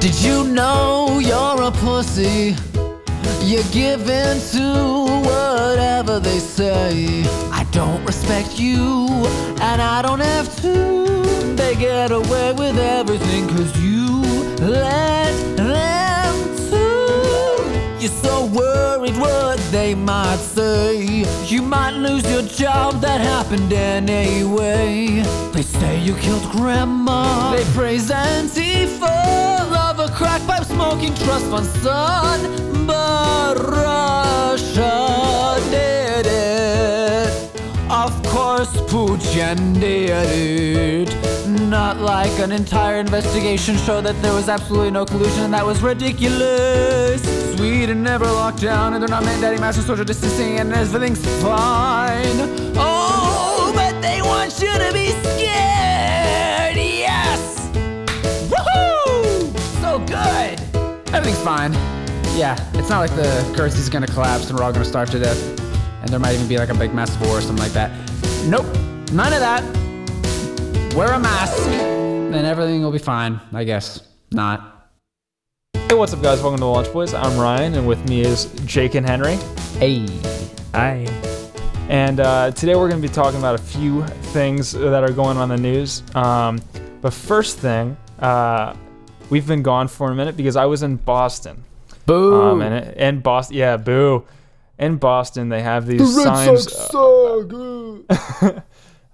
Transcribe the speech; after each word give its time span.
Did 0.00 0.18
you 0.22 0.44
know 0.44 1.18
you're 1.18 1.62
a 1.62 1.70
pussy? 1.70 2.56
You 3.42 3.62
give 3.70 4.08
in 4.08 4.40
to 4.52 5.04
whatever 5.28 6.18
they 6.18 6.38
say. 6.38 7.22
I 7.52 7.66
don't 7.70 8.02
respect 8.06 8.58
you, 8.58 9.06
and 9.60 9.82
I 9.82 10.00
don't 10.00 10.20
have 10.20 10.48
to. 10.62 11.54
They 11.54 11.74
get 11.74 12.12
away 12.12 12.54
with 12.54 12.78
everything 12.78 13.46
cause 13.48 13.78
you 13.78 14.22
let 14.60 15.34
them 15.58 16.34
to. 16.70 18.00
You're 18.00 18.18
so 18.22 18.46
worried 18.46 19.18
what 19.18 19.58
they 19.70 19.94
might 19.94 20.38
say. 20.38 21.26
You 21.44 21.60
might 21.60 21.90
lose 21.92 22.24
your 22.30 22.42
job, 22.42 23.02
that 23.02 23.20
happened 23.20 23.70
anyway. 23.74 25.22
They 25.52 25.62
say 25.62 26.00
you 26.00 26.14
killed 26.14 26.50
grandma. 26.52 27.54
They 27.54 27.64
praise 27.74 28.08
Antifa. 28.08 29.89
Smoking 30.80 31.14
trust 31.14 31.46
fund 31.46 31.66
son. 31.84 32.38
But 32.86 33.56
Russia 33.58 34.96
did 35.70 36.26
it. 36.26 37.28
Of 37.90 38.12
course, 38.24 38.72
Putin 38.92 39.78
did 39.78 41.08
it. 41.08 41.10
Not 41.68 41.98
like 41.98 42.36
an 42.38 42.52
entire 42.52 42.96
investigation 42.96 43.76
showed 43.76 44.04
that 44.04 44.20
there 44.22 44.32
was 44.32 44.48
absolutely 44.48 44.90
no 44.90 45.04
collusion, 45.04 45.44
and 45.44 45.54
that 45.54 45.66
was 45.66 45.82
ridiculous. 45.82 47.20
Sweden 47.54 48.02
never 48.02 48.24
locked 48.24 48.62
down, 48.62 48.94
and 48.94 49.02
they're 49.02 49.16
not 49.18 49.24
mandating 49.24 49.60
massive 49.60 49.84
social 49.84 50.04
distancing, 50.04 50.58
and 50.60 50.72
everything's 50.72 51.24
fine. 51.42 52.38
Oh, 52.76 53.72
but 53.74 54.00
they 54.00 54.22
want 54.22 54.52
you 54.62 54.72
to 54.84 54.90
be 54.92 55.08
scared. 55.10 55.39
Fine. 61.40 61.72
Yeah, 62.36 62.54
it's 62.74 62.90
not 62.90 63.00
like 63.00 63.14
the 63.16 63.52
currency's 63.56 63.88
gonna 63.88 64.06
collapse 64.06 64.50
and 64.50 64.58
we're 64.58 64.64
all 64.64 64.72
gonna 64.72 64.84
starve 64.84 65.10
to 65.10 65.18
death. 65.18 65.60
And 66.00 66.08
there 66.08 66.18
might 66.18 66.34
even 66.34 66.48
be 66.48 66.58
like 66.58 66.68
a 66.68 66.74
big 66.74 66.92
massive 66.92 67.20
war 67.22 67.38
or 67.38 67.40
something 67.40 67.62
like 67.62 67.72
that. 67.72 67.90
Nope, 68.46 68.66
none 69.12 69.32
of 69.32 69.40
that. 69.40 69.62
Wear 70.94 71.12
a 71.12 71.18
mask, 71.18 71.56
and 71.68 72.34
everything 72.34 72.82
will 72.82 72.90
be 72.90 72.98
fine, 72.98 73.40
I 73.52 73.64
guess. 73.64 74.02
Not. 74.32 74.90
Hey, 75.74 75.94
what's 75.94 76.12
up, 76.12 76.22
guys? 76.22 76.40
Welcome 76.42 76.58
to 76.58 76.64
the 76.64 76.66
Lunch 76.66 76.92
Boys. 76.92 77.14
I'm 77.14 77.38
Ryan, 77.38 77.74
and 77.74 77.86
with 77.86 78.06
me 78.08 78.20
is 78.20 78.46
Jake 78.66 78.94
and 78.94 79.06
Henry. 79.06 79.36
Hey. 79.78 80.06
Hi. 80.74 81.06
And 81.88 82.20
uh, 82.20 82.50
today 82.52 82.74
we're 82.74 82.88
going 82.88 83.00
to 83.00 83.08
be 83.08 83.12
talking 83.12 83.38
about 83.38 83.54
a 83.54 83.62
few 83.62 84.04
things 84.32 84.72
that 84.72 85.02
are 85.02 85.12
going 85.12 85.36
on 85.36 85.50
in 85.50 85.62
the 85.62 85.70
news. 85.70 86.02
Um, 86.14 86.60
but 87.00 87.12
first 87.12 87.58
thing, 87.58 87.96
uh, 88.18 88.74
we've 89.30 89.46
been 89.46 89.62
gone 89.62 89.88
for 89.88 90.10
a 90.10 90.14
minute 90.14 90.36
because 90.36 90.56
I 90.56 90.66
was 90.66 90.82
in 90.82 90.96
Boston. 90.96 91.64
Boo. 92.06 92.40
Um, 92.42 92.62
and 92.62 92.74
it- 92.74 92.96
in 92.96 93.20
Boston, 93.20 93.56
yeah, 93.56 93.76
boo. 93.76 94.24
In 94.78 94.96
Boston, 94.96 95.48
they 95.50 95.62
have 95.62 95.86
these 95.86 96.00
signs. 96.24 96.66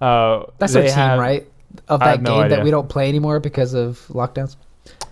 uh, 0.00 0.44
That's 0.58 0.72
they 0.72 0.80
our 0.80 0.86
team, 0.86 0.94
have- 0.94 1.18
right? 1.18 1.46
Of 1.88 2.00
that 2.00 2.22
no 2.22 2.30
game 2.30 2.40
idea. 2.44 2.56
that 2.56 2.64
we 2.64 2.70
don't 2.70 2.88
play 2.88 3.08
anymore 3.08 3.38
because 3.38 3.74
of 3.74 3.98
lockdowns. 4.08 4.56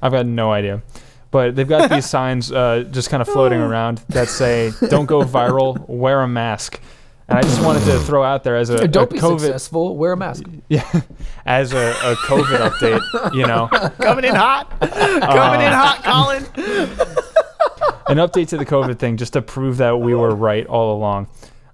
I've 0.01 0.13
got 0.13 0.25
no 0.27 0.51
idea. 0.51 0.83
But 1.31 1.57
they've 1.57 1.69
got 1.69 1.91
these 1.95 2.07
signs 2.07 2.51
uh, 2.51 2.85
just 2.91 3.11
kind 3.11 3.21
of 3.21 3.29
floating 3.29 3.61
around 3.61 3.99
that 4.09 4.29
say, 4.29 4.73
don't 4.89 5.07
go 5.07 5.23
viral, 5.25 5.87
wear 5.89 6.23
a 6.23 6.29
mask. 6.29 6.81
And 7.29 7.39
I 7.39 7.43
just 7.43 7.63
wanted 7.63 7.85
to 7.87 7.99
throw 8.01 8.23
out 8.23 8.45
there 8.45 8.57
as 8.57 8.69
a, 8.69 8.77
a 8.77 8.89
don't 8.89 9.09
be 9.11 9.19
COVID, 9.19 9.41
successful. 9.41 9.97
Wear 9.97 10.13
a 10.13 10.17
mask. 10.17 10.45
yeah, 10.69 11.01
as 11.47 11.73
a, 11.73 11.91
a 11.91 12.15
COVID 12.17 12.69
update, 12.69 13.35
you 13.35 13.47
know, 13.47 13.69
Coming 13.99 14.27
in 14.27 14.35
hot. 14.35 14.69
Coming 14.81 15.61
in 15.61 15.73
hot, 15.73 16.03
Colin. 16.05 16.45
an 18.09 18.19
update 18.19 18.49
to 18.49 18.59
the 18.59 18.67
COVID 18.67 18.99
thing 18.99 19.17
just 19.17 19.33
to 19.33 19.43
prove 19.43 19.79
that 19.79 19.99
we 20.01 20.15
were 20.15 20.35
right 20.35 20.67
all 20.67 20.95
along. 20.97 21.29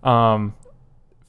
Um, 0.05 0.55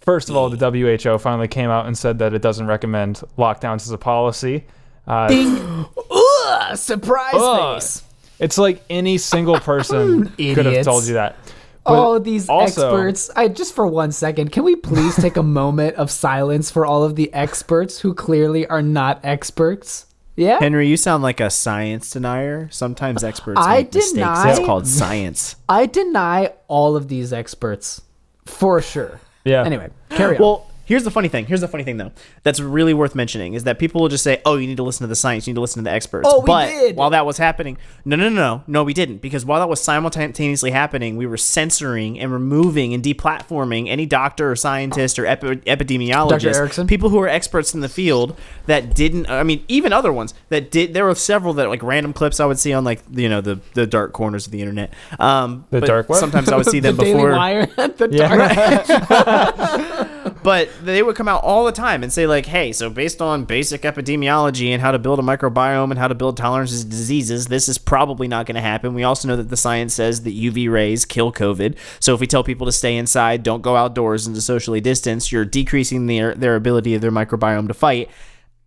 first 0.01 0.29
of 0.29 0.35
all, 0.35 0.49
the 0.49 0.69
WHO 0.69 1.17
finally 1.17 1.47
came 1.47 1.71
out 1.71 1.87
and 1.87 1.97
said 1.97 2.19
that 2.19 2.35
it 2.35 2.43
doesn't 2.43 2.67
recommend 2.67 3.21
lockdowns 3.39 3.81
as 3.81 3.91
a 3.91 3.97
policy. 3.97 4.65
Uh, 5.07 5.85
Ugh, 6.11 6.77
surprise 6.77 7.33
Ugh. 7.35 7.81
face. 7.81 8.03
it's 8.37 8.59
like 8.59 8.83
any 8.87 9.17
single 9.17 9.59
person 9.59 10.27
could 10.29 10.67
have 10.67 10.85
told 10.85 11.05
you 11.05 11.13
that. 11.15 11.35
But 11.83 11.93
all 11.93 12.15
of 12.15 12.23
these 12.23 12.47
also- 12.47 12.87
experts. 12.93 13.29
I 13.35 13.47
just 13.47 13.73
for 13.73 13.87
one 13.87 14.11
second, 14.11 14.51
can 14.51 14.63
we 14.63 14.75
please 14.75 15.15
take 15.15 15.35
a 15.37 15.43
moment 15.61 15.95
of 15.95 16.11
silence 16.11 16.69
for 16.69 16.85
all 16.85 17.03
of 17.03 17.15
the 17.15 17.33
experts 17.33 17.99
who 17.99 18.13
clearly 18.13 18.67
are 18.67 18.81
not 18.83 19.19
experts? 19.23 20.05
Yeah. 20.35 20.59
Henry, 20.59 20.87
you 20.87 20.95
sound 20.97 21.23
like 21.23 21.39
a 21.39 21.49
science 21.49 22.09
denier. 22.11 22.69
Sometimes 22.71 23.23
experts 23.23 23.59
I 23.61 23.77
make 23.77 23.93
mistakes. 23.93 24.13
deny- 24.13 24.43
That's 24.45 24.59
called 24.59 24.87
science. 24.87 25.55
I 25.67 25.85
deny 25.87 26.53
all 26.67 26.95
of 26.95 27.07
these 27.09 27.33
experts 27.33 28.01
for 28.45 28.81
sure. 28.81 29.19
Yeah. 29.43 29.63
Anyway, 29.65 29.89
carry 30.09 30.37
on. 30.37 30.41
Well, 30.41 30.70
here's 30.91 31.03
the 31.05 31.11
funny 31.11 31.29
thing. 31.29 31.45
Here's 31.45 31.61
the 31.61 31.67
funny 31.69 31.83
thing, 31.85 31.95
though. 31.97 32.11
That's 32.43 32.59
really 32.59 32.93
worth 32.93 33.15
mentioning 33.15 33.53
is 33.53 33.63
that 33.63 33.79
people 33.79 34.01
will 34.01 34.09
just 34.09 34.23
say, 34.25 34.41
"Oh, 34.45 34.57
you 34.57 34.67
need 34.67 34.75
to 34.77 34.83
listen 34.83 35.03
to 35.05 35.07
the 35.07 35.15
science. 35.15 35.47
You 35.47 35.53
need 35.53 35.55
to 35.55 35.61
listen 35.61 35.81
to 35.83 35.89
the 35.89 35.93
experts." 35.95 36.27
Oh, 36.29 36.41
we 36.41 36.45
but 36.47 36.67
did. 36.67 36.95
while 36.97 37.09
that 37.11 37.25
was 37.25 37.37
happening, 37.37 37.77
no, 38.03 38.15
no, 38.17 38.27
no, 38.29 38.35
no, 38.35 38.63
no, 38.67 38.83
we 38.83 38.93
didn't. 38.93 39.17
Because 39.21 39.45
while 39.45 39.59
that 39.61 39.69
was 39.69 39.81
simultaneously 39.81 40.71
happening, 40.71 41.15
we 41.15 41.25
were 41.25 41.37
censoring 41.37 42.19
and 42.19 42.31
removing 42.31 42.93
and 42.93 43.01
deplatforming 43.03 43.87
any 43.87 44.05
doctor 44.05 44.51
or 44.51 44.55
scientist 44.55 45.17
or 45.17 45.25
epi- 45.25 45.55
epidemiologist, 45.67 46.55
Erickson? 46.55 46.87
people 46.87 47.09
who 47.09 47.19
are 47.19 47.27
experts 47.29 47.73
in 47.73 47.79
the 47.79 47.89
field 47.89 48.37
that 48.65 48.93
didn't. 48.93 49.29
I 49.29 49.43
mean, 49.43 49.63
even 49.69 49.93
other 49.93 50.11
ones 50.11 50.33
that 50.49 50.71
did. 50.71 50.93
There 50.93 51.05
were 51.05 51.15
several 51.15 51.53
that 51.55 51.69
like 51.69 51.81
random 51.83 52.11
clips 52.13 52.39
I 52.39 52.45
would 52.45 52.59
see 52.59 52.73
on 52.73 52.83
like 52.83 53.01
you 53.13 53.29
know 53.29 53.39
the 53.41 53.59
the 53.75 53.87
dark 53.87 54.11
corners 54.13 54.45
of 54.45 54.51
the 54.51 54.59
internet. 54.61 54.93
Um, 55.19 55.65
The 55.69 55.79
but 55.79 55.87
dark 55.87 56.09
web? 56.09 56.19
Sometimes 56.19 56.49
I 56.49 56.57
would 56.57 56.65
see 56.65 56.79
the 56.81 56.91
them 56.91 56.97
Daily 57.05 57.13
before. 57.13 57.31
Wire, 57.31 57.65
the 57.77 58.09
Yeah. 58.11 58.83
dark 58.85 60.07
But 60.43 60.69
they 60.83 61.03
would 61.03 61.15
come 61.15 61.27
out 61.27 61.43
all 61.43 61.65
the 61.65 61.71
time 61.71 62.01
and 62.01 62.11
say, 62.11 62.25
like, 62.25 62.47
hey, 62.47 62.71
so 62.71 62.89
based 62.89 63.21
on 63.21 63.45
basic 63.45 63.81
epidemiology 63.81 64.69
and 64.69 64.81
how 64.81 64.91
to 64.91 64.97
build 64.97 65.19
a 65.19 65.21
microbiome 65.21 65.91
and 65.91 65.99
how 65.99 66.07
to 66.07 66.15
build 66.15 66.37
tolerances 66.37 66.83
to 66.83 66.89
diseases, 66.89 67.47
this 67.47 67.69
is 67.69 67.77
probably 67.77 68.27
not 68.27 68.47
going 68.47 68.55
to 68.55 68.61
happen. 68.61 68.93
We 68.93 69.03
also 69.03 69.27
know 69.27 69.35
that 69.35 69.49
the 69.49 69.57
science 69.57 69.93
says 69.93 70.23
that 70.23 70.35
UV 70.35 70.71
rays 70.71 71.05
kill 71.05 71.31
COVID. 71.31 71.75
So 71.99 72.15
if 72.15 72.19
we 72.19 72.27
tell 72.27 72.43
people 72.43 72.65
to 72.65 72.71
stay 72.71 72.97
inside, 72.97 73.43
don't 73.43 73.61
go 73.61 73.75
outdoors, 73.75 74.25
and 74.25 74.35
to 74.35 74.41
socially 74.41 74.81
distance, 74.81 75.31
you're 75.31 75.45
decreasing 75.45 76.07
their, 76.07 76.33
their 76.33 76.55
ability 76.55 76.95
of 76.95 77.01
their 77.01 77.11
microbiome 77.11 77.67
to 77.67 77.73
fight 77.73 78.09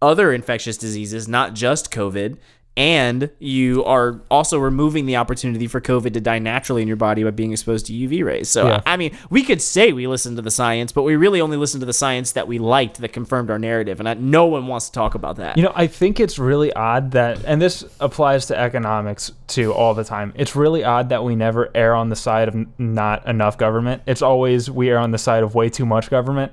other 0.00 0.32
infectious 0.32 0.76
diseases, 0.76 1.26
not 1.26 1.54
just 1.54 1.90
COVID. 1.90 2.36
And 2.76 3.30
you 3.38 3.84
are 3.84 4.20
also 4.30 4.58
removing 4.58 5.06
the 5.06 5.16
opportunity 5.16 5.68
for 5.68 5.80
COVID 5.80 6.12
to 6.14 6.20
die 6.20 6.40
naturally 6.40 6.82
in 6.82 6.88
your 6.88 6.96
body 6.96 7.22
by 7.22 7.30
being 7.30 7.52
exposed 7.52 7.86
to 7.86 7.92
UV 7.92 8.24
rays. 8.24 8.48
So, 8.48 8.66
Yeah. 8.66 8.80
I 8.84 8.96
mean, 8.96 9.16
we 9.30 9.44
could 9.44 9.62
say 9.62 9.92
we 9.92 10.08
listened 10.08 10.36
to 10.36 10.42
the 10.42 10.50
science, 10.50 10.90
but 10.90 11.02
we 11.02 11.14
really 11.14 11.40
only 11.40 11.56
listened 11.56 11.82
to 11.82 11.86
the 11.86 11.92
science 11.92 12.32
that 12.32 12.48
we 12.48 12.58
liked 12.58 13.00
that 13.00 13.12
confirmed 13.12 13.48
our 13.50 13.60
narrative. 13.60 14.00
And 14.00 14.08
I, 14.08 14.14
no 14.14 14.46
one 14.46 14.66
wants 14.66 14.86
to 14.86 14.92
talk 14.92 15.14
about 15.14 15.36
that. 15.36 15.56
You 15.56 15.62
know, 15.62 15.72
I 15.76 15.86
think 15.86 16.18
it's 16.18 16.36
really 16.36 16.72
odd 16.72 17.12
that, 17.12 17.44
and 17.44 17.62
this 17.62 17.84
applies 18.00 18.46
to 18.46 18.58
economics 18.58 19.30
too 19.46 19.72
all 19.72 19.94
the 19.94 20.04
time. 20.04 20.32
It's 20.34 20.56
really 20.56 20.82
odd 20.82 21.10
that 21.10 21.22
we 21.22 21.36
never 21.36 21.70
err 21.76 21.94
on 21.94 22.08
the 22.08 22.16
side 22.16 22.48
of 22.48 22.66
not 22.78 23.26
enough 23.28 23.56
government. 23.56 24.02
It's 24.06 24.22
always 24.22 24.68
we 24.68 24.90
err 24.90 24.98
on 24.98 25.12
the 25.12 25.18
side 25.18 25.44
of 25.44 25.54
way 25.54 25.68
too 25.68 25.86
much 25.86 26.10
government. 26.10 26.50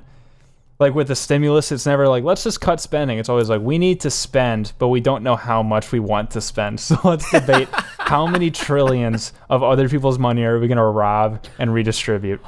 Like 0.81 0.95
with 0.95 1.09
the 1.09 1.15
stimulus, 1.15 1.71
it's 1.71 1.85
never 1.85 2.07
like, 2.07 2.23
let's 2.23 2.43
just 2.43 2.59
cut 2.59 2.81
spending. 2.81 3.19
It's 3.19 3.29
always 3.29 3.49
like, 3.49 3.61
we 3.61 3.77
need 3.77 3.99
to 3.99 4.09
spend, 4.09 4.73
but 4.79 4.87
we 4.87 4.99
don't 4.99 5.21
know 5.21 5.35
how 5.35 5.61
much 5.61 5.91
we 5.91 5.99
want 5.99 6.31
to 6.31 6.41
spend. 6.41 6.79
So 6.81 6.97
let's 7.03 7.29
debate 7.29 7.69
how 7.99 8.25
many 8.25 8.49
trillions 8.49 9.33
of 9.47 9.61
other 9.61 9.87
people's 9.87 10.17
money 10.17 10.43
are 10.43 10.59
we 10.59 10.67
going 10.67 10.79
to 10.79 10.83
rob 10.83 11.45
and 11.59 11.71
redistribute. 11.71 12.41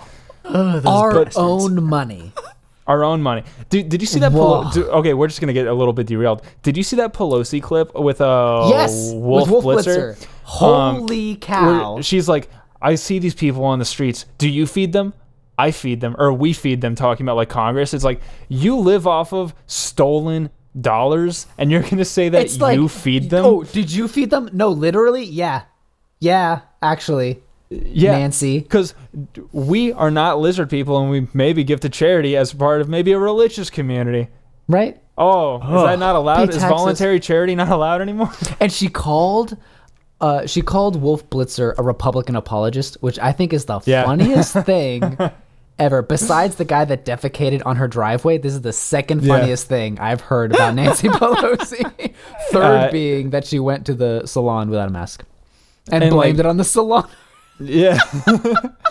our 0.45 0.81
bastards. 0.81 1.37
own 1.37 1.83
money. 1.83 2.33
Our 2.85 3.05
own 3.05 3.21
money. 3.21 3.43
Did, 3.69 3.87
did 3.87 4.01
you 4.01 4.07
see 4.07 4.19
that? 4.19 4.33
Whoa. 4.33 4.63
Pelo- 4.63 4.71
do, 4.73 4.85
okay, 4.89 5.13
we're 5.13 5.27
just 5.27 5.39
gonna 5.39 5.53
get 5.53 5.67
a 5.67 5.73
little 5.73 5.93
bit 5.93 6.05
derailed. 6.05 6.41
Did 6.63 6.75
you 6.75 6.83
see 6.83 6.97
that 6.97 7.13
Pelosi 7.13 7.63
clip 7.63 7.95
with 7.95 8.19
a 8.19 8.27
uh 8.27 8.67
yes, 8.67 9.13
Wolf, 9.13 9.49
with 9.49 9.63
Wolf 9.63 9.85
Blitzer? 9.85 10.17
Blitzer. 10.17 10.27
Holy 10.43 11.29
where 11.29 11.37
cow! 11.37 12.01
she's 12.01 12.27
like, 12.27 12.49
I 12.81 12.95
see 12.95 13.19
these 13.19 13.35
people 13.35 13.63
on 13.63 13.79
the 13.79 13.85
streets. 13.85 14.25
Do 14.37 14.49
you 14.49 14.67
feed 14.67 14.91
them? 14.91 15.13
I 15.57 15.71
feed 15.71 16.01
them, 16.01 16.15
or 16.17 16.33
we 16.33 16.53
feed 16.53 16.81
them. 16.81 16.95
Talking 16.95 17.25
about 17.25 17.35
like 17.35 17.49
Congress, 17.49 17.93
it's 17.93 18.03
like 18.03 18.21
you 18.49 18.77
live 18.77 19.05
off 19.07 19.33
of 19.33 19.53
stolen 19.67 20.49
dollars, 20.79 21.45
and 21.57 21.71
you're 21.71 21.83
gonna 21.83 22.05
say 22.05 22.29
that 22.29 22.41
It's 22.41 22.59
like 22.59 22.75
you 22.75 22.87
feed 22.87 23.29
them. 23.29 23.45
Oh, 23.45 23.63
did 23.63 23.91
you 23.91 24.07
feed 24.07 24.29
them? 24.29 24.49
No, 24.53 24.69
literally. 24.69 25.23
Yeah, 25.23 25.63
yeah. 26.19 26.61
Actually, 26.81 27.41
yeah, 27.69 28.17
Nancy. 28.17 28.59
because 28.59 28.93
we 29.51 29.93
are 29.93 30.11
not 30.11 30.39
lizard 30.39 30.69
people, 30.69 30.99
and 30.99 31.09
we 31.09 31.27
maybe 31.33 31.63
give 31.63 31.79
to 31.81 31.89
charity 31.89 32.35
as 32.35 32.53
part 32.53 32.81
of 32.81 32.89
maybe 32.89 33.11
a 33.11 33.19
religious 33.19 33.69
community. 33.69 34.29
right? 34.67 34.99
Oh, 35.15 35.57
is 35.57 35.83
that 35.83 35.99
not 35.99 36.15
allowed? 36.15 36.49
Is 36.49 36.63
voluntary 36.63 37.19
charity 37.19 37.53
not 37.53 37.69
allowed 37.69 38.01
anymore? 38.01 38.31
And 38.59 38.71
she 38.71 38.87
called. 38.89 39.55
Uh, 40.23 40.45
she 40.47 40.61
called 40.61 41.01
Wolf 41.01 41.29
Blitzer 41.29 41.73
a 41.77 41.83
Republican 41.83 42.35
apologist, 42.37 42.97
which 43.01 43.19
I 43.19 43.33
think 43.33 43.51
is 43.51 43.65
the 43.65 43.81
Yeah. 43.85 44.05
funniest 44.05 44.53
thing 44.65 45.17
ever. 45.77 46.01
Besides 46.01 46.55
the 46.55 46.63
guy 46.65 46.85
that 46.85 47.03
defecated 47.05 47.61
on 47.65 47.75
her 47.75 47.89
driveway, 47.89 48.37
this 48.37 48.53
is 48.53 48.61
the 48.61 48.71
second 48.71 49.23
Yeah. 49.23 49.37
funniest 49.37 49.67
thing 49.67 49.99
I've 49.99 50.21
heard 50.21 50.53
about 50.55 50.75
Nancy 50.79 51.09
Pelosi. 51.09 52.13
Third 52.51 52.63
Uh, 52.87 52.91
being 52.91 53.31
that 53.31 53.45
she 53.45 53.59
went 53.59 53.85
to 53.87 53.93
the 53.93 54.25
salon 54.25 54.69
without 54.69 54.87
a 54.87 54.91
mask 54.91 55.25
and, 55.91 56.03
And, 56.05 56.11
blamed 56.13 56.37
like- 56.37 56.45
it 56.45 56.49
on 56.49 56.55
the 56.55 56.63
salon. 56.63 57.07
Yeah. 57.59 57.99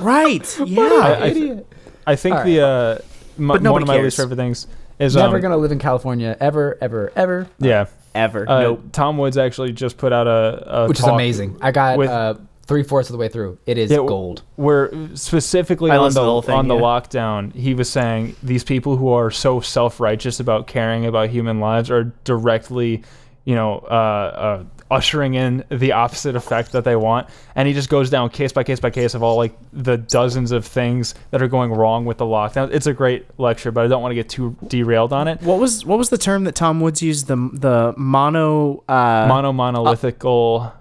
Right. 0.01 0.61
Yeah. 0.67 0.83
I, 0.83 1.13
I, 1.13 1.27
Idiot. 1.29 1.67
I 2.07 2.17
think 2.17 2.37
All 2.37 2.45
the 2.45 2.61
uh, 2.61 2.99
m- 3.39 3.49
But 3.49 3.63
one 3.63 3.81
of 3.83 3.89
my 3.89 3.95
cares. 3.95 4.05
least 4.05 4.17
favorite 4.19 4.37
things 4.37 4.67
is 4.99 5.17
Never 5.17 5.37
um, 5.37 5.43
gonna 5.43 5.57
live 5.57 5.73
in 5.73 5.79
California 5.79 6.37
ever, 6.41 6.77
ever, 6.81 7.11
ever. 7.17 7.49
yeah. 7.59 7.87
Ever. 8.15 8.49
Uh, 8.49 8.61
nope. 8.63 8.85
Tom 8.93 9.19
Woods 9.19 9.39
actually 9.39 9.73
just 9.73 9.97
put 9.97 10.13
out 10.13 10.27
a, 10.27 10.83
a 10.85 10.89
Which 10.89 10.99
is 10.99 11.05
amazing. 11.07 11.57
I 11.61 11.71
got 11.73 11.99
with- 11.99 12.11
uh, 12.11 12.35
three 12.67 12.83
fourths 12.83 13.09
of 13.11 13.13
the 13.15 13.19
way 13.19 13.29
through. 13.29 13.59
It 13.67 13.77
is 13.79 13.91
Yeah, 13.91 13.97
w- 13.99 14.09
gold. 14.09 14.43
where 14.57 14.91
specifically 15.15 15.91
I 15.91 15.97
on 15.97 16.13
the, 16.13 16.23
the 16.37 16.43
thing, 16.43 16.55
on 16.55 16.69
the 16.69 16.77
yeah. 16.77 16.81
lockdown, 16.81 17.55
he 17.55 17.75
was 17.75 17.89
saying 17.91 18.37
these 18.43 18.65
people 18.65 18.97
who 18.97 19.09
are 19.11 19.31
so 19.31 19.61
self 19.61 19.99
righteous 20.01 20.41
about 20.41 20.67
caring 20.67 21.07
about 21.07 21.31
human 21.31 21.59
lives 21.61 21.91
are 21.91 22.05
directly, 22.25 23.03
you 23.45 23.55
know, 23.55 23.79
uh, 23.91 23.95
uh, 23.95 24.65
ushering 24.93 25.35
in 25.35 25.65
the 25.71 25.93
opposite 25.93 26.37
effect 26.37 26.73
that 26.73 26.85
they 26.85 26.95
want. 26.97 27.27
And 27.55 27.67
he 27.67 27.75
just 27.75 27.89
goes 27.89 28.11
down 28.11 28.29
case 28.31 28.53
by 28.53 28.63
case 28.63 28.79
by 28.81 28.91
case 28.91 29.15
of 29.15 29.23
all 29.23 29.37
like 29.37 29.57
the 29.73 29.97
dozens 29.97 30.53
of 30.53 30.67
things 30.67 31.15
that 31.31 31.41
are 31.43 31.49
going 31.49 31.73
wrong 31.73 32.05
with 32.05 32.19
the 32.19 32.25
lockdown. 32.27 32.69
It's 32.73 32.87
a 32.87 32.93
great 32.93 33.27
lecture, 33.39 33.71
but 33.73 33.85
I 33.85 33.89
don't 33.89 34.03
want 34.03 34.11
to 34.13 34.17
get 34.17 34.29
too 34.29 34.57
derailed 34.69 35.13
on 35.13 35.29
it. 35.29 35.41
What 35.43 35.59
was 35.59 35.85
what 35.87 35.99
was 35.99 36.11
the 36.11 36.19
term 36.19 36.45
that 36.45 36.55
Tom 36.55 36.81
Woods 36.81 37.03
used? 37.03 37.27
The 37.27 37.37
the 37.53 37.95
mono 37.97 38.85
uh, 38.89 39.27
Mono 39.29 39.53
monolithical 39.53 40.73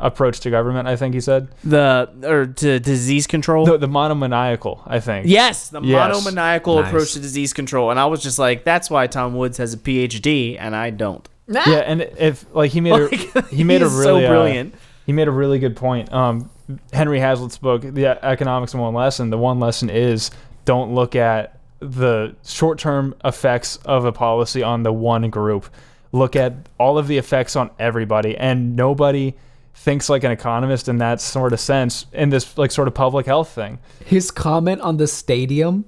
approach 0.00 0.38
to 0.40 0.50
government, 0.50 0.86
I 0.86 0.94
think 0.94 1.12
he 1.14 1.20
said. 1.20 1.48
the 1.64 2.08
or 2.22 2.46
to 2.46 2.78
disease 2.78 3.26
control. 3.26 3.66
No, 3.66 3.76
the 3.76 3.88
monomaniacal, 3.88 4.80
I 4.86 5.00
think. 5.00 5.26
Yes, 5.26 5.70
the 5.70 5.80
Yes. 5.82 5.98
monomaniacal 6.14 6.76
Nice. 6.76 6.86
approach 6.88 7.12
to 7.14 7.20
disease 7.20 7.52
control, 7.52 7.90
and 7.90 7.98
I 7.98 8.06
was 8.06 8.22
just 8.22 8.38
like, 8.38 8.62
"That's 8.62 8.88
why 8.90 9.08
Tom 9.08 9.34
Woods 9.34 9.58
has 9.58 9.74
a 9.74 9.76
PhD 9.76 10.56
and 10.58 10.76
I 10.76 10.90
don't." 10.90 11.28
Yeah, 11.48 11.78
and 11.78 12.02
if 12.02 12.44
like 12.54 12.70
he 12.70 12.80
made 12.80 12.92
Like, 12.92 13.34
a 13.34 13.42
he 13.50 13.64
made 13.64 13.78
he 13.78 13.84
a 13.84 13.86
is 13.86 13.92
really 13.94 14.22
so 14.22 14.26
uh, 14.26 14.28
brilliant. 14.28 14.74
he 15.06 15.12
made 15.12 15.28
a 15.28 15.32
really 15.32 15.58
good 15.58 15.76
point. 15.76 16.12
Um, 16.12 16.50
Henry 16.92 17.18
Hazlitt's 17.18 17.56
book, 17.58 17.82
The 17.82 18.22
Economics 18.24 18.74
of 18.74 18.80
One 18.80 18.92
Lesson. 18.94 19.30
The 19.30 19.38
one 19.38 19.58
lesson 19.58 19.88
is 19.88 20.30
don't 20.66 20.94
look 20.94 21.16
at 21.16 21.58
the 21.80 22.34
short-term 22.44 23.14
effects 23.24 23.76
of 23.84 24.04
a 24.04 24.12
policy 24.12 24.62
on 24.62 24.82
the 24.82 24.92
one 24.92 25.30
group. 25.30 25.66
Look 26.12 26.36
at 26.36 26.54
all 26.78 26.98
of 26.98 27.06
the 27.08 27.16
effects 27.18 27.56
on 27.56 27.70
everybody, 27.78 28.36
and 28.36 28.76
nobody 28.76 29.34
thinks 29.74 30.08
like 30.10 30.24
an 30.24 30.32
economist 30.32 30.88
in 30.88 30.98
that 30.98 31.20
sort 31.20 31.52
of 31.52 31.60
sense 31.60 32.04
in 32.12 32.30
this 32.30 32.58
like 32.58 32.70
sort 32.72 32.88
of 32.88 32.94
public 32.94 33.26
health 33.26 33.48
thing. 33.50 33.78
His 34.04 34.30
comment 34.30 34.80
on 34.80 34.96
the 34.96 35.06
stadium, 35.06 35.84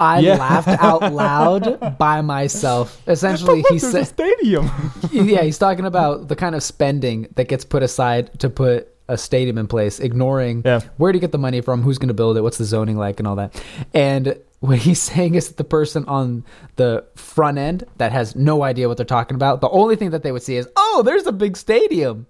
I 0.00 0.20
Yeah. 0.20 0.36
laughed 0.36 0.68
out 0.68 1.12
loud 1.12 1.98
by 1.98 2.20
myself. 2.20 3.00
Essentially, 3.06 3.62
he 3.70 3.76
a 3.76 3.80
said, 3.80 4.06
stadium. 4.06 4.70
yeah, 5.12 5.42
he's 5.42 5.58
talking 5.58 5.84
about 5.92 6.28
the 6.28 6.36
kind 6.36 6.54
of 6.54 6.62
spending 6.62 7.28
that 7.36 7.48
gets 7.48 7.64
put 7.64 7.82
aside 7.82 8.38
to 8.40 8.50
put 8.50 8.88
a 9.08 9.18
stadium 9.18 9.58
in 9.58 9.66
place, 9.66 10.00
ignoring 10.00 10.62
Yeah. 10.64 10.80
where 10.96 11.12
to 11.12 11.18
get 11.18 11.30
the 11.30 11.38
money 11.38 11.60
from, 11.60 11.82
who's 11.82 11.98
going 11.98 12.08
to 12.08 12.14
build 12.14 12.36
it, 12.36 12.40
what's 12.40 12.58
the 12.58 12.64
zoning 12.64 12.96
like, 12.96 13.20
and 13.20 13.26
all 13.28 13.36
that. 13.36 13.62
And 13.92 14.38
what 14.60 14.78
he's 14.78 15.00
saying 15.00 15.34
is 15.34 15.48
that 15.48 15.58
the 15.58 15.64
person 15.64 16.06
on 16.06 16.42
the 16.76 17.04
front 17.14 17.58
end 17.58 17.84
that 17.98 18.12
has 18.12 18.34
no 18.34 18.62
idea 18.62 18.88
what 18.88 18.96
they're 18.96 19.04
talking 19.04 19.34
about, 19.34 19.60
the 19.60 19.68
only 19.68 19.94
thing 19.94 20.10
that 20.10 20.22
they 20.22 20.32
would 20.32 20.42
see 20.42 20.56
is, 20.56 20.66
oh, 20.74 21.02
there's 21.04 21.26
a 21.26 21.32
big 21.32 21.56
stadium. 21.58 22.26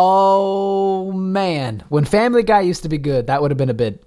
Oh 0.00 1.10
man, 1.12 1.82
when 1.88 2.04
Family 2.04 2.44
Guy 2.44 2.60
used 2.60 2.84
to 2.84 2.88
be 2.88 2.98
good, 2.98 3.26
that 3.26 3.42
would 3.42 3.50
have 3.50 3.58
been 3.58 3.70
a 3.70 3.74
bid. 3.74 3.98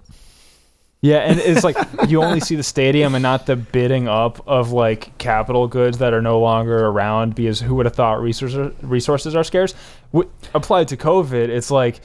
Yeah, 1.02 1.18
and 1.18 1.40
it's 1.40 1.64
like 1.64 1.76
you 2.08 2.22
only 2.22 2.38
see 2.38 2.54
the 2.54 2.62
stadium 2.62 3.14
and 3.16 3.22
not 3.22 3.46
the 3.46 3.56
bidding 3.56 4.06
up 4.06 4.40
of 4.46 4.70
like 4.70 5.18
capital 5.18 5.66
goods 5.66 5.98
that 5.98 6.14
are 6.14 6.22
no 6.22 6.40
longer 6.40 6.86
around 6.86 7.34
because 7.34 7.60
who 7.60 7.74
would 7.74 7.86
have 7.86 7.96
thought 7.96 8.22
resources 8.22 8.72
resources 8.82 9.34
are 9.34 9.44
scarce? 9.44 9.74
W- 10.12 10.30
applied 10.54 10.88
to 10.88 10.96
COVID, 10.96 11.48
it's 11.48 11.72
like 11.72 12.00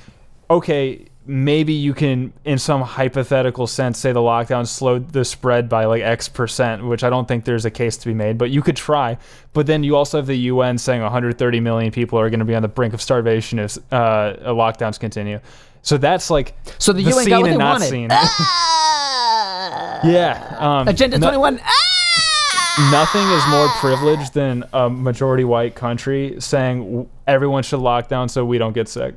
okay, 0.49 1.05
maybe 1.27 1.73
you 1.73 1.93
can 1.93 2.33
in 2.43 2.57
some 2.57 2.81
hypothetical 2.81 3.67
sense 3.67 3.99
say 3.99 4.13
the 4.13 4.19
lockdown 4.19 4.65
slowed 4.65 5.11
the 5.11 5.23
spread 5.23 5.69
by 5.69 5.85
like 5.85 6.01
X 6.01 6.27
percent, 6.27 6.83
which 6.83 7.03
I 7.03 7.11
don't 7.11 7.27
think 7.27 7.45
there's 7.45 7.65
a 7.65 7.71
case 7.71 7.97
to 7.97 8.07
be 8.07 8.15
made, 8.15 8.39
but 8.39 8.49
you 8.49 8.63
could 8.63 8.77
try. 8.77 9.19
But 9.53 9.67
then 9.67 9.83
you 9.83 9.95
also 9.95 10.17
have 10.17 10.25
the 10.25 10.37
UN 10.37 10.79
saying 10.79 11.03
130 11.03 11.59
million 11.59 11.91
people 11.91 12.17
are 12.17 12.31
going 12.31 12.39
to 12.39 12.45
be 12.45 12.55
on 12.55 12.63
the 12.63 12.67
brink 12.67 12.95
of 12.95 13.01
starvation 13.03 13.59
if 13.59 13.77
uh, 13.91 14.33
lockdowns 14.47 14.99
continue. 14.99 15.39
So 15.81 15.97
that's 15.97 16.29
like 16.29 16.53
So 16.79 16.91
the 16.93 17.01
UN 17.03 17.25
got 17.27 17.41
what 17.41 17.49
and 17.51 17.53
they 17.53 17.57
not 17.57 17.79
wanted. 17.79 17.89
seen. 17.89 18.09
Yeah. 20.03 20.55
Um, 20.59 20.87
Agenda 20.87 21.17
no- 21.17 21.27
21. 21.27 21.59
Nothing 22.91 23.27
is 23.29 23.43
more 23.49 23.67
privileged 23.79 24.33
than 24.35 24.63
a 24.71 24.87
majority 24.89 25.43
white 25.43 25.73
country 25.75 26.35
saying 26.39 27.09
everyone 27.25 27.63
should 27.63 27.79
lock 27.79 28.07
down 28.07 28.29
so 28.29 28.45
we 28.45 28.59
don't 28.59 28.73
get 28.73 28.87
sick. 28.87 29.15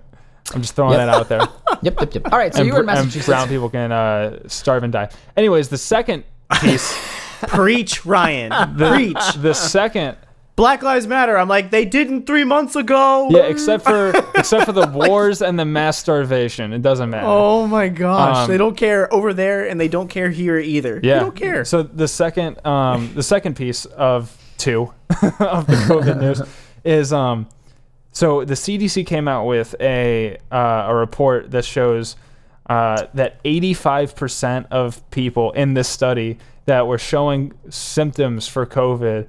I'm 0.55 0.63
just 0.63 0.75
throwing 0.75 0.93
Yep. 0.99 1.07
that 1.07 1.09
out 1.15 1.29
there. 1.29 1.41
Yep, 1.83 1.99
yep, 2.01 2.15
yep. 2.15 2.33
All 2.33 2.39
right, 2.39 2.53
so 2.53 2.61
and, 2.61 2.67
you 2.67 2.75
were 2.75 2.81
in 2.81 2.87
br- 2.87 2.91
and 2.91 2.99
Massachusetts. 3.01 3.27
brown 3.27 3.49
people 3.49 3.71
can 3.71 3.91
uh, 3.91 4.39
starve 4.49 4.83
and 4.83 4.93
die. 4.93 5.09
Anyways, 5.35 5.69
the 5.71 5.79
second 5.79 6.25
piece, 6.61 6.95
Preach, 7.43 8.05
Ryan. 8.05 8.77
the, 8.77 8.91
Preach. 8.91 9.33
the 9.37 9.55
second, 9.55 10.19
Black 10.61 10.83
Lives 10.83 11.07
Matter. 11.07 11.39
I'm 11.39 11.49
like, 11.49 11.71
they 11.71 11.87
didn't 11.87 12.27
three 12.27 12.45
months 12.45 12.77
ago. 12.77 13.29
yeah, 13.31 13.45
except 13.45 13.83
for 13.83 14.11
except 14.35 14.67
for 14.67 14.73
the 14.73 14.87
wars 14.89 15.41
and 15.41 15.59
the 15.59 15.65
mass 15.65 15.97
starvation, 15.97 16.75
it 16.75 16.83
doesn't 16.83 17.09
matter. 17.09 17.27
Oh 17.27 17.67
my 17.67 17.89
gosh, 17.89 18.45
Um, 18.45 18.51
they 18.51 18.59
don't 18.59 18.77
care 18.77 19.13
over 19.13 19.33
there, 19.33 19.67
and 19.67 19.81
they 19.81 19.89
don't 19.89 20.09
care 20.09 20.29
here 20.29 20.59
either. 20.59 21.01
Yeah, 21.03 21.15
they 21.15 21.21
don't 21.21 21.35
care. 21.35 21.65
So 21.65 21.83
the 21.83 22.07
second, 22.07 22.65
um, 22.67 23.11
the 23.15 23.23
second 23.23 23.57
piece 23.57 23.87
of 23.87 24.37
two 24.59 24.93
of 25.41 25.67
the 25.67 25.83
COVID 25.89 26.21
news 26.21 26.43
is, 26.85 27.11
um, 27.11 27.49
so 28.13 28.45
the 28.45 28.53
CDC 28.53 29.07
came 29.07 29.29
out 29.29 29.47
with 29.47 29.75
a 29.81 30.37
uh, 30.53 30.85
a 30.89 30.95
report 30.95 31.53
that 31.53 31.65
shows 31.65 32.17
uh, 32.69 33.07
that 33.15 33.43
85% 33.45 34.67
of 34.71 35.11
people 35.11 35.53
in 35.53 35.73
this 35.73 35.89
study 35.89 36.37
that 36.67 36.87
were 36.87 36.99
showing 36.99 37.55
symptoms 37.71 38.47
for 38.47 38.67
COVID 38.67 39.27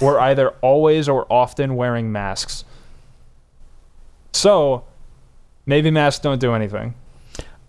were 0.00 0.20
either 0.20 0.50
always 0.62 1.08
or 1.08 1.26
often 1.32 1.76
wearing 1.76 2.12
masks. 2.12 2.64
So 4.32 4.84
maybe 5.66 5.90
masks 5.90 6.20
don't 6.22 6.40
do 6.40 6.54
anything. 6.54 6.94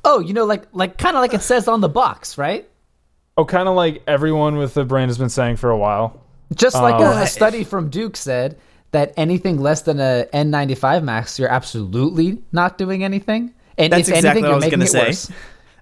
oh, 0.05 0.19
you 0.19 0.33
know, 0.33 0.45
like 0.45 0.63
like 0.71 0.97
kind 0.97 1.15
of 1.15 1.21
like 1.21 1.33
it 1.33 1.41
says 1.41 1.67
on 1.67 1.81
the 1.81 1.89
box, 1.89 2.37
right? 2.37 2.67
Oh, 3.37 3.45
kind 3.45 3.67
of 3.69 3.75
like 3.75 4.01
everyone 4.07 4.57
with 4.57 4.73
the 4.73 4.83
brain 4.85 5.07
has 5.07 5.17
been 5.17 5.29
saying 5.29 5.57
for 5.57 5.69
a 5.69 5.77
while. 5.77 6.21
Just 6.55 6.75
like 6.75 6.95
Um, 6.95 7.17
a, 7.17 7.21
a 7.21 7.27
study 7.27 7.63
from 7.63 7.89
Duke 7.89 8.17
said 8.17 8.57
that 8.91 9.13
anything 9.17 9.59
less 9.59 9.83
than 9.83 9.99
a 9.99 10.25
N95 10.33 11.03
mask, 11.03 11.37
you're 11.37 11.47
absolutely 11.49 12.41
not 12.51 12.77
doing 12.77 13.03
anything. 13.03 13.53
And 13.77 13.93
That's 13.93 14.09
if 14.09 14.15
exactly 14.15 14.41
anything, 14.41 14.43
what 14.43 14.45
I 14.45 14.49
you're 14.49 14.55
was 14.55 14.63
making 14.65 14.79
gonna 14.79 14.85
it 14.85 14.91
say. 14.91 15.05
worse. 15.29 15.31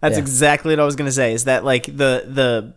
That's 0.02 0.14
Yeah. 0.14 0.20
exactly 0.20 0.72
what 0.74 0.80
I 0.82 0.86
was 0.86 0.96
gonna 0.96 1.12
say. 1.12 1.34
Is 1.34 1.46
that 1.46 1.64
like 1.64 1.86
the 1.86 2.26
the 2.28 2.74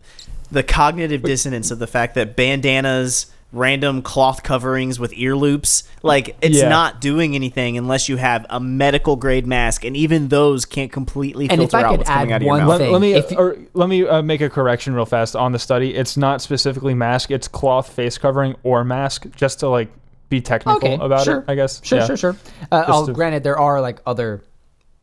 the 0.51 0.63
cognitive 0.63 1.21
dissonance 1.21 1.69
of 1.71 1.79
the 1.79 1.87
fact 1.87 2.15
that 2.15 2.35
bandanas, 2.35 3.27
random 3.53 4.01
cloth 4.01 4.43
coverings 4.43 4.99
with 4.99 5.11
ear 5.15 5.35
loops, 5.35 5.83
like 6.03 6.35
it's 6.41 6.59
Yeah. 6.61 6.69
not 6.69 7.01
doing 7.01 7.35
anything 7.35 7.77
unless 7.77 8.07
you 8.07 8.15
have 8.17 8.45
a 8.49 8.59
medical 8.59 9.15
grade 9.17 9.45
mask, 9.45 9.83
and 9.83 9.95
even 9.97 10.29
those 10.29 10.65
can't 10.65 10.91
completely 10.91 11.49
And 11.49 11.61
if 11.61 11.71
filter 11.71 11.77
I 11.77 11.83
out 11.87 11.91
could 11.91 11.97
what's 11.99 12.09
coming 12.09 12.31
add 12.31 12.35
out 12.35 12.35
of 12.37 12.41
your 12.43 12.49
one 12.51 12.59
mouth. 12.61 12.69
Let, 12.69 12.77
thing, 12.79 12.91
let 12.91 13.01
me 13.01 13.13
if 13.13 13.31
you- 13.31 13.37
or 13.37 13.57
let 13.73 13.89
me 13.89 14.07
uh, 14.07 14.21
make 14.21 14.41
a 14.41 14.49
correction 14.49 14.93
real 14.93 15.05
fast 15.05 15.35
on 15.35 15.51
the 15.51 15.59
study. 15.59 15.93
It's 15.95 16.15
not 16.17 16.41
specifically 16.41 16.93
mask; 16.93 17.29
it's 17.31 17.47
cloth 17.47 17.91
face 17.91 18.17
covering 18.17 18.55
or 18.63 18.83
mask, 18.83 19.27
just 19.35 19.59
to 19.59 19.67
like 19.67 19.89
be 20.29 20.39
technical 20.39 20.77
Okay, 20.77 20.93
about 21.03 21.25
sure. 21.25 21.39
it. 21.39 21.45
I 21.49 21.55
guess. 21.55 21.81
Sure, 21.83 21.99
Yeah. 21.99 22.05
sure, 22.07 22.17
sure. 22.17 22.35
Uh, 22.71 22.85
oh, 22.87 23.05
to- 23.05 23.11
granted, 23.13 23.43
there 23.43 23.59
are 23.59 23.81
like 23.81 23.99
other 24.05 24.41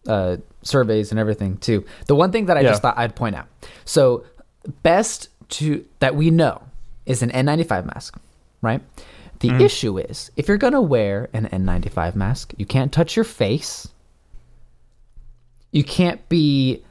uh, 0.07 0.39
surveys 0.63 1.11
and 1.11 1.21
everything 1.21 1.59
too. 1.59 1.85
The 2.07 2.15
one 2.15 2.33
thing 2.33 2.47
that 2.47 2.57
I 2.57 2.63
just 2.63 2.81
thought 2.81 2.97
I'd 2.97 3.15
point 3.15 3.37
out. 3.37 3.47
So, 3.85 4.25
best 4.83 5.29
to 5.51 5.85
that 6.01 6.15
we 6.17 6.31
know 6.31 6.63
is 7.05 7.23
an 7.23 7.31
N95 7.31 7.85
mask, 7.87 8.17
right? 8.63 8.81
The 9.41 9.51
Mm. 9.51 9.61
issue 9.61 9.99
is 9.99 10.31
if 10.37 10.49
you're 10.49 10.57
gonna 10.59 10.83
wear 10.83 11.29
an 11.33 11.47
N95 11.53 12.17
mask, 12.17 12.53
you 12.57 12.67
can't 12.67 12.91
touch 12.93 13.15
your 13.17 13.25
face. 13.25 13.89
You 15.71 15.85
can't 15.85 16.27
be 16.29 16.83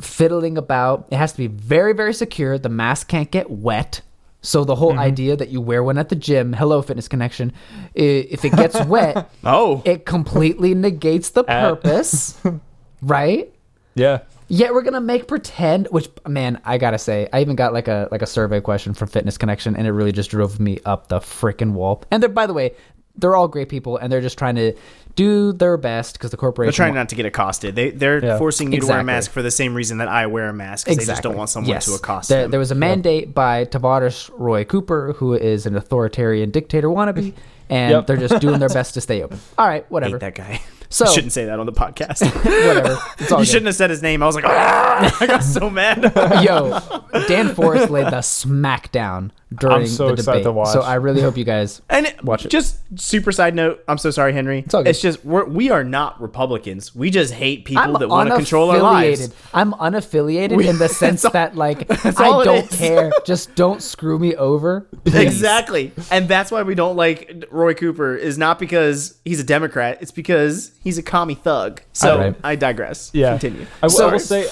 fiddling 0.00 0.58
about. 0.58 1.06
It 1.10 1.16
has 1.16 1.32
to 1.32 1.38
be 1.38 1.46
very, 1.46 1.92
very 1.94 2.12
secure. 2.12 2.58
The 2.58 2.68
mask 2.68 3.08
can't 3.08 3.30
get 3.30 3.50
wet. 3.50 4.02
So 4.42 4.62
the 4.64 4.76
whole 4.76 4.96
idea 4.98 5.34
that 5.36 5.48
you 5.48 5.60
wear 5.60 5.82
one 5.82 5.98
at 5.98 6.08
the 6.08 6.14
gym, 6.14 6.52
hello 6.52 6.80
fitness 6.82 7.08
connection, 7.08 7.52
if 7.94 8.44
it 8.44 8.50
gets 8.52 8.78
wet, 8.86 9.28
oh, 9.42 9.82
it 9.84 10.04
completely 10.06 10.72
negates 10.74 11.30
the 11.30 11.42
purpose, 11.42 12.38
right? 13.02 13.52
Yeah. 13.96 14.20
Yet 14.48 14.72
we're 14.74 14.82
gonna 14.82 15.00
make 15.00 15.26
pretend. 15.26 15.88
Which 15.90 16.08
man, 16.26 16.60
I 16.64 16.78
gotta 16.78 16.98
say, 16.98 17.28
I 17.32 17.40
even 17.40 17.56
got 17.56 17.72
like 17.72 17.88
a 17.88 18.08
like 18.12 18.22
a 18.22 18.26
survey 18.26 18.60
question 18.60 18.94
from 18.94 19.08
Fitness 19.08 19.36
Connection, 19.38 19.74
and 19.76 19.86
it 19.86 19.92
really 19.92 20.12
just 20.12 20.30
drove 20.30 20.60
me 20.60 20.78
up 20.84 21.08
the 21.08 21.18
freaking 21.18 21.72
wall. 21.72 22.04
And 22.10 22.22
there, 22.22 22.30
by 22.30 22.46
the 22.46 22.54
way, 22.54 22.74
they're 23.16 23.34
all 23.34 23.48
great 23.48 23.68
people, 23.68 23.96
and 23.96 24.12
they're 24.12 24.20
just 24.20 24.38
trying 24.38 24.54
to 24.56 24.72
do 25.16 25.52
their 25.54 25.76
best 25.78 26.12
because 26.12 26.30
the 26.30 26.36
corporation. 26.36 26.68
They're 26.70 26.86
trying 26.86 26.94
not 26.94 27.08
to 27.08 27.14
get 27.16 27.26
accosted. 27.26 27.74
They 27.74 27.90
they're 27.90 28.22
Yeah. 28.24 28.38
forcing 28.38 28.70
you 28.72 28.80
to 28.82 28.86
wear 28.86 29.00
a 29.00 29.04
mask 29.04 29.32
for 29.32 29.42
the 29.42 29.50
same 29.50 29.74
reason 29.74 29.98
that 29.98 30.08
I 30.08 30.26
wear 30.26 30.48
a 30.50 30.52
mask. 30.52 30.86
'cause 30.86 30.96
They 30.96 31.04
just 31.06 31.22
don't 31.22 31.36
want 31.36 31.48
someone 31.50 31.70
Yes. 31.70 31.86
to 31.86 31.94
accost 31.94 32.28
there, 32.28 32.42
them. 32.42 32.50
There 32.52 32.60
was 32.60 32.70
a 32.70 32.74
mandate 32.76 33.34
by 33.34 33.64
Tavares 33.64 34.30
Roy 34.36 34.62
Cooper, 34.64 35.14
who 35.16 35.32
is 35.34 35.66
an 35.66 35.74
authoritarian 35.74 36.50
dictator 36.50 36.88
wannabe, 36.88 37.32
and 37.70 37.90
Yep. 37.92 38.06
they're 38.06 38.16
just 38.18 38.40
doing 38.40 38.60
their 38.60 38.68
best 38.80 38.94
to 38.94 39.00
stay 39.00 39.22
open. 39.22 39.40
All 39.58 39.66
right, 39.66 39.84
whatever. 39.90 40.16
hate 40.18 40.20
that 40.20 40.34
guy. 40.36 40.60
So- 40.88 41.04
I 41.04 41.08
shouldn't 41.08 41.32
say 41.32 41.44
that 41.46 41.58
on 41.58 41.66
the 41.66 41.72
podcast. 41.72 42.22
whatever. 42.44 42.98
You 43.20 43.26
good. 43.38 43.46
shouldn't 43.46 43.66
have 43.66 43.74
said 43.74 43.90
his 43.90 44.02
name. 44.02 44.22
I 44.22 44.26
was 44.26 44.34
like, 44.36 44.44
ah! 44.46 45.16
I 45.20 45.26
got 45.26 45.42
so 45.42 45.68
mad. 45.70 46.02
Yo, 46.44 46.80
Dan 47.28 47.54
Forest 47.54 47.90
laid 47.90 48.06
the 48.06 48.22
smack 48.22 48.90
down 48.92 49.32
during 49.54 49.76
I'm 49.82 49.86
so 49.86 50.08
the 50.08 50.14
excited 50.14 50.38
debate. 50.38 50.44
to 50.44 50.52
watch. 50.52 50.72
So 50.72 50.80
I 50.82 50.94
really 50.94 51.22
hope 51.22 51.36
you 51.36 51.44
guys 51.44 51.80
And 51.88 52.12
Watch 52.24 52.44
it. 52.44 52.48
just 52.48 52.78
super 53.00 53.30
side 53.30 53.54
note, 53.54 53.82
I'm 53.86 53.96
so 53.98 54.10
sorry, 54.10 54.32
Henry. 54.32 54.58
It's 54.60 54.74
all 54.74 54.82
good. 54.82 54.90
It's 54.90 55.00
just 55.00 55.24
we're, 55.24 55.44
we 55.44 55.70
are 55.70 55.84
not 55.84 56.20
Republicans. 56.20 56.94
We 56.96 57.10
just 57.10 57.32
hate 57.32 57.64
people 57.64 57.82
I'm 57.84 57.92
that 57.92 58.08
want 58.08 58.28
to 58.28 58.34
control 58.36 58.70
our 58.70 58.80
lives. 58.80 59.32
I'm 59.54 59.72
unaffiliated 59.74 60.56
We- 60.56 60.66
in 60.68 60.78
the 60.78 60.88
sense 61.02 61.24
all- 61.24 61.30
that 61.30 61.54
like 61.54 61.86
I 62.04 62.44
don't 62.44 62.68
care. 62.70 63.12
Just 63.24 63.54
don't 63.54 63.80
screw 63.80 64.18
me 64.18 64.34
over. 64.34 64.88
please. 65.04 65.14
Exactly. 65.14 65.92
And 66.10 66.28
that's 66.28 66.50
why 66.50 66.62
we 66.64 66.74
don't 66.74 66.96
like 66.96 67.44
Roy 67.50 67.74
Cooper 67.74 68.16
is 68.16 68.36
not 68.38 68.58
because 68.58 69.16
he's 69.24 69.38
a 69.38 69.44
Democrat. 69.44 69.98
It's 70.00 70.10
because 70.10 70.72
he's 70.82 70.98
a 70.98 71.02
commie 71.04 71.36
thug. 71.36 71.82
So 71.92 72.18
Right. 72.18 72.34
I 72.42 72.56
digress. 72.56 73.10
Yeah. 73.14 73.30
Continue. 73.38 73.66
I, 73.80 73.86
will- 73.86 74.02
I 74.02 74.12
will 74.12 74.18
say. 74.18 74.48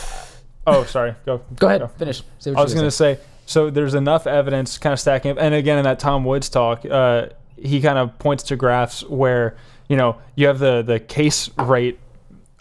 Oh, 0.67 0.85
sorry. 0.85 1.15
Go. 1.27 1.43
Go 1.57 1.67
ahead, 1.69 1.91
finish. 1.99 2.23
Say 2.39 2.53
what 2.53 2.61
I 2.61 2.63
was 2.63 2.73
going 2.75 2.87
to 2.87 2.91
say. 2.91 3.19
So 3.47 3.71
there's 3.71 3.95
enough 3.95 4.27
evidence 4.27 4.79
kind 4.79 4.93
of 4.93 5.01
stacking 5.01 5.33
up, 5.33 5.39
and 5.41 5.55
again 5.55 5.79
in 5.79 5.85
that 5.85 5.99
Tom 5.99 6.25
Woods 6.25 6.49
talk, 6.49 6.85
uh, 6.87 7.27
he 7.57 7.81
kind 7.81 7.99
of 7.99 8.19
points 8.19 8.43
to 8.45 8.57
graphs 8.57 9.03
where 9.05 9.57
you 9.89 9.97
know 9.97 10.17
you 10.35 10.47
have 10.47 10.59
the 10.59 10.83
the 10.83 10.99
case 11.01 11.51
rate 11.59 11.99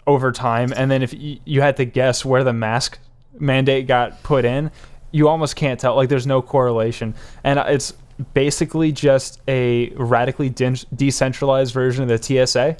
over 0.06 0.30
time, 0.32 0.72
and 0.76 0.90
then 0.90 1.02
if 1.02 1.12
y- 1.14 1.40
you 1.44 1.60
had 1.62 1.76
to 1.78 1.84
guess 1.84 2.24
where 2.24 2.44
the 2.44 2.52
mask 2.52 2.98
mandate 3.38 3.86
got 3.86 4.22
put 4.22 4.44
in, 4.44 4.70
you 5.10 5.28
almost 5.28 5.56
can't 5.56 5.80
tell. 5.80 5.96
Like 5.96 6.08
there's 6.10 6.26
no 6.26 6.42
correlation, 6.42 7.14
and 7.42 7.58
it's 7.58 7.94
basically 8.34 8.92
just 8.92 9.40
a 9.48 9.88
radically 9.96 10.48
de- 10.50 10.84
decentralized 10.94 11.72
version 11.72 12.02
of 12.02 12.08
the 12.08 12.46
TSA. 12.46 12.76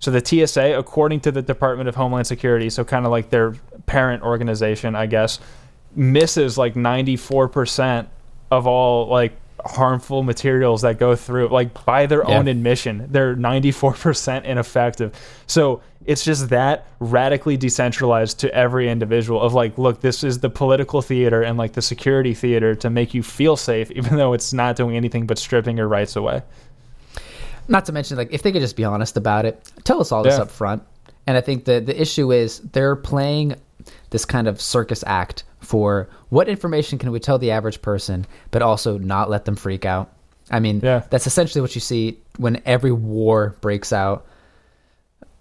So 0.00 0.10
the 0.10 0.24
TSA, 0.24 0.76
according 0.78 1.20
to 1.20 1.32
the 1.32 1.42
Department 1.42 1.88
of 1.88 1.94
Homeland 1.94 2.26
Security, 2.26 2.68
so 2.70 2.84
kind 2.84 3.06
of 3.06 3.12
like 3.12 3.30
their 3.30 3.52
parent 3.86 4.22
organization, 4.22 4.94
I 4.94 5.06
guess, 5.06 5.38
misses 5.96 6.56
like 6.58 6.74
94% 6.74 8.06
of 8.50 8.66
all 8.66 9.08
like 9.08 9.32
harmful 9.64 10.22
materials 10.22 10.82
that 10.82 10.98
go 10.98 11.16
through 11.16 11.48
like 11.48 11.84
by 11.86 12.04
their 12.06 12.22
Yeah. 12.28 12.36
own 12.38 12.48
admission 12.48 13.06
they're 13.10 13.34
94% 13.34 14.44
ineffective 14.44 15.12
so 15.46 15.80
it's 16.04 16.22
just 16.22 16.50
that 16.50 16.86
radically 17.00 17.56
decentralized 17.56 18.38
to 18.40 18.54
every 18.54 18.90
individual 18.90 19.40
of 19.40 19.54
like 19.54 19.78
look 19.78 20.02
this 20.02 20.22
is 20.22 20.40
the 20.40 20.50
political 20.50 21.00
theater 21.00 21.40
and 21.42 21.56
like 21.56 21.72
the 21.72 21.80
security 21.80 22.34
theater 22.34 22.74
to 22.74 22.90
make 22.90 23.14
you 23.14 23.22
feel 23.22 23.56
safe 23.56 23.90
even 23.98 24.16
though 24.18 24.34
it's 24.34 24.52
not 24.52 24.76
doing 24.76 24.96
anything 24.96 25.26
but 25.26 25.38
stripping 25.38 25.78
your 25.78 25.88
rights 25.88 26.14
away 26.16 26.42
Not 27.66 27.86
to 27.86 27.92
mention, 27.92 28.18
like, 28.18 28.30
if 28.30 28.42
they 28.42 28.52
could 28.52 28.60
just 28.60 28.76
be 28.76 28.84
honest 28.84 29.16
about 29.16 29.46
it, 29.46 29.66
tell 29.84 29.98
us 29.98 30.12
all 30.12 30.22
this 30.22 30.34
Yeah. 30.36 30.42
up 30.42 30.50
front. 30.50 30.82
And 31.26 31.34
I 31.38 31.40
think 31.40 31.64
the 31.64 31.80
the 31.80 31.98
issue 31.98 32.30
is 32.30 32.60
they're 32.72 32.94
playing 32.96 33.54
this 34.10 34.24
kind 34.24 34.48
of 34.48 34.60
circus 34.60 35.02
act 35.06 35.44
for 35.60 36.08
what 36.28 36.48
information 36.48 36.98
can 36.98 37.10
we 37.10 37.20
tell 37.20 37.38
the 37.38 37.50
average 37.50 37.80
person, 37.82 38.26
but 38.50 38.62
also 38.62 38.98
not 38.98 39.30
let 39.30 39.44
them 39.44 39.56
freak 39.56 39.84
out. 39.84 40.12
I 40.50 40.60
mean, 40.60 40.80
Yeah. 40.82 41.02
that's 41.10 41.26
essentially 41.26 41.62
what 41.62 41.74
you 41.74 41.80
see 41.80 42.18
when 42.36 42.60
every 42.66 42.92
war 42.92 43.56
breaks 43.60 43.92
out. 43.92 44.26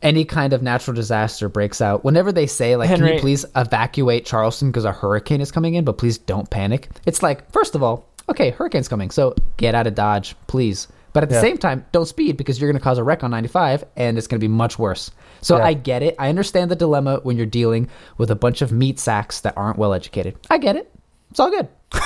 Any 0.01 0.25
kind 0.25 0.51
of 0.51 0.61
natural 0.61 0.95
disaster 0.95 1.47
breaks 1.47 1.79
out. 1.81 2.03
Whenever 2.03 2.31
they 2.33 2.45
say, 2.47 2.75
like, 2.75 2.89
can 2.89 2.99
Henry- 2.99 3.15
you 3.15 3.21
please 3.21 3.45
evacuate 3.55 4.25
Charleston 4.25 4.69
because 4.69 4.83
a 4.85 4.91
hurricane 4.91 5.39
is 5.39 5.51
coming 5.51 5.75
in, 5.75 5.85
but 5.85 5.97
please 5.97 6.17
don't 6.17 6.49
panic. 6.49 6.89
It's 7.05 7.23
like, 7.23 7.49
first 7.51 7.73
of 7.75 7.83
all, 7.83 8.05
okay, 8.29 8.49
hurricane's 8.49 8.89
coming, 8.89 9.09
so 9.11 9.33
get 9.57 9.75
out 9.75 9.87
of 9.87 9.95
Dodge, 9.95 10.35
please. 10.47 10.87
But 11.13 11.23
at 11.23 11.29
the 11.29 11.35
Yeah. 11.35 11.41
same 11.41 11.57
time, 11.57 11.85
don't 11.91 12.07
speed 12.07 12.37
because 12.37 12.59
you're 12.59 12.69
going 12.71 12.79
to 12.79 12.83
cause 12.83 12.97
a 12.97 13.03
wreck 13.03 13.23
on 13.23 13.31
95 13.31 13.83
and 13.95 14.17
it's 14.17 14.25
going 14.27 14.39
to 14.39 14.43
be 14.43 14.47
much 14.51 14.77
worse. 14.79 15.11
So 15.41 15.57
Yeah. 15.57 15.65
I 15.65 15.73
get 15.73 16.01
it. 16.03 16.15
I 16.17 16.29
understand 16.29 16.71
the 16.71 16.75
dilemma 16.75 17.19
when 17.23 17.37
you're 17.37 17.45
dealing 17.45 17.87
with 18.17 18.31
a 18.31 18.35
bunch 18.35 18.61
of 18.63 18.71
meat 18.71 18.99
sacks 18.99 19.41
that 19.41 19.53
aren't 19.55 19.77
well 19.77 19.93
educated. 19.93 20.35
I 20.49 20.57
get 20.57 20.75
it. 20.75 20.89
It's 21.31 21.39
all 21.39 21.49
good. 21.51 21.67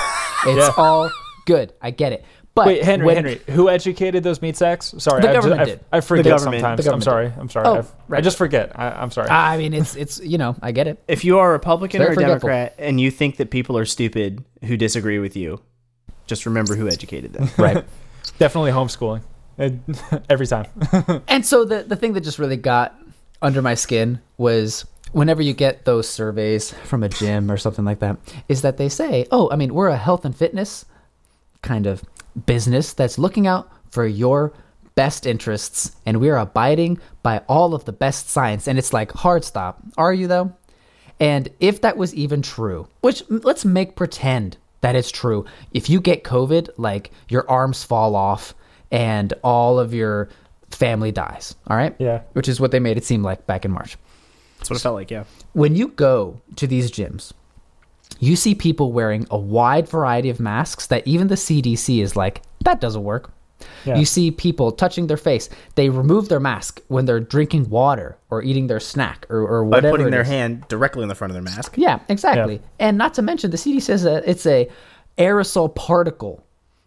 It's 0.46 0.56
Yeah. 0.68 0.70
all 0.76 1.10
good. 1.46 1.72
I 1.82 1.90
get 1.90 2.12
it. 2.12 2.24
But 2.54 2.66
wait 2.66 2.82
henry 2.84 3.06
when- 3.06 3.16
henry 3.16 3.40
who 3.50 3.68
educated 3.68 4.22
those 4.24 4.42
meat 4.42 4.56
sacks 4.56 4.92
sorry 4.98 5.22
The 5.22 5.30
I, 5.30 5.32
government 5.32 5.60
I, 5.60 5.64
did. 5.64 5.80
I 5.92 6.00
forget 6.00 6.24
government- 6.26 6.60
sometimes 6.60 6.84
the 6.84 6.90
i'm 6.90 6.98
government 7.00 7.04
sorry 7.04 7.32
i'm 7.38 7.48
sorry 7.48 7.66
Oh, 7.68 7.74
I've- 7.78 7.88
i 8.12 8.20
just 8.20 8.36
forget 8.36 8.72
I, 8.74 8.90
i'm 8.90 9.10
sorry 9.12 9.28
I 9.30 9.56
mean, 9.58 9.74
it's 9.74 9.94
it's 9.96 10.20
you 10.20 10.38
know, 10.38 10.56
I 10.60 10.72
get 10.72 10.88
it. 10.88 10.98
If 11.08 11.24
you 11.24 11.38
are 11.38 11.50
a 11.50 11.52
Republican 11.52 12.02
or 12.02 12.10
a. 12.10 12.16
Democrat 12.16 12.74
and 12.78 13.00
you 13.00 13.10
think 13.12 13.36
that 13.36 13.50
people 13.50 13.78
are 13.78 13.84
stupid 13.84 14.44
who 14.64 14.76
disagree 14.76 15.18
with 15.20 15.36
you, 15.36 15.60
just 16.26 16.46
remember 16.46 16.74
who 16.74 16.88
educated 16.88 17.32
them. 17.32 17.48
Right. 17.56 17.84
definitely 18.38 18.70
homeschooling 18.70 19.22
every 20.30 20.46
time 20.46 20.66
And 21.28 21.44
so 21.44 21.64
the 21.64 21.82
the 21.82 21.96
thing 21.96 22.12
that 22.14 22.22
just 22.22 22.38
really 22.38 22.56
got 22.56 22.96
under 23.42 23.62
my 23.62 23.74
skin 23.74 24.20
was 24.36 24.84
whenever 25.12 25.42
you 25.42 25.52
get 25.52 25.84
those 25.84 26.08
surveys 26.08 26.72
from 26.84 27.02
a 27.02 27.08
gym 27.08 27.50
or 27.50 27.56
something 27.56 27.84
like 27.84 28.00
that, 28.00 28.18
is 28.48 28.62
that 28.62 28.76
they 28.76 28.88
say, 28.88 29.26
"Oh, 29.30 29.48
I 29.50 29.56
mean, 29.56 29.74
we're 29.74 29.88
a 29.88 29.96
health 29.96 30.24
and 30.24 30.36
fitness 30.36 30.84
kind 31.62 31.86
of 31.86 32.04
business 32.46 32.92
that's 32.92 33.18
looking 33.18 33.46
out 33.46 33.70
for 33.90 34.06
your 34.06 34.52
best 34.94 35.26
interests, 35.26 35.96
and 36.04 36.20
we 36.20 36.28
are 36.28 36.38
abiding 36.38 36.98
by 37.22 37.38
all 37.48 37.74
of 37.74 37.84
the 37.84 37.92
best 37.92 38.28
science." 38.28 38.66
And 38.68 38.78
it's 38.78 38.92
like, 38.92 39.12
hard 39.12 39.44
stop. 39.44 39.80
Are 39.96 40.12
you 40.12 40.26
though? 40.26 40.52
And 41.20 41.48
if 41.58 41.80
that 41.80 41.96
was 41.96 42.14
even 42.14 42.42
true, 42.42 42.86
which 43.00 43.22
let's 43.28 43.64
make 43.64 43.96
pretend 43.96 44.56
that 44.80 44.96
it's 44.96 45.10
true. 45.10 45.44
If 45.72 45.90
you 45.90 46.00
get 46.00 46.24
COVID, 46.24 46.70
like 46.76 47.10
your 47.28 47.48
arms 47.50 47.84
fall 47.84 48.14
off 48.14 48.54
and 48.90 49.32
all 49.42 49.78
of 49.78 49.92
your 49.92 50.28
family 50.70 51.12
dies, 51.12 51.54
all 51.66 51.76
right? 51.76 51.94
Yeah. 51.98 52.22
Which 52.32 52.48
is 52.48 52.60
what 52.60 52.70
they 52.70 52.80
made 52.80 52.96
it 52.96 53.04
seem 53.04 53.22
like 53.22 53.46
back 53.46 53.64
in 53.64 53.70
March. 53.70 53.96
That's 54.58 54.70
what 54.70 54.78
it 54.78 54.82
felt 54.82 54.94
like, 54.94 55.10
yeah. 55.10 55.24
When 55.52 55.76
you 55.76 55.88
go 55.88 56.40
to 56.56 56.66
these 56.66 56.90
gyms, 56.90 57.32
you 58.18 58.36
see 58.36 58.54
people 58.54 58.92
wearing 58.92 59.26
a 59.30 59.38
wide 59.38 59.88
variety 59.88 60.30
of 60.30 60.40
masks 60.40 60.86
that 60.88 61.06
even 61.06 61.28
the 61.28 61.36
CDC 61.36 62.02
is 62.02 62.16
like, 62.16 62.42
that 62.64 62.80
doesn't 62.80 63.04
work. 63.04 63.32
Yeah. 63.84 63.96
You 63.96 64.04
see 64.04 64.30
people 64.30 64.72
touching 64.72 65.06
their 65.06 65.16
face. 65.16 65.48
They 65.74 65.88
remove 65.88 66.28
their 66.28 66.40
mask 66.40 66.80
when 66.88 67.04
they're 67.04 67.20
drinking 67.20 67.70
water 67.70 68.16
or 68.30 68.42
eating 68.42 68.66
their 68.66 68.80
snack 68.80 69.26
or, 69.28 69.40
or 69.40 69.64
By 69.64 69.80
putting 69.80 70.10
their 70.10 70.24
hand 70.24 70.66
directly 70.68 71.02
in 71.02 71.08
the 71.08 71.14
front 71.14 71.30
of 71.30 71.34
their 71.34 71.42
mask. 71.42 71.74
Yeah, 71.76 72.00
exactly. 72.08 72.60
And 72.78 72.98
not 72.98 73.14
to 73.14 73.22
mention, 73.22 73.50
the 73.50 73.56
CDC 73.56 73.82
says 73.82 74.02
that 74.02 74.26
it's 74.26 74.46
a 74.46 74.68
aerosol 75.16 75.74
particle 75.74 76.44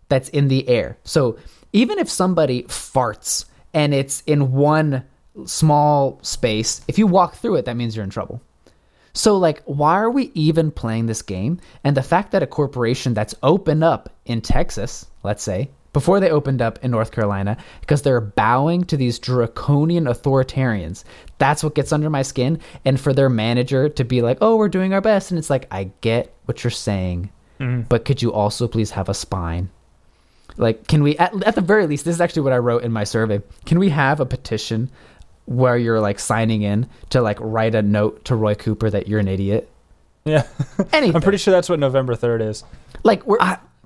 that's 0.09 0.29
in 0.29 0.47
the 0.47 0.67
air. 0.67 0.97
So 1.03 1.37
even 1.73 1.99
if 1.99 2.09
somebody 2.09 2.63
farts 2.63 3.45
and 3.73 3.93
it's 3.93 4.21
in 4.27 4.51
one 4.51 5.03
small 5.45 6.19
space, 6.21 6.81
if 6.87 6.97
you 6.97 7.07
walk 7.07 7.35
through 7.35 7.55
it, 7.55 7.65
that 7.65 7.77
means 7.77 7.95
you're 7.95 8.03
in 8.03 8.09
trouble. 8.09 8.41
So, 9.13 9.37
like, 9.37 9.61
why 9.65 9.95
are 9.95 10.09
we 10.09 10.31
even 10.33 10.71
playing 10.71 11.05
this 11.05 11.21
game? 11.21 11.59
And 11.83 11.97
the 11.97 12.03
fact 12.03 12.31
that 12.31 12.43
a 12.43 12.47
corporation 12.47 13.13
that's 13.13 13.35
opened 13.43 13.83
up 13.83 14.09
in 14.25 14.39
Texas, 14.39 15.05
let's 15.23 15.43
say, 15.43 15.69
before 15.93 16.19
they 16.19 16.29
opened 16.29 16.61
up 16.61 16.79
in 16.83 16.91
North 16.91 17.11
Carolina, 17.11 17.57
because 17.81 18.01
they're 18.01 18.21
bowing 18.21 18.83
to 18.85 18.97
these 18.97 19.19
draconian 19.19 20.05
authoritarians, 20.05 21.03
that's 21.37 21.63
what 21.63 21.75
gets 21.75 21.91
under 21.91 22.09
my 22.09 22.21
skin. 22.21 22.59
And 22.85 22.99
for 22.99 23.13
their 23.13 23.29
manager 23.29 23.89
to 23.89 24.03
be 24.03 24.21
like, 24.21 24.37
oh, 24.41 24.55
we're 24.55 24.69
doing 24.69 24.93
our 24.93 25.01
best. 25.01 25.31
And 25.31 25.37
it's 25.37 25.49
like, 25.49 25.67
I 25.71 25.91
get 26.01 26.33
what 26.45 26.63
you're 26.63 26.71
saying, 26.71 27.29
mm-hmm. 27.59 27.81
but 27.81 28.05
could 28.05 28.21
you 28.21 28.31
also 28.31 28.67
please 28.67 28.91
have 28.91 29.09
a 29.09 29.13
spine? 29.13 29.69
Like, 30.57 30.87
can 30.87 31.03
we, 31.03 31.17
at, 31.17 31.43
at 31.43 31.55
the 31.55 31.61
very 31.61 31.87
least, 31.87 32.05
this 32.05 32.15
is 32.15 32.21
actually 32.21 32.43
what 32.43 32.53
I 32.53 32.57
wrote 32.57 32.83
in 32.83 32.91
my 32.91 33.03
survey. 33.03 33.41
Can 33.65 33.79
we 33.79 33.89
have 33.89 34.19
a 34.19 34.25
petition 34.25 34.89
where 35.45 35.77
you're 35.77 35.99
like 35.99 36.19
signing 36.19 36.61
in 36.61 36.87
to 37.09 37.21
like 37.21 37.37
write 37.39 37.75
a 37.75 37.81
note 37.81 38.25
to 38.25 38.35
Roy 38.35 38.55
Cooper 38.55 38.89
that 38.89 39.07
you're 39.07 39.19
an 39.19 39.27
idiot? 39.27 39.69
yeah 40.25 40.45
Anything. 40.93 41.15
i'm 41.15 41.21
pretty 41.21 41.37
sure 41.37 41.51
that's 41.51 41.69
what 41.69 41.79
november 41.79 42.15
3rd 42.15 42.49
is 42.49 42.63
like 43.03 43.25
we're 43.25 43.39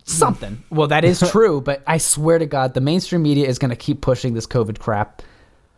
something. 0.06 0.56
Hmm. 0.70 0.76
Well, 0.76 0.88
that 0.88 1.04
is 1.04 1.20
true, 1.32 1.60
but 1.62 1.84
I 1.86 1.98
swear 1.98 2.40
to 2.40 2.46
God, 2.46 2.74
the 2.74 2.82
mainstream 2.82 3.22
media 3.24 3.48
is 3.48 3.60
going 3.60 3.70
to 3.70 3.76
keep 3.76 4.02
pushing 4.02 4.34
this 4.34 4.48
COVID 4.48 4.80
crap. 4.80 5.22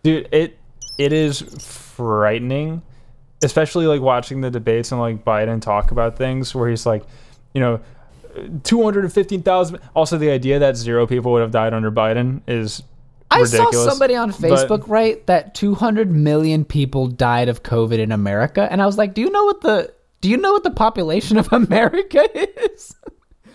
dude 0.04 0.30
it 0.32 0.58
it 1.00 1.12
is 1.14 1.42
frightening 1.64 2.82
especially 3.44 3.86
like 3.86 4.02
watching 4.02 4.42
the 4.42 4.50
debates 4.50 4.92
and 4.92 5.00
like 5.00 5.24
biden 5.24 5.62
talk 5.62 5.92
about 5.92 6.18
things 6.18 6.56
where 6.56 6.68
he's 6.70 6.86
like 6.88 7.04
you 7.54 7.62
know 7.62 7.80
215,000 8.64 9.80
also 9.96 10.18
the 10.18 10.30
idea 10.30 10.60
that 10.60 10.76
zero 10.76 11.06
people 11.08 11.32
would 11.32 11.42
have 11.42 11.52
died 11.52 11.74
under 11.74 11.92
biden 11.92 12.42
is 12.48 12.84
I 13.30 13.42
ridiculous 13.42 13.76
saw 13.84 13.90
somebody 13.90 14.16
on 14.16 14.30
but- 14.32 14.40
Facebook 14.40 14.88
write 14.88 15.28
that 15.28 15.54
200 15.56 16.10
million 16.12 16.64
people 16.66 17.08
died 17.08 17.50
of 17.50 17.62
COVID 17.62 18.00
in 18.00 18.14
America, 18.14 18.66
and 18.72 18.82
I 18.82 18.86
was 18.86 18.98
like, 18.98 19.14
"Do 19.14 19.20
you 19.22 19.30
know 19.30 19.44
what 19.44 19.60
the 19.60 19.94
Do 20.22 20.30
you 20.30 20.38
know 20.38 20.54
what 20.54 20.64
the 20.64 20.72
population 20.72 21.38
of 21.38 21.52
America 21.62 22.22
is?" 22.74 22.96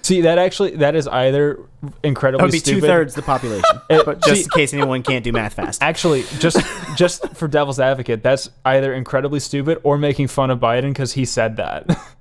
See, 0.03 0.23
that 0.23 0.39
actually 0.39 0.77
that 0.77 0.95
is 0.97 1.07
either 1.07 1.61
incredibly 2.03 2.39
That 2.39 2.45
would 2.45 2.53
be 2.53 2.61
two 2.61 2.81
thirds 2.81 3.15
the 3.15 3.23
population. 3.23 3.81
It- 3.91 4.05
but 4.05 4.23
just 4.23 4.37
see- 4.37 4.43
in 4.45 4.49
case 4.51 4.75
anyone 4.75 5.03
can't 5.03 5.25
do 5.25 5.33
math 5.33 5.55
fast. 5.55 5.83
Actually, 5.83 6.25
just 6.39 6.59
just 6.97 7.29
for 7.37 7.47
devil's 7.49 7.79
advocate, 7.81 8.23
that's 8.23 8.51
either 8.65 8.93
incredibly 8.95 9.41
stupid 9.41 9.81
or 9.85 9.99
making 9.99 10.29
fun 10.29 10.51
of 10.51 10.59
Biden 10.59 10.91
because 10.91 11.13
he 11.13 11.25
said 11.25 11.57
that. 11.57 11.87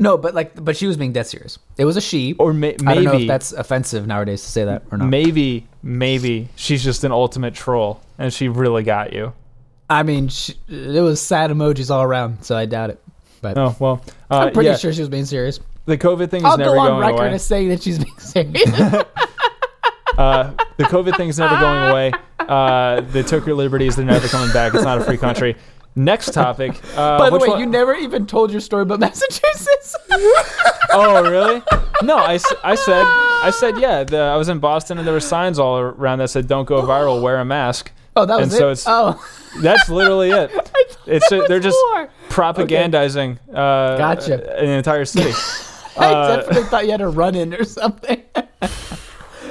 No, 0.00 0.16
but 0.16 0.32
like, 0.32 0.64
but 0.64 0.76
she 0.76 0.86
was 0.86 0.96
being 0.96 1.12
dead 1.12 1.26
serious. 1.26 1.58
It 1.76 1.84
was 1.84 1.96
a 1.96 2.00
she. 2.00 2.34
or 2.34 2.52
may, 2.52 2.76
I 2.86 2.94
don't 2.94 3.02
know 3.04 3.12
maybe 3.12 3.22
if 3.24 3.28
that's 3.28 3.50
offensive 3.52 4.06
nowadays 4.06 4.42
to 4.42 4.48
say 4.48 4.64
that 4.64 4.84
or 4.92 4.98
not. 4.98 5.08
maybe 5.08 5.66
maybe 5.82 6.48
she's 6.54 6.84
just 6.84 7.02
an 7.02 7.10
ultimate 7.10 7.52
troll 7.54 8.00
and 8.16 8.32
she 8.32 8.46
really 8.46 8.84
got 8.84 9.12
you. 9.12 9.32
I 9.90 10.04
mean, 10.04 10.28
she, 10.28 10.54
it 10.68 11.02
was 11.02 11.20
sad 11.20 11.50
emojis 11.50 11.90
all 11.90 12.02
around, 12.02 12.44
so 12.44 12.56
I 12.56 12.66
doubt 12.66 12.90
it. 12.90 13.02
But 13.40 13.58
Oh 13.58 13.74
well, 13.80 14.00
uh, 14.30 14.38
I'm 14.38 14.52
pretty 14.52 14.68
yeah, 14.68 14.76
sure 14.76 14.92
she 14.92 15.00
was 15.00 15.08
being 15.08 15.24
serious. 15.24 15.58
The 15.88 15.98
COVID 15.98 16.30
thing 16.30 16.46
is 16.46 16.56
never 16.56 16.74
going 16.74 16.76
away. 16.76 16.76
I'll 16.76 16.76
never 16.76 16.76
go 16.76 16.80
on 16.80 16.86
going 16.88 17.00
record 17.00 17.26
away. 17.26 17.34
as 17.34 17.44
saying 17.44 17.68
that 17.70 17.82
she's 17.82 17.98
being 17.98 18.18
serious. 18.18 18.70
Uh, 20.16 20.52
the 20.78 20.84
COVID 20.84 21.16
thing 21.16 21.28
is 21.28 21.38
never 21.38 21.56
going 21.60 21.90
away. 21.90 22.12
Uh, 22.40 23.00
they 23.02 23.22
took 23.22 23.46
your 23.46 23.54
liberties; 23.54 23.94
they're 23.94 24.04
never 24.04 24.26
coming 24.26 24.52
back. 24.52 24.74
It's 24.74 24.82
not 24.82 24.98
a 24.98 25.04
free 25.04 25.16
country. 25.16 25.54
Next 25.94 26.32
topic. 26.34 26.72
Uh, 26.96 27.18
By 27.18 27.26
the 27.30 27.34
which 27.34 27.42
way, 27.42 27.48
one- 27.50 27.60
you 27.60 27.66
never 27.66 27.94
even 27.94 28.26
told 28.26 28.50
your 28.50 28.60
story 28.60 28.82
about 28.82 28.98
Massachusetts. 29.00 29.94
Oh, 30.90 31.22
really? 31.30 31.62
No, 32.02 32.16
I, 32.16 32.34
s- 32.36 32.54
I 32.64 32.74
said 32.74 33.04
I 33.06 33.50
said 33.54 33.78
yeah. 33.78 34.02
The, 34.02 34.16
I 34.18 34.36
was 34.36 34.48
in 34.48 34.58
Boston 34.58 34.96
and 34.96 35.06
there 35.06 35.12
were 35.12 35.20
signs 35.20 35.58
all 35.58 35.76
around 35.78 36.18
that 36.20 36.28
said 36.30 36.48
"Don't 36.48 36.64
go 36.64 36.80
viral, 36.82 37.20
wear 37.22 37.38
a 37.38 37.44
mask." 37.44 37.92
oh, 38.16 38.24
that 38.24 38.40
was 38.40 38.44
And 38.44 38.52
it. 38.52 38.56
so 38.56 38.70
it's- 38.70 38.84
oh, 38.88 39.22
That's 39.62 39.88
literally 39.90 40.30
it. 40.30 40.50
It's 41.06 41.28
there 41.28 41.46
they're 41.46 41.58
was 41.58 41.66
just 41.66 41.78
more. 41.92 42.08
propagandizing. 42.30 43.38
Uh, 43.50 43.98
Gotcha. 43.98 44.58
An 44.58 44.68
entire 44.70 45.04
city. 45.04 45.30
I 45.98 46.12
Uh, 46.12 46.36
definitely 46.36 46.62
thought 46.64 46.84
you 46.86 46.92
had 46.92 47.00
a 47.00 47.08
run 47.08 47.34
in 47.34 47.54
or 47.54 47.64
something. 47.64 48.22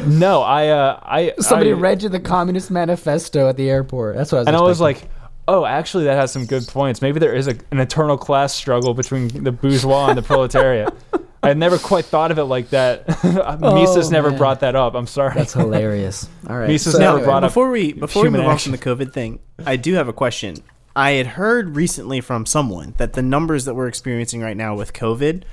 No, 0.06 0.42
I 0.44 0.68
uh, 0.68 1.00
I 1.02 1.34
Somebody 1.40 1.72
I, 1.72 1.74
read 1.74 2.04
you 2.04 2.10
the 2.10 2.20
Communist 2.20 2.70
Manifesto 2.70 3.50
at 3.50 3.58
the 3.58 3.68
airport. 3.70 4.16
That's 4.16 4.32
what 4.32 4.38
I 4.38 4.42
was. 4.42 4.48
and 4.48 4.56
I 4.56 4.62
was 4.62 4.80
like, 4.80 5.10
oh, 5.48 5.66
actually, 5.66 6.04
that 6.06 6.14
has 6.16 6.32
some 6.32 6.46
good 6.46 6.68
points. 6.68 7.02
Maybe 7.02 7.20
there 7.20 7.34
is 7.34 7.48
a, 7.48 7.56
an 7.72 7.80
eternal 7.80 8.16
class 8.16 8.54
struggle 8.54 8.94
between 8.94 9.28
the 9.44 9.52
bourgeois 9.52 10.10
and 10.10 10.18
the 10.18 10.22
proletariat. 10.34 10.94
I 11.42 11.48
had 11.50 11.58
never 11.58 11.80
quite 11.80 12.06
thought 12.06 12.30
of 12.30 12.38
it 12.38 12.44
like 12.44 12.70
that. 12.70 13.08
Mises 13.60 14.12
never 14.12 14.28
Oh, 14.28 14.32
man. 14.32 14.38
brought 14.38 14.60
that 14.60 14.76
up. 14.76 14.94
I'm 14.94 15.08
sorry. 15.08 15.34
that's 15.34 15.54
hilarious. 15.54 16.30
All 16.48 16.58
right, 16.58 16.70
Mises 16.70 16.94
so 16.94 17.00
never 17.00 17.14
anyway, 17.18 17.26
brought 17.26 17.44
up 17.44 17.50
before 17.50 17.72
we 17.72 17.94
before 17.94 18.22
we 18.22 18.28
human 18.28 18.42
move 18.42 18.50
on 18.50 18.54
action. 18.54 18.78
from 18.78 18.80
the 18.96 19.06
COVID 19.08 19.14
thing, 19.14 19.40
I 19.66 19.78
do 19.78 19.96
have 19.96 20.08
a 20.08 20.14
question. 20.14 20.58
I 20.96 21.12
had 21.12 21.26
heard 21.28 21.76
recently 21.76 22.22
from 22.22 22.46
someone 22.46 22.94
that 22.98 23.14
the 23.14 23.24
numbers 23.24 23.66
that 23.66 23.74
we're 23.74 23.88
experiencing 23.88 24.42
right 24.42 24.58
now 24.58 24.76
with 24.76 24.94
COVID 24.94 25.44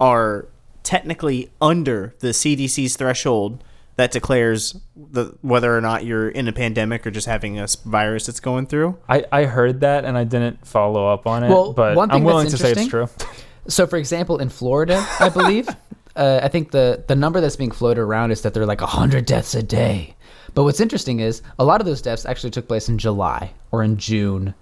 are 0.00 0.48
technically 0.82 1.50
under 1.60 2.14
the 2.20 2.28
CDC's 2.28 2.96
threshold 2.96 3.62
that 3.96 4.10
declares 4.12 4.80
the 4.96 5.36
whether 5.42 5.76
or 5.76 5.80
not 5.82 6.04
you're 6.06 6.30
in 6.30 6.48
a 6.48 6.52
pandemic 6.52 7.06
or 7.06 7.10
just 7.10 7.26
having 7.26 7.58
a 7.58 7.66
virus 7.84 8.26
that's 8.26 8.40
going 8.40 8.66
through. 8.66 8.96
I, 9.08 9.24
I 9.30 9.44
heard 9.44 9.80
that 9.80 10.04
and 10.06 10.16
I 10.16 10.24
didn't 10.24 10.66
follow 10.66 11.06
up 11.06 11.26
on 11.26 11.44
it, 11.44 11.50
Well, 11.50 11.74
but 11.74 11.96
one 11.96 12.08
thing 12.08 12.16
I'm 12.18 12.24
willing 12.24 12.46
that's 12.46 12.56
to 12.56 12.62
say 12.62 12.70
it's 12.72 12.80
interesting- 12.80 13.26
true. 13.26 13.36
So, 13.68 13.86
for 13.86 13.98
example, 13.98 14.38
in 14.38 14.48
Florida, 14.48 15.06
I 15.20 15.28
believe, 15.28 15.68
uh, 16.16 16.40
I 16.42 16.48
think 16.48 16.70
the 16.70 17.04
the 17.06 17.14
number 17.14 17.42
that's 17.42 17.56
being 17.56 17.70
floated 17.70 18.00
around 18.00 18.30
is 18.30 18.40
that 18.40 18.54
there 18.54 18.62
are 18.62 18.66
like 18.66 18.80
hundred 18.80 19.26
deaths 19.26 19.54
a 19.54 19.62
day. 19.62 20.16
But 20.54 20.64
what's 20.64 20.80
interesting 20.80 21.20
is 21.20 21.42
a 21.58 21.64
lot 21.64 21.80
of 21.80 21.86
those 21.86 22.00
deaths 22.00 22.24
actually 22.24 22.50
took 22.50 22.66
place 22.66 22.88
in 22.88 22.96
July 22.96 23.52
or 23.70 23.84
in 23.84 23.98
June, 23.98 24.54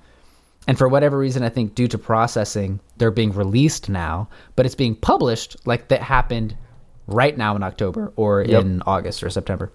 and 0.68 0.78
for 0.78 0.86
whatever 0.86 1.18
reason, 1.18 1.42
I 1.42 1.48
think 1.48 1.74
due 1.74 1.88
to 1.88 1.98
processing, 1.98 2.78
they're 2.98 3.10
being 3.10 3.32
released 3.32 3.88
now. 3.88 4.28
But 4.54 4.66
it's 4.66 4.76
being 4.76 4.94
published 4.94 5.56
like 5.66 5.88
that 5.88 6.02
happened 6.02 6.54
right 7.08 7.36
now 7.36 7.56
in 7.56 7.62
October 7.64 8.12
or 8.14 8.42
Yep. 8.42 8.62
in 8.62 8.82
August 8.86 9.24
or 9.24 9.30
September, 9.30 9.72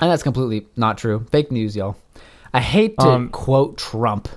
and 0.00 0.10
that's 0.10 0.22
completely 0.22 0.66
not 0.76 0.96
true. 0.96 1.26
Fake 1.30 1.52
news, 1.52 1.76
y'all. 1.76 1.96
I 2.54 2.60
hate 2.60 2.96
to 3.00 3.08
Um, 3.08 3.28
quote 3.28 3.76
Trump, 3.76 4.28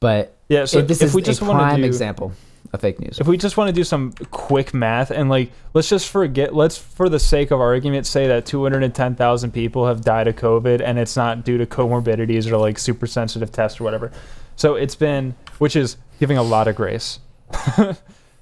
but 0.00 0.36
Yeah, 0.48 0.64
so 0.64 0.78
if 0.78 0.88
this 0.88 1.00
if 1.02 1.08
is 1.08 1.14
we 1.14 1.22
just 1.22 1.40
a 1.42 1.44
prime 1.44 1.80
do- 1.80 1.86
example 1.86 2.32
of 2.72 2.80
fake 2.80 3.00
news. 3.00 3.18
If 3.20 3.26
we 3.26 3.36
just 3.36 3.56
want 3.56 3.68
to 3.68 3.72
do 3.72 3.82
some 3.84 4.12
quick 4.30 4.72
math 4.74 5.10
and 5.10 5.28
like 5.30 5.50
let's 5.74 5.88
just 5.88 6.08
forget 6.08 6.54
let's 6.54 6.76
for 6.78 7.08
the 7.08 7.18
sake 7.18 7.50
of 7.50 7.60
argument 7.60 8.06
say 8.06 8.26
that 8.28 8.46
210,000 8.46 9.50
people 9.52 9.86
have 9.86 10.02
died 10.02 10.28
of 10.28 10.36
COVID 10.36 10.80
and 10.84 10.98
it's 10.98 11.16
not 11.16 11.44
due 11.44 11.58
to 11.58 11.66
comorbidities 11.66 12.50
or 12.50 12.56
like 12.58 12.78
super 12.78 13.06
sensitive 13.06 13.50
tests 13.50 13.80
or 13.80 13.84
whatever. 13.84 14.10
So 14.60 14.74
it's 14.74 14.94
been 14.94 15.34
which 15.56 15.74
is 15.74 15.96
giving 16.18 16.36
a 16.36 16.42
lot 16.42 16.68
of 16.68 16.76
grace. 16.76 17.18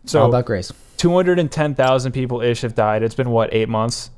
so 0.05 0.23
All 0.23 0.29
about 0.29 0.47
grace. 0.47 0.73
210,000 0.97 2.11
people 2.11 2.41
ish 2.41 2.63
have 2.63 2.75
died. 2.75 3.05
It's 3.05 3.15
been 3.15 3.31
what, 3.31 3.55
8 3.55 3.69
months 3.69 4.11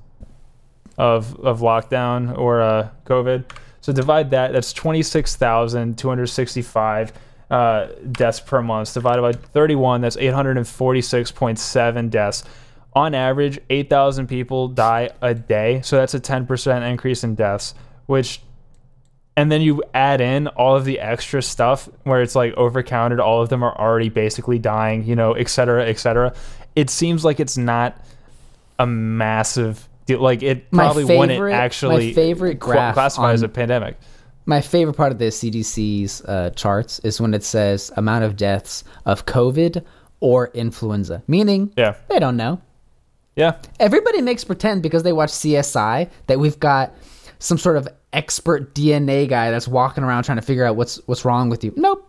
of 0.97 1.39
of 1.41 1.61
lockdown 1.61 2.39
or 2.39 2.63
uh 2.63 2.89
COVID. 3.05 3.45
So 3.83 3.93
divide 3.93 4.31
that 4.31 4.55
that's 4.55 4.73
26,265 4.73 7.13
uh, 7.51 7.89
deaths 8.13 8.41
per 8.41 8.63
month 8.63 8.95
divided 8.95 9.21
by 9.21 9.33
31 9.33 10.01
that's 10.01 10.17
846.7 10.17 12.09
deaths 12.09 12.45
on 12.95 13.13
average 13.13 13.59
8000 13.69 14.27
people 14.29 14.69
die 14.69 15.11
a 15.21 15.35
day 15.35 15.81
so 15.83 15.97
that's 15.97 16.15
a 16.15 16.21
10% 16.21 16.89
increase 16.89 17.25
in 17.25 17.35
deaths 17.35 17.75
which 18.07 18.41
and 19.41 19.51
then 19.51 19.61
you 19.63 19.83
add 19.95 20.21
in 20.21 20.47
all 20.49 20.77
of 20.77 20.85
the 20.85 21.01
extra 21.01 21.41
stuff 21.43 21.89
where 22.05 22.21
it's 22.21 22.35
like 22.35 22.55
overcounted 22.57 23.19
all 23.21 23.41
of 23.43 23.49
them 23.49 23.63
are 23.63 23.77
already 23.79 24.09
basically 24.11 24.59
dying 24.59 25.05
you 25.05 25.17
know 25.17 25.33
et 25.33 25.49
cetera 25.49 25.87
et 25.87 25.99
cetera. 25.99 26.35
It 26.77 26.91
seems 26.91 27.25
like 27.25 27.41
it's 27.41 27.57
not 27.57 27.97
a 28.79 28.87
massive 28.87 29.89
deal. 30.07 30.21
Like 30.21 30.43
it 30.43 30.73
My 30.73 30.85
probably 30.85 31.05
wouldn't 31.05 31.31
favorite- 31.31 31.53
my 31.53 31.57
actually 31.57 32.13
favorite 32.15 32.59
graph 32.59 32.95
classify 32.95 33.33
as 33.33 33.43
a 33.43 33.49
pandemic. 33.49 33.97
My 34.47 34.61
favorite 34.61 34.95
part 34.95 35.13
of 35.13 35.19
the 35.19 35.27
CDC's 35.27 36.23
uh, 36.23 36.51
charts 36.57 36.99
is 37.01 37.21
when 37.21 37.35
it 37.35 37.45
says 37.45 37.93
amount 37.97 38.25
of 38.25 38.37
deaths 38.37 38.85
of 39.05 39.27
COVID 39.27 39.85
or 40.21 40.49
influenza, 40.55 41.23
meaning 41.29 41.73
yeah. 41.77 41.95
they 42.09 42.19
don't 42.19 42.37
know. 42.37 42.61
yeah. 43.37 43.57
Everybody 43.79 44.21
makes 44.23 44.45
pretend 44.45 44.83
because 44.83 45.03
they 45.03 45.13
watch 45.13 45.31
CSI 45.31 46.11
that 46.27 46.39
we've 46.41 46.59
got 46.59 46.95
some 47.39 47.59
sort 47.59 47.77
of 47.77 47.89
expert 48.13 48.75
DNA 48.75 49.29
guy 49.29 49.51
that's 49.51 49.69
walking 49.69 50.05
around 50.05 50.25
trying 50.25 50.39
to 50.39 50.43
figure 50.43 50.65
out 50.65 50.77
what's 50.77 50.97
what's 51.07 51.25
wrong 51.25 51.49
with 51.49 51.65
you. 51.65 51.73
Nope, 51.77 52.07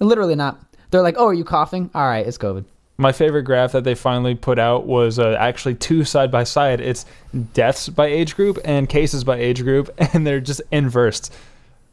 literally 0.00 0.34
not. 0.34 0.60
They're 0.90 1.02
like, 1.02 1.16
"Oh, 1.18 1.26
are 1.26 1.34
you 1.34 1.44
coughing? 1.44 1.90
All 1.94 2.06
right, 2.06 2.26
it's 2.26 2.38
COVID." 2.38 2.64
My 2.96 3.10
favorite 3.10 3.42
graph 3.42 3.72
that 3.72 3.82
they 3.82 3.96
finally 3.96 4.36
put 4.36 4.58
out 4.58 4.86
was 4.86 5.18
uh, 5.18 5.36
actually 5.40 5.74
two 5.74 6.04
side 6.04 6.30
by 6.30 6.44
side. 6.44 6.80
It's 6.80 7.06
deaths 7.52 7.88
by 7.88 8.06
age 8.06 8.36
group 8.36 8.58
and 8.64 8.88
cases 8.88 9.24
by 9.24 9.36
age 9.36 9.62
group, 9.62 9.90
and 10.14 10.26
they're 10.26 10.40
just 10.40 10.62
inversed. 10.70 11.32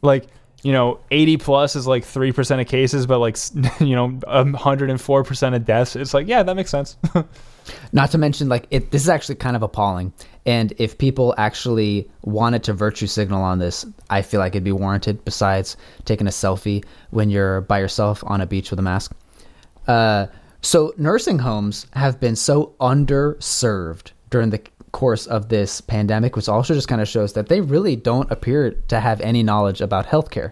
Like, 0.03 0.27
you 0.61 0.71
know, 0.71 0.99
80 1.09 1.37
plus 1.37 1.75
is 1.75 1.87
like 1.87 2.03
3% 2.03 2.61
of 2.61 2.67
cases, 2.67 3.07
but 3.07 3.17
like, 3.17 3.35
you 3.79 3.95
know, 3.95 4.09
104% 4.09 5.55
of 5.55 5.65
deaths. 5.65 5.95
It's 5.95 6.13
like, 6.13 6.27
yeah, 6.27 6.43
that 6.43 6.55
makes 6.55 6.69
sense. 6.69 6.97
Not 7.91 8.11
to 8.11 8.17
mention, 8.17 8.49
like, 8.49 8.67
it, 8.71 8.91
this 8.91 9.03
is 9.03 9.09
actually 9.09 9.35
kind 9.35 9.55
of 9.55 9.63
appalling. 9.63 10.13
And 10.45 10.73
if 10.77 10.97
people 10.97 11.35
actually 11.37 12.09
wanted 12.23 12.63
to 12.63 12.73
virtue 12.73 13.07
signal 13.07 13.43
on 13.43 13.59
this, 13.59 13.85
I 14.09 14.21
feel 14.21 14.39
like 14.39 14.53
it'd 14.53 14.63
be 14.63 14.71
warranted, 14.71 15.23
besides 15.23 15.77
taking 16.05 16.27
a 16.27 16.31
selfie 16.31 16.83
when 17.11 17.29
you're 17.29 17.61
by 17.61 17.79
yourself 17.79 18.23
on 18.25 18.41
a 18.41 18.45
beach 18.45 18.71
with 18.71 18.79
a 18.79 18.83
mask. 18.83 19.13
Uh, 19.87 20.27
so, 20.61 20.93
nursing 20.97 21.39
homes 21.39 21.87
have 21.93 22.19
been 22.19 22.35
so 22.35 22.75
underserved 22.79 24.11
during 24.29 24.49
the 24.49 24.61
course 24.91 25.25
of 25.27 25.49
this 25.49 25.81
pandemic, 25.81 26.35
which 26.35 26.49
also 26.49 26.73
just 26.73 26.87
kind 26.87 27.01
of 27.01 27.07
shows 27.07 27.33
that 27.33 27.49
they 27.49 27.61
really 27.61 27.95
don't 27.95 28.31
appear 28.31 28.71
to 28.87 28.99
have 28.99 29.21
any 29.21 29.43
knowledge 29.43 29.81
about 29.81 30.05
healthcare. 30.05 30.51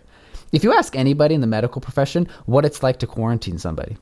If 0.51 0.63
you 0.63 0.73
ask 0.73 0.95
anybody 0.95 1.35
in 1.35 1.41
the 1.41 1.47
medical 1.47 1.81
profession 1.81 2.27
what 2.45 2.65
it's 2.65 2.81
like 2.81 2.99
to 2.99 3.07
quarantine 3.07 3.59
somebody, 3.59 3.97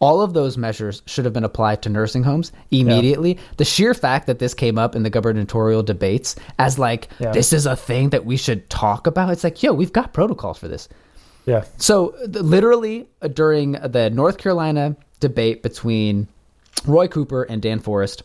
all 0.00 0.20
of 0.20 0.34
those 0.34 0.58
measures 0.58 1.02
should 1.06 1.24
have 1.24 1.32
been 1.34 1.44
applied 1.44 1.82
to 1.82 1.88
nursing 1.88 2.22
homes 2.22 2.52
immediately. 2.70 3.38
The 3.56 3.64
sheer 3.64 3.94
fact 3.94 4.26
that 4.26 4.38
this 4.38 4.54
came 4.54 4.78
up 4.78 4.94
in 4.94 5.02
the 5.02 5.10
gubernatorial 5.10 5.82
debates 5.82 6.36
as 6.58 6.78
like 6.78 7.08
Yeah. 7.20 7.32
this 7.32 7.52
is 7.52 7.66
a 7.66 7.76
thing 7.76 8.10
that 8.10 8.24
we 8.24 8.36
should 8.36 8.68
talk 8.70 9.06
about. 9.06 9.30
It's 9.30 9.44
like, 9.44 9.62
yo, 9.62 9.72
we've 9.72 9.92
got 9.92 10.12
protocols 10.12 10.58
for 10.58 10.68
this. 10.68 10.88
yeah. 11.46 11.64
So 11.78 12.10
th- 12.20 12.36
literally 12.44 13.06
uh, 13.22 13.28
during 13.28 13.72
the 13.72 14.10
North 14.10 14.38
Carolina 14.38 14.96
debate 15.20 15.62
between 15.62 16.26
Roy 16.86 17.06
Cooper 17.08 17.44
and 17.44 17.62
Dan 17.62 17.78
Forest, 17.80 18.22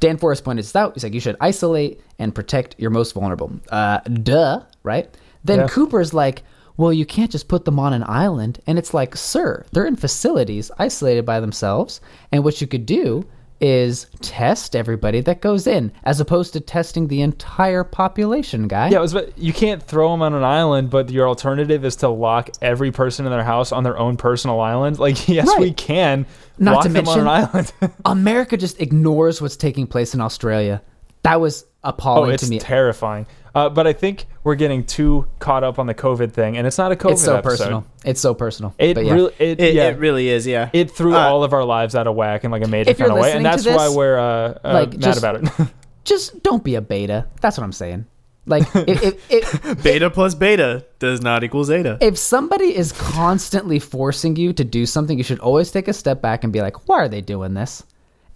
Dan 0.00 0.16
Forest 0.18 0.44
pointed 0.44 0.64
this 0.64 0.76
out. 0.76 0.94
He's 0.94 1.04
like, 1.04 1.14
you 1.14 1.20
should 1.20 1.36
isolate 1.40 2.00
and 2.18 2.34
protect 2.34 2.74
your 2.78 2.90
most 2.90 3.12
vulnerable. 3.12 3.50
Uh, 3.70 3.98
duh, 4.00 4.62
right? 4.82 5.08
Then 5.44 5.60
Yeah. 5.60 5.68
Cooper's 5.68 6.12
like, 6.12 6.42
well, 6.76 6.92
you 6.92 7.06
can't 7.06 7.30
just 7.30 7.48
put 7.48 7.64
them 7.64 7.78
on 7.78 7.92
an 7.92 8.04
island. 8.06 8.60
And 8.66 8.78
it's 8.78 8.92
like, 8.94 9.16
sir, 9.16 9.64
they're 9.72 9.86
in 9.86 9.96
facilities 9.96 10.70
isolated 10.78 11.24
by 11.24 11.40
themselves. 11.40 12.00
And 12.32 12.44
what 12.44 12.60
you 12.60 12.66
could 12.66 12.86
do 12.86 13.24
is 13.58 14.06
test 14.20 14.76
everybody 14.76 15.22
that 15.22 15.40
goes 15.40 15.66
in, 15.66 15.90
as 16.04 16.20
opposed 16.20 16.52
to 16.52 16.60
testing 16.60 17.08
the 17.08 17.22
entire 17.22 17.82
population, 17.84 18.68
guy. 18.68 18.90
Yeah, 18.90 18.98
it 18.98 19.00
was, 19.00 19.14
but 19.14 19.38
you 19.38 19.54
can't 19.54 19.82
throw 19.82 20.10
them 20.10 20.20
on 20.20 20.34
an 20.34 20.44
island, 20.44 20.90
but 20.90 21.08
your 21.10 21.26
alternative 21.26 21.82
is 21.82 21.96
to 21.96 22.08
lock 22.08 22.50
every 22.60 22.92
person 22.92 23.24
in 23.24 23.32
their 23.32 23.42
house 23.44 23.72
on 23.72 23.82
their 23.82 23.96
own 23.98 24.18
personal 24.18 24.60
island. 24.60 24.98
Like, 24.98 25.26
yes, 25.30 25.48
we 25.58 25.68
Right. 25.68 25.76
can 25.76 26.26
Not 26.58 26.74
lock 26.74 26.82
to 26.82 26.88
them 26.90 27.08
on 27.08 27.20
an 27.20 27.28
island. 27.28 27.72
America 28.04 28.58
just 28.58 28.78
ignores 28.78 29.40
what's 29.40 29.56
taking 29.56 29.86
place 29.86 30.12
in 30.12 30.20
Australia. 30.20 30.82
That 31.26 31.40
was 31.40 31.64
oh, 31.82 31.90
appalling 31.90 32.32
it's 32.32 32.44
to 32.44 32.50
me. 32.50 32.60
terrifying. 32.60 33.26
Uh, 33.52 33.68
but 33.68 33.86
I 33.86 33.92
think 33.92 34.26
we're 34.44 34.54
getting 34.54 34.84
too 34.84 35.26
caught 35.38 35.64
up 35.64 35.78
on 35.78 35.86
the 35.86 35.94
COVID 35.94 36.32
thing, 36.32 36.56
and 36.56 36.66
it's 36.66 36.78
not 36.78 36.92
a 36.92 36.94
COVID 36.94 37.12
it's 37.12 37.24
so 37.24 37.36
episode. 37.36 37.58
personal. 37.58 37.86
It's 38.04 38.20
so 38.20 38.34
personal. 38.34 38.74
It 38.78 38.94
But 38.94 39.06
yeah. 39.06 39.12
really, 39.14 39.34
it, 39.38 39.60
It, 39.60 39.74
yeah, 39.74 39.88
it 39.88 39.98
really 39.98 40.28
is, 40.28 40.46
yeah. 40.46 40.70
it 40.72 40.90
threw 40.90 41.16
Uh, 41.16 41.18
all 41.18 41.42
of 41.42 41.52
our 41.52 41.64
lives 41.64 41.96
out 41.96 42.06
of 42.06 42.14
whack 42.14 42.44
in 42.44 42.50
like 42.50 42.62
a 42.64 42.68
major 42.68 42.90
If 42.90 42.98
you're 42.98 43.08
kind 43.08 43.18
of 43.18 43.22
way, 43.22 43.32
and 43.32 43.42
listening 43.42 43.58
to 43.58 43.70
that's 43.70 43.90
why 43.90 43.96
we're 43.96 44.18
uh, 44.18 44.58
uh, 44.62 44.72
like, 44.72 44.92
mad 44.92 45.00
just- 45.00 45.18
about 45.18 45.36
it. 45.42 45.68
just 46.04 46.42
don't 46.42 46.62
be 46.62 46.76
a 46.76 46.80
beta. 46.80 47.26
That's 47.40 47.58
what 47.58 47.64
I'm 47.64 47.72
saying. 47.72 48.06
Like 48.46 48.62
if, 48.74 49.02
if, 49.28 49.64
if, 49.64 49.82
beta 49.82 50.10
plus 50.10 50.34
beta 50.36 50.84
does 51.00 51.20
not 51.20 51.42
equal 51.42 51.64
zeta. 51.64 51.98
if 52.00 52.16
somebody 52.16 52.76
is 52.76 52.92
constantly 52.92 53.80
forcing 53.80 54.36
you 54.36 54.52
to 54.52 54.64
do 54.64 54.86
something, 54.86 55.18
you 55.18 55.24
should 55.24 55.40
always 55.40 55.72
take 55.72 55.88
a 55.88 55.92
step 55.92 56.22
back 56.22 56.44
and 56.44 56.52
be 56.52 56.60
like, 56.60 56.88
why 56.88 56.98
are 56.98 57.08
they 57.08 57.20
doing 57.20 57.54
this? 57.54 57.82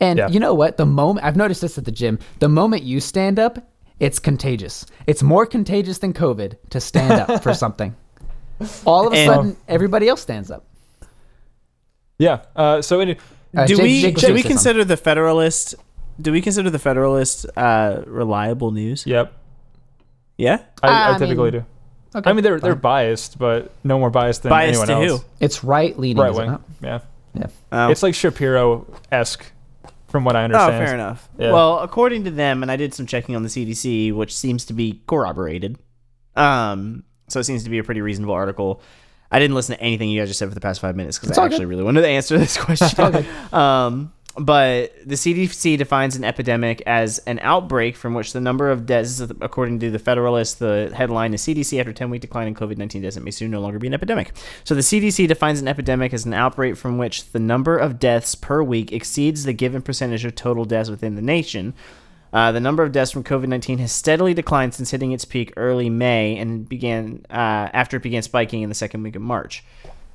And 0.00 0.18
Yeah. 0.18 0.28
you 0.28 0.40
know 0.40 0.54
what? 0.54 0.76
The 0.76 0.86
moment 0.86 1.26
I've 1.26 1.36
noticed 1.36 1.60
this 1.60 1.76
at 1.78 1.84
the 1.84 1.92
gym, 1.92 2.18
the 2.38 2.48
moment 2.48 2.82
you 2.82 3.00
stand 3.00 3.38
up, 3.38 3.58
it's 3.98 4.18
contagious. 4.18 4.86
It's 5.06 5.22
more 5.22 5.44
contagious 5.46 5.98
than 5.98 6.12
COVID 6.14 6.56
to 6.70 6.80
stand 6.80 7.12
up 7.12 7.42
for 7.42 7.52
something. 7.64 7.94
All 8.86 9.06
of 9.06 9.12
a 9.12 9.16
And- 9.16 9.28
sudden, 9.34 9.56
everybody 9.68 10.08
else 10.08 10.20
stands 10.22 10.50
up. 10.50 10.64
yeah. 12.18 12.40
Uh, 12.56 12.82
so 12.82 13.00
any, 13.00 13.16
Uh, 13.56 13.66
do 13.66 13.76
Jake- 13.76 13.82
we 13.82 14.02
Jake 14.02 14.16
do 14.18 14.32
we 14.34 14.42
consider 14.42 14.84
the 14.84 14.96
Federalist? 14.96 15.74
Do 16.20 16.32
we 16.32 16.40
consider 16.40 16.70
the 16.70 16.78
Federalist 16.78 17.46
uh, 17.56 18.02
reliable 18.06 18.70
news? 18.70 19.06
yep, 19.06 19.32
Yeah, 20.38 20.58
I, 20.82 20.86
Uh, 20.88 20.90
I 20.90 21.14
I 21.14 21.18
typically 21.18 21.50
mean, 21.50 21.60
do. 21.60 21.64
Okay, 22.18 22.30
I 22.30 22.32
mean, 22.32 22.42
they're 22.44 22.58
they're 22.60 22.74
biased, 22.74 23.38
but 23.38 23.70
no 23.84 23.98
more 23.98 24.10
biased 24.10 24.42
than 24.42 24.50
biased 24.50 24.82
anyone 24.82 25.06
to 25.06 25.12
else. 25.12 25.20
who? 25.22 25.26
It's 25.40 25.62
right 25.64 25.98
leaning. 25.98 26.22
Right 26.22 26.30
is 26.32 26.38
it 26.38 26.40
wing. 26.46 26.58
Yeah, 26.82 26.98
Yeah. 27.34 27.46
Oh. 27.72 27.88
it's 27.90 28.02
like 28.02 28.14
Shapiro 28.14 28.86
esque, 29.12 29.44
from 30.10 30.24
what 30.24 30.36
I 30.36 30.44
understand. 30.44 30.74
Oh, 30.74 30.84
fair 30.86 30.94
enough. 30.94 31.28
Yeah. 31.38 31.52
Well, 31.52 31.78
according 31.78 32.24
to 32.24 32.30
them, 32.30 32.62
and 32.62 32.70
I 32.70 32.76
did 32.76 32.92
some 32.92 33.06
checking 33.06 33.36
on 33.36 33.42
the 33.42 33.48
CDC, 33.48 34.12
which 34.14 34.36
seems 34.36 34.64
to 34.66 34.72
be 34.72 35.00
corroborated. 35.06 35.78
Um, 36.36 37.04
so 37.28 37.40
it 37.40 37.44
seems 37.44 37.64
to 37.64 37.70
be 37.70 37.78
a 37.78 37.84
pretty 37.84 38.00
reasonable 38.00 38.34
article. 38.34 38.82
I 39.30 39.38
didn't 39.38 39.54
listen 39.54 39.76
to 39.76 39.82
anything 39.82 40.08
you 40.10 40.20
guys 40.20 40.28
just 40.28 40.38
said 40.40 40.48
for 40.48 40.54
the 40.54 40.60
past 40.60 40.80
five 40.80 40.96
minutes 40.96 41.18
because 41.18 41.38
I 41.38 41.44
actually 41.44 41.60
good. 41.60 41.68
really 41.68 41.84
wanted 41.84 42.00
to 42.02 42.08
answer 42.08 42.36
this 42.36 42.56
question. 42.60 43.24
um, 43.52 44.12
but 44.36 44.94
the 45.04 45.16
CDC 45.16 45.76
defines 45.76 46.14
an 46.14 46.22
epidemic 46.22 46.82
as 46.86 47.18
an 47.20 47.40
outbreak 47.42 47.96
from 47.96 48.14
which 48.14 48.32
the 48.32 48.40
number 48.40 48.70
of 48.70 48.86
deaths, 48.86 49.20
according 49.40 49.80
to 49.80 49.90
the 49.90 49.98
Federalist, 49.98 50.60
the 50.60 50.92
headline 50.94 51.34
is 51.34 51.42
CDC 51.42 51.80
after 51.80 51.92
10 51.92 52.10
week 52.10 52.20
decline 52.20 52.46
in 52.46 52.54
COVID 52.54 52.78
19 52.78 53.02
deaths, 53.02 53.16
it 53.16 53.24
may 53.24 53.32
soon 53.32 53.50
no 53.50 53.60
longer 53.60 53.78
be 53.78 53.88
an 53.88 53.94
epidemic. 53.94 54.32
So 54.62 54.74
the 54.74 54.82
CDC 54.82 55.26
defines 55.26 55.60
an 55.60 55.66
epidemic 55.66 56.14
as 56.14 56.26
an 56.26 56.34
outbreak 56.34 56.76
from 56.76 56.96
which 56.96 57.32
the 57.32 57.40
number 57.40 57.76
of 57.76 57.98
deaths 57.98 58.36
per 58.36 58.62
week 58.62 58.92
exceeds 58.92 59.44
the 59.44 59.52
given 59.52 59.82
percentage 59.82 60.24
of 60.24 60.36
total 60.36 60.64
deaths 60.64 60.90
within 60.90 61.16
the 61.16 61.22
nation. 61.22 61.74
Uh, 62.32 62.52
the 62.52 62.60
number 62.60 62.84
of 62.84 62.92
deaths 62.92 63.10
from 63.10 63.24
COVID 63.24 63.48
19 63.48 63.78
has 63.78 63.90
steadily 63.90 64.32
declined 64.32 64.74
since 64.74 64.92
hitting 64.92 65.10
its 65.10 65.24
peak 65.24 65.52
early 65.56 65.90
May 65.90 66.38
and 66.38 66.68
began 66.68 67.26
uh, 67.30 67.68
after 67.72 67.96
it 67.96 68.04
began 68.04 68.22
spiking 68.22 68.62
in 68.62 68.68
the 68.68 68.76
second 68.76 69.02
week 69.02 69.16
of 69.16 69.22
March. 69.22 69.64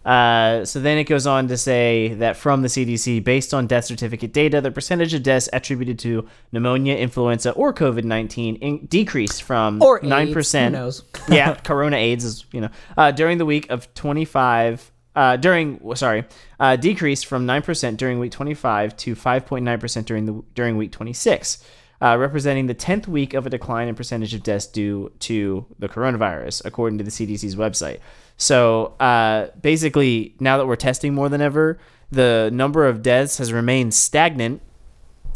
Uh, 0.06 0.64
so 0.64 0.80
then 0.80 1.00
it 1.00 1.06
goes 1.06 1.26
on 1.26 1.48
to 1.48 1.58
say 1.58 2.10
that 2.16 2.38
from 2.38 2.62
the 2.62 2.68
CDC, 2.68 3.24
based 3.24 3.54
on 3.56 3.66
death 3.66 3.86
certificate 3.86 4.32
data, 4.34 4.62
the 4.62 4.70
percentage 4.70 5.14
of 5.16 5.24
deaths 5.24 5.50
attributed 5.52 5.98
to 6.00 6.28
pneumonia, 6.52 6.96
influenza, 6.96 7.52
or 7.54 7.74
COVID 7.74 8.04
19 8.04 8.56
in- 8.58 8.86
decreased 8.86 9.42
from 9.42 9.82
Or 9.82 10.00
9%. 10.02 10.36
AIDS, 10.36 10.54
who 10.54 10.70
knows? 10.70 11.04
yeah, 11.30 11.56
Corona 11.56 11.98
AIDS 11.98 12.24
is, 12.24 12.46
you 12.52 12.62
know, 12.62 12.70
uh, 12.96 13.10
during 13.12 13.40
the 13.40 13.46
week 13.48 13.70
of 13.72 13.92
25, 13.96 14.92
uh, 15.16 15.38
during, 15.38 15.80
sorry, 15.96 16.26
uh, 16.60 16.76
decreased 16.76 17.26
from 17.26 17.48
9% 17.48 17.98
during 17.98 18.20
week 18.20 18.32
25 18.32 18.96
to 18.98 19.16
5.9% 19.16 20.06
during 20.06 20.26
the 20.26 20.44
during 20.54 20.78
week 20.78 20.92
26. 20.92 21.64
Uh, 22.02 22.18
representing 22.20 22.68
the 22.68 22.76
10th 22.76 23.08
week 23.08 23.34
of 23.34 23.48
a 23.48 23.50
decline 23.50 23.88
in 23.88 23.96
percentage 23.96 24.34
of 24.34 24.44
deaths 24.44 24.68
due 24.68 25.10
to 25.20 25.66
the 25.80 25.88
coronavirus, 25.88 26.62
according 26.66 26.98
to 26.98 27.04
the 27.06 27.10
CDC's 27.10 27.56
website. 27.56 28.00
So 28.38 28.96
uh, 29.00 29.48
basically, 29.62 30.36
now 30.40 30.58
that 30.58 30.66
we're 30.66 30.76
testing 30.76 31.14
more 31.14 31.30
than 31.30 31.42
ever, 31.42 31.80
the 32.12 32.50
number 32.54 32.88
of 32.88 33.02
deaths 33.02 33.38
has 33.38 33.54
remained 33.54 33.94
stagnant, 33.94 34.62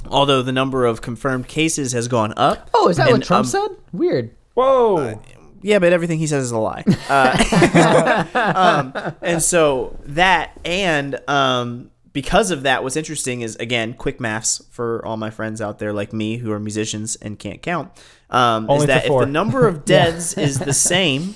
although 0.08 0.42
the 0.42 0.52
number 0.52 0.86
of 0.86 1.02
confirmed 1.02 1.48
cases 1.48 1.94
has 1.94 2.08
gone 2.08 2.34
up. 2.38 2.70
Oh, 2.74 2.90
is 2.90 2.98
that 2.98 3.08
And, 3.08 3.20
what 3.20 3.26
Trump 3.26 3.46
um, 3.46 3.50
said? 3.50 3.70
Weird. 3.92 4.36
Whoa! 4.54 5.22
Yeah, 5.62 5.80
but 5.80 5.94
everything 5.94 6.20
he 6.20 6.28
says 6.28 6.46
is 6.46 6.52
a 6.52 6.58
lie. 6.58 6.84
Uh, 7.10 8.26
um, 8.94 9.16
and 9.22 9.42
so 9.42 9.98
that, 10.06 10.58
and 10.64 11.20
um, 11.28 11.92
because 12.14 12.52
of 12.52 12.64
that, 12.64 12.84
what's 12.84 12.96
interesting 12.96 13.42
is 13.42 13.56
again, 13.58 13.94
quick 13.94 14.20
maths 14.20 14.64
for 14.72 15.06
all 15.06 15.18
my 15.18 15.30
friends 15.30 15.62
out 15.62 15.80
there 15.80 15.94
like 15.94 16.14
me 16.14 16.38
who 16.38 16.52
are 16.52 16.60
musicians 16.60 17.16
and 17.18 17.38
can't 17.38 17.62
count. 17.62 17.92
Um, 18.30 18.70
is 18.70 18.86
that 18.86 19.06
if 19.06 19.12
the 19.12 19.26
number 19.26 19.68
of 19.68 19.86
deaths 19.86 20.38
is 20.38 20.60
the 20.60 20.74
same, 20.74 21.36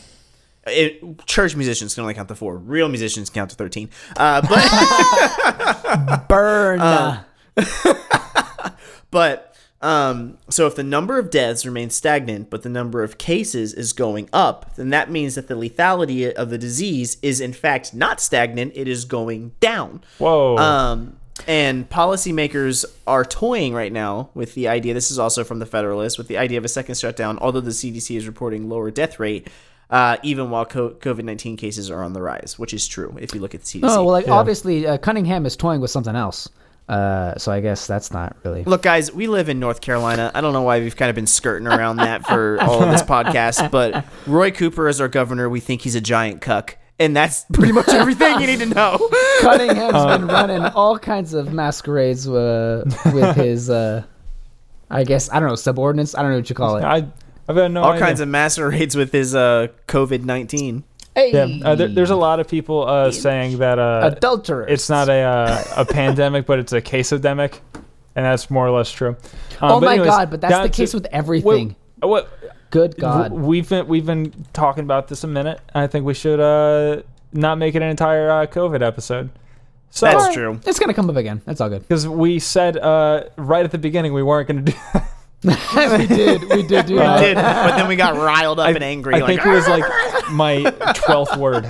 it, 0.68 1.26
church 1.26 1.56
musicians 1.56 1.94
can 1.96 2.02
only 2.02 2.14
count 2.14 2.28
to 2.30 2.36
four. 2.36 2.58
Real 2.58 2.90
musicians 2.90 3.30
count 3.30 3.50
to 3.50 3.56
thirteen. 3.56 3.90
Uh, 4.18 4.42
but 4.42 6.28
Burn. 6.30 6.80
Uh, 6.80 7.24
But 9.14 9.56
um, 9.80 10.40
so 10.50 10.66
if 10.66 10.76
the 10.76 10.82
number 10.82 11.20
of 11.20 11.30
deaths 11.30 11.68
remains 11.68 11.94
stagnant, 11.94 12.50
but 12.50 12.64
the 12.64 12.70
number 12.70 13.04
of 13.04 13.20
cases 13.20 13.76
is 13.76 13.94
going 13.94 14.28
up, 14.34 14.76
then 14.76 14.90
that 14.90 15.12
means 15.12 15.36
that 15.36 15.48
the 15.48 15.54
lethality 15.54 16.34
of 16.34 16.50
the 16.50 16.58
disease 16.58 17.18
is 17.22 17.40
in 17.40 17.54
fact 17.54 17.94
not 17.94 18.20
stagnant; 18.20 18.72
it 18.76 18.88
is 18.88 19.06
going 19.06 19.52
down. 19.60 20.02
Whoa! 20.18 20.58
Um, 20.58 21.18
and 21.46 21.88
policymakers 21.92 22.86
are 23.06 23.24
toying 23.24 23.76
right 23.76 23.92
now 23.92 24.32
with 24.34 24.56
the 24.56 24.68
idea. 24.68 24.96
This 24.96 25.12
is 25.12 25.20
also 25.20 25.44
from 25.44 25.60
the 25.60 25.68
Federalist 25.68 26.18
with 26.18 26.28
the 26.28 26.40
idea 26.40 26.58
of 26.58 26.66
a 26.66 26.70
second 26.70 26.98
shutdown. 26.98 27.38
Although 27.38 27.62
the 27.62 27.70
CDC 27.70 28.18
is 28.18 28.26
reporting 28.26 28.68
lower 28.68 28.90
death 28.90 29.20
rate, 29.20 29.48
uh, 29.94 30.18
even 30.24 30.50
while 30.50 30.66
COVID 30.66 31.24
nineteen 31.24 31.56
cases 31.56 31.90
are 31.90 32.04
on 32.04 32.12
the 32.14 32.22
rise, 32.22 32.58
which 32.60 32.74
is 32.74 32.86
true 32.88 33.16
if 33.22 33.34
you 33.34 33.40
look 33.40 33.56
at 33.56 33.62
the 33.62 33.66
CDC. 33.66 33.82
oh, 33.84 34.04
well, 34.04 34.08
like 34.08 34.26
Yeah. 34.26 34.34
obviously 34.34 34.86
uh, 34.86 34.98
Cunningham 34.98 35.46
is 35.46 35.56
toying 35.56 35.80
with 35.80 35.92
something 35.92 36.16
else. 36.16 36.50
Uh, 36.90 37.38
so 37.38 37.50
I 37.50 37.62
guess 37.62 37.88
that's 37.88 38.12
not 38.12 38.36
really. 38.44 38.66
Look, 38.66 38.82
guys, 38.82 39.10
we 39.14 39.28
live 39.28 39.48
in 39.48 39.58
North 39.60 39.80
Carolina. 39.80 40.30
I 40.36 40.42
don't 40.42 40.52
know 40.52 40.64
why 40.64 40.80
we've 40.80 40.98
kind 40.98 41.10
of 41.10 41.16
been 41.16 41.28
skirting 41.28 41.66
around 41.66 41.96
that 41.98 42.26
for 42.28 42.58
all 42.62 42.84
of 42.84 42.90
this 42.92 43.02
podcast, 43.16 43.72
but 43.72 44.04
Roy 44.28 44.52
Cooper 44.52 44.90
is 44.90 45.00
our 45.00 45.08
governor. 45.08 45.48
We 45.48 45.62
think 45.62 45.82
he's 45.84 45.96
a 45.96 46.02
giant 46.02 46.42
cuck. 46.42 46.78
And 47.00 47.16
that's 47.16 47.46
pretty 47.54 47.72
much 47.72 47.88
everything 47.90 48.40
you 48.42 48.48
need 48.48 48.60
to 48.60 48.66
know. 48.66 49.10
Cunningham's 49.42 50.06
been 50.18 50.28
running 50.28 50.62
all 50.62 51.00
kinds 51.00 51.34
of 51.34 51.54
masquerades 51.54 52.28
uh, 52.28 52.84
with 53.14 53.36
his, 53.38 53.70
uh, 53.70 54.04
I 54.90 55.04
guess 55.06 55.30
I 55.32 55.40
don't 55.40 55.50
know 55.50 55.56
subordinates. 55.56 56.16
I 56.16 56.22
don't 56.22 56.32
know 56.32 56.38
what 56.38 56.50
you 56.50 56.56
call 56.56 56.76
it. 56.78 56.84
I 56.84 57.08
I've 57.48 57.56
had 57.58 57.72
no 57.72 57.84
All 57.84 57.92
idea. 57.92 58.06
kinds 58.06 58.20
of 58.22 58.28
masquerades 58.30 58.96
with 58.96 59.12
his 59.12 59.36
uh, 59.36 59.68
COVID 59.88 60.24
19. 60.24 60.84
Hey, 61.16 61.32
Yeah, 61.32 61.68
uh, 61.68 61.76
there, 61.76 61.88
there's 61.90 62.10
a 62.10 62.16
lot 62.16 62.40
of 62.40 62.48
people 62.48 62.88
uh, 62.88 63.12
saying 63.12 63.60
that 63.60 63.78
uh, 63.80 64.12
adulterers. 64.16 64.68
it's 64.72 64.90
not 64.90 65.10
a 65.10 65.22
uh, 65.22 65.64
a 65.78 65.86
pandemic, 65.94 66.46
but 66.46 66.58
it's 66.60 66.74
a 66.74 66.82
case-odemic, 66.82 67.62
and 68.16 68.26
that's 68.26 68.50
more 68.50 68.66
or 68.68 68.72
less 68.72 68.92
true. 68.92 69.10
Um, 69.62 69.72
Oh 69.74 69.80
my 69.80 69.94
anyways, 69.94 70.10
god! 70.10 70.32
But 70.32 70.42
that's 70.42 70.52
down 70.52 70.64
the 70.64 70.70
to- 70.70 70.76
case 70.76 70.94
with 70.94 71.06
everything. 71.12 71.76
What, 72.00 72.10
what 72.10 72.54
Good 72.72 72.98
God. 72.98 73.32
we've 73.34 73.70
been 73.70 73.88
we've 73.88 74.06
been 74.06 74.34
talking 74.54 74.84
about 74.86 75.08
this 75.08 75.24
a 75.24 75.28
minute. 75.28 75.60
I 75.76 75.86
think 75.86 76.06
we 76.06 76.16
should 76.16 76.40
uh, 76.40 77.04
not 77.32 77.60
make 77.60 77.76
it 77.76 77.84
an 77.84 77.90
entire 77.90 78.32
uh, 78.32 78.46
COVID 78.48 78.82
episode. 78.82 79.30
So, 79.92 80.08
That's 80.08 80.34
true. 80.34 80.60
It's 80.66 80.80
gonna 80.80 80.96
come 80.96 81.08
up 81.12 81.16
again. 81.18 81.44
That's 81.46 81.62
all 81.62 81.70
good. 81.70 81.82
because 81.84 82.08
we 82.08 82.40
said 82.40 82.78
uh, 82.78 83.26
right 83.38 83.64
at 83.64 83.70
the 83.70 83.78
beginning 83.78 84.14
we 84.14 84.24
weren't 84.24 84.48
going 84.48 84.66
to 84.66 84.72
do. 84.72 84.78
That. 85.44 86.00
we 86.00 86.08
did. 86.08 86.42
We 86.50 86.64
did 86.64 86.86
do 86.86 86.94
We 86.96 87.00
that. 87.00 87.20
did, 87.20 87.36
but 87.36 87.78
then 87.78 87.88
we 87.88 87.96
got 87.96 88.16
riled 88.16 88.60
up 88.60 88.74
and 88.74 88.84
angry. 88.84 89.16
I 89.16 89.20
like, 89.20 89.28
think 89.28 89.46
it 89.46 89.50
was 89.50 89.68
like 89.68 89.84
my 90.32 90.64
twelfth 90.96 91.38
word. 91.38 91.66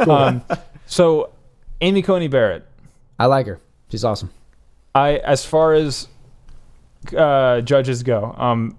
um, 0.08 0.42
so, 0.86 1.30
Amy 1.80 2.02
Coney 2.02 2.28
Barrett. 2.28 2.66
I 3.18 3.26
like 3.26 3.46
her. 3.46 3.60
She's 3.90 4.04
awesome. 4.04 4.30
I 4.94 5.16
as 5.18 5.44
far 5.44 5.74
as 5.74 6.08
uh, 7.16 7.60
judges 7.60 8.02
go, 8.02 8.34
um, 8.36 8.76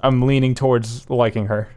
I'm 0.00 0.22
leaning 0.22 0.54
towards 0.54 1.08
liking 1.08 1.46
her. 1.46 1.68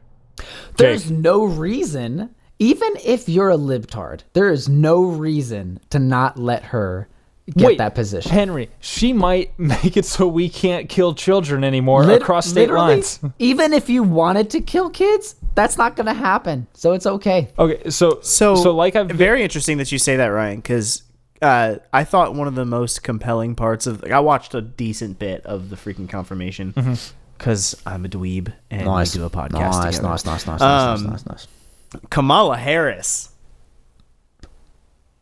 There's 0.78 1.10
Jake. 1.10 1.18
no 1.18 1.44
reason, 1.46 2.36
even 2.60 2.90
if 3.04 3.28
you're 3.28 3.50
a 3.50 3.58
libtard, 3.58 4.22
there 4.34 4.52
is 4.52 4.70
no 4.70 5.04
reason 5.04 5.80
to 5.90 6.00
not 6.00 6.38
let 6.38 6.64
her 6.66 7.08
get 7.56 7.66
Wait, 7.68 7.78
that 7.78 7.96
position. 7.96 8.32
Henry, 8.32 8.70
she 8.80 9.14
might 9.14 9.58
make 9.60 9.96
it 9.98 10.06
so 10.06 10.28
we 10.28 10.50
can't 10.50 10.90
kill 10.90 11.14
children 11.14 11.64
anymore 11.64 12.04
Lit- 12.04 12.22
across 12.22 12.48
state 12.48 12.70
lines. 12.70 13.20
Even 13.40 13.74
if 13.74 13.90
you 13.90 14.04
wanted 14.04 14.50
to 14.52 14.62
kill 14.62 14.90
kids, 14.90 15.36
that's 15.56 15.78
not 15.78 15.96
gonna 15.96 16.14
happen. 16.14 16.68
So 16.74 16.94
it's 16.94 17.06
okay. 17.06 17.50
Okay, 17.58 17.90
so 17.90 18.20
so, 18.22 18.56
so 18.56 18.74
like 18.76 18.96
I've 18.96 19.08
very 19.10 19.44
interesting 19.44 19.78
that 19.78 19.92
you 19.92 19.98
say 20.00 20.18
that, 20.18 20.28
Ryan, 20.28 20.58
because 20.58 21.04
uh, 21.42 21.76
I 21.94 22.04
thought 22.04 22.34
one 22.34 22.48
of 22.48 22.56
the 22.56 22.66
most 22.66 23.04
compelling 23.04 23.56
parts 23.56 23.86
of 23.88 24.04
I 24.04 24.20
watched 24.20 24.54
a 24.56 24.62
decent 24.62 25.20
bit 25.20 25.46
of 25.46 25.70
the 25.70 25.76
freaking 25.76 26.10
confirmation 26.10 26.74
because 27.38 27.80
I'm 27.86 28.06
a 28.06 28.10
dweeb 28.10 28.52
and 28.72 28.86
Nice. 28.86 29.14
we 29.16 29.20
do 29.20 29.26
a 29.26 29.30
podcast 29.30 29.52
Nice, 29.52 29.96
together. 29.98 30.08
nice, 30.10 30.26
nice, 30.26 30.48
nice, 30.48 30.62
Um, 30.62 31.04
nice, 31.04 31.12
nice, 31.12 31.26
nice. 31.28 31.48
Kamala 32.10 32.58
Harris. 32.58 33.30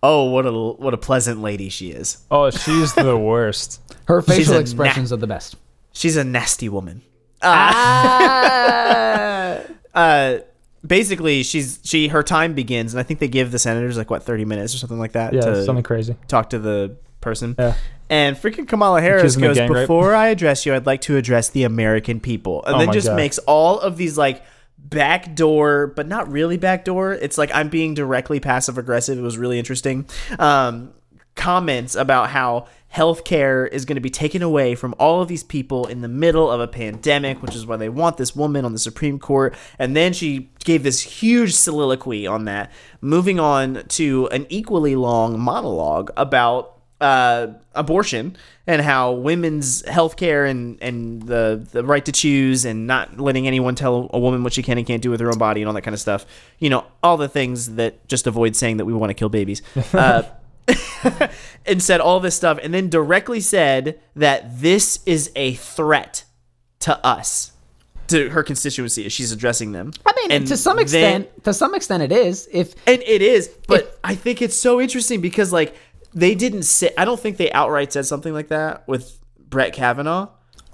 Oh, 0.04 0.26
what 0.26 0.46
a 0.46 0.52
what 0.52 0.94
a 0.94 0.98
pleasant 0.98 1.42
lady 1.42 1.70
she 1.70 1.90
is. 1.92 2.24
Oh, 2.30 2.50
she's 2.52 2.94
the 2.94 3.18
worst. 3.32 3.82
Her 4.08 4.22
facial 4.22 4.56
a 4.56 4.60
expressions 4.60 5.12
are 5.12 5.18
the 5.18 5.28
best. 5.28 5.56
She's 5.94 6.16
a 6.18 6.24
nasty 6.24 6.70
woman. 6.70 7.02
Ah. 7.42 9.62
Uh, 9.96 10.40
basically, 10.86 11.42
she's 11.42 11.80
she 11.86 12.10
her 12.10 12.22
time 12.22 12.54
begins, 12.54 12.94
and 12.94 13.00
I 13.00 13.04
think 13.04 13.22
they 13.22 13.30
give 13.30 13.54
the 13.54 13.60
senators 13.60 13.98
like 13.98 14.10
what 14.10 14.24
thirty 14.24 14.44
minutes 14.44 14.76
or 14.76 14.78
something 14.78 15.00
like 15.00 15.14
that 15.14 15.32
Yeah, 15.34 15.40
to 15.40 15.64
something 15.64 15.84
crazy. 15.84 16.18
talk 16.28 16.50
to 16.50 16.60
the 16.60 16.98
person. 17.22 17.56
Yeah. 17.58 17.76
And 18.10 18.36
freaking 18.36 18.68
Kamala 18.68 19.02
Harris 19.02 19.22
Accusing 19.22 19.42
the 19.42 19.48
goes, 19.48 19.58
gang 19.58 19.72
rape. 19.72 19.84
Before 19.84 20.14
I 20.14 20.28
address 20.28 20.66
you, 20.66 20.76
I'd 20.76 20.86
like 20.86 21.00
to 21.02 21.16
address 21.16 21.50
the 21.50 21.64
American 21.64 22.20
people. 22.20 22.62
And 22.66 22.76
Oh 22.76 22.80
then 22.80 22.88
my 22.88 22.94
just 22.94 23.08
God. 23.08 23.16
makes 23.16 23.38
all 23.40 23.80
of 23.80 23.96
these 23.96 24.18
like 24.18 24.44
backdoor, 24.90 25.88
but 25.88 26.08
not 26.08 26.32
really 26.32 26.58
backdoor. 26.58 27.14
It's 27.14 27.38
like 27.38 27.52
I'm 27.54 27.70
being 27.70 27.94
directly 27.94 28.40
passive 28.40 28.78
aggressive. 28.78 29.18
It 29.18 29.22
was 29.22 29.38
really 29.38 29.60
interesting. 29.60 30.06
Um, 30.40 30.94
comments 31.36 31.96
about 31.96 32.30
how 32.30 32.68
healthcare 32.94 33.70
is 33.70 33.84
going 33.84 33.96
to 33.96 34.02
be 34.02 34.10
taken 34.10 34.42
away 34.42 34.74
from 34.74 34.96
all 34.98 35.22
of 35.22 35.28
these 35.28 35.44
people 35.44 35.86
in 35.86 36.02
the 36.02 36.08
middle 36.08 36.50
of 36.50 36.62
a 36.62 36.68
pandemic, 36.68 37.42
which 37.42 37.54
is 37.54 37.66
why 37.66 37.76
they 37.76 37.90
want 37.90 38.16
this 38.16 38.36
woman 38.36 38.64
on 38.64 38.72
the 38.72 38.80
Supreme 38.80 39.20
Court. 39.20 39.54
And 39.78 39.96
then 39.96 40.14
she 40.14 40.50
gave 40.64 40.84
this 40.84 41.02
huge 41.02 41.54
soliloquy 41.54 42.26
on 42.26 42.46
that, 42.46 42.72
moving 43.02 43.38
on 43.38 43.84
to 43.90 44.28
an 44.30 44.46
equally 44.50 44.96
long 44.96 45.38
monologue 45.38 46.10
about 46.16 46.75
uh, 47.06 47.54
abortion 47.74 48.36
and 48.68 48.82
how 48.82 49.12
women's 49.12 49.88
health 49.88 50.16
care 50.18 50.46
and, 50.46 50.82
and 50.82 51.22
the, 51.24 51.66
the 51.72 51.84
right 51.84 52.04
to 52.06 52.12
choose 52.12 52.66
and 52.66 52.88
not 52.88 53.20
letting 53.20 53.46
anyone 53.48 53.76
tell 53.76 54.10
a 54.12 54.20
woman 54.20 54.44
what 54.44 54.54
she 54.54 54.64
can 54.64 54.78
and 54.80 54.88
can't 54.88 55.04
do 55.04 55.12
with 55.12 55.20
her 55.20 55.30
own 55.30 55.38
body 55.38 55.62
and 55.62 55.68
all 55.68 55.74
that 55.76 55.84
kind 55.84 55.94
of 55.94 56.00
stuff. 56.00 56.26
You 56.60 56.70
know, 56.72 56.86
all 57.04 57.18
the 57.18 57.28
things 57.30 57.76
that 57.76 58.08
just 58.08 58.26
avoid 58.28 58.56
saying 58.56 58.78
that 58.78 58.86
we 58.86 58.94
want 58.94 59.12
to 59.12 59.14
kill 59.14 59.30
babies. 59.30 59.62
Uh, 59.94 60.24
and 61.68 61.82
said 61.82 62.02
all 62.02 62.20
this 62.20 62.36
stuff 62.36 62.58
and 62.64 62.74
then 62.74 62.90
directly 62.90 63.40
said 63.40 64.00
that 64.16 64.60
this 64.62 65.00
is 65.06 65.32
a 65.36 65.54
threat 65.54 66.24
to 66.80 67.06
us 67.06 67.52
to 68.08 68.30
her 68.30 68.42
constituency 68.44 69.06
as 69.06 69.14
she's 69.14 69.32
addressing 69.32 69.72
them 69.74 69.92
I 70.06 70.14
mean, 70.16 70.32
And 70.32 70.48
to 70.48 70.58
some 70.58 70.78
then- 70.78 70.84
extent, 70.84 71.44
to 71.44 71.54
some 71.54 71.76
extent, 71.76 72.02
it 72.04 72.12
is. 72.12 72.48
If 72.52 72.74
and 72.88 73.02
it 73.04 73.22
is 73.22 73.48
but 73.68 73.82
If- 73.82 73.90
i 74.04 74.16
think 74.16 74.42
it's 74.42 74.56
so 74.56 74.82
interesting 74.82 75.22
because 75.22 75.54
like 75.54 75.76
they 76.16 76.34
didn't 76.34 76.64
say 76.64 76.90
i 76.98 77.06
don't 77.06 77.20
think 77.20 77.38
they 77.38 77.52
outright 77.52 77.94
said 77.94 78.06
something 78.06 78.34
like 78.34 78.48
that 78.48 78.88
with 78.88 79.20
brett 79.50 79.74
kavanaugh 79.74 80.28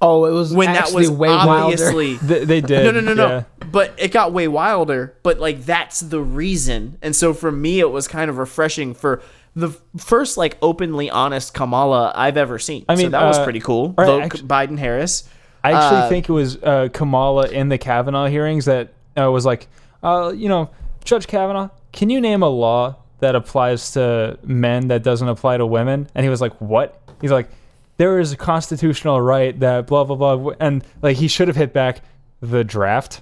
oh, 0.03 0.25
it 0.25 0.31
was 0.31 0.53
when 0.53 0.71
that 0.73 0.91
was 0.93 1.11
way 1.11 1.27
wilder. 1.29 1.51
obviously 1.51 2.15
They, 2.21 2.45
they 2.45 2.61
did. 2.61 2.85
no, 2.85 2.91
no, 2.91 3.01
no, 3.01 3.13
no. 3.13 3.27
yeah. 3.27 3.43
But 3.71 3.93
it 3.99 4.11
got 4.11 4.33
way 4.33 4.47
wilder. 4.47 5.15
But 5.21 5.39
like 5.39 5.63
that's 5.63 5.99
the 5.99 6.19
reason. 6.19 6.97
And 7.03 7.15
so 7.15 7.33
for 7.35 7.51
me, 7.51 7.79
it 7.79 7.89
was 7.91 8.07
kind 8.07 8.29
of 8.29 8.37
refreshing 8.39 8.95
for 8.95 9.21
the 9.55 9.69
first 9.97 10.37
like 10.37 10.57
openly 10.61 11.09
honest 11.11 11.53
Kamala 11.53 12.11
I've 12.15 12.35
ever 12.35 12.57
seen. 12.57 12.83
I 12.89 12.95
mean, 12.95 13.07
so 13.07 13.09
that 13.11 13.25
was 13.27 13.37
uh, 13.37 13.43
pretty 13.43 13.59
cool. 13.59 13.93
right, 13.95 14.05
Vote 14.07 14.21
actu- 14.23 14.43
Biden 14.47 14.79
Harris. 14.79 15.29
I 15.63 15.73
actually 15.73 16.01
Uh, 16.01 16.09
think 16.09 16.27
it 16.29 16.33
was 16.33 16.57
uh, 16.63 16.89
Kamala 16.91 17.47
in 17.49 17.69
the 17.69 17.77
Kavanaugh 17.77 18.25
hearings 18.25 18.65
that 18.65 18.93
uh, 19.15 19.29
was 19.29 19.45
like, 19.45 19.67
uh, 20.01 20.33
you 20.35 20.49
know, 20.49 20.71
Judge 21.05 21.27
Kavanaugh, 21.27 21.69
can 21.93 22.09
you 22.09 22.19
name 22.19 22.41
a 22.41 22.49
law 22.49 22.95
that 23.21 23.35
applies 23.35 23.91
to 23.91 24.37
men 24.43 24.89
that 24.89 25.03
doesn't 25.03 25.27
apply 25.27 25.57
to 25.57 25.65
women? 25.65 26.09
And 26.13 26.23
he 26.23 26.29
was 26.29 26.41
like, 26.41 26.53
what? 26.59 27.01
He's 27.21 27.31
like, 27.31 27.49
there 27.97 28.19
is 28.19 28.31
a 28.31 28.37
constitutional 28.37 29.21
right 29.21 29.57
that 29.59 29.87
blah 29.87 30.03
blah 30.03 30.15
blah, 30.15 30.53
and 30.59 30.83
like 31.01 31.17
he 31.17 31.27
should 31.27 31.47
have 31.47 31.57
hit 31.57 31.71
back 31.71 32.01
the 32.41 32.63
draft. 32.63 33.21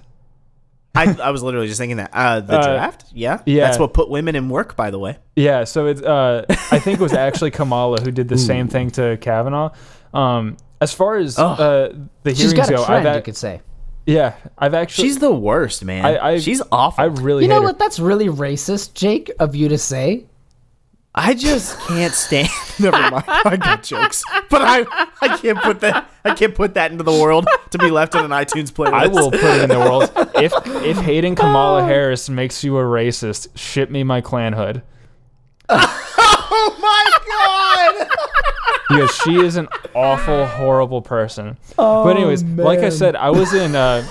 I, 0.94 1.16
I 1.22 1.30
was 1.30 1.42
literally 1.42 1.68
just 1.68 1.78
thinking 1.78 1.98
that 1.98 2.10
uh, 2.12 2.40
the 2.40 2.58
Uh, 2.58 2.74
draft. 2.74 3.04
Yeah, 3.12 3.42
yeah. 3.46 3.66
That's 3.66 3.78
what 3.78 3.94
put 3.94 4.10
women 4.10 4.34
in 4.34 4.48
work. 4.48 4.74
By 4.74 4.90
the 4.90 4.98
way. 4.98 5.18
Yeah, 5.36 5.64
so 5.64 5.86
it's 5.86 6.02
uh, 6.02 6.46
I 6.48 6.78
think 6.78 6.98
it 6.98 7.02
was 7.02 7.12
actually 7.12 7.52
Kamala 7.52 8.00
who 8.00 8.10
did 8.10 8.28
the 8.28 8.38
same 8.38 8.66
thing 8.68 8.90
to 8.92 9.16
Kavanaugh. 9.18 9.70
Um, 10.12 10.56
as 10.80 10.92
far 10.92 11.16
as 11.16 11.38
uh, 11.38 11.94
the 12.24 12.30
She's 12.30 12.52
hearings 12.52 12.54
got 12.54 12.68
a 12.70 12.72
go, 12.76 12.84
trend, 12.84 13.06
I've 13.06 13.16
you 13.16 13.22
could 13.22 13.36
say. 13.36 13.60
Yeah, 14.06 14.34
I've 14.58 14.74
actually 14.74 15.08
she's 15.08 15.18
the 15.18 15.32
worst, 15.32 15.84
man. 15.84 16.04
I- 16.04 16.18
I- 16.32 16.38
she's 16.38 16.62
awful. 16.72 17.02
I 17.02 17.04
I, 17.04 17.08
really 17.08 17.44
You 17.44 17.48
know 17.48 17.56
hate 17.56 17.60
her. 17.60 17.66
what? 17.68 17.78
That's 17.78 17.98
really 17.98 18.26
racist, 18.28 18.94
Jake, 18.94 19.30
of 19.38 19.54
you 19.54 19.68
to 19.68 19.78
say. 19.78 20.24
I 21.14 21.34
just 21.34 21.76
can't 21.80 22.12
stand. 22.14 22.48
Never 22.78 22.96
mind. 22.96 23.24
I 23.26 23.56
got 23.56 23.82
jokes, 23.82 24.22
but 24.48 24.62
I 24.62 24.86
I 25.20 25.36
can't 25.38 25.58
put 25.60 25.80
that 25.80 26.08
I 26.24 26.34
can't 26.34 26.54
put 26.54 26.74
that 26.74 26.92
into 26.92 27.02
the 27.02 27.10
world 27.12 27.48
to 27.70 27.78
be 27.78 27.90
left 27.90 28.14
on 28.14 28.24
an 28.24 28.30
iTunes 28.30 28.70
playlist. 28.70 28.92
I 28.92 29.06
will 29.08 29.30
put 29.32 29.42
it 29.42 29.62
in 29.62 29.68
the 29.70 29.78
world. 29.80 30.10
If 30.40 30.52
if 30.84 30.96
hating 30.98 31.34
Kamala 31.34 31.82
oh. 31.82 31.86
Harris 31.86 32.30
makes 32.30 32.62
you 32.64 32.78
a 32.78 32.82
racist, 32.82 33.48
ship 33.56 33.90
me 33.90 34.04
my 34.04 34.20
Klan 34.20 34.52
hood 34.52 34.82
oh 36.50 36.76
my 36.80 37.98
god! 37.98 38.08
because 38.88 39.14
she 39.16 39.36
is 39.36 39.56
an 39.56 39.68
awful, 39.94 40.46
horrible 40.46 41.02
person. 41.02 41.56
but 41.76 42.08
anyways, 42.16 42.42
like 42.42 42.80
I 42.80 42.88
said, 42.88 43.16
I 43.16 43.30
was 43.30 43.54
in 43.54 43.74
uh, 43.74 44.04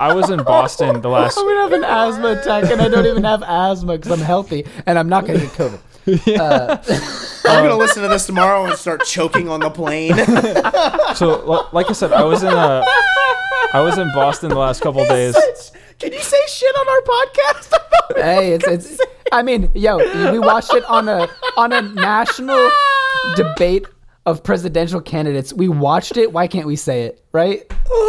I 0.00 0.12
was 0.14 0.30
in 0.30 0.42
Boston 0.42 1.00
the 1.00 1.08
last. 1.16 1.38
I'm 1.38 1.46
gonna 1.46 1.60
have 1.62 1.72
an 1.72 1.84
asthma 1.84 2.40
attack, 2.40 2.70
and 2.70 2.80
I 2.80 2.88
don't 2.88 3.06
even 3.06 3.24
have 3.24 3.42
asthma 3.42 3.96
because 3.96 4.12
I'm 4.12 4.24
healthy, 4.24 4.64
and 4.86 4.98
I'm 4.98 5.08
not 5.08 5.26
gonna 5.26 5.40
get 5.40 5.50
COVID. 5.52 5.80
I'm 7.46 7.64
gonna 7.64 7.76
listen 7.76 8.02
to 8.02 8.08
this 8.08 8.26
tomorrow 8.26 8.64
and 8.66 8.76
start 8.76 9.04
choking 9.04 9.48
on 9.48 9.60
the 9.60 9.70
plane. 9.70 10.14
So 11.16 11.44
li- 11.46 11.66
like 11.72 11.88
I 11.90 11.92
said, 11.94 12.12
I 12.12 12.22
was 12.24 12.42
in 12.42 12.48
uh, 12.52 12.84
I 13.72 13.80
was 13.80 13.98
in 13.98 14.12
Boston 14.12 14.50
the 14.50 14.56
last 14.58 14.82
couple 14.82 15.04
days. 15.06 15.34
Can 15.98 16.12
you 16.12 16.20
say 16.20 16.36
shit 16.48 16.76
on 16.76 16.88
our 16.88 17.00
podcast? 17.02 18.22
hey, 18.22 18.52
it's 18.52 18.66
it's. 18.66 19.00
I 19.32 19.42
mean, 19.42 19.70
yo, 19.74 19.98
we 20.30 20.38
watched 20.38 20.72
it 20.74 20.84
on 20.84 21.08
a 21.08 21.28
on 21.56 21.72
a 21.72 21.82
national 21.82 22.70
debate 23.34 23.86
of 24.24 24.42
presidential 24.42 25.00
candidates. 25.00 25.52
We 25.52 25.68
watched 25.68 26.16
it. 26.16 26.32
Why 26.32 26.46
can't 26.46 26.66
we 26.66 26.76
say 26.76 27.04
it? 27.04 27.24
Right? 27.32 27.64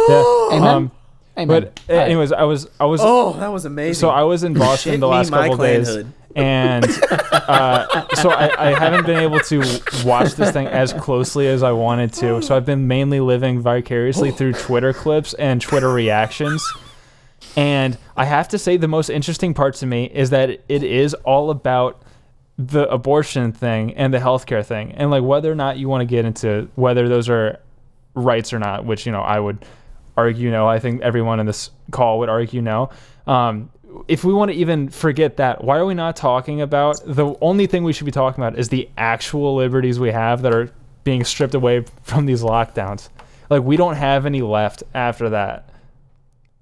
Yeah. 0.08 0.48
Amen. 0.52 0.64
Um, 0.64 0.90
Amen. 1.38 1.70
but 1.86 1.90
anyways, 1.90 2.32
I 2.32 2.42
was 2.42 2.66
I 2.80 2.84
was 2.84 3.00
oh, 3.02 3.34
that 3.34 3.48
was 3.48 3.64
amazing. 3.64 3.94
So 3.94 4.10
I 4.10 4.24
was 4.24 4.42
in 4.42 4.54
Boston 4.54 5.00
the 5.00 5.08
last 5.08 5.30
couple 5.30 5.56
clan 5.56 5.84
days, 5.84 6.04
and 6.34 6.84
uh, 7.30 8.08
so 8.14 8.30
I, 8.30 8.70
I 8.70 8.78
haven't 8.78 9.06
been 9.06 9.22
able 9.22 9.40
to 9.40 9.60
watch 10.04 10.32
this 10.34 10.50
thing 10.50 10.66
as 10.66 10.92
closely 10.92 11.46
as 11.46 11.62
I 11.62 11.72
wanted 11.72 12.12
to. 12.14 12.42
So 12.42 12.56
I've 12.56 12.66
been 12.66 12.88
mainly 12.88 13.20
living 13.20 13.60
vicariously 13.60 14.32
through 14.32 14.54
Twitter 14.54 14.92
clips 14.92 15.34
and 15.34 15.60
Twitter 15.60 15.92
reactions. 15.92 16.66
And 17.56 17.98
I 18.16 18.24
have 18.24 18.48
to 18.48 18.58
say, 18.58 18.76
the 18.76 18.88
most 18.88 19.10
interesting 19.10 19.54
part 19.54 19.74
to 19.76 19.86
me 19.86 20.04
is 20.04 20.30
that 20.30 20.50
it 20.50 20.82
is 20.82 21.14
all 21.14 21.50
about 21.50 22.02
the 22.56 22.88
abortion 22.88 23.52
thing 23.52 23.94
and 23.94 24.12
the 24.12 24.18
healthcare 24.18 24.64
thing, 24.64 24.92
and 24.92 25.10
like 25.10 25.22
whether 25.22 25.50
or 25.50 25.54
not 25.54 25.78
you 25.78 25.88
want 25.88 26.00
to 26.00 26.04
get 26.04 26.24
into 26.24 26.68
whether 26.74 27.08
those 27.08 27.28
are 27.28 27.60
rights 28.14 28.52
or 28.52 28.58
not, 28.58 28.84
which 28.84 29.06
you 29.06 29.12
know 29.12 29.20
I 29.20 29.38
would 29.38 29.64
argue 30.16 30.50
no. 30.50 30.66
I 30.66 30.80
think 30.80 31.02
everyone 31.02 31.38
in 31.38 31.46
this 31.46 31.70
call 31.92 32.18
would 32.18 32.28
argue 32.28 32.60
no. 32.60 32.90
Um, 33.26 33.70
if 34.08 34.24
we 34.24 34.32
want 34.32 34.50
to 34.50 34.56
even 34.56 34.88
forget 34.88 35.36
that, 35.36 35.64
why 35.64 35.78
are 35.78 35.86
we 35.86 35.94
not 35.94 36.16
talking 36.16 36.60
about 36.60 37.00
the 37.06 37.34
only 37.40 37.66
thing 37.66 37.84
we 37.84 37.92
should 37.92 38.04
be 38.04 38.10
talking 38.10 38.42
about 38.42 38.58
is 38.58 38.68
the 38.68 38.88
actual 38.98 39.54
liberties 39.54 39.98
we 39.98 40.10
have 40.10 40.42
that 40.42 40.54
are 40.54 40.70
being 41.04 41.24
stripped 41.24 41.54
away 41.54 41.84
from 42.02 42.26
these 42.26 42.42
lockdowns? 42.42 43.08
Like 43.48 43.62
we 43.62 43.76
don't 43.76 43.94
have 43.94 44.26
any 44.26 44.42
left 44.42 44.82
after 44.94 45.30
that. 45.30 45.67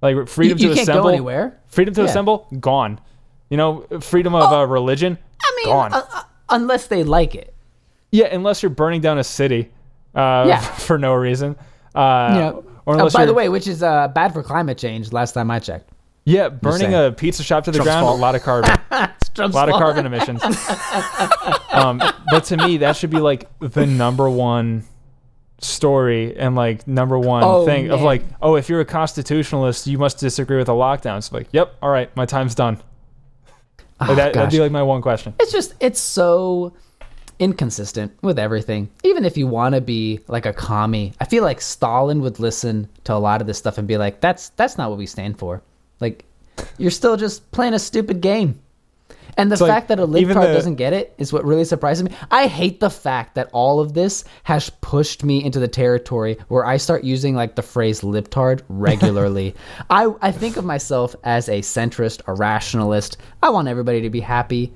Like 0.01 0.27
freedom 0.27 0.57
you 0.59 0.69
to 0.69 0.75
can't 0.75 0.87
assemble, 0.87 1.03
go 1.03 1.09
anywhere. 1.09 1.59
freedom 1.69 1.93
to 1.95 2.01
Yeah. 2.01 2.07
assemble, 2.09 2.47
gone. 2.59 2.99
You 3.49 3.57
know, 3.57 3.85
freedom 4.01 4.35
of 4.35 4.51
uh, 4.51 4.65
religion, 4.67 5.17
I 5.41 5.53
mean, 5.57 5.65
gone. 5.73 5.93
uh, 5.93 6.01
uh, 6.13 6.21
unless 6.49 6.87
they 6.87 7.03
like 7.03 7.33
it. 7.35 7.53
Yeah, 8.11 8.25
unless 8.27 8.61
you're 8.61 8.69
burning 8.69 9.01
down 9.01 9.17
a 9.17 9.23
city 9.23 9.71
uh, 10.15 10.45
Yeah. 10.47 10.59
for 10.87 10.97
no 10.97 11.13
reason. 11.13 11.55
Uh, 11.95 12.29
You 12.33 12.39
know. 12.39 12.63
Uh, 12.87 12.91
unless 12.93 13.13
by 13.13 13.25
the 13.25 13.33
way, 13.33 13.49
which 13.49 13.67
is 13.67 13.83
uh, 13.83 14.07
bad 14.09 14.31
for 14.33 14.41
climate 14.43 14.77
change. 14.77 15.11
Last 15.11 15.33
time 15.33 15.51
I 15.51 15.59
checked. 15.59 15.89
yeah, 16.25 16.47
burning 16.47 16.93
a 16.93 17.11
pizza 17.11 17.43
shop 17.43 17.63
to 17.65 17.71
the 17.71 17.77
Trump's 17.79 17.89
ground, 17.91 18.05
fault. 18.05 18.17
a 18.17 18.21
lot 18.21 18.35
of 18.35 18.43
carbon, 18.43 18.71
a 18.91 19.47
lot 19.49 19.67
of 19.69 19.75
carbon 19.75 20.05
emissions. 20.05 20.41
um, 21.71 22.01
but 22.31 22.43
to 22.45 22.57
me, 22.57 22.77
that 22.77 22.95
should 22.95 23.09
be 23.09 23.19
like 23.19 23.49
the 23.59 23.85
number 23.85 24.29
one 24.29 24.83
story 25.59 26.37
and 26.37 26.55
like 26.55 26.87
number 26.87 27.17
one 27.17 27.43
Oh, 27.43 27.65
thing 27.65 27.89
of 27.91 28.01
like, 28.01 28.23
oh, 28.41 28.55
if 28.55 28.69
you're 28.69 28.81
a 28.81 28.85
constitutionalist, 28.85 29.87
you 29.87 29.97
must 29.97 30.19
disagree 30.19 30.57
with 30.57 30.67
the 30.67 30.73
lockdowns. 30.73 31.31
Like, 31.31 31.47
yep, 31.51 31.75
all 31.81 31.89
right, 31.89 32.15
my 32.15 32.25
time's 32.25 32.55
done. 32.55 32.79
Ah, 33.99 34.05
like, 34.05 34.09
Oh, 34.11 34.15
that, 34.15 34.33
that'd 34.33 34.51
be 34.51 34.59
like 34.59 34.71
my 34.71 34.83
one 34.83 35.01
question. 35.01 35.33
It's 35.39 35.51
just 35.51 35.73
it's 35.79 35.99
so 35.99 36.73
inconsistent 37.39 38.11
with 38.21 38.39
everything. 38.39 38.89
Even 39.03 39.25
if 39.25 39.37
you 39.37 39.47
want 39.47 39.75
to 39.75 39.81
be 39.81 40.19
like 40.27 40.45
a 40.45 40.53
commie, 40.53 41.13
I 41.19 41.25
feel 41.25 41.43
like 41.43 41.61
Stalin 41.61 42.21
would 42.21 42.39
listen 42.39 42.89
to 43.05 43.13
a 43.13 43.17
lot 43.17 43.41
of 43.41 43.47
this 43.47 43.57
stuff 43.57 43.77
and 43.77 43.87
be 43.87 43.97
like, 43.97 44.21
"That's 44.21 44.49
that's 44.49 44.77
not 44.77 44.89
what 44.89 44.97
we 44.99 45.05
stand 45.05 45.39
for." 45.39 45.61
Like, 45.99 46.25
you're 46.77 46.91
still 46.91 47.17
just 47.17 47.49
playing 47.51 47.73
a 47.73 47.79
stupid 47.79 48.21
game. 48.21 48.59
And 49.39 49.51
the 49.51 49.53
It's 49.53 49.61
like, 49.61 49.69
fact 49.69 49.87
that 49.89 49.99
a 49.99 50.03
even 50.17 50.35
libtard 50.35 50.47
the- 50.47 50.53
doesn't 50.53 50.75
get 50.75 50.93
it 50.93 51.13
is 51.19 51.31
what 51.31 51.45
really 51.45 51.63
surprises 51.63 52.03
me. 52.03 52.11
I 52.31 52.47
hate 52.47 52.79
the 52.79 52.89
fact 52.89 53.35
that 53.35 53.49
all 53.53 53.79
of 53.79 53.93
this 53.93 54.23
has 54.43 54.71
pushed 54.81 55.23
me 55.23 55.43
into 55.43 55.59
the 55.59 55.67
territory 55.67 56.37
where 56.47 56.65
I 56.65 56.77
start 56.77 57.03
using 57.03 57.35
like 57.35 57.55
the 57.55 57.61
phrase 57.61 58.01
libtard 58.01 58.61
regularly. 58.67 59.53
I, 59.91 60.11
I 60.23 60.31
think 60.31 60.57
of 60.57 60.65
myself 60.65 61.15
as 61.23 61.49
a 61.49 61.59
centrist, 61.61 62.21
a 62.25 62.33
rationalist. 62.33 63.17
I 63.43 63.51
want 63.51 63.67
everybody 63.67 64.01
to 64.01 64.09
be 64.09 64.21
happy. 64.21 64.73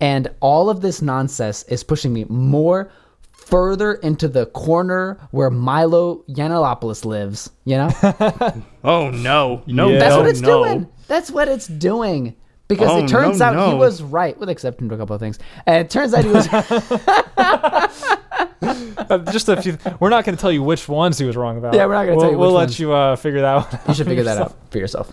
And 0.00 0.28
all 0.40 0.70
of 0.70 0.80
this 0.80 1.00
nonsense 1.02 1.62
is 1.64 1.84
pushing 1.84 2.12
me 2.12 2.24
more 2.28 2.90
further 3.32 3.94
into 3.94 4.26
the 4.28 4.46
corner 4.46 5.18
where 5.30 5.50
Milo 5.50 6.24
Yiannopoulos 6.28 7.04
lives, 7.04 7.50
you 7.64 7.76
know? 7.76 7.90
Oh 8.82 9.10
no, 9.10 9.62
no, 9.66 9.88
Yeah. 9.90 9.98
That's 9.98 10.16
what 10.16 10.26
it's 10.26 10.40
no. 10.40 10.64
doing. 10.64 10.88
That's 11.06 11.30
what 11.30 11.48
it's 11.48 11.66
doing. 11.66 12.34
Because 12.70 12.88
Oh, 12.90 13.04
it 13.04 13.08
turns 13.08 13.40
no, 13.40 13.44
out 13.46 13.68
he 13.72 13.74
was 13.78 14.00
right, 14.02 14.38
with 14.38 14.48
exception 14.48 14.88
to 14.88 14.94
a 14.94 14.98
couple 14.98 15.14
of 15.14 15.20
things. 15.20 15.38
And 15.66 15.76
it 15.84 15.90
turns 15.90 16.14
out 16.14 16.24
he 16.24 16.30
was 16.30 16.46
Uh, 19.10 19.18
just 19.32 19.48
a 19.48 19.60
few. 19.60 19.76
We're 19.98 20.10
not 20.10 20.24
going 20.24 20.36
to 20.36 20.40
tell 20.40 20.52
you 20.52 20.62
which 20.62 20.88
ones 20.88 21.18
he 21.18 21.24
was 21.24 21.36
wrong 21.36 21.58
about. 21.58 21.74
Yeah, 21.74 21.86
we're 21.86 21.94
not 21.94 22.04
gonna 22.04 22.16
we'll, 22.16 22.20
tell 22.24 22.30
you 22.32 22.38
We'll 22.38 22.48
which 22.50 22.54
let 22.58 22.62
ones. 22.68 22.78
you 22.80 22.92
uh, 22.92 23.16
figure 23.16 23.40
that 23.40 23.72
one. 23.72 23.80
You 23.88 23.94
should 23.94 24.06
figure 24.06 24.22
that 24.24 24.38
out 24.38 24.54
for 24.70 24.78
yourself. 24.78 25.12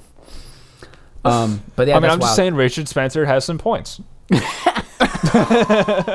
Um, 1.25 1.63
but 1.75 1.87
yeah, 1.87 1.97
I 1.97 1.99
mean, 1.99 2.11
I'm 2.11 2.19
just 2.19 2.35
saying 2.35 2.53
Richard 2.55 2.87
Spencer 2.87 3.25
has 3.25 3.43
some 3.45 3.57
points. 3.57 3.99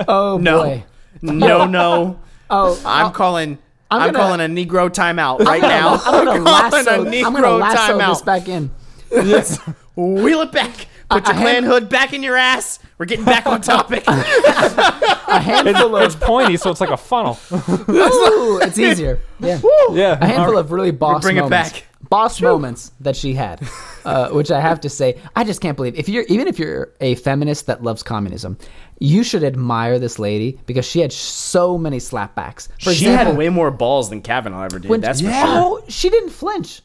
Oh 0.09 0.39
No. 0.41 0.63
boy. 0.63 0.85
No, 1.23 1.67
no. 1.67 2.21
Oh, 2.51 2.81
I'm 2.85 3.13
calling. 3.13 3.59
I'm 3.91 4.01
I'm, 4.03 4.13
gonna- 4.13 4.25
calling 4.25 4.41
a 4.41 4.45
Negro 4.67 4.89
timeout 4.91 5.41
right 5.41 5.61
now. 5.63 6.01
I'm 6.05 6.25
gonna 6.25 6.41
lasso. 6.43 6.85
calling 6.85 7.13
a 7.15 7.25
I'm 7.27 7.33
gonna 7.33 7.47
Negro 7.47 7.61
lasso 7.61 7.99
timeout. 7.99 8.09
this 8.11 8.23
back 8.23 8.49
in. 8.49 8.71
Yes. 9.11 9.59
Wheel 9.97 10.43
it 10.43 10.53
back. 10.53 10.87
Put 11.13 11.27
your 11.27 11.35
Klan 11.37 11.47
hand- 11.55 11.67
hood 11.67 11.89
back 11.89 12.13
in 12.13 12.23
your 12.23 12.37
ass. 12.37 12.79
We're 12.99 13.07
getting 13.07 13.25
back 13.25 13.47
on 13.47 13.61
topic. 13.61 14.05
A 14.09 15.41
handful 15.41 15.97
It's 15.97 16.15
of 16.15 16.21
pointy, 16.21 16.57
so 16.57 16.71
it's 16.71 16.81
like 16.81 16.91
a 16.91 16.97
funnel. 16.97 17.39
ooh, 17.53 18.61
it's 18.63 18.79
easier. 18.79 19.21
Yeah. 19.41 19.61
yeah. 19.93 20.19
a 20.21 20.27
handful 20.27 20.59
of 20.59 20.71
really 20.73 20.91
boss 20.91 21.23
bring 21.23 21.37
it 21.37 21.41
moments. 21.43 21.73
back. 21.73 21.87
Boss 22.09 22.41
moments 22.43 22.93
that 23.01 23.17
she 23.17 23.33
had, 23.33 23.67
uh, 24.05 24.29
which 24.31 24.51
I 24.51 24.61
have 24.61 24.81
to 24.83 24.91
say, 24.91 25.19
I 25.35 25.45
just 25.45 25.61
can't 25.63 25.77
believe. 25.77 25.99
If 25.99 26.09
you're 26.11 26.25
even 26.29 26.47
if 26.47 26.59
you're 26.59 26.93
a 27.01 27.15
feminist 27.15 27.67
that 27.67 27.83
loves 27.83 28.03
communism, 28.03 28.59
you 29.01 29.25
should 29.25 29.43
admire 29.43 29.99
this 29.99 30.19
lady 30.19 30.61
because 30.67 30.85
she 30.85 31.01
had 31.01 31.13
so 31.13 31.79
many 31.79 31.97
slapbacks. 31.99 32.69
For 32.83 32.93
she 32.93 33.07
example, 33.07 33.27
had 33.33 33.37
way 33.39 33.49
more 33.49 33.71
balls 33.71 34.11
than 34.11 34.21
Kavanaugh 34.21 34.65
ever 34.65 34.79
did. 34.79 34.91
when, 34.91 35.01
that's 35.01 35.21
for 35.23 35.29
sure. 35.33 35.43
Oh, 35.45 35.85
she 35.89 36.11
didn't 36.11 36.31
flinch. 36.31 36.83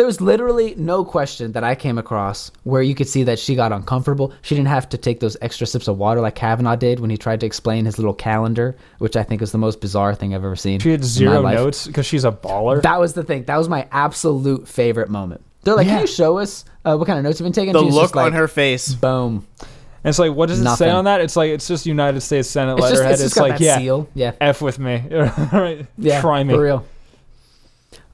There 0.00 0.06
was 0.06 0.22
literally 0.22 0.74
no 0.78 1.04
question 1.04 1.52
that 1.52 1.62
I 1.62 1.74
came 1.74 1.98
across 1.98 2.50
where 2.64 2.80
you 2.80 2.94
could 2.94 3.06
see 3.06 3.22
that 3.24 3.38
she 3.38 3.54
got 3.54 3.70
uncomfortable. 3.70 4.32
She 4.40 4.54
didn't 4.54 4.68
have 4.68 4.88
to 4.88 4.96
take 4.96 5.20
those 5.20 5.36
extra 5.42 5.66
sips 5.66 5.88
of 5.88 5.98
water 5.98 6.22
like 6.22 6.34
Kavanaugh 6.34 6.74
did 6.76 7.00
when 7.00 7.10
he 7.10 7.18
tried 7.18 7.40
to 7.40 7.46
explain 7.46 7.84
his 7.84 7.98
little 7.98 8.14
calendar, 8.14 8.78
which 8.96 9.14
I 9.14 9.22
think 9.22 9.42
is 9.42 9.52
the 9.52 9.58
most 9.58 9.78
bizarre 9.82 10.14
thing 10.14 10.34
I've 10.34 10.42
ever 10.42 10.56
seen. 10.56 10.80
She 10.80 10.88
had 10.92 11.00
in 11.00 11.04
my 11.04 11.06
zero 11.06 11.42
notes 11.42 11.86
because 11.86 12.06
she's 12.06 12.24
a 12.24 12.32
baller. 12.32 12.80
That 12.80 12.98
was 12.98 13.12
the 13.12 13.22
thing. 13.24 13.44
That 13.44 13.58
was 13.58 13.68
my 13.68 13.86
absolute 13.92 14.66
favorite 14.66 15.10
moment. 15.10 15.42
They're 15.64 15.74
like, 15.76 15.86
"Can 15.86 16.00
you 16.00 16.06
show 16.06 16.38
us 16.38 16.64
uh, 16.86 16.96
what 16.96 17.04
kind 17.06 17.18
of 17.18 17.24
notes 17.24 17.38
you've 17.38 17.44
been 17.44 17.52
taking?" 17.52 17.74
The 17.74 17.82
She's 17.84 17.92
look 17.94 18.16
like, 18.16 18.24
on 18.24 18.32
her 18.32 18.48
face. 18.48 18.94
boom. 18.94 19.46
And 19.60 19.68
it's 20.08 20.18
like, 20.18 20.32
what 20.32 20.46
does 20.48 20.62
it 20.62 20.64
Nothing. 20.64 20.86
say 20.86 20.90
on 20.90 21.04
that? 21.04 21.20
It's 21.20 21.36
like 21.36 21.50
it's 21.50 21.68
just 21.68 21.84
United 21.84 22.22
States 22.22 22.48
Senate 22.48 22.78
It's 22.78 22.80
just, 22.88 22.92
letterhead. 22.94 23.12
it's 23.12 23.20
It's, 23.20 23.34
just 23.34 23.38
got 23.38 23.50
like, 23.50 23.58
that 23.58 23.64
yeah, 23.64 23.76
seal. 23.76 24.08
Yeah, 24.14 24.32
f 24.40 24.62
with 24.62 24.78
me. 24.78 25.04
right? 25.52 25.86
yeah, 25.98 26.22
Try 26.22 26.42
me. 26.42 26.54
for 26.54 26.62
real. 26.62 26.86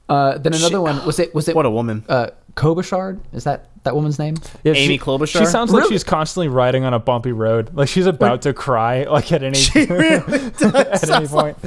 Uh, 0.09 0.37
then 0.37 0.53
another 0.53 0.79
one 0.81 1.05
was 1.05 1.19
it 1.19 1.33
was 1.35 1.47
it 1.47 1.55
What 1.55 1.65
a 1.65 1.69
woman. 1.69 2.05
uh, 2.07 2.29
Klobuchar? 2.55 3.19
Is 3.33 3.43
that 3.43 3.67
that 3.83 3.93
woman's 3.95 4.17
name? 4.19 4.35
Yeah, 4.63 4.73
Amy 4.73 4.97
she, 4.97 4.99
Klobuchar? 4.99 5.39
She 5.39 5.45
sounds 5.45 5.71
like 5.71 5.83
Really? 5.83 5.95
she's 5.95 6.03
constantly 6.03 6.47
riding 6.47 6.83
on 6.83 6.93
a 6.93 6.99
bumpy 6.99 7.31
road. 7.31 7.71
Like 7.73 7.89
she's 7.89 8.05
about 8.07 8.41
to 8.43 8.53
cry. 8.53 9.03
Like 9.03 9.31
at 9.31 9.43
any 9.43 9.57
at 9.75 11.09
any 11.09 11.27
point. 11.27 11.57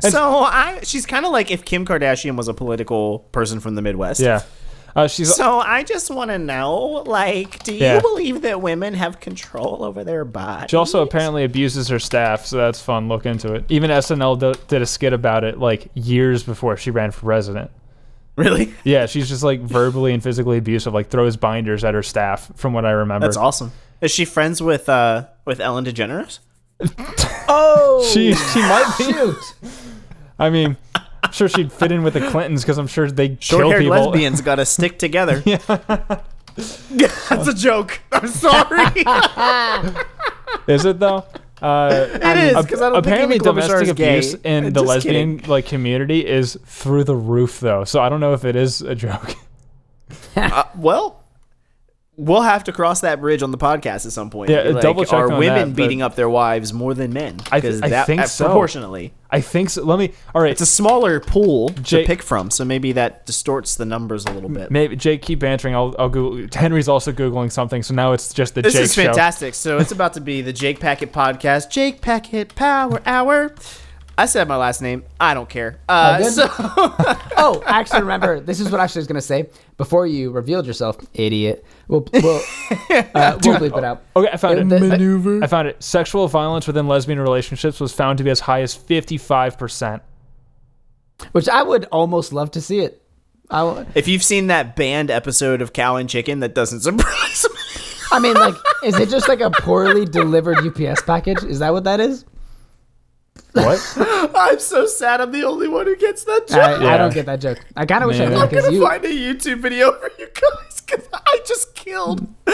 So 0.00 0.42
I, 0.42 0.80
she's 0.82 1.06
kind 1.06 1.24
of 1.24 1.32
like 1.32 1.50
if 1.50 1.64
Kim 1.64 1.86
Kardashian 1.86 2.36
was 2.36 2.48
a 2.48 2.54
political 2.54 3.20
person 3.32 3.60
from 3.60 3.74
the 3.74 3.82
Midwest. 3.82 4.20
Yeah. 4.20 4.42
Uh, 4.96 5.06
she's 5.06 5.34
So 5.34 5.58
I 5.60 5.82
just 5.82 6.10
want 6.10 6.30
to 6.30 6.38
know, 6.38 6.74
like, 7.06 7.62
do 7.64 7.72
you 7.74 7.80
Yeah. 7.80 8.00
believe 8.00 8.40
that 8.42 8.62
women 8.62 8.94
have 8.94 9.20
control 9.20 9.84
over 9.84 10.02
their 10.02 10.24
body? 10.24 10.68
She 10.70 10.76
also 10.76 11.02
apparently 11.02 11.44
abuses 11.44 11.88
her 11.88 11.98
staff, 11.98 12.46
so 12.46 12.56
that's 12.56 12.80
fun. 12.80 13.06
Look 13.08 13.26
into 13.26 13.52
it. 13.54 13.64
Even 13.68 13.90
SNL 13.90 14.36
do, 14.38 14.54
did 14.68 14.80
a 14.82 14.86
skit 14.86 15.12
about 15.12 15.44
it 15.44 15.58
like 15.58 15.88
years 15.94 16.42
before 16.42 16.76
she 16.78 16.90
ran 16.90 17.10
for 17.10 17.20
president. 17.26 17.70
really? 18.36 18.72
Yeah, 18.84 19.06
she's 19.06 19.28
just 19.28 19.42
like 19.42 19.60
verbally 19.60 20.12
and 20.14 20.22
physically 20.22 20.58
abusive, 20.58 20.92
like 20.94 21.08
throws 21.10 21.36
binders 21.36 21.84
at 21.84 21.92
her 21.94 22.02
staff, 22.02 22.50
from 22.56 22.72
what 22.72 22.84
I 22.86 22.90
remember. 22.92 23.26
That's 23.26 23.36
awesome. 23.36 23.72
Is 24.00 24.10
she 24.10 24.24
friends 24.24 24.62
with 24.62 24.88
uh 24.88 25.26
with 25.44 25.60
Ellen 25.60 25.84
DeGeneres? 25.84 26.38
Oh, 27.48 28.02
She 28.12 28.34
she 28.34 28.58
might 28.60 28.94
be. 28.98 29.04
shoot! 29.04 29.54
I 30.38 30.50
mean, 30.50 30.76
I'm 31.26 31.32
sure 31.32 31.48
she'd 31.48 31.72
fit 31.72 31.92
in 31.92 32.02
with 32.02 32.14
the 32.14 32.20
Clintons 32.30 32.62
because 32.62 32.78
I'm 32.78 32.86
sure 32.86 33.10
they 33.10 33.30
kill 33.30 33.60
Short-haired 33.60 33.82
people. 33.82 33.96
lesbians 34.10 34.40
got 34.40 34.56
to 34.56 34.64
stick 34.66 34.98
together. 34.98 35.42
yeah. 35.46 35.58
That's 36.56 37.48
a 37.48 37.54
joke. 37.54 38.00
I'm 38.12 38.28
sorry. 38.28 39.04
Is 40.66 40.84
it 40.84 40.98
though? 40.98 41.24
Uh, 41.60 42.06
it 42.12 42.36
is 42.50 42.54
ap- 42.56 42.64
because 42.64 42.82
I 42.82 42.90
don't 42.90 42.98
apparently 42.98 43.38
think 43.38 43.46
Amy 43.48 43.60
Klobuchar 43.62 43.68
domestic 43.80 43.88
is 43.88 43.92
gay. 43.94 44.18
abuse 44.18 44.34
in 44.44 44.64
the 44.64 44.70
Just 44.72 44.86
lesbian 44.86 45.36
kidding. 45.38 45.50
like 45.50 45.64
community 45.66 46.26
is 46.26 46.58
through 46.66 47.04
the 47.04 47.16
roof 47.16 47.60
though. 47.60 47.84
So 47.84 48.00
I 48.00 48.08
don't 48.10 48.20
know 48.20 48.34
if 48.34 48.44
it 48.44 48.56
is 48.56 48.82
a 48.82 48.94
joke. 48.94 49.34
Uh, 50.36 50.64
well, 50.76 51.24
we'll 52.16 52.42
have 52.42 52.64
to 52.64 52.72
cross 52.72 53.00
that 53.02 53.20
bridge 53.20 53.42
on 53.42 53.50
the 53.50 53.58
podcast 53.58 54.06
at 54.06 54.12
some 54.12 54.30
point. 54.30 54.50
Yeah, 54.50 54.72
double 54.72 55.04
check 55.04 55.14
Are 55.14 55.32
on 55.32 55.38
women 55.38 55.68
that, 55.70 55.76
but- 55.76 55.88
being 55.88 56.02
up 56.02 56.14
their 56.14 56.28
wives 56.28 56.72
more 56.72 56.94
than 56.94 57.12
men? 57.12 57.38
I 57.52 57.60
th- 57.60 57.82
I 57.82 57.88
that 57.90 58.06
think 58.06 58.22
uh, 58.22 58.26
so. 58.26 58.46
proportionally. 58.46 59.12
I 59.30 59.40
think 59.40 59.70
so. 59.70 59.82
Let 59.84 59.98
me. 59.98 60.12
All 60.34 60.40
right. 60.40 60.52
It's 60.52 60.60
a 60.60 60.66
smaller 60.66 61.20
pool 61.20 61.70
Jake- 61.70 62.06
to 62.06 62.06
pick 62.06 62.22
from, 62.22 62.50
so 62.50 62.64
maybe 62.64 62.92
that 62.92 63.26
distorts 63.26 63.74
the 63.74 63.84
numbers 63.84 64.24
a 64.24 64.32
little 64.32 64.48
bit. 64.48 64.70
Maybe 64.70 64.96
Jake, 64.96 65.22
keep 65.22 65.40
bantering. 65.40 65.74
I'll, 65.74 65.94
I'll 65.98 66.08
Google. 66.08 66.46
Henry's 66.54 66.88
also 66.88 67.12
googling 67.12 67.50
something, 67.52 67.82
so 67.82 67.92
now 67.94 68.12
it's 68.12 68.32
just 68.32 68.54
the 68.54 68.62
This 68.62 68.74
Jake 68.74 68.82
is 68.84 68.94
fantastic. 68.94 69.54
So 69.54 69.78
it's 69.78 69.92
about 69.92 70.14
to 70.14 70.20
be 70.20 70.42
the 70.42 70.52
Jake 70.52 70.80
Packet 70.80 71.12
podcast, 71.12 71.70
Jake 71.70 72.00
Packet 72.00 72.54
Power 72.54 73.02
Hour. 73.04 73.54
I 74.18 74.24
said 74.24 74.48
my 74.48 74.56
last 74.56 74.80
name. 74.80 75.04
I 75.20 75.34
don't 75.34 75.48
care. 75.48 75.78
Uh, 75.88 76.18
good. 76.18 76.32
so 76.32 76.46
Oh, 77.36 77.62
actually, 77.66 78.00
remember 78.00 78.40
this 78.40 78.60
is 78.60 78.70
what 78.70 78.80
I 78.80 78.84
was 78.84 78.94
going 78.94 79.14
to 79.16 79.20
say 79.20 79.50
before 79.76 80.06
you 80.06 80.30
revealed 80.30 80.66
yourself, 80.66 80.96
idiot. 81.12 81.64
We'll 81.88 82.06
we'll, 82.12 82.36
uh, 82.36 82.42
we'll 82.90 83.58
bleep 83.58 83.78
it 83.78 83.84
out. 83.84 84.02
Okay, 84.16 84.28
I 84.32 84.36
found 84.36 84.58
In 84.58 84.72
it. 84.72 84.80
the- 84.80 85.38
I, 85.42 85.44
I 85.44 85.46
found 85.46 85.68
it. 85.68 85.82
Sexual 85.82 86.26
violence 86.28 86.66
within 86.66 86.88
lesbian 86.88 87.20
relationships 87.20 87.78
was 87.78 87.92
found 87.92 88.18
to 88.18 88.24
be 88.24 88.30
as 88.30 88.40
high 88.40 88.62
as 88.62 88.74
fifty-five 88.74 89.56
percent. 89.56 90.02
Which 91.32 91.48
I 91.48 91.62
would 91.62 91.84
almost 91.86 92.32
love 92.32 92.50
to 92.52 92.60
see 92.60 92.80
it. 92.80 93.02
I, 93.50 93.60
w- 93.60 93.86
if 93.94 94.08
you've 94.08 94.24
seen 94.24 94.48
that 94.48 94.74
banned 94.76 95.10
episode 95.10 95.62
of 95.62 95.72
Cow 95.72 95.96
and 95.96 96.08
Chicken, 96.08 96.40
that 96.40 96.54
doesn't 96.54 96.80
surprise 96.80 97.46
me. 97.48 97.60
I 98.12 98.18
mean, 98.18 98.34
like, 98.34 98.54
is 98.84 98.98
it 98.98 99.08
just 99.08 99.28
like 99.28 99.40
a 99.40 99.50
poorly 99.50 100.04
delivered 100.04 100.58
UPS 100.58 101.02
package? 101.02 101.42
Is 101.44 101.60
that 101.60 101.72
what 101.72 101.84
that 101.84 102.00
is? 102.00 102.24
What? 103.52 103.80
I'm 104.36 104.58
so 104.58 104.86
sad. 104.86 105.20
I'm 105.20 105.32
the 105.32 105.44
only 105.44 105.68
one 105.68 105.86
who 105.86 105.96
gets 105.96 106.24
that 106.24 106.46
joke. 106.48 106.58
I, 106.58 106.94
I 106.94 106.98
don't 106.98 107.14
get 107.14 107.26
that 107.26 107.40
joke. 107.40 107.58
I 107.76 107.86
kind 107.86 108.02
of 108.04 108.08
wish 108.08 108.16
I 108.20 108.24
Man. 108.26 108.30
did 108.32 108.38
I'm 108.40 108.48
because 108.48 108.64
gonna 108.64 108.76
you. 108.76 108.86
find 108.86 109.04
a 109.04 109.08
YouTube 109.08 109.60
video 109.60 109.92
for 110.00 110.10
you 110.18 110.26
guys 110.28 110.80
because 110.82 111.08
I 111.12 111.40
just 111.46 111.74
killed. 111.74 112.20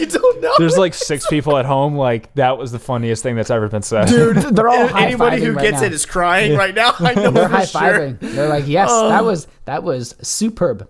you 0.00 0.06
don't 0.06 0.40
know. 0.42 0.54
There's 0.58 0.78
like 0.78 0.94
six 0.94 1.26
people 1.26 1.56
at 1.56 1.66
home. 1.66 1.94
Like 1.96 2.32
that 2.34 2.56
was 2.58 2.72
the 2.72 2.78
funniest 2.78 3.22
thing 3.22 3.36
that's 3.36 3.50
ever 3.50 3.68
been 3.68 3.82
said. 3.82 4.08
Dude, 4.08 4.36
they're 4.36 4.68
all 4.68 4.96
Anybody 4.96 5.40
who 5.42 5.52
right 5.52 5.62
gets 5.62 5.80
now. 5.80 5.86
it 5.86 5.92
is 5.92 6.06
crying 6.06 6.56
right 6.56 6.74
now. 6.74 6.94
I 6.98 7.14
know 7.14 7.30
They're 7.30 7.48
for 7.48 7.56
high 7.56 7.64
sure. 7.64 8.12
They're 8.12 8.48
like, 8.48 8.66
yes, 8.66 8.88
that 8.90 9.24
was 9.24 9.46
that 9.66 9.82
was 9.82 10.14
superb. 10.22 10.88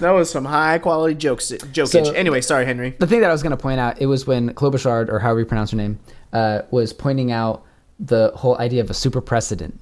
That 0.00 0.12
was 0.12 0.30
some 0.30 0.44
high 0.46 0.78
quality 0.78 1.14
jokes. 1.14 1.50
Jokage. 1.50 2.06
So- 2.06 2.12
anyway, 2.12 2.40
sorry, 2.40 2.64
Henry. 2.64 2.94
The 2.98 3.06
thing 3.06 3.20
that 3.20 3.28
I 3.28 3.32
was 3.32 3.42
going 3.42 3.50
to 3.50 3.56
point 3.56 3.80
out, 3.80 4.00
it 4.00 4.06
was 4.06 4.26
when 4.26 4.50
Klobuchar, 4.54 5.08
or 5.10 5.18
however 5.18 5.40
you 5.40 5.46
pronounce 5.46 5.72
her 5.72 5.76
name, 5.76 5.98
uh, 6.32 6.62
was 6.70 6.92
pointing 6.92 7.32
out 7.32 7.64
the 8.00 8.32
whole 8.34 8.56
idea 8.58 8.80
of 8.82 8.90
a 8.90 8.94
super 8.94 9.20
precedent. 9.20 9.78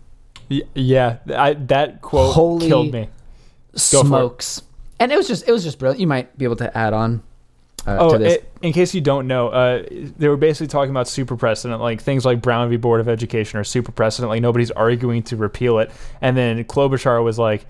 Yeah, 0.75 1.19
I, 1.35 1.55
that 1.55 2.01
quote 2.03 2.35
Holy- 2.35 2.67
killed 2.69 2.93
me. 2.93 3.01
it. 3.75 3.79
Smokes. 3.79 4.63
And 5.01 5.13
it 5.13 5.17
was 5.17 5.29
just 5.29 5.47
it 5.49 5.53
was 5.53 5.63
just 5.63 5.79
brilliant. 5.79 6.01
You 6.01 6.07
might 6.07 6.37
be 6.37 6.45
able 6.45 6.57
to 6.57 6.77
add 6.77 6.93
on 6.93 7.23
uh, 7.87 7.97
Oh, 8.01 8.13
to 8.13 8.19
this. 8.19 8.35
it- 8.35 8.53
in 8.61 8.73
case 8.73 8.93
you 8.93 9.01
don't 9.01 9.29
know, 9.29 9.49
uh, 9.51 9.85
they 9.91 10.27
were 10.27 10.37
basically 10.37 10.67
talking 10.67 10.91
about 10.91 11.07
super 11.07 11.37
precedent, 11.37 11.81
like 11.81 12.01
things 12.03 12.25
like 12.25 12.43
Brown 12.43 12.69
v. 12.71 12.77
Board 12.77 13.01
of 13.01 13.09
Education 13.09 13.61
are 13.61 13.65
super 13.65 13.93
precedent. 13.93 14.31
Like 14.31 14.43
nobody's 14.43 14.73
arguing 14.73 15.23
to 15.25 15.37
repeal 15.37 15.79
it. 15.79 15.93
And 16.21 16.37
then 16.37 16.65
Klobuchar 16.65 17.23
was 17.23 17.39
like, 17.39 17.67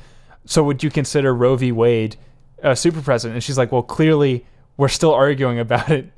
"So 0.47 0.63
would 0.65 0.83
you 0.83 0.91
consider 0.91 1.35
Roe 1.35 1.57
v. 1.57 1.73
Wade 1.73 2.17
a 2.63 2.75
super 2.75 3.03
precedent?" 3.03 3.35
And 3.35 3.45
she's 3.45 3.59
like, 3.59 3.71
"Well, 3.71 3.83
clearly 3.83 4.47
we're 4.79 4.89
still 4.89 5.13
arguing 5.13 5.59
about 5.59 5.91
it, 5.91 6.09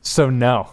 so 0.00 0.28
no, 0.30 0.70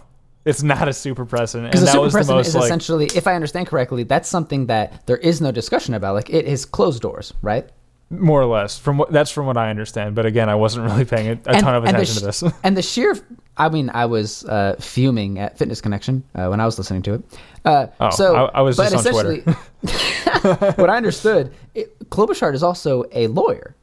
it's 0.50 0.64
not 0.64 0.88
a 0.88 0.94
super 0.94 1.26
precedent." 1.26 1.72
Because 1.72 1.86
that 1.86 1.92
super 1.92 2.04
was 2.04 2.14
precedent 2.14 2.38
most 2.40 2.48
is 2.48 2.56
like, 2.56 2.66
essentially, 2.66 3.06
if 3.16 3.28
I 3.28 3.36
understand 3.36 3.68
correctly, 3.68 4.04
that's 4.04 4.28
something 4.28 4.66
that 4.68 5.06
there 5.08 5.18
is 5.18 5.40
no 5.42 5.52
discussion 5.52 5.94
about. 5.94 6.16
Like 6.16 6.30
it 6.30 6.46
is 6.46 6.66
closed 6.66 7.02
doors, 7.02 7.34
right? 7.42 7.70
more 8.12 8.42
or 8.42 8.46
less. 8.48 8.76
From 8.80 8.98
what 8.98 9.12
that's 9.12 9.30
from 9.30 9.46
what 9.46 9.56
I 9.56 9.70
understand. 9.70 10.16
But 10.16 10.26
again, 10.26 10.50
I 10.50 10.56
wasn't 10.56 10.86
really 10.90 11.06
paying 11.06 11.28
a, 11.28 11.32
a 11.34 11.54
And- 11.54 11.60
ton 11.64 11.76
of 11.76 11.84
attention 11.86 12.16
to 12.16 12.26
this. 12.26 12.44
and 12.64 12.76
the 12.76 12.82
sheer, 12.82 13.16
I 13.56 13.70
mean, 13.70 13.92
I 13.94 14.08
was 14.08 14.44
uh, 14.46 14.78
fuming 14.80 15.38
at 15.38 15.60
Fitness 15.60 15.80
Connection 15.80 16.24
uh, 16.34 16.48
when 16.48 16.60
I 16.60 16.66
was 16.66 16.80
listening 16.80 17.04
to 17.04 17.14
it. 17.14 17.24
Uh, 17.66 17.86
Oh, 18.00 18.10
so 18.10 18.36
I- 18.36 18.60
I 18.60 18.62
was 18.62 18.78
but 18.78 18.90
just 18.92 19.06
on 19.06 19.14
Twitter. 19.14 19.44
essentially, 19.84 20.74
what 20.82 20.90
I 20.90 20.98
understood, 20.98 21.54
it, 21.76 22.10
Klobuchar 22.10 22.52
is 22.56 22.64
also 22.64 23.04
a 23.12 23.28
lawyer. 23.28 23.76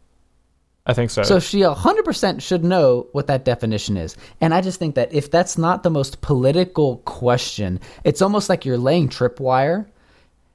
I 0.87 0.95
think 0.95 1.11
so. 1.11 1.23
So 1.25 1.41
she 1.41 1.61
100% 1.61 2.41
should 2.41 2.65
know 2.65 3.09
what 3.13 3.27
that 3.27 3.45
definition 3.45 3.97
is. 3.97 4.17
And 4.41 4.55
I 4.55 4.61
just 4.61 4.79
think 4.79 4.95
that 4.95 5.13
if 5.13 5.31
that's 5.31 5.59
not 5.59 5.83
the 5.83 5.91
most 5.91 6.21
political 6.21 6.99
question, 6.99 7.81
it's 8.05 8.23
almost 8.23 8.49
like 8.49 8.65
you're 8.65 8.79
laying 8.79 9.09
tripwire. 9.09 9.87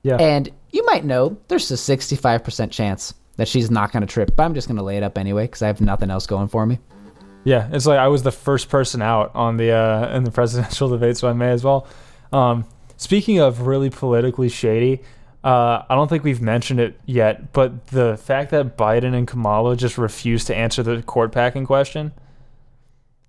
yeah. 0.04 0.16
And 0.16 0.50
you 0.72 0.86
might 0.86 1.04
know 1.04 1.38
there's 1.50 1.70
a 1.70 1.76
65% 1.76 2.72
chance 2.72 3.14
that 3.36 3.48
she's 3.48 3.70
not 3.70 3.92
going 3.92 4.02
to 4.02 4.08
trip, 4.08 4.36
but 4.36 4.44
I'm 4.44 4.54
just 4.54 4.68
going 4.68 4.78
to 4.78 4.84
lay 4.84 4.98
it 4.98 5.04
up 5.04 5.18
anyway 5.18 5.44
because 5.44 5.62
I 5.62 5.68
have 5.68 5.82
nothing 5.82 6.10
else 6.10 6.26
going 6.26 6.48
for 6.48 6.66
me. 6.66 6.80
Yeah, 7.44 7.70
it's 7.72 7.86
like 7.86 7.98
I 7.98 8.08
was 8.08 8.24
the 8.24 8.32
first 8.32 8.70
person 8.70 9.02
out 9.02 9.32
on 9.34 9.58
the 9.58 9.72
uh, 9.72 10.16
in 10.16 10.24
the 10.24 10.32
presidential 10.32 10.90
debate, 10.98 11.18
so 11.18 11.28
I 11.28 11.34
may 11.34 11.50
as 11.50 11.64
well. 11.64 11.88
Um, 12.32 12.66
speaking 12.98 13.40
of 13.40 13.66
really 13.66 13.90
politically 13.90 14.48
shady, 14.48 15.02
uh, 15.44 15.84
I 15.90 15.96
don't 15.96 16.08
think 16.08 16.24
we've 16.24 16.42
mentioned 16.42 16.80
it 16.80 17.00
yet, 17.06 17.52
but 17.54 17.88
the 17.88 18.18
fact 18.18 18.52
that 18.52 18.78
Biden 18.78 19.16
and 19.16 19.28
Kamala 19.28 19.76
just 19.76 19.98
refused 19.98 20.48
to 20.48 20.56
answer 20.56 20.84
the 20.84 21.02
court 21.02 21.32
packing 21.32 21.66
question, 21.66 22.12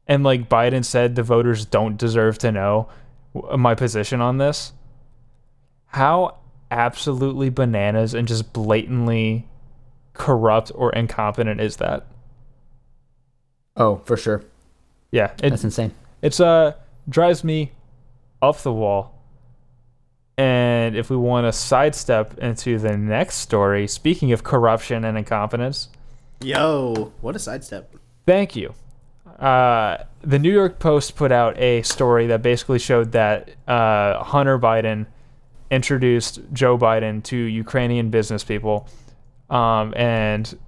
and 0.06 0.22
like 0.22 0.48
Biden 0.48 0.84
said, 0.84 1.14
the 1.14 1.22
voters 1.22 1.64
don't 1.64 1.96
deserve 1.96 2.38
to 2.38 2.52
know 2.52 2.88
my 3.56 3.74
position 3.74 4.20
on 4.20 4.38
this. 4.38 4.72
How 5.86 6.36
absolutely 6.70 7.50
bananas 7.50 8.14
and 8.14 8.26
just 8.28 8.52
blatantly 8.52 9.48
corrupt 10.12 10.72
or 10.74 10.92
incompetent 10.92 11.60
is 11.60 11.76
that? 11.76 12.06
Oh, 13.76 13.96
for 14.04 14.16
sure. 14.16 14.44
Yeah, 15.10 15.32
it, 15.42 15.50
That's 15.50 15.64
insane. 15.64 15.92
it's 16.20 16.40
uh 16.40 16.72
drives 17.08 17.42
me 17.44 17.72
off 18.40 18.62
the 18.62 18.72
wall. 18.72 19.11
And 20.42 20.96
if 20.96 21.08
we 21.08 21.16
want 21.16 21.46
to 21.46 21.52
sidestep 21.52 22.36
into 22.38 22.76
the 22.76 22.96
next 22.96 23.36
story, 23.36 23.86
speaking 23.86 24.32
of 24.32 24.42
corruption 24.42 25.04
and 25.04 25.16
incompetence, 25.16 25.88
Yo, 26.40 27.12
what 27.20 27.36
a 27.36 27.38
sidestep. 27.38 27.94
thank 28.26 28.56
you. 28.56 28.74
Uh, 29.38 29.98
the 30.22 30.40
New 30.40 30.52
York 30.52 30.80
Post 30.80 31.14
put 31.14 31.30
out 31.30 31.56
a 31.58 31.82
story 31.82 32.26
that 32.26 32.42
basically 32.42 32.80
showed 32.80 33.12
that 33.12 33.50
uh, 33.68 34.20
Hunter 34.24 34.58
Biden 34.58 35.06
introduced 35.70 36.40
Joe 36.52 36.76
Biden 36.76 37.22
to 37.24 37.36
Ukrainian 37.36 38.10
business 38.10 38.42
people, 38.42 38.88
um, 39.48 39.94
and 39.94 40.58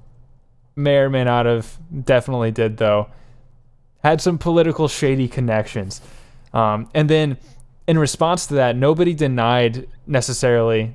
may 0.76 0.98
or 0.98 1.10
may 1.10 1.24
not 1.24 1.46
have 1.46 1.76
definitely 2.04 2.52
did 2.52 2.76
though 2.76 3.08
had 4.04 4.20
some 4.20 4.38
political 4.38 4.86
shady 4.86 5.26
connections. 5.26 6.00
Um, 6.52 6.88
and 6.94 7.10
then 7.10 7.38
in 7.86 7.98
response 7.98 8.46
to 8.46 8.54
that, 8.54 8.76
nobody 8.76 9.14
denied 9.14 9.86
necessarily 10.06 10.94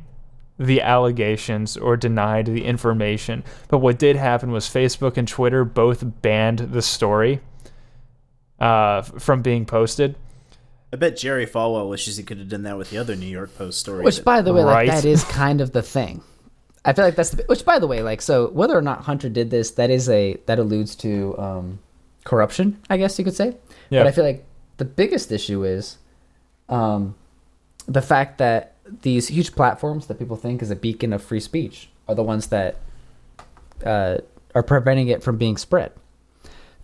the 0.58 0.82
allegations 0.82 1.78
or 1.78 1.96
denied 1.96 2.48
the 2.48 2.66
information. 2.66 3.44
But 3.70 3.78
what 3.80 3.98
did 3.98 4.16
happen 4.16 4.52
was 4.52 4.66
Facebook 4.66 5.16
and 5.18 5.28
Twitter 5.28 5.64
both 5.64 6.04
banned 6.22 6.60
the 6.60 6.82
story 6.82 7.40
uh, 8.60 9.02
from 9.04 9.42
being 9.42 9.66
posted. 9.66 10.16
I 10.92 10.98
bet 10.98 11.16
Jerry 11.18 11.46
Falwell 11.46 11.88
wishes 11.90 12.18
he 12.18 12.24
could 12.24 12.40
have 12.40 12.50
done 12.50 12.64
that 12.64 12.78
with 12.78 12.90
the 12.90 12.98
other 12.98 13.16
New 13.16 13.28
York 13.28 13.56
Post 13.58 13.80
story. 13.80 14.04
Which, 14.04 14.18
that- 14.18 14.26
by 14.26 14.42
the 14.42 14.54
way, 14.54 14.64
Right. 14.64 14.88
like 14.88 15.02
that 15.02 15.06
is 15.08 15.24
kind 15.26 15.62
of 15.62 15.72
the 15.72 15.82
thing. 15.84 16.22
I 16.84 16.94
feel 16.94 17.06
like 17.06 17.16
that's 17.16 17.30
the. 17.32 17.44
Which, 17.44 17.66
by 17.66 17.78
the 17.78 17.88
way, 17.88 18.02
like 18.02 18.22
so, 18.22 18.50
whether 18.50 18.76
or 18.76 18.82
not 18.82 19.02
Hunter 19.02 19.30
did 19.30 19.50
this, 19.52 19.72
that 19.72 19.90
is 19.90 20.10
a 20.10 20.38
that 20.46 20.60
alludes 20.60 20.96
to 20.98 21.38
um, 21.38 21.80
corruption. 22.24 22.80
I 22.90 22.96
guess 22.98 23.20
you 23.20 23.26
could 23.26 23.36
say. 23.36 23.58
Yeah. 23.90 24.00
But 24.04 24.08
I 24.08 24.12
feel 24.12 24.24
like 24.24 24.46
the 24.78 24.86
biggest 24.86 25.32
issue 25.32 25.64
is 25.66 25.98
um, 26.70 27.16
the 27.88 28.02
fact 28.02 28.38
that 28.38 28.76
these 29.02 29.28
huge 29.28 29.54
platforms 29.56 30.08
that 30.08 30.18
people 30.20 30.36
think 30.36 30.62
is 30.62 30.72
a 30.72 30.76
beacon 30.76 31.14
of 31.14 31.22
free 31.24 31.40
speech 31.40 31.90
are 32.08 32.16
the 32.16 32.24
ones 32.24 32.48
that 32.48 32.78
uh, 33.86 34.18
are 34.56 34.64
preventing 34.64 35.08
it 35.10 35.24
from 35.24 35.38
being 35.38 35.58
spread. 35.58 35.92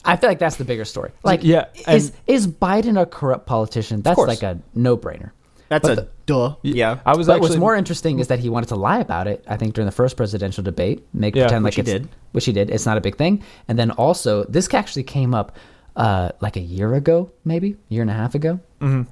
I 0.04 0.18
feel 0.18 0.30
like 0.30 0.38
that's 0.40 0.58
the 0.58 0.66
bigger 0.66 0.86
story. 0.86 1.12
Like, 1.24 1.44
Yeah, 1.44 1.66
is 1.88 2.12
is 2.28 2.48
Biden 2.48 3.00
a 3.02 3.06
corrupt 3.08 3.48
politician? 3.48 4.02
That's 4.02 4.16
course. 4.16 4.28
like 4.28 4.44
a 4.44 4.60
no 4.76 4.96
brainer. 4.98 5.32
That's 5.68 5.88
but 5.88 5.98
a 5.98 6.08
duh. 6.28 6.56
Yeah. 6.62 7.00
I 7.08 7.16
was 7.16 7.26
But 7.26 7.34
actually 7.38 7.50
what's 7.50 7.60
more 7.60 7.76
interesting 7.76 8.20
is 8.20 8.28
that 8.28 8.38
he 8.38 8.50
wanted 8.50 8.70
to 8.70 8.76
lie 8.76 9.00
about 9.00 9.26
it. 9.28 9.44
I 9.48 9.58
think 9.58 9.74
during 9.74 9.88
the 9.88 9.92
first 9.92 10.16
presidential 10.16 10.64
debate, 10.64 11.04
make 11.12 11.36
Yeah, 11.36 11.46
pretend 11.46 11.64
like 11.64 11.72
which 11.72 11.76
he 11.78 11.82
did. 11.82 12.08
which 12.34 12.46
he 12.46 12.52
did. 12.54 12.70
It's 12.70 12.86
not 12.86 12.98
a 12.98 13.02
big 13.02 13.16
thing. 13.18 13.42
And 13.68 13.80
then 13.80 13.90
also, 13.90 14.44
this 14.44 14.72
actually 14.76 15.04
came 15.04 15.34
up 15.34 15.56
uh, 15.96 16.30
like 16.40 16.56
a 16.56 16.60
year 16.60 16.94
ago, 16.94 17.32
maybe 17.44 17.78
year 17.90 18.04
and 18.04 18.12
a 18.12 18.14
half 18.14 18.36
ago. 18.36 18.60
Mm-hmm. 18.80 19.10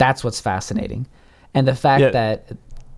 That's 0.00 0.24
what's 0.24 0.40
fascinating, 0.40 1.06
and 1.52 1.68
the 1.68 1.74
fact 1.74 2.00
Yeah. 2.00 2.10
that 2.10 2.52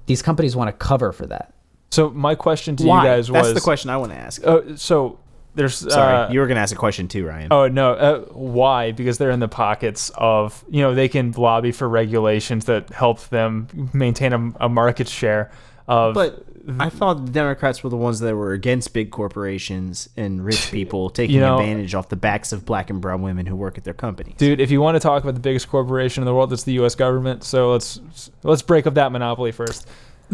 these 0.07 0.23
companies 0.23 0.55
want 0.55 0.69
to 0.69 0.73
cover 0.73 1.11
for 1.13 1.27
that. 1.27 1.53
so. 1.91 2.09
My 2.11 2.35
question 2.37 2.77
to 2.77 2.87
Why? 2.87 3.03
you 3.03 3.09
guys 3.09 3.31
was 3.31 3.43
That's 3.43 3.55
the 3.55 3.61
question 3.61 3.91
I 3.91 3.97
want 3.97 4.13
to 4.13 4.19
ask. 4.19 4.47
Uh, 4.47 4.61
so 4.77 5.19
there's 5.57 5.75
Sorry, 5.75 6.15
uh, 6.15 6.31
you 6.33 6.39
were 6.41 6.47
going 6.47 6.55
to 6.55 6.63
ask 6.63 6.73
a 6.75 6.79
question 6.79 7.09
too, 7.09 7.27
Ryan. 7.27 7.49
Oh 7.51 7.67
no! 7.69 7.93
Uh, 7.93 8.21
why? 8.33 8.93
Because 8.93 9.19
they're 9.19 9.33
in 9.33 9.41
the 9.41 9.49
pockets 9.49 10.11
of 10.15 10.65
you 10.71 10.81
know 10.81 10.95
they 10.95 11.09
can 11.09 11.33
lobby 11.33 11.73
for 11.73 11.89
regulations 11.89 12.67
that 12.67 12.91
help 12.91 13.21
them 13.31 13.67
maintain 13.93 14.33
a, 14.33 14.53
a 14.67 14.69
market 14.69 15.09
share 15.09 15.51
of. 15.89 16.15
But 16.15 16.47
I 16.79 16.89
thought 16.89 17.27
the 17.27 17.33
Democrats 17.33 17.83
were 17.83 17.91
the 17.91 17.97
ones 17.97 18.21
that 18.21 18.35
were 18.37 18.53
against 18.53 18.93
big 18.93 19.11
corporations 19.11 20.09
and 20.17 20.45
rich 20.45 20.71
people 20.71 21.11
taking 21.11 21.35
You 21.35 21.41
know- 21.41 21.59
advantage 21.59 21.95
off 21.95 22.09
the 22.09 22.17
backs 22.17 22.53
of 22.53 22.65
black 22.65 22.91
and 22.91 23.01
brown 23.01 23.23
women 23.23 23.47
who 23.47 23.57
work 23.57 23.79
at 23.79 23.85
their 23.85 23.95
companies. 23.95 24.35
dude, 24.37 24.61
if 24.61 24.71
you 24.71 24.81
want 24.81 24.95
to 24.97 25.01
talk 25.01 25.23
about 25.23 25.35
the 25.35 25.41
biggest 25.41 25.69
corporation 25.69 26.23
in 26.23 26.27
the 26.27 26.35
world, 26.35 26.53
it's 26.53 26.63
the 26.65 26.75
U.S. 26.75 26.95
government. 26.95 27.45
So 27.45 27.73
let's 27.73 28.01
let's 28.43 28.63
break 28.63 28.87
up 28.87 28.95
that 28.95 29.13
monopoly 29.13 29.53
first. 29.53 29.87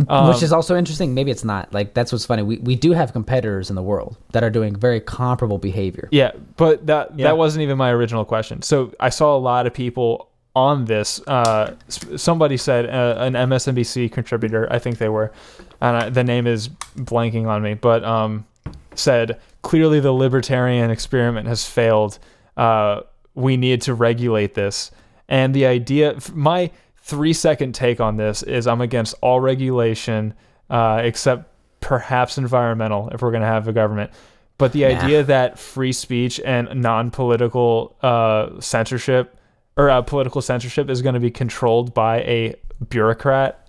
Um, 0.08 0.28
which 0.28 0.44
is 0.44 0.52
also 0.52 0.76
interesting. 0.76 1.12
Maybe 1.12 1.32
it's 1.32 1.42
not. 1.44 1.72
Like 1.72 1.92
that's 1.92 2.12
what's 2.12 2.24
funny. 2.24 2.42
We 2.44 2.58
we 2.58 2.76
do 2.76 2.92
have 2.92 3.12
competitors 3.12 3.68
in 3.68 3.74
the 3.74 3.82
world 3.82 4.16
that 4.30 4.44
are 4.44 4.50
doing 4.50 4.76
very 4.76 5.00
comparable 5.00 5.58
behavior. 5.58 6.08
Yeah, 6.12 6.32
but 6.56 6.86
that 6.86 7.18
Yeah. 7.18 7.24
that 7.28 7.36
wasn't 7.38 7.62
even 7.62 7.76
my 7.78 7.90
original 7.90 8.24
question. 8.24 8.62
So 8.62 8.92
I 9.00 9.08
saw 9.08 9.36
a 9.36 9.40
lot 9.40 9.66
of 9.66 9.74
people 9.74 10.28
on 10.54 10.84
this. 10.84 11.20
Uh, 11.26 11.74
somebody 11.88 12.56
said 12.56 12.86
uh, 12.86 13.16
an 13.18 13.32
MSNBC 13.34 14.12
contributor, 14.12 14.66
I 14.72 14.78
think 14.78 14.98
they 14.98 15.08
were, 15.08 15.32
and 15.80 16.14
the 16.14 16.24
name 16.24 16.46
is 16.46 16.68
blanking 16.96 17.46
on 17.46 17.62
me, 17.62 17.74
but 17.74 18.04
um, 18.04 18.46
said 18.94 19.40
clearly 19.62 20.00
the 20.00 20.12
libertarian 20.12 20.90
experiment 20.90 21.46
has 21.46 21.66
failed. 21.66 22.18
Uh, 22.56 23.02
we 23.34 23.56
need 23.56 23.82
to 23.82 23.94
regulate 23.94 24.54
this, 24.54 24.90
and 25.28 25.54
the 25.54 25.66
idea. 25.66 26.18
My 26.32 26.70
three 27.02 27.32
second 27.32 27.74
take 27.74 28.00
on 28.00 28.16
this 28.16 28.42
is 28.42 28.66
I'm 28.66 28.80
against 28.80 29.14
all 29.22 29.40
regulation 29.40 30.34
uh, 30.68 31.00
except 31.02 31.50
perhaps 31.80 32.38
environmental 32.38 33.08
if 33.10 33.22
we're 33.22 33.30
going 33.30 33.42
to 33.42 33.46
have 33.46 33.68
a 33.68 33.72
government. 33.72 34.10
But 34.58 34.72
the 34.72 34.86
idea 34.86 35.22
that 35.22 35.56
free 35.56 35.92
speech 35.92 36.40
and 36.44 36.82
non-political 36.82 37.96
uh, 38.02 38.60
censorship 38.60 39.38
or 39.76 39.88
uh, 39.88 40.02
political 40.02 40.42
censorship 40.42 40.90
is 40.90 41.00
going 41.00 41.14
to 41.14 41.20
be 41.20 41.30
controlled 41.30 41.94
by 41.94 42.18
a 42.22 42.56
bureaucrat 42.88 43.67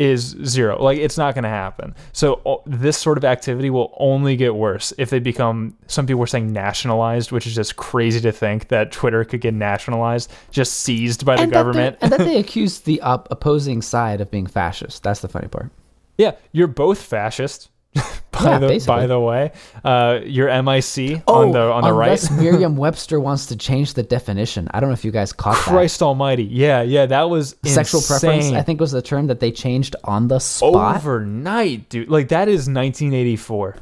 is 0.00 0.34
zero. 0.44 0.82
Like 0.82 0.98
it's 0.98 1.18
not 1.18 1.34
going 1.34 1.42
to 1.44 1.50
happen. 1.50 1.94
So 2.12 2.62
this 2.66 2.96
sort 2.96 3.18
of 3.18 3.24
activity 3.24 3.68
will 3.68 3.94
only 4.00 4.34
get 4.34 4.54
worse 4.54 4.92
if 4.96 5.10
they 5.10 5.18
become. 5.18 5.76
Some 5.88 6.06
people 6.06 6.20
were 6.20 6.26
saying 6.26 6.52
nationalized, 6.52 7.30
which 7.32 7.46
is 7.46 7.54
just 7.54 7.76
crazy 7.76 8.18
to 8.22 8.32
think 8.32 8.68
that 8.68 8.92
Twitter 8.92 9.24
could 9.24 9.42
get 9.42 9.52
nationalized, 9.54 10.32
just 10.50 10.72
seized 10.80 11.26
by 11.26 11.36
the 11.36 11.42
and 11.42 11.52
that 11.52 11.54
they- 11.54 11.60
government. 11.60 11.98
and 12.00 12.10
that 12.12 12.20
they 12.20 12.38
accuse 12.40 12.80
the 12.80 13.00
op- 13.02 13.28
opposing 13.30 13.82
side 13.82 14.20
of 14.22 14.30
being 14.30 14.46
fascist. 14.46 15.02
That's 15.02 15.20
the 15.20 15.28
funny 15.28 15.48
part. 15.48 15.70
yeah, 16.16 16.32
you're 16.52 16.66
both 16.66 17.00
fascist. 17.02 17.68
by 18.30 18.42
Yeah, 18.44 18.58
the 18.58 18.68
basically. 18.68 18.94
by 18.96 19.06
the 19.06 19.18
way, 19.20 19.52
uh, 19.84 20.20
you're 20.24 20.48
MIC 20.62 21.22
Oh, 21.26 21.42
on 21.42 21.52
the 21.52 21.60
on 21.60 21.82
the 21.82 21.92
right. 21.92 22.06
unless 22.06 22.30
Merriam-Webster 22.42 23.18
wants 23.20 23.46
to 23.46 23.56
change 23.56 23.94
the 23.94 24.02
definition. 24.02 24.68
I 24.72 24.80
don't 24.80 24.88
know 24.90 24.94
if 24.94 25.04
you 25.04 25.10
guys 25.10 25.32
caught 25.32 25.56
Christ 25.56 26.00
Almighty. 26.02 26.44
Yeah, 26.44 26.82
yeah, 26.82 27.06
that 27.06 27.28
was 27.28 27.54
that. 27.62 27.68
Sexual 27.70 28.02
preference. 28.02 28.52
I 28.52 28.62
think, 28.62 28.80
was 28.80 28.92
the 28.92 29.02
term 29.02 29.26
that 29.26 29.40
they 29.40 29.50
changed 29.50 29.96
on 30.04 30.28
the 30.28 30.38
spot. 30.38 30.96
overnight, 30.96 31.88
dude. 31.88 32.08
Like 32.08 32.28
that 32.28 32.48
is 32.48 32.68
1984. 32.68 33.76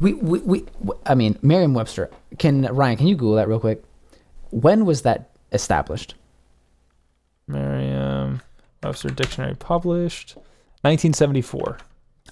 We, 0.00 0.14
we, 0.14 0.38
we, 0.40 0.64
I 1.06 1.14
mean, 1.14 1.38
Merriam-Webster. 1.42 2.08
Can 2.38 2.62
Ryan? 2.62 2.96
Can 2.96 3.06
you 3.08 3.16
Google 3.16 3.34
that 3.34 3.48
real 3.48 3.60
quick? 3.60 3.82
When 4.50 4.86
was 4.86 5.02
that 5.02 5.30
established? 5.52 6.14
Merriam 7.46 8.40
Webster 8.82 9.08
Dictionary 9.10 9.54
published 9.54 10.36
1974. 10.82 11.78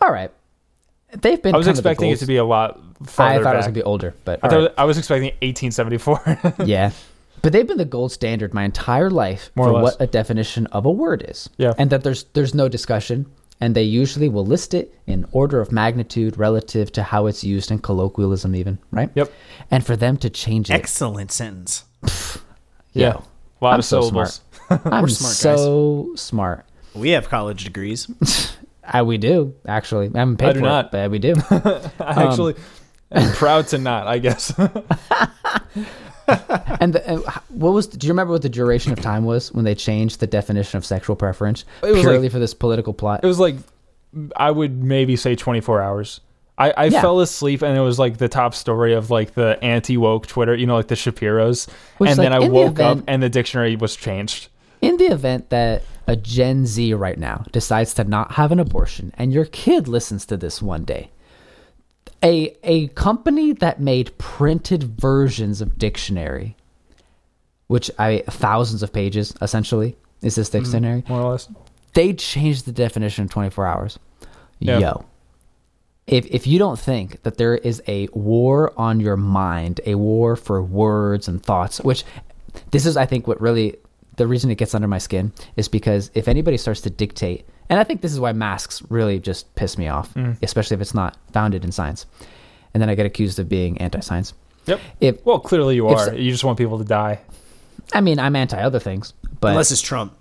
All 0.00 0.12
right, 0.12 0.30
they've 1.12 1.42
been. 1.42 1.54
I 1.54 1.58
was 1.58 1.66
kind 1.66 1.78
of 1.78 1.84
the 1.84 1.90
expecting 1.90 2.10
it 2.10 2.18
to 2.18 2.26
be 2.26 2.36
a 2.36 2.44
lot 2.44 2.80
I 3.00 3.04
farther 3.06 3.42
thought 3.42 3.54
it 3.54 3.58
was 3.58 3.66
gonna 3.66 3.74
be 3.74 3.82
older, 3.82 4.14
but 4.24 4.40
I, 4.42 4.48
thought, 4.48 4.60
right. 4.60 4.74
I 4.78 4.84
was 4.84 4.98
expecting 4.98 5.32
1874. 5.42 6.64
yeah. 6.66 6.90
But 7.42 7.52
they've 7.52 7.66
been 7.66 7.78
the 7.78 7.84
gold 7.84 8.10
standard 8.12 8.54
my 8.54 8.64
entire 8.64 9.10
life 9.10 9.50
More 9.54 9.66
for 9.66 9.72
what 9.82 9.96
a 10.00 10.06
definition 10.06 10.66
of 10.68 10.84
a 10.86 10.90
word 10.90 11.24
is. 11.28 11.48
Yeah. 11.58 11.74
And 11.78 11.90
that 11.90 12.02
there's 12.02 12.24
there's 12.32 12.54
no 12.54 12.68
discussion. 12.68 13.26
and 13.60 13.74
they 13.74 13.82
usually 13.82 14.28
will 14.28 14.44
list 14.44 14.74
it 14.74 14.92
in 15.06 15.24
order 15.32 15.60
of 15.60 15.70
magnitude 15.72 16.36
relative 16.36 16.90
to 16.92 17.02
how 17.02 17.26
it's 17.26 17.42
used 17.44 17.70
in 17.70 17.78
colloquialism, 17.78 18.54
even 18.54 18.78
right. 18.90 19.10
Yep. 19.14 19.30
And 19.70 19.84
for 19.86 19.96
them 19.96 20.16
to 20.18 20.28
change 20.30 20.70
it, 20.70 20.74
Excellent 20.74 21.30
sentence. 21.32 21.84
Yeah. 22.92 23.12
Yo, 23.12 23.24
A 23.60 23.64
lot 23.64 23.72
I'm 23.74 23.78
of 23.80 23.84
so 23.84 24.00
syllables. 24.00 24.40
I'm 24.70 25.08
smart, 25.08 25.34
so 25.36 26.12
smart. 26.16 26.64
We 26.94 27.10
have 27.10 27.28
college 27.28 27.64
degrees. 27.64 28.08
I, 28.86 29.02
we 29.02 29.18
do 29.18 29.54
actually. 29.66 30.10
I 30.14 30.18
haven't 30.18 30.36
paid 30.38 30.50
I 30.50 30.52
do 30.54 30.58
for 30.60 30.64
not. 30.66 30.84
it, 30.86 30.90
but 30.92 31.10
we 31.10 31.18
do. 31.18 31.34
Um, 31.50 31.90
I 32.00 32.24
actually 32.28 32.54
am 33.12 33.32
proud 33.34 33.66
to 33.68 33.78
not, 33.78 34.06
I 34.06 34.18
guess. 34.18 34.52
and, 36.80 36.92
the, 36.94 37.02
uh, 37.06 37.12
and 37.14 37.24
what 37.48 37.70
was? 37.72 37.86
Do 37.86 38.06
you 38.06 38.12
remember 38.12 38.32
what 38.32 38.42
the 38.42 38.48
duration 38.48 38.92
of 38.92 39.00
time 39.00 39.24
was 39.24 39.52
when 39.52 39.64
they 39.64 39.74
changed 39.74 40.20
the 40.20 40.26
definition 40.26 40.76
of 40.76 40.84
sexual 40.84 41.16
preference 41.16 41.64
It 41.82 41.92
was 41.92 42.00
purely 42.00 42.18
like- 42.20 42.32
for 42.32 42.38
this 42.38 42.54
political 42.54 42.92
plot? 42.92 43.20
it 43.22 43.26
was 43.26 43.38
like, 43.38 43.56
I 44.36 44.50
would 44.50 44.82
maybe 44.82 45.16
say 45.16 45.34
24 45.36 45.82
hours. 45.82 46.20
I, 46.58 46.70
I 46.70 46.84
Yeah. 46.86 47.02
fell 47.02 47.20
asleep 47.20 47.60
and 47.62 47.76
it 47.76 47.82
was 47.82 47.98
like 47.98 48.16
the 48.16 48.28
top 48.28 48.54
story 48.54 48.94
of 48.94 49.10
like 49.10 49.34
the 49.34 49.58
anti 49.62 49.98
woke 49.98 50.26
Twitter, 50.26 50.54
you 50.54 50.66
know, 50.66 50.76
like 50.76 50.88
the 50.88 50.94
Shapiros. 50.94 51.68
Which, 51.98 52.10
and 52.10 52.18
like, 52.18 52.24
then 52.24 52.32
I 52.32 52.36
in 52.44 52.48
the 52.48 52.54
woke 52.54 52.80
up 52.80 52.98
and 53.06 53.22
the 53.22 53.28
dictionary 53.28 53.76
was 53.76 53.94
changed. 53.94 54.48
In 54.80 54.96
the 54.96 55.06
event 55.06 55.50
that 55.50 55.82
a 56.06 56.16
Gen 56.16 56.66
Z 56.66 56.94
right 56.94 57.18
now 57.18 57.44
decides 57.52 57.94
to 57.94 58.04
not 58.04 58.32
have 58.32 58.52
an 58.52 58.60
abortion 58.60 59.12
and 59.16 59.32
your 59.32 59.46
kid 59.46 59.88
listens 59.88 60.26
to 60.26 60.36
this 60.36 60.62
one 60.62 60.84
day, 60.84 61.10
a 62.22 62.56
a 62.62 62.88
company 62.88 63.52
that 63.52 63.80
made 63.80 64.16
printed 64.18 64.84
versions 64.84 65.60
of 65.60 65.78
dictionary, 65.78 66.56
which 67.66 67.90
I 67.98 68.22
thousands 68.28 68.82
of 68.82 68.92
pages 68.92 69.34
essentially 69.42 69.96
is 70.22 70.34
this 70.34 70.48
mm-hmm. 70.48 70.58
dictionary, 70.58 71.04
More 71.08 71.20
or 71.20 71.32
less. 71.32 71.48
they 71.94 72.12
changed 72.12 72.66
the 72.66 72.72
definition 72.72 73.22
in 73.22 73.28
24 73.28 73.66
hours. 73.66 73.98
Yeah. 74.58 74.78
Yo. 74.78 75.04
If, 76.06 76.26
if 76.26 76.46
you 76.46 76.58
don't 76.60 76.78
think 76.78 77.22
that 77.24 77.36
there 77.36 77.56
is 77.56 77.82
a 77.88 78.06
war 78.12 78.72
on 78.76 79.00
your 79.00 79.16
mind, 79.16 79.80
a 79.86 79.96
war 79.96 80.36
for 80.36 80.62
words 80.62 81.26
and 81.26 81.42
thoughts, 81.42 81.80
which 81.80 82.04
this 82.70 82.86
is, 82.86 82.96
I 82.96 83.06
think, 83.06 83.26
what 83.26 83.40
really 83.40 83.76
the 84.16 84.26
reason 84.26 84.50
it 84.50 84.56
gets 84.56 84.74
under 84.74 84.88
my 84.88 84.98
skin 84.98 85.32
is 85.56 85.68
because 85.68 86.10
if 86.14 86.28
anybody 86.28 86.56
starts 86.56 86.80
to 86.82 86.90
dictate, 86.90 87.46
and 87.68 87.78
I 87.80 87.84
think 87.84 88.00
this 88.00 88.12
is 88.12 88.20
why 88.20 88.32
masks 88.32 88.82
really 88.88 89.18
just 89.18 89.54
piss 89.54 89.76
me 89.78 89.88
off, 89.88 90.14
especially 90.42 90.74
if 90.76 90.80
it's 90.80 90.94
not 90.94 91.16
founded 91.32 91.64
in 91.64 91.72
science. 91.72 92.06
And 92.74 92.80
then 92.82 92.90
I 92.90 92.94
get 92.94 93.06
accused 93.06 93.38
of 93.38 93.48
being 93.48 93.78
anti 93.78 94.00
science. 94.00 94.34
Yep. 94.66 94.80
If, 95.00 95.24
Well, 95.26 95.38
clearly 95.40 95.74
you 95.76 95.88
are. 95.88 96.06
so- 96.06 96.12
you 96.14 96.30
just 96.30 96.44
want 96.44 96.58
people 96.58 96.78
to 96.78 96.84
die. 96.84 97.20
I 97.94 98.00
mean, 98.00 98.18
I'm 98.18 98.34
anti 98.36 98.58
other 98.60 98.78
things, 98.80 99.12
but. 99.40 99.48
Unless 99.50 99.70
it's 99.70 99.80
Trump. 99.80 100.16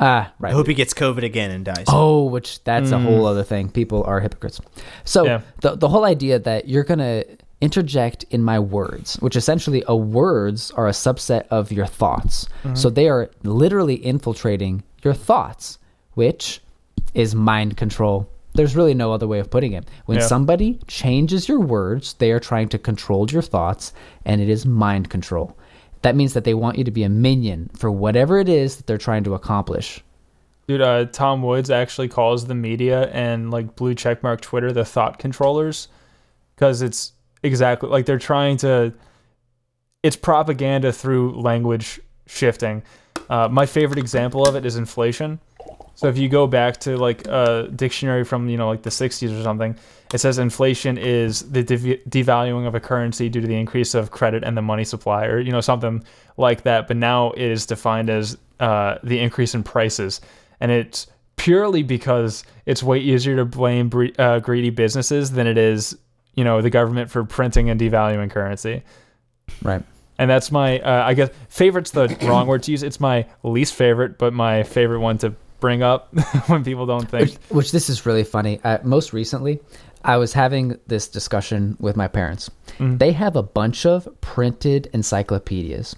ah, 0.00 0.32
right. 0.40 0.50
I 0.50 0.54
hope 0.54 0.66
he 0.66 0.74
gets 0.74 0.92
COVID 0.94 1.22
again 1.22 1.50
and 1.50 1.64
dies. 1.64 1.84
Oh, 1.88 2.24
which 2.24 2.64
that's 2.64 2.90
a 2.90 2.98
whole 2.98 3.26
other 3.26 3.44
thing. 3.44 3.68
People 3.70 4.02
are 4.04 4.20
hypocrites. 4.20 4.60
So 5.04 5.24
Yeah. 5.24 5.40
the 5.60 5.76
the 5.76 5.88
whole 5.88 6.04
idea 6.04 6.38
that 6.40 6.66
you're 6.68 6.82
gonna 6.84 7.24
interject 7.64 8.24
in 8.30 8.42
my 8.42 8.58
words, 8.58 9.16
which 9.20 9.36
essentially 9.36 9.82
a 9.88 9.96
words 9.96 10.70
are 10.72 10.86
a 10.86 10.90
subset 11.06 11.46
of 11.50 11.72
your 11.72 11.86
thoughts. 11.86 12.46
So 12.74 12.90
they 12.90 13.08
are 13.08 13.30
literally 13.42 13.94
infiltrating 13.94 14.82
your 15.02 15.14
thoughts, 15.14 15.78
which 16.12 16.60
is 17.14 17.34
mind 17.34 17.78
control. 17.78 18.28
There's 18.52 18.76
really 18.76 18.92
no 18.92 19.12
other 19.12 19.26
way 19.26 19.38
of 19.40 19.48
putting 19.50 19.72
it. 19.72 19.84
When 20.04 20.18
Yeah. 20.18 20.26
somebody 20.26 20.78
changes 20.86 21.48
your 21.48 21.60
words, 21.60 22.14
they 22.18 22.30
are 22.32 22.38
trying 22.50 22.68
to 22.68 22.78
control 22.78 23.26
your 23.30 23.42
thoughts, 23.42 23.94
and 24.26 24.42
it 24.42 24.50
is 24.50 24.66
mind 24.66 25.08
control. 25.08 25.56
That 26.02 26.16
means 26.16 26.34
that 26.34 26.44
they 26.44 26.54
want 26.54 26.76
you 26.76 26.84
to 26.84 26.90
be 26.90 27.02
a 27.02 27.08
minion 27.08 27.70
for 27.72 27.90
whatever 27.90 28.38
it 28.38 28.48
is 28.48 28.76
that 28.76 28.86
they're 28.86 28.98
trying 29.08 29.24
to 29.24 29.34
accomplish. 29.34 30.04
Dude, 30.68 30.82
uh, 30.82 31.06
Tom 31.06 31.42
Woods 31.42 31.70
actually 31.70 32.08
calls 32.08 32.46
the 32.46 32.54
media 32.54 33.08
and 33.10 33.50
like 33.50 33.74
blue 33.74 33.94
checkmark 33.94 34.42
Twitter 34.42 34.70
the 34.70 34.84
thought 34.84 35.18
controllers 35.18 35.88
because 36.54 36.82
it's 36.82 37.12
exactly 37.44 37.88
like 37.88 38.06
they're 38.06 38.18
trying 38.18 38.56
to. 38.58 38.92
It's 40.02 40.16
propaganda 40.16 40.92
through 40.92 41.40
language 41.40 42.00
shifting. 42.26 42.82
Uh, 43.30 43.48
my 43.48 43.64
favorite 43.64 43.98
example 43.98 44.46
of 44.46 44.54
it 44.54 44.66
is 44.66 44.76
inflation. 44.76 45.40
So 45.94 46.08
if 46.08 46.18
you 46.18 46.28
go 46.28 46.46
back 46.46 46.78
to 46.80 46.96
like 46.96 47.26
a 47.26 47.70
dictionary 47.74 48.24
from 48.24 48.48
you 48.48 48.56
know 48.56 48.68
like 48.68 48.82
the 48.82 48.90
60s 48.90 49.38
or 49.38 49.42
something, 49.42 49.76
it 50.12 50.18
says 50.18 50.38
inflation 50.38 50.98
is 50.98 51.50
the 51.50 51.62
dev- 51.62 52.00
devaluing 52.08 52.66
of 52.66 52.74
a 52.74 52.80
currency 52.80 53.28
due 53.28 53.40
to 53.40 53.46
the 53.46 53.54
increase 53.54 53.94
of 53.94 54.10
credit 54.10 54.44
and 54.44 54.56
the 54.56 54.62
money 54.62 54.84
supply, 54.84 55.26
or 55.26 55.38
you 55.38 55.52
know 55.52 55.60
something 55.60 56.04
like 56.36 56.62
that. 56.62 56.88
But 56.88 56.96
now 56.96 57.30
it 57.32 57.50
is 57.50 57.66
defined 57.66 58.10
as 58.10 58.36
uh, 58.60 58.98
the 59.02 59.20
increase 59.20 59.54
in 59.54 59.62
prices, 59.62 60.20
and 60.60 60.70
it's 60.70 61.06
purely 61.36 61.82
because 61.82 62.44
it's 62.66 62.82
way 62.82 62.98
easier 62.98 63.36
to 63.36 63.44
blame 63.44 63.88
bre- 63.88 64.06
uh, 64.18 64.40
greedy 64.40 64.70
businesses 64.70 65.32
than 65.32 65.46
it 65.46 65.58
is 65.58 65.96
you 66.34 66.44
know 66.44 66.60
the 66.60 66.70
government 66.70 67.10
for 67.10 67.24
printing 67.24 67.70
and 67.70 67.80
devaluing 67.80 68.30
currency. 68.30 68.82
Right. 69.62 69.82
And 70.18 70.30
that's 70.30 70.52
my, 70.52 70.78
uh, 70.78 71.04
I 71.06 71.14
guess, 71.14 71.30
favorite's 71.48 71.90
the 71.90 72.16
wrong 72.22 72.46
word 72.46 72.62
to 72.64 72.70
use. 72.70 72.82
It's 72.82 73.00
my 73.00 73.26
least 73.42 73.74
favorite, 73.74 74.16
but 74.16 74.32
my 74.32 74.62
favorite 74.62 75.00
one 75.00 75.18
to 75.18 75.34
bring 75.60 75.82
up 75.82 76.14
when 76.46 76.62
people 76.62 76.86
don't 76.86 77.10
think. 77.10 77.30
which, 77.30 77.38
which 77.48 77.72
this 77.72 77.90
is 77.90 78.06
really 78.06 78.24
funny. 78.24 78.60
Uh, 78.62 78.78
most 78.84 79.12
recently, 79.12 79.60
I 80.04 80.18
was 80.18 80.32
having 80.32 80.78
this 80.86 81.08
discussion 81.08 81.76
with 81.80 81.96
my 81.96 82.06
parents. 82.06 82.50
They 82.78 83.12
have 83.12 83.34
a 83.36 83.42
bunch 83.42 83.86
of 83.86 84.08
printed 84.20 84.88
encyclopedias. 84.92 85.96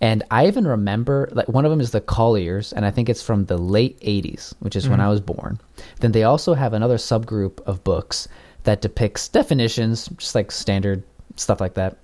And 0.00 0.24
I 0.32 0.48
even 0.48 0.66
remember, 0.66 1.28
like, 1.30 1.48
one 1.48 1.64
of 1.64 1.70
them 1.70 1.80
is 1.80 1.92
the 1.92 2.00
Collier's, 2.00 2.72
and 2.72 2.84
I 2.84 2.90
think 2.90 3.08
it's 3.08 3.22
from 3.22 3.44
the 3.44 3.56
late 3.56 4.00
80s, 4.00 4.52
which 4.58 4.74
is 4.74 4.88
when 4.88 5.00
I 5.00 5.08
was 5.08 5.20
born. 5.20 5.60
Then 6.00 6.10
they 6.10 6.24
also 6.24 6.54
have 6.54 6.72
another 6.72 6.96
subgroup 6.96 7.60
of 7.60 7.84
books 7.84 8.26
that 8.64 8.80
depicts 8.80 9.28
definitions, 9.28 10.08
just 10.16 10.34
like 10.34 10.50
standard 10.50 11.02
stuff 11.36 11.60
like 11.60 11.74
that. 11.74 11.98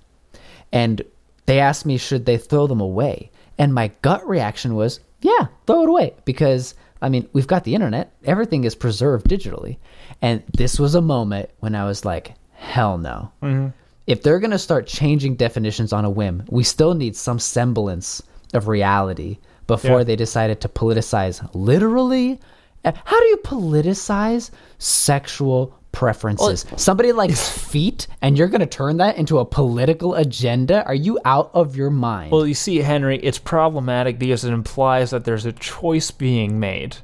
And 0.71 1.01
they 1.45 1.59
asked 1.59 1.85
me, 1.85 1.97
should 1.97 2.25
they 2.25 2.37
throw 2.37 2.67
them 2.67 2.81
away? 2.81 3.31
And 3.57 3.73
my 3.73 3.91
gut 4.01 4.27
reaction 4.27 4.75
was, 4.75 4.99
yeah, 5.21 5.47
throw 5.67 5.83
it 5.83 5.89
away. 5.89 6.13
Because, 6.25 6.75
I 7.01 7.09
mean, 7.09 7.27
we've 7.33 7.47
got 7.47 7.63
the 7.63 7.75
internet, 7.75 8.13
everything 8.25 8.63
is 8.63 8.75
preserved 8.75 9.27
digitally. 9.27 9.77
And 10.21 10.43
this 10.57 10.79
was 10.79 10.95
a 10.95 11.01
moment 11.01 11.49
when 11.59 11.75
I 11.75 11.85
was 11.85 12.05
like, 12.05 12.33
hell 12.53 12.97
no. 12.97 13.31
Mm-hmm. 13.41 13.69
If 14.07 14.23
they're 14.23 14.39
going 14.39 14.51
to 14.51 14.59
start 14.59 14.87
changing 14.87 15.35
definitions 15.35 15.93
on 15.93 16.05
a 16.05 16.09
whim, 16.09 16.43
we 16.49 16.63
still 16.63 16.93
need 16.93 17.15
some 17.15 17.39
semblance 17.39 18.21
of 18.53 18.67
reality 18.67 19.37
before 19.67 19.99
Yeah. 19.99 20.03
they 20.03 20.15
decided 20.15 20.61
to 20.61 20.67
politicize 20.69 21.47
literally. 21.53 22.39
How 22.83 23.19
do 23.19 23.25
you 23.25 23.37
politicize 23.43 24.49
sexual 24.79 25.75
preferences? 25.91 26.65
Somebody 26.77 27.11
likes 27.11 27.49
feet, 27.69 28.07
and 28.21 28.37
you're 28.37 28.47
going 28.47 28.61
to 28.61 28.67
turn 28.67 28.97
that 28.97 29.17
into 29.17 29.39
a 29.39 29.45
political 29.45 30.15
agenda? 30.15 30.85
Are 30.85 30.95
you 30.95 31.19
out 31.25 31.51
of 31.53 31.75
your 31.75 31.89
mind? 31.89 32.31
Well, 32.31 32.47
you 32.47 32.53
see, 32.53 32.77
Henry, 32.77 33.17
it's 33.19 33.39
problematic 33.39 34.19
because 34.19 34.43
it 34.43 34.53
implies 34.53 35.11
that 35.11 35.25
there's 35.25 35.45
a 35.45 35.53
choice 35.53 36.11
being 36.11 36.59
made. 36.59 36.97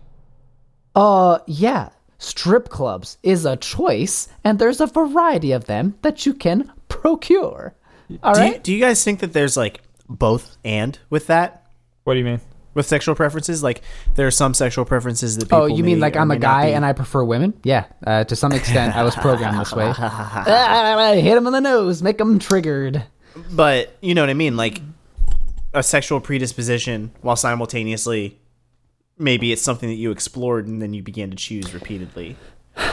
Uh, 0.95 1.39
yeah. 1.47 1.89
Strip 2.17 2.69
clubs 2.69 3.17
is 3.23 3.45
a 3.45 3.57
choice, 3.57 4.29
and 4.43 4.57
there's 4.57 4.79
a 4.79 4.87
variety 4.87 5.51
of 5.51 5.65
them 5.65 5.95
that 6.01 6.25
you 6.25 6.33
can 6.33 6.71
procure. 6.87 7.75
All 8.23 8.33
do, 8.33 8.39
right. 8.39 8.53
you, 8.53 8.59
do 8.59 8.73
you 8.73 8.79
guys 8.79 9.03
think 9.03 9.19
that 9.19 9.33
there's 9.33 9.57
like 9.57 9.81
both 10.07 10.57
and 10.63 10.97
with 11.09 11.27
that? 11.27 11.67
What 12.03 12.13
do 12.13 12.19
you 12.19 12.25
mean? 12.25 12.41
With 12.75 12.85
sexual 12.85 13.15
preferences? 13.15 13.63
Like 13.63 13.81
there 14.15 14.27
are 14.27 14.31
some 14.31 14.53
sexual 14.53 14.85
preferences 14.85 15.37
that 15.37 15.45
people 15.45 15.61
Oh, 15.63 15.65
you 15.65 15.83
mean 15.83 15.95
may 15.97 16.01
like 16.01 16.15
I'm 16.17 16.29
a 16.29 16.37
guy 16.37 16.67
be- 16.67 16.73
and 16.73 16.85
I 16.85 16.93
prefer 16.93 17.23
women? 17.23 17.53
Yeah, 17.63 17.85
uh, 18.05 18.25
to 18.25 18.35
some 18.35 18.51
extent, 18.51 18.95
I 18.95 19.01
was 19.03 19.15
programmed 19.15 19.59
this 19.59 19.71
way. 19.73 19.91
Ah, 19.97 21.11
hit 21.15 21.37
him 21.37 21.47
in 21.47 21.53
the 21.53 21.61
nose, 21.61 22.03
make 22.03 22.19
him 22.19 22.37
triggered. 22.37 23.03
But 23.51 23.95
you 24.01 24.13
know 24.13 24.21
what 24.21 24.29
I 24.29 24.33
mean? 24.35 24.55
Like 24.57 24.81
a 25.73 25.81
sexual 25.83 26.19
predisposition 26.21 27.11
while 27.21 27.35
simultaneously 27.35 28.39
maybe 29.17 29.51
it's 29.53 29.61
something 29.61 29.87
that 29.89 29.95
you 29.95 30.11
explored 30.11 30.67
and 30.67 30.81
then 30.81 30.93
you 30.93 31.01
began 31.01 31.29
to 31.29 31.35
choose 31.37 31.73
repeatedly. 31.73 32.35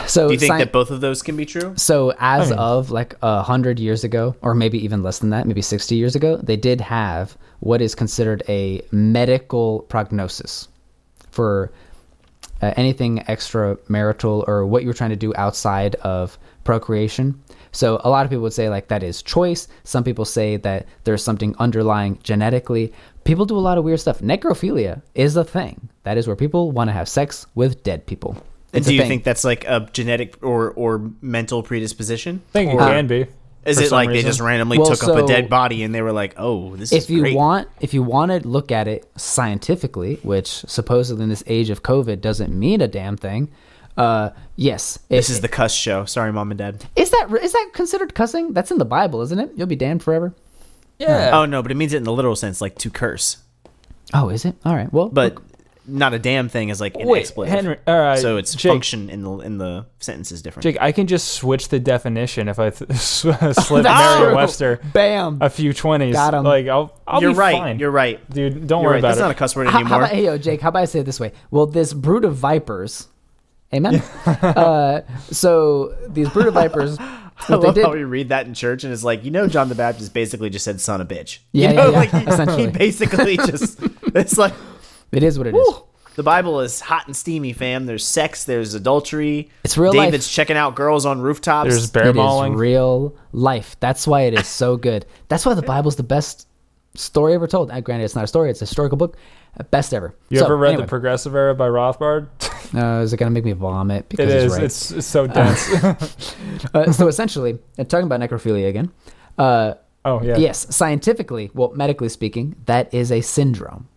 So, 0.07 0.29
Do 0.29 0.35
you 0.35 0.39
think 0.39 0.53
sci- 0.53 0.59
that 0.59 0.73
both 0.73 0.93
of 0.93 1.01
those 1.01 1.23
can 1.23 1.37
be 1.37 1.45
true? 1.45 1.75
so 1.77 2.13
as 2.21 2.53
of 2.53 2.93
like 2.93 3.15
a 3.23 3.43
hundred 3.43 3.81
years 3.81 4.05
ago, 4.05 4.37
or 4.41 4.55
maybe 4.55 4.79
even 4.85 5.03
less 5.03 5.19
than 5.19 5.31
that, 5.31 5.45
maybe 5.47 5.61
sixty 5.63 5.97
years 5.97 6.15
ago, 6.15 6.37
they 6.37 6.57
did 6.57 6.81
have 6.81 7.37
what 7.63 7.81
is 7.81 7.95
considered 7.95 8.43
a 8.49 8.83
medical 8.91 9.81
prognosis 9.89 10.67
for 11.31 11.71
uh, 12.61 12.73
anything 12.77 13.19
extramarital 13.29 14.47
or 14.49 14.67
what 14.67 14.83
you're 14.83 14.93
trying 14.93 15.11
to 15.11 15.17
do 15.17 15.33
outside 15.37 15.95
of 15.97 16.37
procreation. 16.65 17.41
So 17.71 18.01
a 18.05 18.11
lot 18.11 18.27
of 18.27 18.31
people 18.31 18.43
would 18.43 18.53
say 18.53 18.69
like 18.69 18.89
that 18.89 19.05
is 19.05 19.23
choice. 19.23 19.69
Some 19.85 20.03
people 20.03 20.25
say 20.25 20.57
that 20.59 20.87
there's 21.05 21.23
something 21.23 21.55
underlying 21.61 22.19
genetically. 22.25 22.93
People 23.23 23.47
do 23.47 23.57
a 23.57 23.61
lot 23.61 23.79
of 23.79 23.85
weird 23.85 24.01
stuff. 24.01 24.19
Necrophilia 24.19 25.01
is 25.15 25.37
a 25.37 25.45
thing. 25.45 25.89
That 26.03 26.19
is 26.19 26.27
where 26.27 26.37
people 26.37 26.73
want 26.73 26.89
to 26.89 26.93
have 26.93 27.09
sex 27.09 27.47
with 27.55 27.85
dead 27.85 28.07
people. 28.07 28.33
And 28.73 28.81
It's 28.81 28.87
do 28.89 28.95
you 28.95 29.01
thing. 29.01 29.09
think 29.09 29.25
that's 29.25 29.45
like 29.45 29.65
a 29.67 29.89
genetic 29.93 30.39
or 30.43 30.73
or 30.73 31.11
mental 31.21 31.63
predisposition? 31.63 32.43
I 32.49 32.53
think 32.53 32.73
it 32.73 32.75
Or 32.75 32.81
can 32.81 33.07
be. 33.07 33.27
Is 33.65 33.79
it 33.79 33.89
some 33.89 33.97
like 33.97 34.09
they 34.09 34.23
just 34.23 34.41
randomly 34.41 34.79
Well, 34.79 34.95
took 34.95 35.05
up 35.09 35.17
a 35.23 35.27
dead 35.27 35.49
body 35.49 35.83
and 35.85 35.95
they 35.95 36.03
were 36.03 36.13
like, 36.13 36.35
"Oh, 36.37 36.75
this 36.77 36.93
is 36.93 37.05
if 37.05 37.11
you 37.11 37.21
great." 37.21 37.35
want 37.37 37.69
if 37.81 37.95
you 37.95 38.03
want 38.03 38.33
to 38.33 38.47
look 38.47 38.73
at 38.73 38.89
it 38.89 39.09
scientifically 39.17 40.17
which 40.23 40.49
supposedly 40.49 41.23
in 41.23 41.29
this 41.29 41.45
age 41.47 41.71
of 41.71 41.83
covid 41.83 42.21
doesn't 42.21 42.53
mean 42.59 42.81
a 42.81 42.89
damn 42.89 43.17
thing 43.17 43.49
Uh, 43.97 44.31
yes. 44.57 44.99
This 45.11 45.29
If- 45.29 45.35
is 45.35 45.41
the 45.43 45.49
cuss 45.49 45.75
show. 45.75 46.07
Sorry, 46.07 46.33
mom 46.33 46.51
and 46.51 46.57
dad. 46.57 46.83
is 46.97 47.11
that 47.11 47.29
is 47.43 47.53
that 47.53 47.71
considered 47.75 48.15
cussing? 48.15 48.55
That's 48.55 48.71
in 48.71 48.79
the 48.79 48.87
Bible, 48.87 49.21
isn't 49.21 49.39
it? 49.39 49.51
You'll 49.55 49.67
be 49.67 49.77
damned 49.77 50.03
forever. 50.03 50.33
Yeah. 50.99 51.31
Oh 51.35 51.45
no, 51.45 51.61
but 51.63 51.71
it 51.71 51.75
means 51.75 51.93
it 51.93 51.99
in 51.99 52.05
the 52.05 52.13
literal 52.13 52.35
sense, 52.35 52.61
like 52.63 52.77
to 52.79 52.89
curse. 52.91 53.37
Oh, 54.15 54.31
is 54.31 54.45
it? 54.47 54.55
All 54.65 54.75
right. 54.75 54.91
Well, 54.93 55.09
But 55.11 55.37
not 55.87 56.15
a 56.15 56.19
damn 56.19 56.49
thing 56.49 56.69
is 56.69 56.81
like 56.81 56.95
an 56.97 57.07
Wait, 57.09 57.21
expletive. 57.21 57.53
Henry. 57.55 57.77
All 57.87 57.99
right. 57.99 58.19
so 58.19 58.37
its 58.37 58.55
Jake, 58.55 58.71
function 58.71 59.11
in 59.11 59.23
the 59.23 59.31
in 59.41 59.59
the 59.59 59.87
sentence 59.99 60.31
is 60.31 60.41
different. 60.43 60.63
Jake, 60.63 60.77
I 60.81 60.93
can 60.93 61.07
just 61.07 61.29
switch 61.35 61.69
the 61.69 61.81
definition 61.81 62.49
if 62.49 62.59
I 62.59 62.71
th- 62.71 62.91
slip 62.99 63.39
That's 63.41 63.71
Merriam 63.71 64.23
true. 64.29 64.35
Webster 64.37 64.81
bam. 64.93 65.39
a 65.41 65.51
few 65.51 65.73
twenties. 65.73 66.15
Got 66.15 66.35
'em. 66.35 66.45
Like 66.45 66.69
I'll, 66.69 66.97
I'll 67.07 67.21
You're 67.21 67.33
be 67.33 67.39
right. 67.39 67.57
fine. 67.59 67.79
You're 67.79 67.91
right. 67.91 68.19
dude. 68.31 68.67
Don't 68.67 68.83
You're 68.83 68.91
worry 68.91 68.93
right. 68.95 68.99
about 69.01 69.09
That's 69.09 69.19
it. 69.19 69.23
not 69.23 69.31
a 69.33 69.35
cuss 69.35 69.57
word 69.57 69.67
How, 69.67 69.73
how 69.73 69.79
anymore. 69.81 69.99
about, 69.99 70.11
hey, 70.11 70.25
yo, 70.25 70.39
Jake, 70.39 70.61
how 70.61 70.69
about 70.69 70.83
I 70.83 70.85
say 70.85 71.01
it 71.01 71.05
this 71.07 71.19
way? 71.19 71.33
Well, 71.51 71.67
this 71.67 71.93
brood 71.93 72.25
of 72.25 72.37
vipers, 72.37 73.09
amen? 73.75 73.97
uh, 74.27 75.01
so 75.31 75.97
these 76.09 76.29
brood 76.31 76.47
of 76.47 76.55
vipers, 76.55 76.97
I 76.99 77.03
what 77.49 77.61
they 77.61 77.67
love 77.67 77.75
did, 77.75 77.85
how 77.87 77.93
we 77.93 78.05
read 78.05 78.29
that 78.29 78.47
in 78.47 78.55
church, 78.55 78.85
and 78.85 78.93
it's 78.93 79.03
like 79.03 79.25
you 79.25 79.33
know, 79.33 79.49
John 79.49 79.69
the 79.69 79.75
Baptist 79.75 80.15
basically 80.15 80.49
just 80.49 80.65
said 80.65 80.81
"son 80.81 81.01
of 81.01 81.09
bitch." 81.09 81.39
Yeah, 81.51 81.71
you 81.71 81.77
know, 81.77 81.91
yeah, 81.91 82.03
yeah, 82.13 82.35
like 82.37 82.51
he, 82.57 82.67
he 82.67 82.71
basically 82.71 83.37
just 83.37 83.81
it's 84.15 84.39
like 84.39 84.53
it 85.13 85.23
is 85.23 85.39
what 85.39 85.47
it 85.47 85.55
is. 85.55 85.61
whew, 85.67 85.85
the 86.17 86.23
Bible 86.23 86.61
is 86.61 86.81
hot 86.81 87.07
and 87.07 87.17
steamy, 87.17 87.53
fam. 87.53 87.87
There's 87.87 88.05
sex, 88.07 88.45
there's 88.45 88.75
adultery. 88.75 89.51
It's 89.65 89.79
real 89.79 89.93
David's 89.93 90.27
life. 90.27 90.33
checking 90.33 90.57
out 90.57 90.75
girls 90.75 91.07
on 91.07 91.21
rooftops. 91.21 91.71
There's 91.71 91.91
bear 91.91 92.05
It 92.07 92.11
is 92.11 92.17
mauling. 92.17 92.55
real 92.55 93.17
life. 93.33 93.77
That's 93.81 94.07
why 94.07 94.23
it 94.23 94.35
is 94.35 94.47
so 94.47 94.77
good. 94.89 95.07
That's 95.29 95.47
why 95.47 95.55
the 95.55 95.63
Bible's 95.63 95.97
the 95.97 96.03
best 96.03 96.47
story 96.95 97.35
ever 97.35 97.47
told. 97.47 97.71
Uh, 97.71 97.81
granted, 97.81 98.05
it's 98.05 98.15
not 98.15 98.25
a 98.25 98.29
story; 98.29 98.51
it's 98.51 98.61
a 98.61 98.65
historical 98.67 98.97
book. 98.99 99.17
Uh, 99.59 99.63
Best 99.65 99.93
ever. 99.93 100.15
You 100.31 100.39
So, 100.39 100.47
ever 100.47 100.57
read 100.57 100.69
anyway, 100.71 100.85
the 100.85 100.89
Progressive 100.89 101.35
Era 101.35 101.55
by 101.55 101.69
Rothbard? 101.69 102.29
uh, 102.75 103.03
is 103.03 103.13
it 103.13 103.19
gonna 103.19 103.31
make 103.31 103.45
me 103.45 103.53
vomit? 103.53 104.09
Because 104.09 104.33
is. 104.33 104.43
he's 104.45 104.53
right. 104.53 104.63
It's, 104.65 104.91
it's 104.93 105.07
so 105.07 105.27
dense. 105.27 105.69
Uh, 106.75 106.91
so 106.93 107.07
essentially, 107.09 107.59
and 107.77 107.91
talking 107.91 108.07
about 108.07 108.21
necrophilia 108.21 108.69
again. 108.69 108.91
Uh, 109.37 109.75
oh 110.07 110.23
yeah. 110.23 110.37
Yes, 110.39 110.75
scientifically, 110.75 111.51
well, 111.55 111.73
medically 111.75 112.09
speaking, 112.09 112.55
that 112.67 112.93
is 112.95 113.11
a 113.13 113.21
syndrome. 113.21 113.89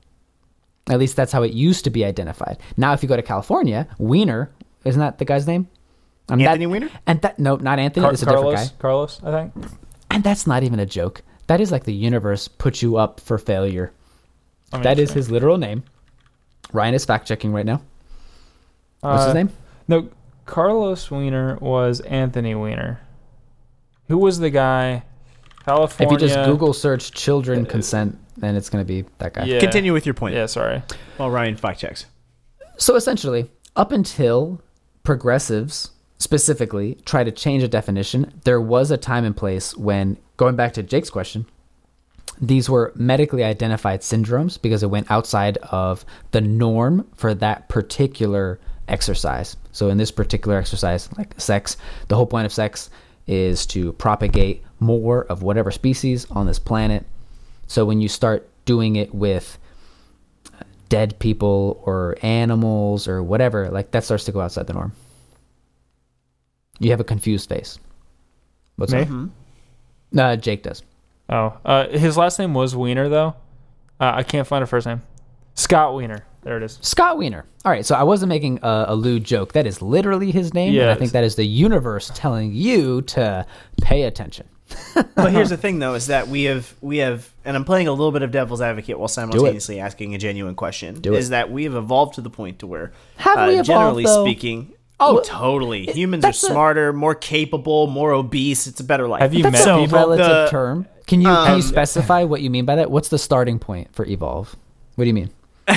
At 0.89 0.99
least 0.99 1.15
that's 1.15 1.31
how 1.31 1.41
it 1.43 1.53
used 1.53 1.83
to 1.85 1.89
be 1.89 2.05
identified. 2.05 2.57
Now, 2.77 2.93
if 2.93 3.01
you 3.01 3.09
go 3.09 3.15
to 3.15 3.23
California, 3.23 3.87
Wiener, 3.97 4.51
isn't 4.83 4.99
that 4.99 5.17
the 5.17 5.25
guy's 5.25 5.47
name? 5.47 5.67
Um, 6.29 6.39
that- 6.39 6.45
Anthony 6.49 6.67
Weiner? 6.67 6.89
And 7.07 7.21
that 7.21 7.39
no, 7.39 7.55
not 7.55 7.79
Anthony. 7.79 8.03
Car- 8.03 8.13
it's 8.13 8.21
a 8.21 8.25
Carlos. 8.25 8.51
different 8.51 8.71
guy. 8.71 8.81
Carlos, 8.81 9.21
I 9.23 9.31
think. 9.31 9.65
And 10.11 10.23
that's 10.23 10.45
not 10.47 10.63
even 10.63 10.79
a 10.79 10.85
joke. 10.85 11.21
That 11.47 11.59
is 11.61 11.71
like 11.71 11.83
the 11.85 11.93
universe 11.93 12.47
put 12.47 12.81
you 12.81 12.97
up 12.97 13.19
for 13.19 13.37
failure. 13.37 13.91
I 14.73 14.77
mean, 14.77 14.83
That 14.83 14.99
is 14.99 15.11
his 15.11 15.29
literal 15.31 15.57
name. 15.57 15.83
Ryan 16.73 16.93
is 16.95 17.05
fact 17.05 17.27
checking 17.27 17.51
right 17.53 17.65
now. 17.65 17.81
What's 19.01 19.23
his 19.25 19.31
Uh, 19.31 19.33
name? 19.33 19.49
No, 19.87 20.09
Carlos 20.45 21.09
Wiener 21.11 21.57
was 21.61 21.99
Anthony 22.01 22.55
Weiner. 22.55 22.99
Who 24.07 24.17
was 24.17 24.39
the 24.39 24.49
guy? 24.49 25.03
California. 25.63 26.15
If 26.15 26.21
you 26.21 26.27
just 26.27 26.45
Google 26.49 26.73
search 26.73 27.11
children 27.11 27.65
consent, 27.65 28.17
then 28.37 28.55
it's 28.55 28.69
going 28.69 28.83
to 28.83 28.87
be 28.87 29.07
that 29.19 29.33
guy. 29.33 29.45
Yeah. 29.45 29.59
Continue 29.59 29.93
with 29.93 30.05
your 30.05 30.13
point. 30.13 30.35
Yeah, 30.35 30.45
sorry. 30.45 30.81
While 31.17 31.31
Ryan 31.31 31.55
fact 31.55 31.79
checks. 31.79 32.05
So 32.77 32.95
essentially, 32.95 33.49
up 33.75 33.91
until 33.91 34.61
progressives 35.03 35.91
specifically 36.17 36.97
try 37.05 37.23
to 37.23 37.31
change 37.31 37.63
a 37.63 37.67
definition, 37.67 38.41
there 38.43 38.61
was 38.61 38.91
a 38.91 38.97
time 38.97 39.25
and 39.25 39.35
place 39.35 39.75
when, 39.77 40.17
going 40.37 40.55
back 40.55 40.73
to 40.73 40.83
Jake's 40.83 41.09
question, 41.09 41.45
these 42.41 42.69
were 42.69 42.91
medically 42.95 43.43
identified 43.43 44.01
syndromes 44.01 44.61
because 44.61 44.83
it 44.83 44.89
went 44.89 45.09
outside 45.09 45.57
of 45.57 46.05
the 46.31 46.41
norm 46.41 47.07
for 47.15 47.33
that 47.35 47.69
particular 47.69 48.59
exercise. 48.87 49.55
So, 49.71 49.89
in 49.89 49.97
this 49.97 50.11
particular 50.11 50.57
exercise, 50.57 51.09
like 51.17 51.39
sex, 51.39 51.77
the 52.09 52.15
whole 52.15 52.25
point 52.25 52.45
of 52.45 52.51
sex 52.51 52.89
is 53.27 53.65
to 53.67 53.93
propagate 53.93 54.63
more 54.79 55.23
of 55.25 55.43
whatever 55.43 55.71
species 55.71 56.29
on 56.31 56.45
this 56.45 56.59
planet. 56.59 57.05
So, 57.67 57.85
when 57.85 58.01
you 58.01 58.07
start 58.07 58.49
doing 58.65 58.95
it 58.95 59.13
with 59.13 59.57
dead 60.89 61.17
people 61.19 61.81
or 61.85 62.15
animals 62.21 63.07
or 63.07 63.23
whatever, 63.23 63.69
like 63.69 63.91
that 63.91 64.03
starts 64.03 64.25
to 64.25 64.31
go 64.31 64.41
outside 64.41 64.67
the 64.67 64.73
norm. 64.73 64.93
You 66.79 66.91
have 66.91 66.99
a 66.99 67.03
confused 67.05 67.49
face. 67.49 67.79
What's 68.75 68.91
Me? 68.91 69.01
up? 69.01 69.29
Uh, 70.17 70.35
Jake 70.35 70.63
does. 70.63 70.83
Oh, 71.29 71.57
uh, 71.65 71.87
his 71.89 72.17
last 72.17 72.37
name 72.37 72.53
was 72.53 72.75
Wiener 72.75 73.09
though. 73.09 73.35
Uh, 73.99 74.11
I 74.15 74.23
can't 74.23 74.47
find 74.47 74.63
a 74.63 74.67
first 74.67 74.85
name. 74.85 75.01
Scott 75.55 75.95
Wiener. 75.95 76.25
There 76.43 76.57
it 76.57 76.63
is. 76.63 76.77
Scott 76.81 77.17
Wiener. 77.17 77.45
All 77.63 77.71
right, 77.71 77.85
so 77.85 77.95
I 77.95 78.03
wasn't 78.03 78.29
making 78.29 78.59
a, 78.61 78.85
a 78.89 78.95
lewd 78.95 79.23
joke. 79.23 79.53
That 79.53 79.65
is 79.65 79.81
literally 79.81 80.29
his 80.31 80.53
name. 80.53 80.79
And 80.79 80.89
I 80.91 80.95
think 80.95 81.13
that 81.13 81.23
is 81.23 81.35
the 81.35 81.45
universe 81.45 82.11
telling 82.13 82.53
you 82.53 83.01
to 83.03 83.45
pay 83.81 84.03
attention. 84.03 84.47
but 85.15 85.31
here's 85.31 85.49
the 85.49 85.57
thing, 85.57 85.79
though, 85.79 85.93
is 85.93 86.07
that 86.07 86.27
we 86.27 86.43
have 86.43 86.73
we 86.81 86.97
have, 86.97 87.29
and 87.43 87.55
I'm 87.55 87.65
playing 87.65 87.87
a 87.87 87.91
little 87.91 88.11
bit 88.11 88.23
of 88.23 88.31
devil's 88.31 88.61
advocate 88.61 88.97
while 88.97 89.07
simultaneously 89.07 89.79
asking 89.79 90.15
a 90.15 90.17
genuine 90.17 90.55
question. 90.55 90.99
Do 90.99 91.13
it. 91.13 91.19
is 91.19 91.29
that 91.29 91.51
we 91.51 91.65
have 91.65 91.75
evolved 91.75 92.15
to 92.15 92.21
the 92.21 92.29
point 92.29 92.59
to 92.59 92.67
where, 92.67 92.91
Have 93.17 93.37
uh, 93.37 93.45
we 93.47 93.53
evolved, 93.53 93.67
generally 93.67 94.03
though? 94.05 94.25
speaking, 94.25 94.73
oh, 94.99 95.15
Well, 95.15 95.23
totally, 95.23 95.85
humans 95.85 96.23
are 96.23 96.29
that's 96.29 96.41
a- 96.43 96.47
smarter, 96.47 96.93
more 96.93 97.13
capable, 97.15 97.87
more 97.87 98.11
obese. 98.13 98.65
It's 98.67 98.79
a 98.79 98.83
better 98.83 99.07
life. 99.07 99.21
Have 99.21 99.33
you 99.33 99.43
That's 99.43 99.65
met 99.65 99.75
a 99.77 99.81
people? 99.81 99.97
relative 99.99 100.25
The- 100.25 100.47
term. 100.49 100.87
Can 101.07 101.21
you 101.21 101.27
can 101.27 101.51
um, 101.51 101.55
you 101.57 101.61
specify 101.61 102.23
what 102.23 102.41
you 102.41 102.49
mean 102.49 102.65
by 102.65 102.75
that? 102.77 102.89
What's 102.89 103.09
the 103.09 103.19
starting 103.19 103.59
point 103.59 103.93
for 103.93 104.05
evolve? 104.07 104.55
What 104.95 105.03
do 105.03 105.07
you 105.07 105.13
mean? 105.13 105.29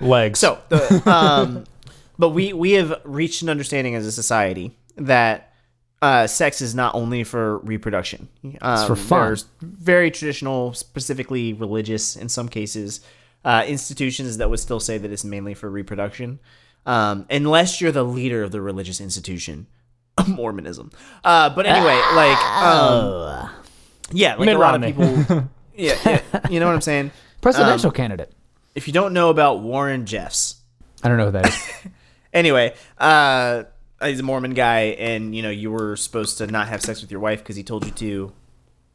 Legs. 0.00 0.38
So, 0.38 0.58
the, 0.70 1.02
um, 1.08 1.64
but 2.18 2.30
we 2.30 2.52
we 2.52 2.72
have 2.72 3.00
reached 3.04 3.42
an 3.42 3.48
understanding 3.48 3.94
as 3.94 4.06
a 4.06 4.12
society 4.12 4.76
that 4.96 5.49
uh, 6.02 6.26
sex 6.26 6.60
is 6.60 6.74
not 6.74 6.94
only 6.94 7.24
for 7.24 7.58
reproduction. 7.58 8.28
Um, 8.62 8.86
for 8.86 8.96
fun. 8.96 9.26
There's 9.28 9.46
very 9.60 10.10
traditional, 10.10 10.72
specifically 10.74 11.52
religious, 11.52 12.16
in 12.16 12.28
some 12.28 12.48
cases, 12.48 13.00
uh, 13.44 13.64
institutions 13.66 14.38
that 14.38 14.48
would 14.50 14.60
still 14.60 14.80
say 14.80 14.98
that 14.98 15.10
it's 15.10 15.24
mainly 15.24 15.54
for 15.54 15.70
reproduction, 15.70 16.38
um, 16.86 17.26
unless 17.30 17.80
you're 17.80 17.92
the 17.92 18.04
leader 18.04 18.42
of 18.42 18.50
the 18.52 18.60
religious 18.60 19.00
institution. 19.00 19.66
Mormonism, 20.26 20.90
uh, 21.24 21.48
but 21.54 21.64
anyway, 21.64 21.94
like, 22.14 22.36
um, 22.62 23.48
yeah, 24.12 24.34
like 24.34 24.46
Mitt 24.46 24.56
a 24.56 24.58
lot 24.58 24.74
of 24.74 24.82
people, 24.82 25.06
yeah, 25.74 25.96
yeah, 26.04 26.20
you 26.50 26.60
know 26.60 26.66
what 26.66 26.74
I'm 26.74 26.80
saying. 26.82 27.10
Presidential 27.40 27.88
Um, 27.88 27.94
candidate. 27.94 28.32
If 28.74 28.86
you 28.86 28.92
don't 28.92 29.14
know 29.14 29.30
about 29.30 29.60
Warren 29.60 30.04
Jeffs, 30.04 30.56
I 31.02 31.08
don't 31.08 31.16
know 31.16 31.26
who 31.26 31.30
that 31.30 31.46
is. 31.48 31.72
anyway, 32.34 32.74
uh, 32.98 33.64
he's 34.02 34.20
a 34.20 34.22
Mormon 34.22 34.54
guy, 34.54 34.96
and 34.98 35.34
you 35.34 35.42
know 35.42 35.50
you 35.50 35.70
were 35.70 35.96
supposed 35.96 36.38
to 36.38 36.46
not 36.46 36.68
have 36.68 36.82
sex 36.82 37.00
with 37.02 37.10
your 37.10 37.20
wife 37.20 37.40
because 37.40 37.56
he 37.56 37.62
told 37.62 37.84
you 37.84 37.90
to, 37.92 38.32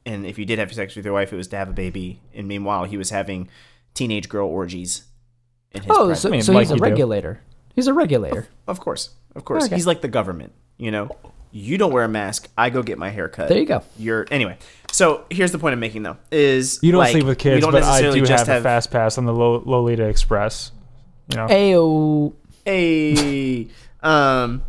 and 0.06 0.26
if 0.26 0.38
you 0.40 0.46
did 0.46 0.60
have 0.60 0.74
sex 0.74 0.96
with 0.96 1.06
your 1.06 1.14
wife, 1.14 1.32
it 1.34 1.36
was 1.36 1.48
to 1.50 1.58
have 1.58 1.70
a 1.70 1.74
baby. 1.74 2.22
And 2.34 2.48
meanwhile, 2.48 2.86
he 2.86 2.98
was 2.98 3.10
having 3.10 3.50
teenage 3.94 4.30
girl 4.30 4.48
orgies. 4.50 5.04
In 5.72 5.82
his 5.82 5.92
oh, 5.92 5.96
private- 6.06 6.16
so, 6.18 6.30
I 6.30 6.32
mean, 6.32 6.42
so 6.42 6.54
like 6.54 6.64
he's 6.64 6.72
a 6.72 6.76
you 6.76 6.80
do. 6.80 6.84
regulator. 6.84 7.42
He's 7.76 7.88
a 7.88 7.94
regulator. 7.94 8.48
of 8.68 8.80
course, 8.80 9.10
of 9.36 9.44
course, 9.46 9.66
Okay. 9.66 9.76
he's 9.76 9.86
like 9.88 10.02
the 10.02 10.08
government. 10.08 10.54
You 10.78 10.92
know, 10.92 11.10
you 11.52 11.78
don't 11.78 11.92
wear 11.92 12.04
a 12.04 12.10
mask, 12.10 12.50
I 12.58 12.70
go 12.70 12.84
get 12.84 12.98
my 12.98 13.10
hair 13.10 13.28
cut. 13.30 13.50
There 13.50 13.58
you 13.58 13.66
go. 13.66 13.82
You're 13.98 14.26
anyway. 14.32 14.58
So 14.92 15.26
here's 15.30 15.52
the 15.52 15.60
point 15.60 15.74
I'm 15.74 15.80
making 15.80 16.04
though: 16.04 16.18
is 16.32 16.80
you 16.82 16.92
don't 16.92 17.00
like, 17.00 17.12
sleep 17.12 17.26
with 17.26 17.38
we 17.38 17.42
kids, 17.42 17.62
don't 17.64 17.72
but 17.74 17.84
I 17.84 18.02
do 18.02 18.26
just 18.26 18.48
have, 18.48 18.62
a 18.62 18.64
fast 18.64 18.92
pass 18.92 19.18
on 19.18 19.26
the 19.26 19.34
Lo- 19.34 19.62
Lolita 19.66 20.06
Express. 20.08 20.72
You 21.30 21.38
know. 21.38 21.48
Ayo. 21.48 22.34
a 22.68 23.68
um. 24.08 24.64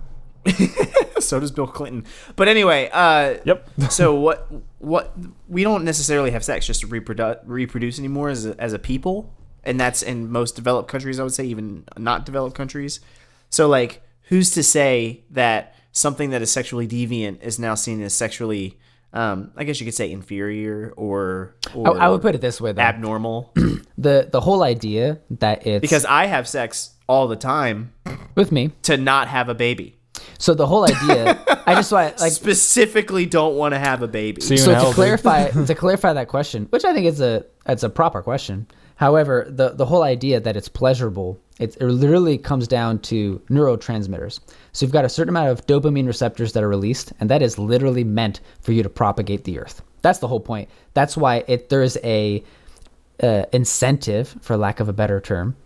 so 1.18 1.40
does 1.40 1.50
Bill 1.50 1.66
Clinton. 1.66 2.04
But 2.36 2.48
anyway, 2.48 2.90
uh, 2.92 3.36
Yep. 3.44 3.70
so 3.90 4.14
what 4.14 4.50
what 4.78 5.16
we 5.48 5.62
don't 5.62 5.84
necessarily 5.84 6.30
have 6.30 6.44
sex 6.44 6.66
just 6.66 6.80
to 6.80 6.86
reproduce 6.86 7.36
reproduce 7.44 7.98
anymore 7.98 8.28
as 8.28 8.46
a, 8.46 8.60
as 8.60 8.72
a 8.72 8.78
people 8.78 9.32
and 9.64 9.80
that's 9.80 10.00
in 10.02 10.30
most 10.30 10.54
developed 10.54 10.88
countries 10.88 11.18
i 11.18 11.22
would 11.22 11.34
say 11.34 11.44
even 11.44 11.84
not 11.98 12.24
developed 12.24 12.56
countries 12.56 13.00
so 13.50 13.68
like 13.68 14.02
who's 14.28 14.50
to 14.50 14.62
say 14.62 15.24
that 15.30 15.74
something 15.92 16.30
that 16.30 16.40
is 16.40 16.50
sexually 16.50 16.86
deviant 16.86 17.42
is 17.42 17.58
now 17.58 17.74
seen 17.74 18.00
as 18.00 18.14
sexually 18.14 18.78
um 19.12 19.50
i 19.56 19.64
guess 19.64 19.80
you 19.80 19.84
could 19.86 19.94
say 19.94 20.10
inferior 20.10 20.92
or, 20.96 21.56
I, 21.74 21.74
or 21.74 21.98
I 21.98 22.08
would 22.08 22.22
put 22.22 22.34
it 22.34 22.40
this 22.40 22.60
way 22.60 22.72
though. 22.72 22.82
abnormal 22.82 23.52
the 23.98 24.28
the 24.30 24.40
whole 24.40 24.62
idea 24.62 25.20
that 25.30 25.66
it's 25.66 25.80
because 25.80 26.04
i 26.04 26.26
have 26.26 26.46
sex 26.46 26.92
all 27.08 27.28
the 27.28 27.36
time 27.36 27.92
with 28.34 28.52
me. 28.52 28.70
to 28.82 28.96
not 28.96 29.28
have 29.28 29.48
a 29.48 29.54
baby 29.54 29.95
So 30.38 30.54
the 30.54 30.66
whole 30.66 30.84
idea, 30.84 31.42
I 31.66 31.74
just 31.74 31.92
want 31.92 32.18
like 32.20 32.32
specifically 32.32 33.26
don't 33.26 33.56
want 33.56 33.74
to 33.74 33.78
have 33.78 34.02
a 34.02 34.08
baby 34.08 34.40
See 34.40 34.56
so 34.56 34.70
in 34.70 34.76
hell, 34.76 34.88
to 34.90 34.94
clarify 34.94 35.50
to 35.66 35.74
clarify 35.74 36.12
that 36.12 36.28
question, 36.28 36.66
which 36.70 36.84
I 36.84 36.92
think 36.92 37.06
is 37.06 37.20
a 37.20 37.44
it's 37.66 37.82
a 37.82 37.90
proper 37.90 38.22
question. 38.22 38.66
However, 38.96 39.46
the 39.48 39.70
the 39.70 39.86
whole 39.86 40.02
idea 40.02 40.40
that 40.40 40.56
it's 40.56 40.68
pleasurable, 40.68 41.38
it, 41.58 41.76
it 41.76 41.84
literally 41.84 42.38
comes 42.38 42.66
down 42.66 42.98
to 43.00 43.40
neurotransmitters. 43.50 44.40
So 44.72 44.84
you've 44.84 44.92
got 44.92 45.04
a 45.04 45.08
certain 45.08 45.30
amount 45.30 45.50
of 45.50 45.66
dopamine 45.66 46.06
receptors 46.06 46.52
that 46.52 46.62
are 46.62 46.68
released, 46.68 47.12
and 47.20 47.30
that 47.30 47.42
is 47.42 47.58
literally 47.58 48.04
meant 48.04 48.40
for 48.60 48.72
you 48.72 48.82
to 48.82 48.88
propagate 48.88 49.44
the 49.44 49.58
earth. 49.58 49.82
That's 50.02 50.18
the 50.20 50.28
whole 50.28 50.40
point. 50.40 50.68
That's 50.94 51.16
why 51.16 51.44
it 51.46 51.68
there's 51.68 51.98
a 52.04 52.42
uh, 53.22 53.44
incentive, 53.52 54.36
for 54.40 54.56
lack 54.56 54.80
of 54.80 54.88
a 54.88 54.92
better 54.92 55.20
term, 55.20 55.56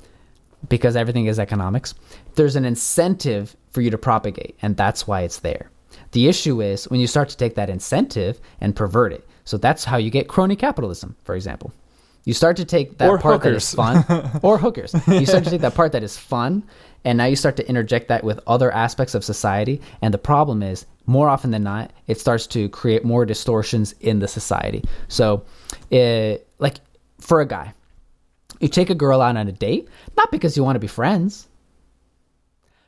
because 0.68 0.96
everything 0.96 1.26
is 1.26 1.38
economics. 1.38 1.94
There's 2.34 2.56
an 2.56 2.64
incentive 2.64 3.56
for 3.70 3.80
you 3.80 3.90
to 3.90 3.98
propagate, 3.98 4.56
and 4.62 4.76
that's 4.76 5.06
why 5.06 5.22
it's 5.22 5.38
there. 5.40 5.70
The 6.12 6.28
issue 6.28 6.61
is 6.61 6.88
when 6.88 7.00
you 7.00 7.06
start 7.06 7.28
to 7.30 7.36
take 7.36 7.54
that 7.54 7.70
incentive 7.70 8.40
and 8.61 8.74
pervert 8.74 9.12
it. 9.12 9.26
So 9.44 9.56
that's 9.56 9.84
how 9.84 9.96
you 9.96 10.11
get 10.11 10.28
crony 10.28 10.56
capitalism, 10.56 11.16
for 11.24 11.34
example. 11.34 11.72
You 12.24 12.34
start 12.34 12.56
to 12.58 12.64
take 12.64 12.98
that 12.98 13.08
Or 13.08 13.18
part 13.18 13.42
that 13.42 13.52
is 13.52 13.74
fun, 13.74 14.04
or 14.42 14.58
hookers. 14.58 14.94
You 15.06 15.24
start 15.24 15.44
to 15.44 15.50
take 15.50 15.62
that 15.62 15.74
part 15.74 15.92
that 15.92 16.02
is 16.02 16.16
fun, 16.16 16.62
and 17.04 17.16
now 17.16 17.24
you 17.24 17.36
start 17.36 17.56
to 17.56 17.68
interject 17.68 18.08
that 18.08 18.22
with 18.22 18.40
other 18.46 18.70
aspects 18.70 19.14
of 19.14 19.24
society. 19.24 19.80
And 20.02 20.12
the 20.12 20.18
problem 20.18 20.62
is, 20.62 20.84
more 21.06 21.28
often 21.28 21.50
than 21.50 21.62
not, 21.62 21.92
it 22.06 22.20
starts 22.20 22.46
to 22.48 22.68
create 22.68 23.04
more 23.04 23.24
distortions 23.24 23.94
in 24.00 24.18
the 24.18 24.28
society. 24.28 24.84
So, 25.08 25.44
it, 25.90 26.46
like 26.58 26.76
for 27.20 27.40
a 27.40 27.46
guy, 27.46 27.72
you 28.61 28.68
take 28.68 28.90
a 28.90 28.94
girl 28.94 29.20
out 29.20 29.36
on 29.36 29.48
a 29.48 29.52
date, 29.52 29.88
not 30.16 30.30
because 30.30 30.56
you 30.56 30.62
want 30.62 30.76
to 30.76 30.80
be 30.80 30.86
friends, 30.86 31.48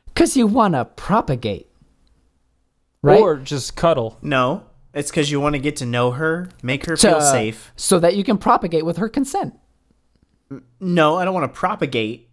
because 0.05 0.37
you 0.37 0.47
want 0.47 0.75
to 0.75 0.85
propagate. 0.85 1.67
Right? 3.01 3.19
Or 3.19 3.35
just 3.35 3.75
cuddle. 3.75 4.17
No, 4.21 4.63
it's 4.93 5.11
because 5.11 5.29
you 5.29 5.41
want 5.41 5.55
to 5.55 5.59
get 5.59 5.75
to 5.77 5.85
know 5.85 6.11
her, 6.11 6.47
make 6.61 6.85
her 6.85 6.95
To- 6.95 7.07
feel 7.09 7.21
safe. 7.21 7.73
So 7.75 7.99
that 7.99 8.15
you 8.15 8.23
can 8.23 8.37
propagate 8.37 8.85
with 8.85 8.97
her 8.97 9.09
consent. 9.09 9.55
No, 10.79 11.15
I 11.17 11.25
don't 11.25 11.33
want 11.33 11.51
to 11.51 11.59
propagate. 11.59 12.29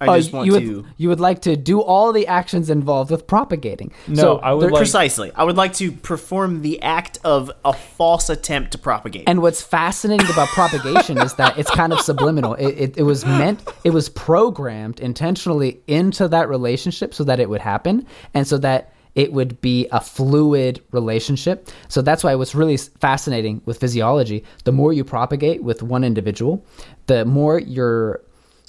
I 0.00 0.06
Uh, 0.08 0.16
just 0.18 0.32
want 0.32 0.46
you 0.46 0.52
would, 0.52 0.62
to. 0.62 0.84
You 0.98 1.08
would 1.08 1.20
like 1.20 1.40
to 1.42 1.56
do 1.56 1.80
all 1.80 2.12
the 2.12 2.26
actions 2.26 2.68
involved 2.68 3.10
with 3.10 3.26
propagating. 3.26 3.92
No, 4.06 4.14
so 4.20 4.36
I 4.38 4.52
would 4.52 4.70
like- 4.70 4.78
Precisely. 4.78 5.32
I 5.34 5.44
would 5.44 5.56
like 5.56 5.72
to 5.74 5.90
perform 5.90 6.60
the 6.62 6.82
act 6.82 7.18
of 7.24 7.50
a 7.64 7.72
false 7.72 8.28
attempt 8.28 8.72
to 8.72 8.78
propagate. 8.78 9.24
And 9.26 9.40
what's 9.40 9.62
fascinating 9.62 10.28
about 10.30 10.48
propagation 10.48 11.16
is 11.18 11.34
that 11.34 11.56
it's 11.58 11.70
kind 11.70 11.92
of 11.94 12.00
subliminal. 12.00 12.54
It, 12.54 12.66
it, 12.66 12.98
it 12.98 13.02
was 13.04 13.24
meant, 13.24 13.66
it 13.84 13.90
was 13.90 14.08
programmed 14.10 15.00
intentionally 15.00 15.80
into 15.86 16.28
that 16.28 16.48
relationship 16.48 17.14
so 17.14 17.24
that 17.24 17.40
it 17.40 17.48
would 17.48 17.62
happen 17.62 18.06
and 18.34 18.46
so 18.46 18.58
that 18.58 18.92
it 19.14 19.32
would 19.32 19.58
be 19.62 19.88
a 19.92 20.00
fluid 20.00 20.82
relationship. 20.92 21.70
So 21.88 22.02
that's 22.02 22.22
why 22.22 22.34
what's 22.34 22.54
really 22.54 22.76
fascinating 22.76 23.62
with 23.64 23.78
physiology, 23.78 24.44
the 24.64 24.72
more 24.72 24.92
you 24.92 25.04
propagate 25.04 25.62
with 25.62 25.82
one 25.82 26.04
individual, 26.04 26.62
the 27.06 27.24
more 27.24 27.58
you're, 27.58 28.20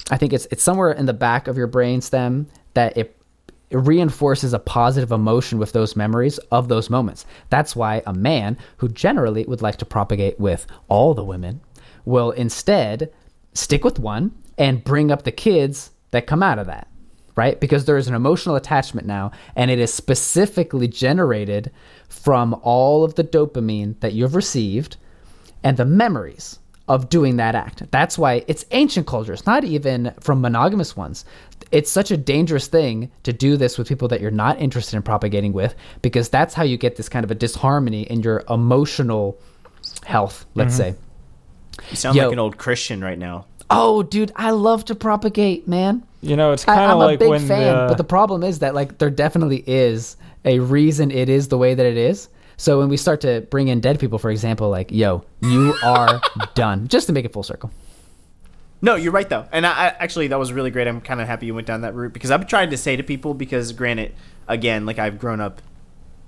I 0.10 0.18
think 0.18 0.34
it's, 0.34 0.48
it's 0.52 0.64
somewhere 0.64 0.92
in 0.92 1.06
the 1.06 1.14
back 1.14 1.48
of 1.48 1.58
your 1.58 1.68
brain 1.68 2.02
stem 2.02 2.48
that 2.74 2.98
it 2.98 3.14
it 3.70 3.78
reinforces 3.78 4.54
a 4.54 4.60
positive 4.60 5.12
emotion 5.12 5.60
with 5.60 5.74
those 5.74 5.96
memories 5.96 6.38
of 6.52 6.70
those 6.70 6.90
moments. 6.90 7.26
That's 7.50 7.76
why 7.76 8.02
a 8.06 8.14
man 8.14 8.58
who 8.78 8.88
generally 8.88 9.44
would 9.46 9.62
like 9.62 9.76
to 9.78 9.86
propagate 9.86 10.40
with 10.40 10.66
all 10.88 11.14
the 11.14 11.24
women 11.24 11.60
will 12.06 12.32
instead 12.32 13.12
stick 13.54 13.84
with 13.84 14.00
one 14.00 14.32
and 14.58 14.84
bring 14.84 15.12
up 15.12 15.24
the 15.24 15.32
kids 15.34 15.92
that 16.12 16.28
come 16.28 16.42
out 16.42 16.60
of 16.60 16.68
that, 16.68 16.88
right? 17.36 17.60
Because 17.60 17.84
there 17.84 17.98
is 17.98 18.08
an 18.08 18.16
emotional 18.16 18.56
attachment 18.56 19.06
now, 19.06 19.32
and 19.56 19.70
it 19.70 19.80
is 19.80 19.94
specifically 19.94 20.88
generated 20.88 21.70
from 22.08 22.58
all 22.64 23.04
of 23.04 23.16
the 23.16 23.24
dopamine 23.24 24.00
that 24.00 24.14
you've 24.14 24.36
received 24.36 24.96
and 25.64 25.76
the 25.76 25.86
memories 25.86 26.60
of 26.88 27.10
doing 27.10 27.38
that 27.38 27.56
act. 27.56 27.84
That's 27.92 28.18
why 28.18 28.44
it's 28.48 28.66
ancient 28.72 29.08
cultures, 29.08 29.46
not 29.46 29.64
even 29.64 30.14
from 30.22 30.42
monogamous 30.42 30.96
ones. 30.96 31.26
It's 31.72 31.92
such 31.92 32.12
a 32.12 32.18
dangerous 32.18 32.68
thing 32.68 33.12
to 33.24 33.34
do 33.34 33.58
this 33.58 33.78
with 33.78 33.88
people 33.90 34.08
that 34.08 34.22
you're 34.22 34.32
not 34.32 34.60
interested 34.62 34.96
in 34.96 35.04
propagating 35.04 35.52
with 35.52 35.76
because 36.02 36.30
that's 36.30 36.54
how 36.54 36.64
you 36.64 36.78
get 36.78 36.96
this 36.96 37.10
kind 37.10 37.24
of 37.24 37.32
a 37.32 37.36
disharmony 37.36 38.04
in 38.04 38.22
your 38.22 38.44
emotional 38.50 39.38
health, 40.06 40.46
let's 40.56 40.78
mm-hmm. 40.78 40.94
say. 40.94 41.90
you 41.90 41.96
sound 41.98 42.16
Yo. 42.16 42.24
like 42.26 42.34
an 42.34 42.40
old 42.40 42.58
Christian 42.58 43.04
right 43.04 43.18
now. 43.18 43.46
Oh, 43.70 44.02
dude, 44.02 44.32
I 44.36 44.52
love 44.52 44.86
to 44.86 44.96
propagate, 44.96 45.68
man. 45.68 46.04
You 46.22 46.38
know, 46.38 46.54
it's 46.54 46.64
kind 46.64 46.92
of 46.92 46.98
like 47.00 47.16
a 47.16 47.20
big 47.20 47.30
when 47.30 47.48
fan, 47.48 47.76
the, 47.76 47.86
but 47.90 47.98
the 47.98 48.04
problem 48.04 48.44
is 48.44 48.60
that 48.60 48.74
like 48.74 48.98
there 48.98 49.10
definitely 49.10 49.64
is 49.68 50.16
a 50.46 50.60
reason 50.60 51.12
it 51.12 51.30
is 51.30 51.50
the 51.50 51.58
way 51.58 51.74
that 51.74 51.86
it 51.86 51.98
is. 51.98 52.30
So 52.58 52.80
when 52.80 52.90
we 52.90 52.98
start 52.98 53.22
to 53.22 53.42
bring 53.50 53.68
in 53.68 53.80
dead 53.80 54.00
people, 54.00 54.18
for 54.18 54.32
example, 54.32 54.70
like 54.70 54.92
yo, 54.92 55.24
you 55.42 55.76
are 55.84 56.20
done, 56.56 56.88
just 56.88 57.08
to 57.08 57.14
make 57.14 57.24
it 57.24 57.32
full 57.32 57.44
circle. 57.44 57.72
No, 58.82 58.96
you're 58.96 59.12
right 59.12 59.28
though, 59.30 59.48
and 59.52 59.66
I, 59.66 59.72
I 59.72 59.88
actually 60.00 60.28
that 60.28 60.40
was 60.40 60.52
really 60.52 60.72
great. 60.72 60.88
I'm 60.88 61.02
kind 61.02 61.22
of 61.22 61.28
happy 61.28 61.46
you 61.46 61.56
went 61.56 61.68
down 61.68 61.82
that 61.82 61.96
route 61.96 62.14
because 62.14 62.32
I've 62.32 62.48
tried 62.48 62.72
to 62.72 62.78
say 62.78 62.96
to 62.96 63.04
people 63.04 63.34
because 63.34 63.72
granted, 63.74 64.14
again, 64.48 64.86
like 64.86 65.00
I've 65.00 65.20
grown 65.20 65.40
up, 65.40 65.62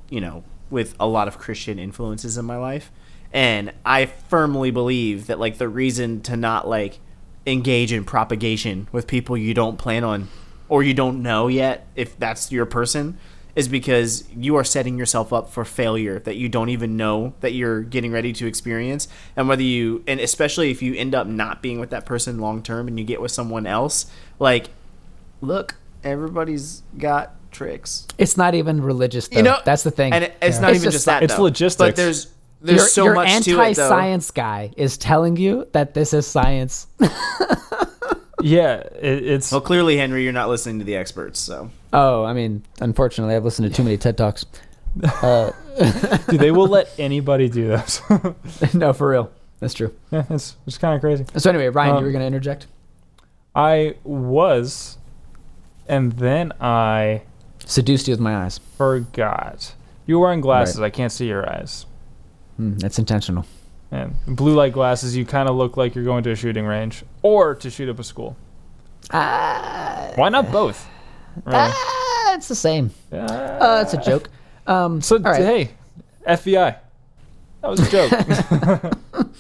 you 0.09 0.21
know, 0.21 0.43
with 0.69 0.95
a 0.99 1.07
lot 1.07 1.27
of 1.27 1.37
Christian 1.37 1.77
influences 1.77 2.37
in 2.37 2.45
my 2.45 2.57
life, 2.57 2.91
and 3.33 3.73
I 3.85 4.05
firmly 4.05 4.71
believe 4.71 5.27
that 5.27 5.39
like 5.39 5.57
the 5.57 5.69
reason 5.69 6.21
to 6.21 6.37
not 6.37 6.67
like 6.67 6.99
engage 7.45 7.91
in 7.91 8.03
propagation 8.03 8.87
with 8.91 9.07
people 9.07 9.35
you 9.35 9.53
don't 9.53 9.77
plan 9.77 10.03
on 10.03 10.27
or 10.67 10.83
you 10.83 10.93
don't 10.93 11.21
know 11.21 11.47
yet 11.47 11.87
if 11.95 12.17
that's 12.19 12.51
your 12.51 12.65
person 12.65 13.17
is 13.55 13.67
because 13.67 14.23
you 14.35 14.55
are 14.55 14.63
setting 14.63 14.97
yourself 14.97 15.33
up 15.33 15.49
for 15.49 15.65
failure 15.65 16.19
that 16.19 16.35
you 16.35 16.47
don't 16.49 16.69
even 16.69 16.95
know 16.97 17.33
that 17.41 17.53
you're 17.53 17.81
getting 17.81 18.11
ready 18.11 18.31
to 18.33 18.45
experience 18.47 19.07
and 19.35 19.47
whether 19.49 19.63
you 19.63 20.03
and 20.07 20.19
especially 20.19 20.71
if 20.71 20.81
you 20.81 20.93
end 20.95 21.13
up 21.15 21.27
not 21.27 21.61
being 21.61 21.79
with 21.79 21.89
that 21.89 22.05
person 22.05 22.39
long 22.39 22.61
term 22.63 22.87
and 22.87 22.99
you 22.99 23.05
get 23.05 23.19
with 23.21 23.31
someone 23.31 23.65
else 23.67 24.05
like 24.37 24.67
look 25.41 25.75
everybody's 26.03 26.83
got 26.97 27.33
tricks 27.51 28.05
It's 28.17 28.37
not 28.37 28.53
even 28.55 28.81
religious, 28.81 29.27
though. 29.27 29.37
you 29.37 29.43
know 29.43 29.57
that's 29.65 29.83
the 29.83 29.91
thing. 29.91 30.13
and 30.13 30.25
it- 30.25 30.37
it's 30.41 30.59
not 30.59 30.69
It's 30.71 30.79
even 30.81 30.85
just 30.91 30.95
just 30.97 31.05
that 31.07 31.23
It's 31.23 31.35
though. 31.35 31.41
logistics. 31.43 31.89
but 31.89 31.95
there's 31.95 32.27
there's 32.61 32.77
your, 32.79 32.87
so 32.87 33.03
your 33.05 33.13
much 33.15 33.27
to 33.45 33.51
it 33.51 33.55
though 33.55 33.61
anti-science 33.63 34.31
guy 34.31 34.71
is 34.77 34.97
telling 34.97 35.37
you 35.37 35.65
that 35.71 35.93
this 35.93 36.13
is 36.13 36.27
science. 36.27 36.87
yeah, 38.41 38.77
it, 39.01 39.25
it's 39.27 39.51
well 39.51 39.61
clearly 39.61 39.97
henry 39.97 40.23
you're 40.23 40.33
not 40.33 40.49
listening 40.49 40.79
to 40.79 40.85
the 40.85 40.95
experts 40.95 41.39
so 41.39 41.71
oh, 41.93 42.23
I 42.23 42.33
mean, 42.33 42.63
unfortunately, 42.81 43.35
I've 43.35 43.43
listened 43.43 43.69
to 43.69 43.75
too 43.75 43.83
many 43.83 43.97
TED 43.97 44.17
talks. 44.17 44.45
dude, 44.95 46.39
they 46.39 46.51
will 46.51 46.67
let 46.67 46.89
anybody 46.97 47.47
do 47.49 47.67
this. 47.67 48.01
no, 48.73 48.93
for 48.93 49.09
real, 49.09 49.31
that's 49.59 49.73
true. 49.73 49.93
yeah, 50.11 50.25
it's 50.29 50.55
it's 50.67 50.77
kind 50.77 50.95
of 50.95 51.01
crazy. 51.01 51.25
So 51.37 51.49
anyway, 51.49 51.69
Ryan, 51.69 51.95
Um, 51.95 51.99
you 52.01 52.05
were 52.07 52.11
gonna 52.11 52.25
interject. 52.25 52.67
I 53.55 53.95
was, 54.03 54.97
and 55.87 56.13
then 56.13 56.53
I 56.61 57.23
Seduced 57.65 58.07
you 58.07 58.13
with 58.13 58.19
my 58.19 58.35
eyes. 58.35 58.59
forgot. 58.77 59.73
You're 60.05 60.19
wearing 60.19 60.41
glasses. 60.41 60.79
I 60.79 60.89
can't 60.89 61.11
see 61.11 61.27
your 61.27 61.47
eyes. 61.47 61.85
Hmm, 62.57 62.77
that's 62.77 62.97
intentional. 62.97 63.45
And 63.91 64.15
blue 64.27 64.53
light 64.53 64.73
glasses, 64.73 65.15
you 65.17 65.25
kind 65.25 65.49
of 65.49 65.55
look 65.55 65.75
like 65.75 65.95
you're 65.95 66.03
going 66.03 66.23
to 66.23 66.31
a 66.31 66.35
shooting 66.35 66.65
range 66.65 67.03
or 67.23 67.55
to 67.55 67.69
shoot 67.69 67.89
up 67.89 67.99
a 67.99 68.03
school. 68.03 68.37
Why 69.11 70.29
not 70.29 70.51
both? 70.51 70.87
Really? 71.45 71.57
Ah, 71.57 72.35
it's 72.35 72.47
the 72.47 72.55
same. 72.55 72.91
Yeah. 73.11 73.25
Uh, 73.25 73.81
it's 73.83 73.93
a 73.93 74.01
joke. 74.01 74.29
Um, 74.67 75.01
so 75.01 75.15
all 75.15 75.23
right. 75.23 75.41
hey, 75.41 75.71
FBI, 76.27 76.77
that 77.61 77.67
was 77.67 77.79
a 77.79 77.89
joke. 77.89 78.93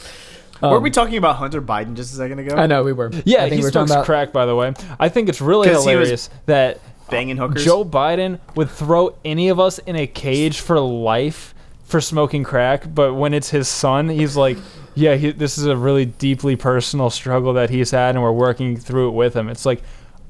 were 0.61 0.79
we 0.79 0.91
talking 0.91 1.17
about 1.17 1.35
hunter 1.35 1.61
biden 1.61 1.93
just 1.95 2.13
a 2.13 2.17
second 2.17 2.39
ago 2.39 2.55
I 2.55 2.67
know 2.67 2.83
we 2.83 2.93
were. 2.93 3.11
yeah, 3.25 3.43
I 3.43 3.49
think 3.49 3.53
he 3.53 3.59
we 3.59 3.63
were 3.65 3.71
talking 3.71 3.87
smokes 3.87 3.91
about. 3.91 4.05
crack. 4.05 4.33
By 4.33 4.45
the 4.45 4.55
way, 4.55 4.73
I 4.99 5.09
think 5.09 5.29
it's 5.29 5.41
really 5.41 5.67
he 5.67 5.73
hilarious 5.73 6.29
that 6.47 6.79
banging 7.09 7.37
hookers 7.37 7.63
Joe 7.63 7.85
Biden 7.85 8.39
would 8.55 8.69
throw 8.69 9.15
any 9.23 9.49
of 9.49 9.59
us 9.59 9.79
in 9.79 9.95
a 9.95 10.07
cage 10.07 10.59
for 10.59 10.79
life 10.79 11.53
for 11.89 11.99
smoking 11.99 12.43
crack, 12.43 12.83
but 12.93 13.15
when 13.15 13.33
it's 13.33 13.49
his 13.49 13.67
son, 13.67 14.07
he's 14.09 14.37
like, 14.37 14.57
"Yeah, 14.95 15.15
he, 15.15 15.31
this 15.31 15.57
is 15.57 15.65
a 15.65 15.75
really 15.75 16.05
deeply 16.05 16.55
personal 16.55 17.09
struggle 17.09 17.53
that 17.53 17.69
he's 17.69 17.91
had, 17.91 18.15
and 18.15 18.21
we're 18.23 18.31
working 18.31 18.77
through 18.77 19.09
it 19.09 19.11
with 19.11 19.35
him." 19.35 19.49
It's 19.49 19.65
like, 19.65 19.81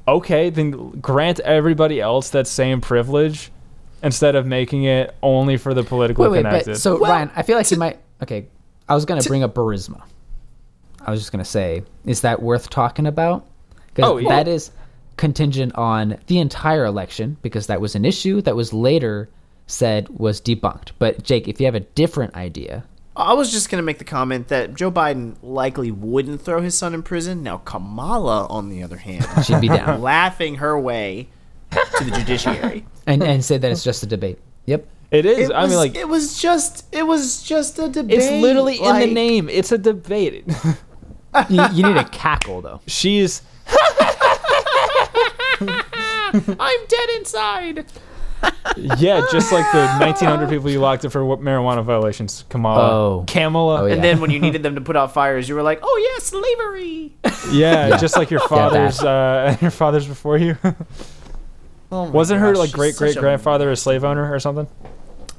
okay, 0.08 0.50
then 0.50 0.90
grant 1.00 1.38
everybody 1.40 2.00
else 2.00 2.30
that 2.30 2.46
same 2.46 2.80
privilege 2.80 3.52
instead 4.02 4.34
of 4.34 4.46
making 4.46 4.84
it 4.84 5.14
only 5.22 5.56
for 5.58 5.74
the 5.74 5.82
politically 5.84 6.22
Wait, 6.28 6.30
wait, 6.32 6.42
connected. 6.44 6.72
but 6.72 6.78
so 6.80 6.98
Well, 6.98 7.10
Ryan, 7.12 7.30
I 7.36 7.42
feel 7.42 7.56
like 7.56 7.70
you 7.70 7.76
might. 7.76 7.98
Okay, 8.22 8.46
I 8.88 8.94
was 8.94 9.04
gonna 9.04 9.22
bring 9.22 9.42
up 9.42 9.54
Burisma. 9.54 10.02
I 11.04 11.10
was 11.10 11.20
just 11.20 11.30
gonna 11.30 11.44
say, 11.44 11.82
is 12.06 12.22
that 12.22 12.42
worth 12.42 12.70
talking 12.70 13.06
about? 13.06 13.46
Because 13.94 14.10
Oh, 14.10 14.16
yeah. 14.16 14.28
that 14.30 14.48
is 14.48 14.70
contingent 15.18 15.74
on 15.74 16.16
the 16.26 16.38
entire 16.38 16.86
election, 16.86 17.36
because 17.42 17.66
that 17.66 17.80
was 17.80 17.94
an 17.94 18.04
issue 18.06 18.40
that 18.42 18.56
was 18.56 18.72
later 18.72 19.28
said 19.70 20.08
was 20.08 20.40
debunked. 20.40 20.90
But 20.98 21.22
Jake, 21.22 21.48
if 21.48 21.60
you 21.60 21.66
have 21.66 21.74
a 21.74 21.80
different 21.80 22.34
idea, 22.34 22.84
I 23.16 23.32
was 23.34 23.50
just 23.52 23.68
gonna 23.70 23.82
make 23.82 23.98
the 23.98 24.04
comment 24.04 24.48
that 24.48 24.74
Joe 24.74 24.90
Biden 24.90 25.36
likely 25.42 25.90
wouldn't 25.90 26.40
throw 26.40 26.60
his 26.62 26.76
son 26.76 26.94
in 26.94 27.02
prison. 27.02 27.42
Now 27.42 27.58
Kamala, 27.58 28.46
on 28.48 28.68
the 28.68 28.82
other 28.82 28.96
hand, 28.98 29.26
she'd 29.44 29.60
be 29.60 29.68
down 29.68 30.00
laughing 30.02 30.56
her 30.56 30.78
way 30.78 31.28
to 31.70 32.04
the 32.04 32.10
judiciary. 32.10 32.86
and 33.06 33.22
and 33.22 33.44
say 33.44 33.58
that 33.58 33.70
it's 33.70 33.84
just 33.84 34.02
a 34.02 34.06
debate. 34.06 34.38
Yep. 34.66 34.86
it 35.10 35.26
is. 35.26 35.48
It 35.50 35.52
I 35.52 35.62
was, 35.62 35.70
mean, 35.70 35.78
like, 35.78 35.96
it 35.96 36.08
was 36.08 36.40
just, 36.40 36.86
it 36.94 37.02
was 37.04 37.42
just 37.42 37.78
a 37.78 37.88
debate. 37.88 38.18
it's 38.18 38.30
literally 38.42 38.78
in 38.80 38.98
the 39.00 39.06
name. 39.12 39.48
It's 39.48 39.72
a 39.72 39.78
debate. 39.78 40.44
You, 41.48 41.64
you 41.72 41.86
need 41.86 41.96
a 41.96 42.08
cackle 42.08 42.60
though. 42.60 42.80
She's 42.88 43.40
I'm 45.60 46.86
dead 46.88 47.08
inside. 47.18 47.86
Yeah, 48.76 49.22
just 49.30 49.52
like 49.52 49.70
the 49.72 49.86
1900 50.00 50.48
people 50.48 50.70
you 50.70 50.80
locked 50.80 51.04
up 51.04 51.12
for 51.12 51.20
marijuana 51.38 51.82
violations. 51.84 52.44
Kamala, 52.48 52.90
Oh. 52.90 53.24
Kamala. 53.26 53.82
Oh, 53.82 53.86
yeah. 53.86 53.94
And 53.94 54.04
then 54.04 54.20
when 54.20 54.30
you 54.30 54.38
needed 54.38 54.62
them 54.62 54.74
to 54.76 54.80
put 54.80 54.96
out 54.96 55.12
fires, 55.12 55.48
you 55.48 55.54
were 55.54 55.62
like, 55.62 55.80
"Oh 55.82 56.10
yeah, 56.12 56.22
slavery." 56.22 57.12
Yeah, 57.52 57.88
Yeah. 57.88 57.96
just 57.98 58.16
like 58.16 58.30
your 58.30 58.40
that. 58.40 58.48
father's, 58.48 59.02
uh, 59.02 59.56
your 59.62 59.70
father's 59.70 60.06
before 60.06 60.38
you. 60.38 60.56
Oh 61.92 62.04
my 62.06 62.10
Wasn't 62.12 62.38
her 62.38 62.54
like 62.54 62.70
great 62.70 62.94
great 62.96 63.16
grandfather 63.16 63.68
a 63.68 63.74
slave 63.74 64.04
owner 64.04 64.32
or 64.32 64.38
something? 64.38 64.68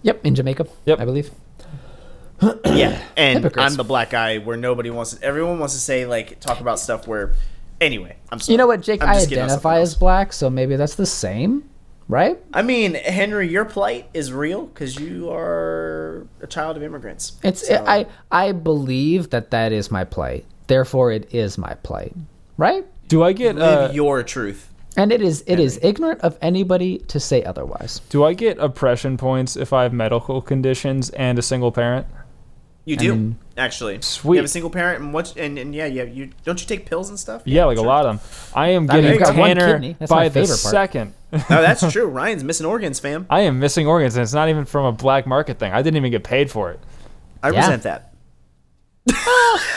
Yep, 0.03 0.25
in 0.25 0.35
Jamaica. 0.35 0.67
Yep. 0.85 0.99
I 0.99 1.05
believe. 1.05 1.31
Yeah, 2.65 2.99
and 3.15 3.39
Hypocrites. 3.39 3.71
I'm 3.71 3.77
the 3.77 3.83
black 3.83 4.09
guy 4.09 4.39
where 4.39 4.57
nobody 4.57 4.89
wants 4.89 5.13
to. 5.13 5.23
Everyone 5.23 5.59
wants 5.59 5.75
to 5.75 5.79
say 5.79 6.05
like 6.05 6.39
talk 6.39 6.59
about 6.59 6.79
stuff 6.79 7.07
where. 7.07 7.35
Anyway, 7.79 8.15
I'm 8.31 8.39
sorry. 8.39 8.53
You 8.53 8.57
know 8.57 8.67
what, 8.67 8.81
Jake? 8.81 9.01
I'm 9.03 9.09
I 9.09 9.13
just 9.13 9.29
getting 9.29 9.43
on 9.43 9.49
identify 9.49 9.79
as 9.79 9.95
black, 9.95 10.33
so 10.33 10.49
maybe 10.49 10.75
that's 10.75 10.95
the 10.95 11.05
same, 11.05 11.63
right? 12.11 12.37
I 12.53 12.61
mean, 12.61 12.93
Henry, 12.93 13.47
your 13.47 13.63
plight 13.63 14.09
is 14.13 14.33
real 14.33 14.65
because 14.65 14.99
you 14.99 15.31
are 15.31 16.27
a 16.41 16.47
child 16.47 16.75
of 16.75 16.83
immigrants. 16.83 17.33
It's 17.41 17.65
So- 17.67 17.83
I 17.87 18.05
I 18.31 18.51
believe 18.51 19.29
that 19.31 19.49
that 19.51 19.71
is 19.71 19.89
my 19.89 20.03
plight. 20.03 20.45
Therefore, 20.67 21.11
it 21.11 21.33
is 21.33 21.57
my 21.57 21.73
plight, 21.83 22.13
right? 22.57 22.85
Do 23.07 23.23
I 23.23 23.33
get 23.33 23.55
live 23.55 23.89
uh, 23.89 23.93
your 23.93 24.23
truth. 24.23 24.67
And 24.97 25.13
it 25.13 25.21
is 25.21 25.43
it 25.47 25.57
is 25.59 25.79
ignorant 25.81 26.19
of 26.19 26.37
anybody 26.41 26.97
to 27.07 27.19
say 27.19 27.43
otherwise. 27.43 28.01
do 28.09 28.25
I 28.25 28.33
get 28.33 28.59
oppression 28.59 29.15
points 29.17 29.55
if 29.55 29.71
I 29.71 29.83
have 29.83 29.93
medical 29.93 30.41
conditions 30.41 31.09
and 31.11 31.39
a 31.39 31.41
single 31.41 31.71
parent? 31.71 32.07
You 32.83 32.97
do 32.97 33.13
mean- 33.13 33.35
actually. 33.57 34.01
Sweet. 34.01 34.35
You 34.35 34.37
have 34.37 34.45
a 34.45 34.49
single 34.49 34.69
parent, 34.71 35.01
and 35.03 35.13
what? 35.13 35.35
And, 35.37 35.59
and 35.59 35.73
yeah, 35.75 35.85
yeah. 35.85 36.03
You 36.03 36.29
don't 36.43 36.59
you 36.59 36.65
take 36.67 36.85
pills 36.87 37.09
and 37.09 37.19
stuff? 37.19 37.43
Yeah, 37.45 37.65
like 37.65 37.77
a 37.77 37.81
lot 37.81 38.05
of 38.05 38.17
them. 38.19 38.27
I 38.55 38.69
am 38.69 38.89
I 38.89 38.95
mean, 38.95 39.03
getting 39.03 39.19
you've 39.19 39.35
tanner 39.35 39.95
by 40.07 40.15
my 40.15 40.29
the 40.29 40.39
part. 40.39 40.49
second. 40.49 41.13
No, 41.31 41.39
that's 41.47 41.89
true. 41.91 42.07
Ryan's 42.07 42.43
missing 42.43 42.65
organs, 42.65 42.99
fam. 42.99 43.27
I 43.29 43.41
am 43.41 43.59
missing 43.59 43.85
organs, 43.87 44.15
and 44.15 44.23
it's 44.23 44.33
not 44.33 44.49
even 44.49 44.65
from 44.65 44.85
a 44.85 44.91
black 44.91 45.27
market 45.27 45.59
thing. 45.59 45.71
I 45.71 45.81
didn't 45.83 45.97
even 45.97 46.09
get 46.11 46.23
paid 46.23 46.49
for 46.49 46.71
it. 46.71 46.79
I 47.43 47.51
Yeah. 47.51 47.59
resent 47.59 47.83
that. 47.83 48.13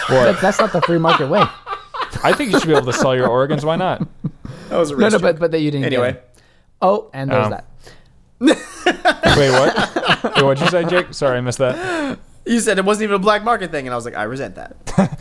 That, 0.09 0.39
that's 0.41 0.59
not 0.61 0.71
the 0.73 0.83
free 0.83 0.99
market 0.99 1.29
way. 1.29 1.43
I 2.23 2.33
think 2.35 2.53
you 2.53 2.59
should 2.61 2.69
be 2.69 2.75
able 2.75 2.87
to 2.87 2.93
sell 2.93 3.17
your 3.17 3.27
organs. 3.29 3.65
Why 3.65 3.77
not? 3.77 4.07
That 4.69 4.77
was 4.79 4.91
a 4.91 4.95
No, 4.95 5.01
no, 5.01 5.11
joke. 5.11 5.23
but 5.23 5.39
but 5.39 5.51
that 5.51 5.61
you 5.61 5.71
didn't. 5.71 5.87
Anyway. 5.87 6.13
Get. 6.13 6.39
Oh, 6.83 7.11
and 7.15 7.31
there's 7.31 7.47
Um, 7.47 7.51
that. 7.53 7.65
Wait, 8.41 9.51
what? 9.51 10.37
Wait, 10.37 10.45
what'd 10.45 10.63
you 10.63 10.69
say, 10.71 10.85
Jake? 10.85 11.15
Sorry, 11.15 11.39
I 11.39 11.41
missed 11.41 11.59
that. 11.59 12.19
You 12.47 12.61
said 12.61 12.79
it 12.79 12.85
wasn't 12.85 13.05
even 13.05 13.17
a 13.17 13.19
black 13.19 13.43
market 13.45 13.71
thing, 13.71 13.87
and 13.87 13.93
I 13.93 13.97
was 13.97 14.05
like, 14.05 14.15
I 14.17 14.25
resent 14.25 14.55
that. 14.57 14.77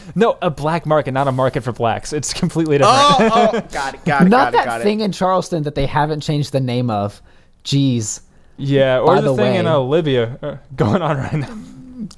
No, 0.16 0.38
a 0.44 0.52
black 0.52 0.86
market, 0.86 1.12
not 1.14 1.28
a 1.28 1.32
market 1.32 1.62
for 1.64 1.72
blacks. 1.72 2.14
It's 2.14 2.34
completely 2.34 2.78
different. 2.78 3.00
oh, 3.02 3.50
oh, 3.54 3.62
got 3.72 3.96
it, 3.96 4.06
got 4.06 4.22
it, 4.28 4.30
Not 4.30 4.30
got 4.30 4.48
it, 4.50 4.52
that 4.58 4.66
got 4.66 4.82
thing 4.84 5.00
it. 5.00 5.06
in 5.06 5.12
Charleston 5.12 5.64
that 5.64 5.74
they 5.74 5.88
haven't 5.88 6.22
changed 6.22 6.52
the 6.52 6.60
name 6.60 6.92
of. 6.92 7.20
Jeez, 7.64 8.22
yeah, 8.58 9.00
or 9.00 9.08
By 9.08 9.22
the, 9.22 9.32
the 9.32 9.38
thing 9.38 9.56
in 9.56 9.66
way- 9.66 9.72
uh, 9.72 9.80
Libya 9.80 10.38
uh, 10.44 10.58
going 10.76 11.02
on 11.02 11.18
right 11.18 11.34
now. 11.34 11.58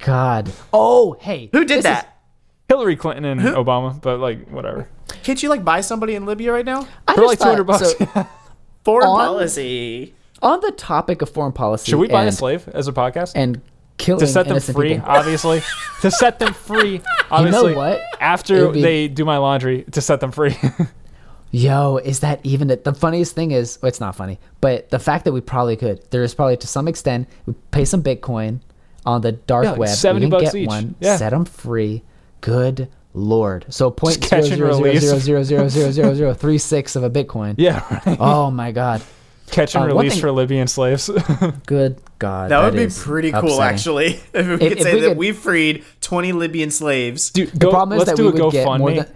God. 0.04 0.52
Oh, 0.74 1.16
hey. 1.20 1.48
Who 1.52 1.64
did 1.64 1.78
is- 1.78 1.84
that? 1.84 2.12
Hillary 2.68 2.96
Clinton 2.96 3.24
and 3.24 3.40
Obama, 3.40 3.98
but 4.02 4.18
like 4.18 4.48
whatever. 4.50 4.88
Can't 5.22 5.40
you 5.42 5.48
like 5.48 5.64
buy 5.64 5.80
somebody 5.80 6.16
in 6.16 6.26
Libya 6.26 6.52
right 6.52 6.64
now? 6.66 6.86
I 7.06 7.14
For 7.14 7.20
just 7.22 7.28
like 7.28 7.38
two 7.38 7.44
hundred 7.44 7.66
thought- 7.68 7.98
bucks. 7.98 8.12
so, 8.12 8.26
Foreign 8.84 9.06
On- 9.08 9.18
policy. 9.18 10.14
on 10.42 10.60
the 10.60 10.72
topic 10.72 11.22
of 11.22 11.30
foreign 11.30 11.52
policy, 11.52 11.90
Should 11.90 11.98
we 12.00 12.08
buy 12.08 12.20
and, 12.22 12.28
a 12.28 12.32
slave 12.32 12.68
as 12.68 12.88
a 12.88 12.92
podcast? 12.92 13.32
and 13.36 13.62
killing 13.98 14.20
to 14.20 14.26
set 14.26 14.46
them 14.48 14.60
free, 14.60 14.94
people? 14.94 15.08
obviously. 15.08 15.62
to 16.02 16.10
set 16.10 16.38
them 16.38 16.52
free, 16.54 17.00
obviously. 17.30 17.74
what? 17.74 18.00
After 18.20 18.70
be- 18.70 18.82
they 18.82 19.08
do 19.08 19.24
my 19.24 19.38
laundry, 19.38 19.84
to 19.92 20.00
set 20.00 20.20
them 20.20 20.32
free. 20.32 20.56
Yo, 21.52 21.96
is 21.98 22.20
that 22.20 22.40
even 22.42 22.70
it? 22.70 22.84
The 22.84 22.92
funniest 22.92 23.34
thing 23.34 23.52
is, 23.52 23.78
well, 23.80 23.88
it's 23.88 24.00
not 24.00 24.14
funny, 24.16 24.38
but 24.60 24.90
the 24.90 24.98
fact 24.98 25.24
that 25.24 25.32
we 25.32 25.40
probably 25.40 25.76
could. 25.76 26.02
There 26.10 26.22
is 26.22 26.34
probably 26.34 26.56
to 26.58 26.66
some 26.66 26.88
extent, 26.88 27.28
we 27.46 27.54
pay 27.70 27.84
some 27.84 28.02
Bitcoin 28.02 28.60
on 29.06 29.20
the 29.22 29.32
dark 29.32 29.64
Yeah, 29.64 29.70
like 29.70 29.80
web. 29.80 29.88
70 29.90 30.26
we 30.26 30.30
bucks 30.30 30.42
get 30.44 30.54
each. 30.56 30.66
one, 30.68 30.94
Yeah. 31.00 31.16
set 31.16 31.30
them 31.30 31.44
free. 31.44 32.02
Good 32.40 32.88
lord. 33.14 33.64
So 33.70 33.90
point 33.90 34.22
zero 34.22 34.38
and 34.42 34.46
zero 34.46 34.72
zero 34.72 34.82
release. 34.84 35.00
zero 35.02 35.18
zero 35.18 35.42
zero 35.42 35.68
zero 35.68 35.90
zero 35.90 36.14
zero 36.14 36.34
three 36.34 36.58
six 36.58 36.96
of 36.96 37.04
a 37.04 37.08
Bitcoin. 37.10 37.54
yeah, 37.58 37.82
right. 38.04 38.16
Oh 38.20 38.50
my 38.50 38.72
god. 38.72 39.02
Catch 39.50 39.74
and 39.74 39.84
Uh, 39.84 39.86
release 39.88 40.12
thing- 40.14 40.20
for 40.20 40.32
Libyan 40.32 40.66
slaves. 40.68 41.08
Good 41.66 42.00
god. 42.18 42.50
That 42.50 42.64
would 42.64 42.74
be 42.74 42.82
is 42.84 42.98
pretty 43.02 43.30
cool, 43.32 43.60
actually. 43.62 44.20
If 44.34 44.46
we 44.46 44.54
If- 44.54 44.58
could 44.60 44.72
if 44.72 44.82
say 44.82 44.94
we 44.94 45.00
that 45.00 45.08
could- 45.10 45.16
we 45.18 45.32
freed 45.32 45.84
20 46.00 46.32
Libyan 46.32 46.70
slaves. 46.70 47.30
Dude, 47.30 47.50
The 47.52 47.58
go, 47.58 47.70
problem 47.70 47.96
is 47.96 48.00
let's 48.06 48.10
that 48.10 48.16
do 48.16 48.24
we 48.32 48.38
a 48.40 48.44
would 48.44 48.52
get 48.52 48.64
more 48.78 48.90
GoFundMe. 48.90 49.08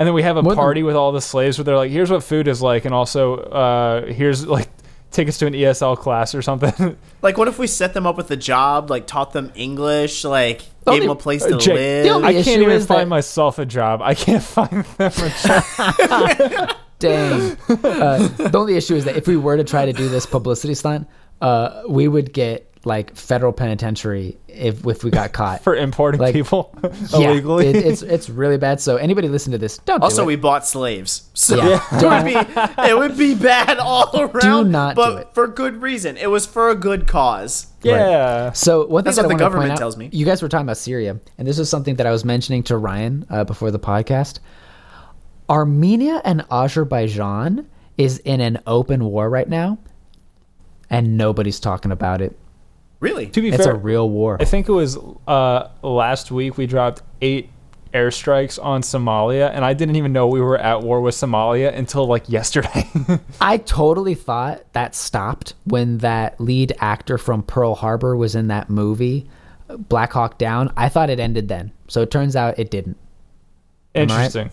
and 0.00 0.06
then 0.06 0.14
we 0.14 0.22
have 0.22 0.36
a 0.36 0.42
more 0.42 0.52
than- 0.52 0.58
party 0.58 0.82
with 0.82 0.96
all 0.96 1.12
the 1.12 1.20
slaves 1.20 1.58
where 1.58 1.64
they're 1.64 1.76
like, 1.76 1.90
here's 1.90 2.10
what 2.10 2.22
food 2.24 2.48
is 2.48 2.60
like, 2.60 2.84
and 2.84 2.94
also 2.94 3.36
uh, 3.36 4.06
here's 4.06 4.46
like 4.46 4.68
tickets 5.10 5.38
to 5.38 5.46
an 5.46 5.54
ESL 5.54 5.96
class 5.96 6.34
or 6.34 6.42
something. 6.42 6.96
Like, 7.20 7.36
what 7.36 7.48
if 7.48 7.58
we 7.58 7.66
set 7.66 7.94
them 7.94 8.06
up 8.06 8.16
with 8.16 8.30
a 8.30 8.36
job, 8.36 8.90
like 8.90 9.08
taught 9.08 9.32
them 9.32 9.50
English, 9.56 10.22
like 10.24 10.62
The 10.84 10.92
gave 10.92 11.00
them 11.02 11.10
a 11.10 11.16
place 11.16 11.42
Uh, 11.44 11.48
to 11.48 11.56
Jake, 11.58 11.74
live? 12.06 12.22
I 12.24 12.32
can't 12.32 12.62
even 12.62 12.80
find 12.80 13.00
that- 13.02 13.08
myself 13.08 13.58
a 13.58 13.66
job. 13.66 14.00
I 14.02 14.14
can't 14.14 14.40
find 14.42 14.84
them 14.84 14.84
a 14.98 15.30
job. 15.42 16.76
Dang. 16.98 17.56
uh, 17.68 18.28
the 18.28 18.50
only 18.58 18.76
issue 18.76 18.94
is 18.96 19.04
that 19.04 19.16
if 19.16 19.26
we 19.26 19.36
were 19.36 19.56
to 19.56 19.64
try 19.64 19.86
to 19.86 19.92
do 19.92 20.08
this 20.08 20.26
publicity 20.26 20.74
stunt, 20.74 21.08
uh, 21.40 21.82
we 21.88 22.08
would 22.08 22.32
get 22.32 22.64
like 22.84 23.14
federal 23.16 23.52
penitentiary 23.52 24.38
if 24.46 24.86
if 24.86 25.02
we 25.04 25.10
got 25.10 25.32
caught. 25.32 25.62
for 25.64 25.74
importing 25.76 26.20
Like, 26.20 26.32
people 26.32 26.72
Yeah, 27.10 27.30
illegally. 27.30 27.66
it, 27.66 27.76
it's 27.76 28.02
it's 28.02 28.30
really 28.30 28.56
bad. 28.56 28.80
So 28.80 28.96
anybody 28.96 29.28
listen 29.28 29.52
to 29.52 29.58
this, 29.58 29.78
don't 29.78 30.02
also, 30.02 30.22
do 30.22 30.26
we 30.26 30.36
bought 30.36 30.66
slaves, 30.66 31.28
so 31.34 31.56
Yeah. 31.56 31.80
it, 31.92 32.24
would 32.24 32.24
be, 32.24 32.88
it 32.90 32.96
would 32.98 33.18
be 33.18 33.34
bad 33.34 33.78
all 33.78 34.10
around. 34.20 34.64
Do 34.64 34.70
not 34.70 34.96
but 34.96 35.10
do 35.10 35.16
it. 35.18 35.28
for 35.34 35.48
good 35.48 35.82
reason. 35.82 36.16
It 36.16 36.30
was 36.30 36.46
for 36.46 36.70
a 36.70 36.74
good 36.74 37.06
cause. 37.06 37.66
yeah. 37.82 38.52
So 38.52 38.86
one 38.86 39.02
thing 39.02 39.06
That's 39.06 39.16
that 39.18 39.26
what 39.26 39.34
I 39.34 39.38
the 39.38 39.44
want 39.44 39.52
point 39.52 39.52
government 39.52 39.72
out, 39.72 39.78
tells 39.78 39.96
me. 39.96 40.08
you 40.12 40.24
guys 40.24 40.40
were 40.40 40.48
talking 40.48 40.66
about 40.66 40.78
Syria, 40.78 41.18
and 41.36 41.46
this 41.46 41.58
is 41.58 41.68
something 41.68 41.96
that 41.96 42.06
I 42.06 42.10
was 42.12 42.24
mentioning 42.24 42.62
to 42.64 42.76
Ryan 42.76 43.26
uh, 43.28 43.44
before 43.44 43.70
the 43.72 43.78
podcast. 43.80 44.38
Armenia 45.50 46.20
and 46.24 46.44
Azerbaijan 46.50 47.66
is 47.96 48.18
in 48.18 48.40
an 48.40 48.60
open 48.66 49.04
war 49.04 49.28
right 49.28 49.48
now, 49.48 49.78
and 50.90 51.16
nobody's 51.16 51.58
talking 51.60 51.90
about 51.90 52.20
it. 52.20 52.38
Really? 53.00 53.26
To 53.28 53.40
be 53.40 53.48
It's 53.48 53.64
fair, 53.64 53.74
a 53.74 53.78
real 53.78 54.08
war. 54.10 54.36
I 54.40 54.44
think 54.44 54.68
it 54.68 54.72
was 54.72 54.98
uh, 55.26 55.68
last 55.82 56.30
week 56.30 56.56
we 56.58 56.66
dropped 56.66 57.02
eight 57.20 57.50
airstrikes 57.94 58.62
on 58.62 58.82
Somalia, 58.82 59.50
and 59.52 59.64
I 59.64 59.72
didn't 59.72 59.96
even 59.96 60.12
know 60.12 60.26
we 60.26 60.40
were 60.40 60.58
at 60.58 60.82
war 60.82 61.00
with 61.00 61.14
Somalia 61.14 61.74
until 61.74 62.06
like 62.06 62.28
yesterday. 62.28 62.88
I 63.40 63.58
totally 63.58 64.14
thought 64.14 64.64
that 64.72 64.94
stopped 64.94 65.54
when 65.64 65.98
that 65.98 66.40
lead 66.40 66.74
actor 66.80 67.18
from 67.18 67.42
Pearl 67.42 67.74
Harbor 67.74 68.16
was 68.16 68.34
in 68.34 68.48
that 68.48 68.68
movie, 68.68 69.28
Black 69.68 70.12
Hawk 70.12 70.36
Down. 70.38 70.72
I 70.76 70.88
thought 70.88 71.08
it 71.08 71.20
ended 71.20 71.48
then. 71.48 71.72
So 71.86 72.02
it 72.02 72.10
turns 72.10 72.36
out 72.36 72.58
it 72.58 72.70
didn't. 72.70 72.96
Interesting. 73.94 74.44
right? 74.44 74.52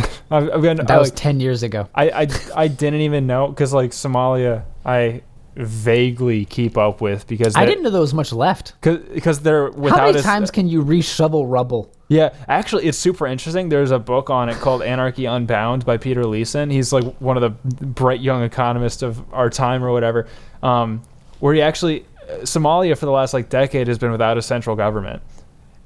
I've, 0.30 0.50
I've 0.50 0.62
That 0.62 0.90
I, 0.90 0.98
was 0.98 1.08
like, 1.10 1.16
10 1.16 1.40
years 1.40 1.62
ago. 1.62 1.88
I, 1.94 2.10
I, 2.10 2.26
I 2.54 2.68
didn't 2.68 3.00
even 3.00 3.26
know 3.26 3.48
because 3.48 3.72
like 3.72 3.90
Somalia, 3.92 4.64
I 4.84 5.22
vaguely 5.56 6.44
keep 6.44 6.78
up 6.78 7.00
with 7.00 7.26
because 7.26 7.56
I 7.56 7.66
didn't 7.66 7.82
know 7.82 7.90
there 7.90 8.00
was 8.00 8.14
much 8.14 8.32
left. 8.32 8.80
Cause, 8.80 8.98
because 9.12 9.40
they're 9.40 9.70
without 9.70 9.98
How 9.98 10.06
many 10.06 10.18
a- 10.20 10.22
times 10.22 10.50
can 10.50 10.68
you 10.68 10.84
reshovel 10.84 11.44
rubble? 11.50 11.92
Yeah, 12.08 12.32
actually, 12.46 12.86
it's 12.86 12.96
super 12.96 13.26
interesting. 13.26 13.68
There's 13.68 13.90
a 13.90 13.98
book 13.98 14.30
on 14.30 14.48
it 14.48 14.56
called 14.56 14.82
Anarchy 14.82 15.26
Unbound 15.26 15.84
by 15.84 15.96
Peter 15.98 16.24
Leeson. 16.24 16.70
He's 16.70 16.92
like 16.92 17.04
one 17.20 17.36
of 17.36 17.42
the 17.42 17.50
bright 17.86 18.20
young 18.20 18.42
economists 18.44 19.02
of 19.02 19.22
our 19.34 19.50
time 19.50 19.84
or 19.84 19.92
whatever. 19.92 20.26
Um, 20.62 21.02
where 21.40 21.52
he 21.54 21.60
actually, 21.60 22.06
Somalia 22.42 22.96
for 22.96 23.04
the 23.06 23.12
last 23.12 23.34
like 23.34 23.48
decade 23.50 23.88
has 23.88 23.98
been 23.98 24.10
without 24.12 24.38
a 24.38 24.42
central 24.42 24.74
government. 24.76 25.22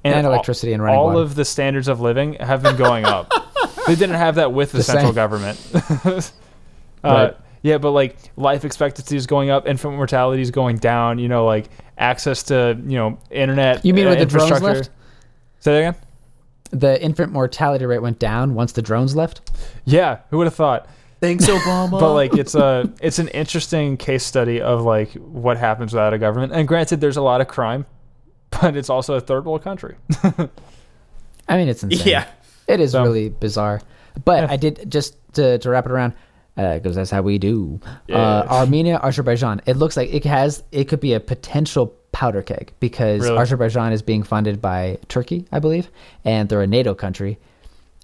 And 0.04 0.26
all- 0.26 0.32
electricity 0.32 0.72
and 0.74 0.82
running 0.82 0.98
All 0.98 1.06
water. 1.06 1.20
of 1.20 1.34
the 1.34 1.44
standards 1.44 1.88
of 1.88 2.00
living 2.00 2.34
have 2.34 2.62
been 2.62 2.76
going 2.76 3.04
up. 3.04 3.32
they 3.86 3.94
didn't 3.94 4.16
have 4.16 4.36
that 4.36 4.52
with 4.52 4.72
the, 4.72 4.78
The 4.78 4.84
central 4.84 5.08
same. 5.08 5.14
government. 5.14 5.70
uh, 6.04 6.20
Right. 7.04 7.36
Yeah, 7.62 7.78
but 7.78 7.92
like 7.92 8.16
life 8.36 8.64
expectancy 8.64 9.16
is 9.16 9.26
going 9.26 9.50
up, 9.50 9.68
infant 9.68 9.94
mortality 9.94 10.42
is 10.42 10.50
going 10.50 10.78
down. 10.78 11.18
You 11.18 11.28
know, 11.28 11.46
like 11.46 11.68
access 11.96 12.42
to 12.44 12.76
you 12.86 12.96
know 12.98 13.18
internet. 13.30 13.84
You 13.84 13.94
mean 13.94 14.06
uh, 14.06 14.10
with 14.10 14.18
the 14.18 14.26
drones 14.26 14.60
left? 14.62 14.90
Say 15.60 15.72
that 15.72 15.78
again. 15.78 15.94
The 16.70 17.00
infant 17.02 17.32
mortality 17.32 17.84
rate 17.86 18.00
went 18.00 18.18
down 18.18 18.54
once 18.54 18.72
the 18.72 18.82
drones 18.82 19.14
left. 19.14 19.52
Yeah, 19.84 20.18
who 20.30 20.38
would 20.38 20.46
have 20.46 20.54
thought? 20.54 20.88
Thanks, 21.20 21.46
Obama. 21.48 22.00
But 22.00 22.14
like, 22.14 22.34
it's 22.36 22.56
a 22.56 22.90
it's 23.00 23.20
an 23.20 23.28
interesting 23.28 23.96
case 23.96 24.24
study 24.24 24.60
of 24.60 24.82
like 24.82 25.12
what 25.12 25.56
happens 25.56 25.92
without 25.92 26.12
a 26.14 26.18
government. 26.18 26.52
And 26.52 26.66
granted, 26.66 27.00
there's 27.00 27.16
a 27.16 27.22
lot 27.22 27.40
of 27.40 27.46
crime, 27.46 27.86
but 28.50 28.76
it's 28.76 28.90
also 28.90 29.14
a 29.14 29.20
third 29.20 29.44
world 29.44 29.62
country. 29.62 29.94
I 31.48 31.56
mean, 31.56 31.68
it's 31.68 31.84
insane. 31.84 32.08
yeah. 32.08 32.26
It 32.72 32.80
is 32.80 32.92
So- 32.92 33.02
really 33.02 33.28
bizarre. 33.30 33.80
But 34.24 34.42
Yeah. 34.44 34.52
I 34.52 34.56
did 34.56 34.90
just 34.90 35.16
to, 35.34 35.58
to 35.58 35.70
wrap 35.70 35.86
it 35.86 35.92
around 35.92 36.12
because 36.56 36.96
that's 36.96 37.10
how 37.10 37.22
we 37.22 37.38
do. 37.38 37.80
Yeah. 38.08 38.18
Uh, 38.18 38.46
Armenia, 38.50 39.00
Azerbaijan. 39.02 39.62
It 39.66 39.76
looks 39.76 39.96
like 39.96 40.12
it 40.12 40.24
has 40.24 40.62
it 40.70 40.84
could 40.84 41.00
be 41.00 41.14
a 41.14 41.20
potential 41.20 41.94
powder 42.12 42.42
keg 42.42 42.72
because 42.78 43.22
Really? 43.22 43.38
Azerbaijan 43.38 43.92
is 43.94 44.02
being 44.02 44.22
funded 44.22 44.60
by 44.60 44.98
Turkey, 45.08 45.46
I 45.50 45.60
believe, 45.60 45.88
and 46.26 46.48
they're 46.50 46.60
a 46.62 46.66
NATO 46.66 46.94
country. 46.94 47.38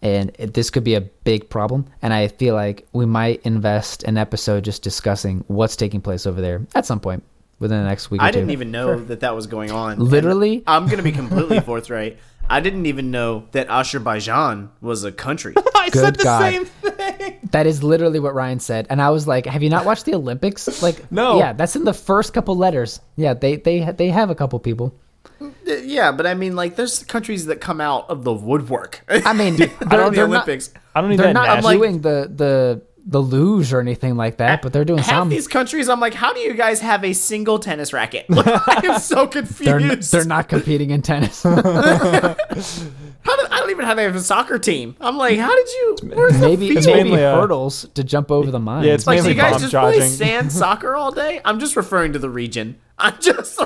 and 0.00 0.30
it, 0.38 0.54
this 0.54 0.70
could 0.70 0.84
be 0.84 0.94
a 0.94 1.00
big 1.00 1.50
problem. 1.50 1.84
And 2.02 2.14
I 2.14 2.28
feel 2.28 2.54
like 2.54 2.86
we 2.92 3.04
might 3.04 3.40
invest 3.42 4.04
an 4.04 4.16
episode 4.16 4.62
just 4.64 4.82
discussing 4.82 5.42
what's 5.48 5.74
taking 5.74 6.00
place 6.00 6.24
over 6.24 6.40
there 6.40 6.64
at 6.76 6.86
some 6.86 7.00
point 7.00 7.24
within 7.58 7.78
the 7.82 7.88
next 7.88 8.10
week. 8.10 8.20
Or 8.20 8.24
I 8.24 8.30
didn't 8.30 8.50
even 8.50 8.70
know 8.70 8.98
that 9.00 9.20
that 9.20 9.34
was 9.34 9.46
going 9.46 9.70
on. 9.70 9.98
Literally? 9.98 10.56
And 10.58 10.64
I'm 10.66 10.86
gonna 10.88 11.02
be 11.02 11.12
completely 11.12 11.60
forthright. 11.60 12.18
I 12.50 12.60
didn't 12.60 12.86
even 12.86 13.10
know 13.10 13.44
that 13.52 13.68
Azerbaijan 13.68 14.70
was 14.80 15.04
a 15.04 15.12
country. 15.12 15.54
I 15.74 15.90
Good 15.90 16.00
said 16.00 16.16
the 16.16 16.24
God. 16.24 16.40
same 16.40 16.64
thing. 16.64 17.38
That 17.50 17.66
is 17.66 17.82
literally 17.82 18.20
what 18.20 18.34
Ryan 18.34 18.60
said, 18.60 18.86
and 18.90 19.00
I 19.02 19.10
was 19.10 19.26
like, 19.26 19.46
"Have 19.46 19.62
you 19.62 19.70
not 19.70 19.84
watched 19.84 20.04
the 20.06 20.14
Olympics?" 20.14 20.82
Like, 20.82 21.10
No. 21.12 21.38
Yeah, 21.38 21.52
that's 21.52 21.76
in 21.76 21.84
the 21.84 21.92
first 21.94 22.32
couple 22.32 22.56
letters. 22.56 23.00
Yeah, 23.16 23.34
they 23.34 23.56
they 23.56 23.80
they 23.92 24.08
have 24.10 24.30
a 24.30 24.34
couple 24.34 24.58
people. 24.60 24.94
Uh, 25.40 25.46
yeah, 25.84 26.10
but 26.12 26.26
I 26.26 26.34
mean, 26.34 26.56
like, 26.56 26.76
there's 26.76 27.04
countries 27.04 27.46
that 27.46 27.60
come 27.60 27.80
out 27.80 28.08
of 28.10 28.24
the 28.24 28.32
woodwork. 28.32 29.04
I 29.08 29.32
mean, 29.34 29.56
During 29.56 29.72
they're, 29.78 29.78
the 29.78 30.10
they're 30.10 30.28
not 30.28 30.44
Olympics. 30.44 30.70
I 30.94 31.00
don't 31.00 31.10
need 31.10 31.18
they're 31.18 31.26
that. 31.26 31.32
not 31.34 31.46
national- 31.56 31.72
doing 31.72 32.00
the 32.00 32.30
the 32.34 32.82
the 33.10 33.20
luge 33.20 33.72
or 33.72 33.80
anything 33.80 34.16
like 34.16 34.36
that, 34.36 34.60
but 34.60 34.70
they're 34.72 34.84
doing 34.84 34.98
Half 34.98 35.06
some. 35.08 35.28
these 35.30 35.48
countries, 35.48 35.88
I'm 35.88 35.98
like, 35.98 36.12
how 36.12 36.34
do 36.34 36.40
you 36.40 36.52
guys 36.52 36.80
have 36.80 37.02
a 37.04 37.14
single 37.14 37.58
tennis 37.58 37.92
racket? 37.92 38.26
Like, 38.38 38.46
I 38.46 38.86
am 38.92 39.00
so 39.00 39.26
confused. 39.26 39.64
They're, 39.66 39.80
n- 39.80 40.00
they're 40.12 40.24
not 40.26 40.48
competing 40.48 40.90
in 40.90 41.00
tennis. 41.02 41.42
How 41.42 43.36
do, 43.36 43.46
I 43.50 43.58
don't 43.58 43.70
even 43.70 43.84
have 43.84 43.96
they 43.96 44.04
have 44.04 44.14
a 44.14 44.20
soccer 44.20 44.58
team. 44.58 44.96
I'm 45.00 45.16
like, 45.18 45.38
how 45.38 45.54
did 45.54 45.68
you? 45.68 45.96
Where's 46.14 46.38
maybe 46.40 46.68
the 46.68 46.78
It's 46.78 46.86
maybe 46.86 47.10
mainly, 47.10 47.24
uh, 47.24 47.38
hurdles 47.40 47.86
to 47.94 48.04
jump 48.04 48.30
over 48.30 48.50
the 48.50 48.60
mines. 48.60 48.86
Yeah, 48.86 48.94
it's 48.94 49.06
Like, 49.06 49.18
do 49.18 49.24
mainly 49.24 49.36
you 49.36 49.42
guys 49.42 49.52
bomb 49.52 49.60
just 49.60 49.72
play 49.74 50.00
sand 50.08 50.52
soccer 50.52 50.94
all 50.96 51.10
day? 51.10 51.40
I'm 51.44 51.58
just 51.58 51.76
referring 51.76 52.12
to 52.14 52.18
the 52.18 52.30
region. 52.30 52.76
I'm 52.98 53.18
just. 53.20 53.60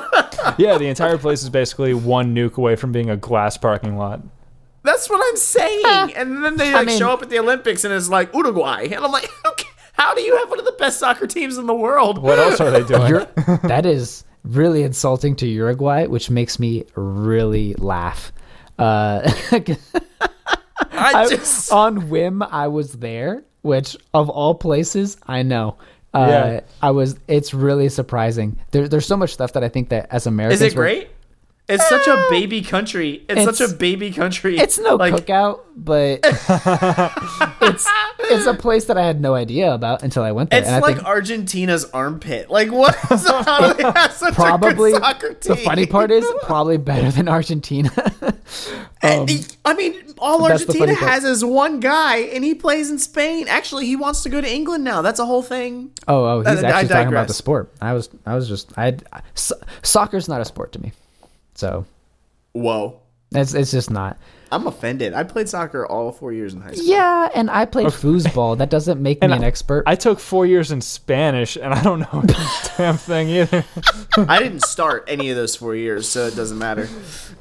Yeah, 0.59 0.79
the 0.79 0.87
entire 0.87 1.19
place 1.19 1.43
is 1.43 1.51
basically 1.51 1.95
one 1.95 2.35
nuke 2.35 2.57
away 2.57 2.75
from 2.77 2.91
being 2.93 3.11
a 3.11 3.17
glass 3.17 3.57
parking 3.57 3.97
lot. 3.97 4.21
That's 4.83 5.09
what 5.09 5.21
I'm 5.25 5.37
saying. 5.37 6.13
And 6.17 6.45
then 6.45 6.57
they 6.57 6.73
like 6.73 6.87
mean- 6.89 6.99
show 6.99 7.11
up 7.11 7.23
at 7.23 7.31
the 7.31 7.39
Olympics 7.39 7.85
and 7.85 7.93
it's 7.95 8.09
like 8.09 8.33
Uruguay, 8.35 8.85
and 8.87 9.05
I'm 9.05 9.13
like, 9.13 9.29
okay, 9.47 9.69
how 9.95 10.15
do 10.15 10.21
you 10.23 10.37
have 10.39 10.51
one 10.51 10.59
of 10.59 10.65
the 10.65 10.73
best 10.73 10.99
soccer 10.99 11.27
teams 11.27 11.57
in 11.59 11.67
the 11.67 11.75
world? 11.75 12.19
What 12.19 12.39
else 12.39 12.61
are 12.61 12.71
they 12.71 12.83
doing? 12.83 13.09
You're- 13.09 13.27
that 13.65 13.87
is 13.87 14.25
really 14.45 14.83
insulting 14.83 15.37
to 15.37 15.47
Uruguay, 15.47 16.07
which 16.07 16.31
makes 16.31 16.59
me 16.59 16.85
really 16.97 17.75
laugh. 17.75 18.33
Uh, 18.79 19.21
I 20.91 21.13
I- 21.15 21.29
just. 21.29 21.71
on 21.73 22.09
whim, 22.09 22.43
I 22.43 22.69
was 22.69 22.93
there, 22.95 23.45
which 23.63 23.97
of 24.15 24.29
all 24.31 24.55
places, 24.55 25.17
I 25.27 25.43
know. 25.43 25.77
Uh, 26.15 26.27
Yeah. 26.29 26.61
I 26.83 26.91
was. 26.91 27.17
It's 27.29 27.55
really 27.55 27.89
surprising. 27.89 28.59
There, 28.73 28.89
there's 28.89 29.07
so 29.07 29.17
much 29.17 29.33
stuff 29.33 29.53
that 29.55 29.65
I 29.65 29.69
think 29.69 29.89
that 29.91 30.09
as 30.11 30.27
Americans, 30.27 30.61
Is 30.61 30.73
it 30.73 30.77
we're- 30.77 30.95
great? 30.97 31.11
It's 31.69 31.89
such 31.89 32.07
a 32.09 32.15
um, 32.15 32.27
baby 32.29 32.61
country. 32.61 33.25
It's, 33.29 33.45
such 33.45 33.71
a 33.71 33.73
baby 33.73 34.11
country. 34.11 34.59
It's 34.59 34.79
no 34.79 34.97
like, 34.97 35.15
cookout, 35.15 35.61
but 35.77 36.21
it's 37.63 37.89
it's 38.21 38.47
a 38.47 38.55
place 38.55 38.87
that 38.87 38.99
I 38.99 39.07
had 39.07 39.21
no 39.21 39.35
idea 39.35 39.73
about 39.73 40.03
until 40.03 40.25
I 40.25 40.33
went 40.33 40.51
there. 40.51 40.59
It's 40.59 40.69
and 40.69 40.77
I 40.77 40.81
like 40.81 40.97
think 40.97 41.07
Argentina's 41.07 41.85
armpit. 41.87 42.51
Like 42.51 42.71
what? 42.73 42.95
So 43.19 43.43
how 43.43 43.73
do 43.73 43.75
they 43.75 43.85
have 43.85 44.13
such 44.13 44.35
probably 44.35 44.91
a 44.91 44.95
good 44.95 45.03
soccer 45.03 45.35
team? 45.35 45.57
the 45.57 45.63
funny 45.63 45.87
part 45.87 46.11
is 46.11 46.27
probably 46.43 46.79
better 46.79 47.11
than 47.11 47.29
Argentina. 47.29 47.91
And 49.01 49.29
the- 49.29 49.35
eh, 49.35 49.39
um, 49.39 49.41
eh, 49.41 49.43
I 49.65 49.75
mean, 49.75 50.15
all 50.19 50.45
Argentina 50.45 50.95
has 50.95 51.25
is 51.25 51.45
one 51.45 51.81
guy, 51.81 52.19
and 52.19 52.43
he 52.43 52.55
plays 52.55 52.91
in 52.91 52.99
Spain. 52.99 53.47
Actually, 53.49 53.87
he 53.87 53.97
wants 53.97 54.23
to 54.25 54.29
go 54.29 54.41
to 54.41 54.51
England 54.51 54.83
now. 54.85 55.03
That's 55.03 55.21
a 55.21 55.27
whole 55.27 55.43
thing. 55.43 55.93
oh, 56.09 56.25
oh, 56.25 56.39
he's 56.41 56.63
I- 56.63 56.69
I 56.69 56.71
actually 56.71 56.89
talking 56.89 57.09
about 57.09 57.29
the 57.29 57.35
sport. 57.35 57.73
I 57.81 57.93
was, 57.93 58.09
I 58.27 58.35
was 58.35 58.49
just, 58.49 58.77
I, 58.77 58.97
so, 59.35 59.55
soccer's 59.83 60.29
not 60.29 60.41
a 60.41 60.45
sport 60.45 60.73
to 60.73 60.81
me, 60.83 60.93
so 61.63 61.87
Whoa. 62.55 63.01
it's 63.31 63.55
it's 63.55 63.71
just 63.71 63.89
not. 63.91 64.19
I'm 64.51 64.67
offended. 64.67 65.15
I 65.15 65.23
played 65.23 65.49
soccer 65.49 65.87
all 65.87 66.13
four 66.13 66.33
years 66.35 66.53
in 66.53 66.61
high 66.61 66.73
school. 66.73 66.85
Yeah, 66.85 67.31
and 67.35 67.49
I 67.51 67.65
played 67.65 67.87
foosball. 67.87 68.59
That 68.59 68.69
doesn't 68.69 69.01
make 69.01 69.19
me 69.23 69.25
And 69.25 69.33
an 69.33 69.43
expert. 69.45 69.85
I 69.87 69.95
took 69.95 70.21
four 70.21 70.45
years 70.45 70.71
in 70.73 70.83
Spanish, 70.83 71.57
and 71.57 71.73
I 71.73 71.83
don't 71.83 72.01
know 72.01 72.21
a 72.23 72.27
damn 72.77 72.99
thing 72.99 73.31
either. 73.31 73.65
I 74.19 74.41
didn't 74.41 74.65
start 74.65 75.05
any 75.09 75.31
of 75.31 75.37
those 75.37 75.57
four 75.57 75.75
years, 75.75 76.07
so 76.07 76.27
it 76.27 76.35
doesn't 76.37 76.59
matter. 76.59 76.87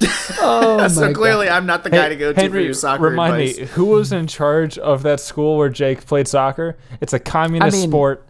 oh 0.40 0.86
so 0.88 1.00
my 1.08 1.12
clearly, 1.12 1.50
I'm 1.50 1.66
not 1.66 1.82
the 1.84 1.90
guy 1.90 2.08
to 2.08 2.16
go 2.16 2.32
to 2.32 2.48
for 2.48 2.60
your 2.60 2.72
soccer 2.74 3.02
remind 3.02 3.42
advice. 3.42 3.58
me, 3.58 3.66
who 3.66 3.86
was 3.86 4.12
in 4.12 4.26
charge 4.28 4.78
of 4.78 5.02
that 5.02 5.18
school 5.20 5.58
where 5.58 5.68
Jake 5.68 6.06
played 6.06 6.28
soccer? 6.28 6.76
It's 7.02 7.12
a 7.12 7.18
communist 7.18 7.76
I 7.76 7.80
mean- 7.80 7.90
sport. 7.90 8.24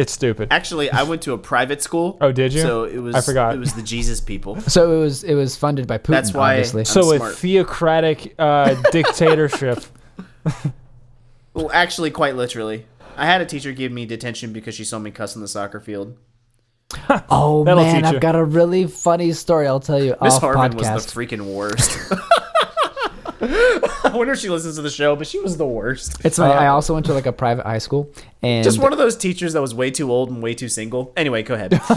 It's 0.00 0.12
stupid. 0.12 0.48
Actually, 0.50 0.90
I 0.90 1.02
went 1.02 1.20
to 1.22 1.34
a 1.34 1.38
private 1.38 1.82
school. 1.82 2.16
Oh, 2.22 2.32
did 2.32 2.54
you? 2.54 2.62
So 2.62 2.84
it 2.84 2.98
was. 2.98 3.14
I 3.14 3.20
forgot. 3.20 3.54
It 3.54 3.58
was 3.58 3.74
the 3.74 3.82
Jesus 3.82 4.20
people. 4.20 4.58
So 4.68 4.92
it 4.92 4.98
was 4.98 5.22
it 5.24 5.34
was 5.34 5.56
funded 5.56 5.86
by 5.86 5.98
Putin. 5.98 6.06
That's 6.08 6.32
why- 6.32 6.52
obviously. 6.54 6.84
so 6.86 7.12
a 7.14 7.30
theocratic 7.30 8.34
uh, 8.38 8.74
dictatorship. 8.92 9.84
Well, 11.52 11.70
actually, 11.72 12.10
quite 12.12 12.34
literally. 12.36 12.86
I 13.16 13.26
had 13.26 13.40
a 13.42 13.46
teacher 13.46 13.72
give 13.72 13.92
me 13.92 14.06
detention 14.06 14.52
because 14.54 14.74
she 14.74 14.84
saw 14.84 14.98
me 14.98 15.10
cuss 15.10 15.34
in 15.36 15.42
the 15.42 15.48
soccer 15.48 15.80
field. 15.80 16.16
oh 17.28 17.62
That'll 17.64 17.82
man, 17.84 18.04
I've 18.04 18.20
got 18.20 18.34
a 18.36 18.42
really 18.44 18.86
funny 18.86 19.32
story. 19.32 19.66
I'll 19.66 19.80
tell 19.80 20.02
you 20.02 20.16
Miss 20.22 20.34
off 20.36 20.42
Harvin 20.42 20.72
podcast. 20.74 20.94
was 20.94 21.06
the 21.06 21.20
freaking 21.20 21.42
worst. 21.54 21.98
I 24.12 24.16
wonder 24.16 24.32
if 24.32 24.38
she 24.40 24.48
listens 24.48 24.76
to 24.76 24.82
the 24.82 24.90
show, 24.90 25.14
but 25.16 25.26
she 25.26 25.38
was 25.40 25.56
the 25.56 25.66
worst. 25.66 26.24
It's 26.24 26.36
funny. 26.38 26.52
I 26.54 26.66
also 26.68 26.94
went 26.94 27.06
to 27.06 27.14
like 27.14 27.26
a 27.26 27.32
private 27.32 27.64
high 27.64 27.78
school, 27.78 28.10
and 28.42 28.64
Just 28.64 28.78
one 28.78 28.92
of 28.92 28.98
those 28.98 29.16
teachers 29.16 29.52
that 29.52 29.60
was 29.60 29.74
way 29.74 29.90
too 29.90 30.10
old 30.10 30.30
and 30.30 30.42
way 30.42 30.54
too 30.54 30.68
single. 30.68 31.12
Anyway, 31.16 31.42
go 31.42 31.54
ahead. 31.54 31.80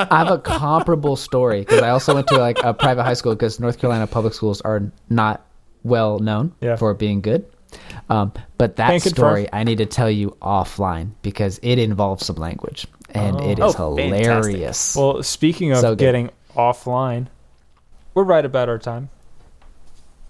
I 0.00 0.18
have 0.18 0.30
a 0.30 0.38
comparable 0.38 1.16
story 1.16 1.60
because 1.60 1.82
I 1.82 1.90
also 1.90 2.14
went 2.14 2.28
to 2.28 2.38
like 2.38 2.58
a 2.62 2.72
private 2.72 3.02
high 3.02 3.14
school 3.14 3.34
because 3.34 3.58
North 3.58 3.78
Carolina 3.78 4.06
public 4.06 4.32
schools 4.32 4.60
are 4.60 4.82
not 5.10 5.44
well 5.82 6.18
known 6.20 6.52
Yeah. 6.60 6.76
for 6.76 6.94
being 6.94 7.20
good. 7.20 7.44
Um, 8.08 8.32
but 8.56 8.76
that 8.76 8.90
Can 8.90 9.00
confirm. 9.00 9.12
story 9.14 9.48
I 9.52 9.64
need 9.64 9.78
to 9.78 9.86
tell 9.86 10.10
you 10.10 10.36
offline 10.40 11.10
because 11.22 11.58
it 11.62 11.78
involves 11.78 12.24
some 12.26 12.36
language 12.36 12.86
and 13.10 13.38
it 13.40 13.58
is 13.58 13.74
Oh, 13.76 13.96
fantastic. 13.96 14.24
hilarious. 14.24 14.96
Well, 14.96 15.22
speaking 15.22 15.72
of 15.72 15.78
So 15.78 15.94
getting 15.94 16.30
offline, 16.56 17.26
we're 18.14 18.22
right 18.24 18.44
about 18.44 18.68
our 18.68 18.78
time. 18.78 19.10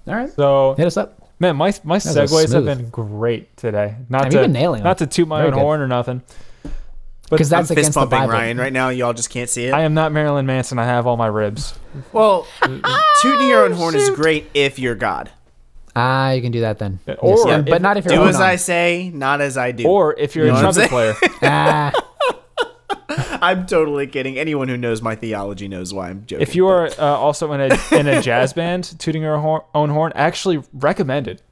All 0.06 0.14
right, 0.14 0.30
So, 0.34 0.74
hit 0.76 0.86
us 0.86 0.96
up. 0.96 1.28
man, 1.38 1.56
my 1.56 1.72
my 1.84 1.96
was 1.96 2.04
segues 2.06 2.52
have 2.54 2.64
been 2.64 2.88
great 2.90 3.54
today. 3.56 3.96
Not 4.08 4.26
I've 4.26 4.32
to 4.32 4.38
been 4.40 4.52
nailing 4.52 4.82
not 4.82 4.98
them. 4.98 5.08
to 5.08 5.14
toot 5.14 5.28
my 5.28 5.38
Very 5.38 5.48
own 5.48 5.54
good. 5.54 5.60
horn 5.60 5.80
or 5.80 5.88
nothing. 5.88 6.22
But 6.62 7.36
Because 7.36 7.52
I'm 7.52 7.58
that's 7.58 7.68
fist 7.68 7.78
against 7.78 7.94
the 7.94 8.00
bumping 8.00 8.18
Bible. 8.20 8.32
Ryan 8.32 8.56
right 8.58 8.72
now. 8.72 8.88
Y'all 8.88 9.12
just 9.12 9.28
can't 9.28 9.50
see 9.50 9.66
it. 9.66 9.74
I 9.74 9.82
am 9.82 9.92
not 9.92 10.12
Marilyn 10.12 10.46
Manson. 10.46 10.78
I 10.78 10.84
have 10.86 11.06
all 11.06 11.18
my 11.18 11.26
ribs. 11.26 11.78
well, 12.12 12.46
tooting 12.62 13.48
your 13.48 13.64
own 13.66 13.72
horn 13.72 13.94
is 13.94 14.08
great 14.10 14.48
if 14.54 14.78
you're 14.78 14.94
God. 14.94 15.30
Ah, 15.94 16.30
you 16.30 16.40
can 16.40 16.52
do 16.52 16.60
that 16.62 16.78
then. 16.78 17.00
Or 17.18 17.36
Yes, 17.48 17.58
if- 17.60 17.66
but 17.66 17.82
not 17.82 17.98
if 17.98 18.06
you're 18.06 18.14
Do 18.14 18.28
as 18.28 18.36
Onan. 18.36 18.48
I 18.48 18.56
say, 18.56 19.10
not 19.12 19.42
as 19.42 19.58
I 19.58 19.72
do. 19.72 19.86
Or 19.86 20.14
if 20.18 20.34
you're 20.36 20.46
You 20.46 20.52
know 20.52 20.60
a 20.60 20.62
what 20.64 20.78
I'm 20.78 20.88
trumpet 20.88 20.90
player, 20.90 21.14
ah, 21.42 21.92
I'm 23.42 23.66
totally 23.66 24.06
kidding. 24.06 24.38
Anyone 24.38 24.68
who 24.68 24.76
knows 24.76 25.02
my 25.02 25.14
theology 25.14 25.68
knows 25.68 25.92
why 25.94 26.08
I'm 26.10 26.24
joking. 26.26 26.42
if 26.42 26.54
you 26.54 26.68
are 26.68 26.86
uh, 26.98 27.04
also 27.04 27.52
in 27.52 27.60
a 27.60 27.78
in 27.92 28.06
a 28.06 28.20
jazz 28.22 28.52
band, 28.52 28.94
tooting 28.98 29.22
your 29.22 29.38
hor- 29.38 29.64
own 29.74 29.90
horn, 29.90 30.12
actually 30.14 30.62
recommended. 30.72 31.42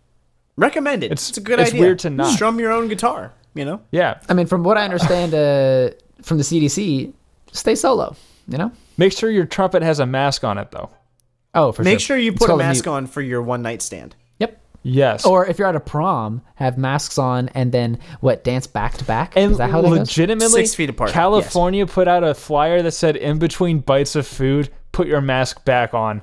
recommended, 0.57 1.13
It's- 1.13 1.29
it's, 1.29 1.39
a 1.39 1.41
good 1.41 1.59
it's 1.61 1.71
idea. 1.71 1.81
weird 1.81 1.99
to 2.01 2.11
not. 2.11 2.33
strum 2.33 2.59
your 2.61 2.73
own 2.73 2.89
guitar. 2.89 3.33
You 3.55 3.65
know, 3.65 3.81
Yeah, 3.91 4.21
I 4.29 4.35
mean, 4.35 4.47
from 4.47 4.63
what 4.65 4.77
I 4.77 4.85
understand 4.85 5.33
uh, 5.33 5.95
from 6.23 6.37
the 6.37 6.43
CDC, 6.43 7.13
stay 7.53 7.75
solo. 7.75 8.15
You 8.49 8.59
know? 8.59 8.71
make 8.99 9.13
sure 9.13 9.31
your 9.31 9.47
trumpet 9.47 9.83
has 9.83 9.99
a 9.99 10.05
mask 10.07 10.45
on 10.45 10.59
it 10.59 10.71
though. 10.71 10.91
Oh, 11.55 11.73
for 11.73 11.83
make 11.83 11.93
sure. 11.93 11.95
Make 11.95 12.01
sure 12.01 12.19
you 12.19 12.33
put 12.35 12.51
a 12.51 12.57
mask 12.57 12.85
mute. 12.85 12.93
on 12.93 13.07
for 13.07 13.23
your 13.23 13.41
one 13.43 13.63
night 13.63 13.81
stand. 13.83 14.15
Yep. 14.87 14.95
Yes. 14.95 15.27
Or 15.27 15.47
if 15.47 15.59
you're 15.59 15.67
at 15.69 15.75
a 15.77 15.81
prom, 15.81 16.43
have 16.57 16.79
masks 16.79 17.19
on 17.19 17.49
and 17.51 17.73
then 17.73 17.99
what? 18.21 18.45
Dance 18.45 18.67
back 18.67 18.97
to 18.99 19.05
back. 19.05 19.33
and 19.37 19.53
Is 19.53 19.59
that 19.59 19.71
how 19.71 19.83
that 19.83 19.89
legitimately, 19.89 20.63
Six 20.63 20.75
feet 20.75 20.91
apart, 20.91 21.11
California 21.11 21.87
put 21.87 22.07
out 22.09 22.23
a 22.25 22.35
flyer 22.35 22.83
that 22.83 22.93
said, 22.93 23.17
"In 23.17 23.39
between 23.39 23.81
bites 23.81 24.15
of 24.15 24.27
food, 24.27 24.71
put 24.93 25.07
your 25.09 25.21
mask 25.21 25.65
back 25.65 25.93
on." 25.95 26.23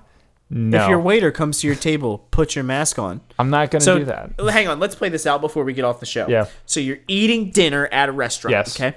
No, 0.49 0.83
If 0.83 0.89
your 0.89 0.99
waiter 0.99 1.31
comes 1.31 1.59
to 1.61 1.67
your 1.67 1.75
table, 1.75 2.27
put 2.29 2.53
your 2.55 2.63
mask 2.63 2.99
on. 2.99 3.21
I'm 3.39 3.49
not 3.49 3.71
going 3.71 3.79
to 3.79 3.85
So 3.85 3.97
do 3.99 4.05
that. 4.05 4.33
hang 4.51 4.67
on, 4.67 4.79
let's 4.79 4.93
play 4.93 5.09
this 5.09 5.25
out 5.25 5.41
before 5.41 5.63
we 5.63 5.73
get 5.73 5.83
off 5.83 5.99
the 5.99 6.05
show. 6.05 6.27
Yeah. 6.27 6.45
So 6.67 6.79
you're 6.79 6.99
eating 7.07 7.49
dinner 7.49 7.87
at 7.91 8.07
a 8.07 8.11
restaurant. 8.11 8.51
Yes. 8.51 8.79
Okay. 8.79 8.95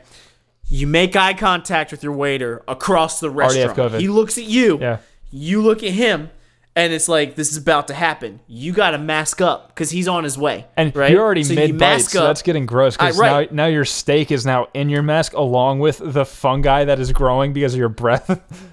You 0.69 0.87
make 0.87 1.17
eye 1.17 1.33
contact 1.33 1.93
with 1.93 2.03
your 2.03 2.13
waiter 2.13 2.63
across 2.69 3.21
the 3.21 3.29
Already 3.29 3.61
have 3.61 3.69
restaurant. 3.71 3.93
COVID. 3.95 4.01
He 4.01 4.09
looks 4.09 4.37
at 4.37 4.45
you. 4.45 4.79
Yeah. 4.81 4.99
You 5.31 5.63
look 5.63 5.83
at 5.83 5.93
him, 5.93 6.31
and 6.77 6.93
it's 6.93 7.09
like 7.09 7.35
this 7.35 7.51
is 7.51 7.57
about 7.57 7.89
to 7.89 7.95
happen. 7.95 8.39
You 8.47 8.73
got 8.73 8.91
to 8.91 8.99
mask 8.99 9.41
up 9.41 9.69
because 9.69 9.91
he's 9.91 10.07
on 10.07 10.23
his 10.23 10.37
way. 10.37 10.67
And 10.77 10.95
right? 10.95 11.11
you're 11.11 11.23
already 11.23 11.43
so 11.43 11.55
mid 11.55 11.79
bite, 11.79 12.03
so 12.03 12.25
that's 12.25 12.43
getting 12.43 12.67
gross. 12.67 12.97
Because 12.97 13.19
right. 13.19 13.51
now, 13.51 13.65
now 13.65 13.69
your 13.69 13.87
steak 13.87 14.31
is 14.31 14.45
now 14.45 14.69
in 14.75 14.91
your 14.91 15.03
mask, 15.03 15.33
along 15.33 15.81
with 15.81 16.01
the 16.05 16.27
fungi 16.27 16.85
that 16.85 17.01
is 17.01 17.11
growing 17.13 17.55
because 17.55 17.73
of 17.73 17.79
your 17.79 17.89
breath. 17.89 18.41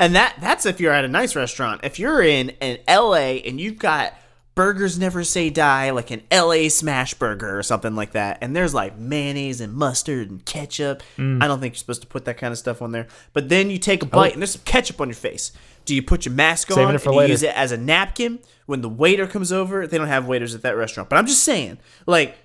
And 0.00 0.14
that 0.14 0.36
that's 0.40 0.64
if 0.64 0.80
you're 0.80 0.92
at 0.92 1.04
a 1.04 1.08
nice 1.08 1.34
restaurant. 1.34 1.80
If 1.82 1.98
you're 1.98 2.22
in 2.22 2.50
an 2.60 2.78
LA 2.88 3.40
and 3.44 3.60
you've 3.60 3.78
got 3.78 4.14
burgers 4.58 4.98
never 4.98 5.22
say 5.22 5.50
die, 5.50 5.90
like 5.90 6.10
an 6.10 6.20
LA 6.32 6.68
smash 6.68 7.14
burger 7.14 7.56
or 7.56 7.62
something 7.62 7.94
like 7.94 8.10
that. 8.10 8.38
And 8.40 8.56
there's 8.56 8.74
like 8.74 8.98
mayonnaise 8.98 9.60
and 9.60 9.72
mustard 9.72 10.30
and 10.32 10.44
ketchup. 10.44 11.04
Mm. 11.16 11.40
I 11.40 11.46
don't 11.46 11.60
think 11.60 11.74
you're 11.74 11.78
supposed 11.78 12.00
to 12.02 12.08
put 12.08 12.24
that 12.24 12.38
kind 12.38 12.50
of 12.50 12.58
stuff 12.58 12.82
on 12.82 12.90
there. 12.90 13.06
But 13.32 13.48
then 13.50 13.70
you 13.70 13.78
take 13.78 14.02
a 14.02 14.06
Oh. 14.06 14.08
bite 14.08 14.32
and 14.32 14.42
there's 14.42 14.50
some 14.54 14.62
ketchup 14.64 15.00
on 15.00 15.06
your 15.06 15.14
face. 15.14 15.52
Do 15.84 15.94
you 15.94 16.02
put 16.02 16.26
your 16.26 16.34
mask 16.34 16.68
Saving 16.72 16.86
on 16.86 16.94
it 16.96 16.98
for 16.98 17.10
and 17.10 17.14
you 17.14 17.20
later. 17.20 17.30
use 17.34 17.42
it 17.44 17.54
as 17.56 17.70
a 17.70 17.76
napkin 17.76 18.40
when 18.66 18.80
the 18.80 18.88
waiter 18.88 19.28
comes 19.28 19.52
over? 19.52 19.86
They 19.86 19.96
don't 19.96 20.08
have 20.08 20.26
waiters 20.26 20.56
at 20.56 20.62
that 20.62 20.76
restaurant. 20.76 21.08
But 21.08 21.20
I'm 21.20 21.26
just 21.26 21.44
saying, 21.44 21.78
like, 22.06 22.36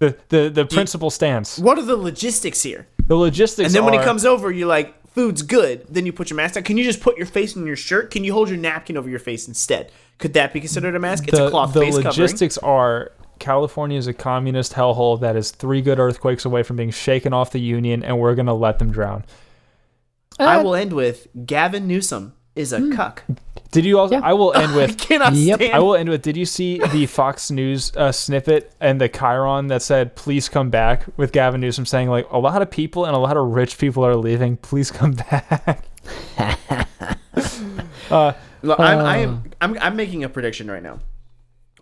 The 0.00 0.16
the 0.28 0.50
the 0.50 0.66
principle 0.66 1.08
stands. 1.10 1.58
what 1.58 1.78
are 1.78 1.82
the 1.82 1.96
logistics 1.96 2.62
here? 2.62 2.86
The 3.06 3.16
logistics. 3.16 3.68
And 3.68 3.74
then 3.74 3.84
when 3.86 3.94
he 3.94 4.00
comes 4.04 4.26
over, 4.26 4.52
you're 4.52 4.68
like, 4.68 4.94
food's 5.18 5.42
good. 5.42 5.84
Then 5.88 6.06
you 6.06 6.12
put 6.12 6.30
your 6.30 6.36
mask 6.36 6.56
on. 6.56 6.62
Can 6.62 6.76
you 6.76 6.84
just 6.84 7.00
put 7.00 7.16
your 7.16 7.26
face 7.26 7.56
in 7.56 7.66
your 7.66 7.74
shirt? 7.74 8.12
Can 8.12 8.22
you 8.22 8.32
hold 8.32 8.48
your 8.48 8.56
napkin 8.56 8.96
over 8.96 9.10
your 9.10 9.18
face 9.18 9.48
instead? 9.48 9.90
Could 10.18 10.32
that 10.34 10.52
be 10.52 10.60
considered 10.60 10.94
a 10.94 11.00
mask? 11.00 11.26
It's 11.26 11.36
the, 11.36 11.48
a 11.48 11.50
cloth 11.50 11.72
the 11.74 11.80
face 11.80 11.96
covering. 11.96 12.06
logistics 12.06 12.56
are 12.58 13.10
California 13.40 13.98
is 13.98 14.06
a 14.06 14.14
communist 14.14 14.74
hellhole 14.74 15.18
that 15.18 15.34
is 15.34 15.50
three 15.50 15.82
good 15.82 15.98
earthquakes 15.98 16.44
away 16.44 16.62
from 16.62 16.76
being 16.76 16.92
shaken 16.92 17.32
off 17.32 17.50
the 17.50 17.58
union, 17.58 18.04
and 18.04 18.20
we're 18.20 18.36
gonna 18.36 18.54
let 18.54 18.78
them 18.78 18.92
drown. 18.92 19.24
Uh, 20.38 20.44
I 20.44 20.62
will 20.62 20.76
end 20.76 20.92
with 20.92 21.26
Gavin 21.44 21.88
Newsom 21.88 22.34
is 22.58 22.72
Hmm. 22.72 22.92
a 22.92 22.96
cuck. 22.96 23.22
Did 23.70 23.84
you 23.84 23.98
also? 23.98 24.14
Yeah. 24.16 24.20
I 24.24 24.32
will 24.32 24.52
end 24.62 24.74
with. 24.74 24.82
I 24.90 24.92
with. 24.92 24.98
cannot 24.98 25.32
Yep. 25.34 25.56
stand. 25.60 25.74
I 25.74 25.78
will 25.80 25.94
end 25.94 26.08
with. 26.08 26.22
Did 26.22 26.36
you 26.36 26.46
see 26.46 26.78
the 26.92 27.06
Fox 27.06 27.50
News 27.50 27.92
uh, 27.96 28.10
snippet 28.12 28.72
and 28.80 29.00
the 29.00 29.08
chyron 29.08 29.68
that 29.68 29.82
said 29.82 30.16
"Please 30.16 30.48
come 30.48 30.70
back" 30.70 31.04
with 31.18 31.32
Gavin 31.32 31.60
Newsom 31.60 31.84
saying 31.86 32.08
like 32.08 32.26
a 32.30 32.38
lot 32.38 32.62
of 32.62 32.70
people 32.70 33.04
and 33.04 33.14
a 33.14 33.18
lot 33.18 33.36
of 33.36 33.46
rich 33.48 33.76
people 33.78 34.04
are 34.06 34.16
leaving. 34.16 34.56
Please 34.56 34.90
come 34.90 35.12
back. 35.30 35.84
uh, 38.10 38.32
Look, 38.62 38.80
I'm, 38.80 38.98
I 38.98 39.18
am. 39.18 39.44
I'm, 39.60 39.78
I'm 39.80 39.96
making 39.96 40.24
a 40.24 40.28
prediction 40.28 40.70
right 40.70 40.82
now. 40.82 41.00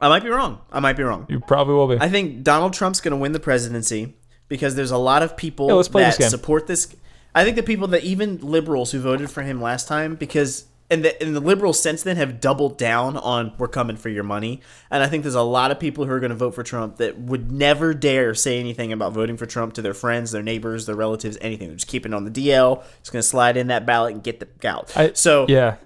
I 0.00 0.08
might 0.08 0.22
be 0.22 0.28
wrong. 0.28 0.60
I 0.70 0.80
might 0.80 0.96
be 0.96 1.02
wrong. 1.04 1.24
you 1.28 1.40
probably 1.40 1.74
will 1.74 1.88
be. 1.88 1.96
I 1.98 2.08
think 2.10 2.42
Donald 2.42 2.74
Trump's 2.74 3.00
going 3.00 3.12
to 3.12 3.16
win 3.16 3.32
the 3.32 3.40
presidency 3.40 4.14
because 4.48 4.74
there's 4.74 4.90
a 4.90 4.98
lot 4.98 5.22
of 5.22 5.36
people 5.36 5.68
Yeah, 5.68 5.82
that 5.82 6.16
this 6.18 6.30
support 6.30 6.66
this. 6.66 6.94
I 7.36 7.44
think 7.44 7.56
the 7.56 7.62
people 7.62 7.88
that 7.88 8.02
even 8.02 8.38
liberals 8.38 8.92
who 8.92 8.98
voted 8.98 9.30
for 9.30 9.42
him 9.42 9.60
last 9.60 9.86
time 9.86 10.14
because 10.14 10.64
and 10.88 11.04
the 11.04 11.22
and 11.22 11.36
the 11.36 11.40
liberals 11.40 11.78
since 11.78 12.02
then 12.02 12.16
have 12.16 12.40
doubled 12.40 12.78
down 12.78 13.18
on 13.18 13.52
we're 13.58 13.68
coming 13.68 13.96
for 13.96 14.08
your 14.08 14.24
money. 14.24 14.62
And 14.90 15.02
I 15.02 15.06
think 15.06 15.22
there's 15.22 15.34
a 15.34 15.42
lot 15.42 15.70
of 15.70 15.78
people 15.78 16.06
who 16.06 16.12
are 16.12 16.20
going 16.20 16.30
to 16.30 16.36
vote 16.36 16.54
for 16.54 16.62
Trump 16.62 16.96
that 16.96 17.18
would 17.18 17.52
never 17.52 17.92
dare 17.92 18.34
say 18.34 18.58
anything 18.58 18.90
about 18.90 19.12
voting 19.12 19.36
for 19.36 19.44
Trump 19.44 19.74
to 19.74 19.82
their 19.82 19.92
friends, 19.92 20.30
their 20.30 20.42
neighbors, 20.42 20.86
their 20.86 20.96
relatives, 20.96 21.36
anything. 21.42 21.68
They're 21.68 21.76
just 21.76 21.88
keeping 21.88 22.14
on 22.14 22.24
the 22.24 22.30
DL. 22.30 22.82
Just 23.00 23.12
going 23.12 23.20
to 23.20 23.28
slide 23.28 23.58
in 23.58 23.66
that 23.66 23.84
ballot 23.84 24.14
and 24.14 24.22
get 24.22 24.40
the 24.40 24.48
out. 24.66 24.96
I- 24.96 25.12
so 25.12 25.44
yeah. 25.46 25.76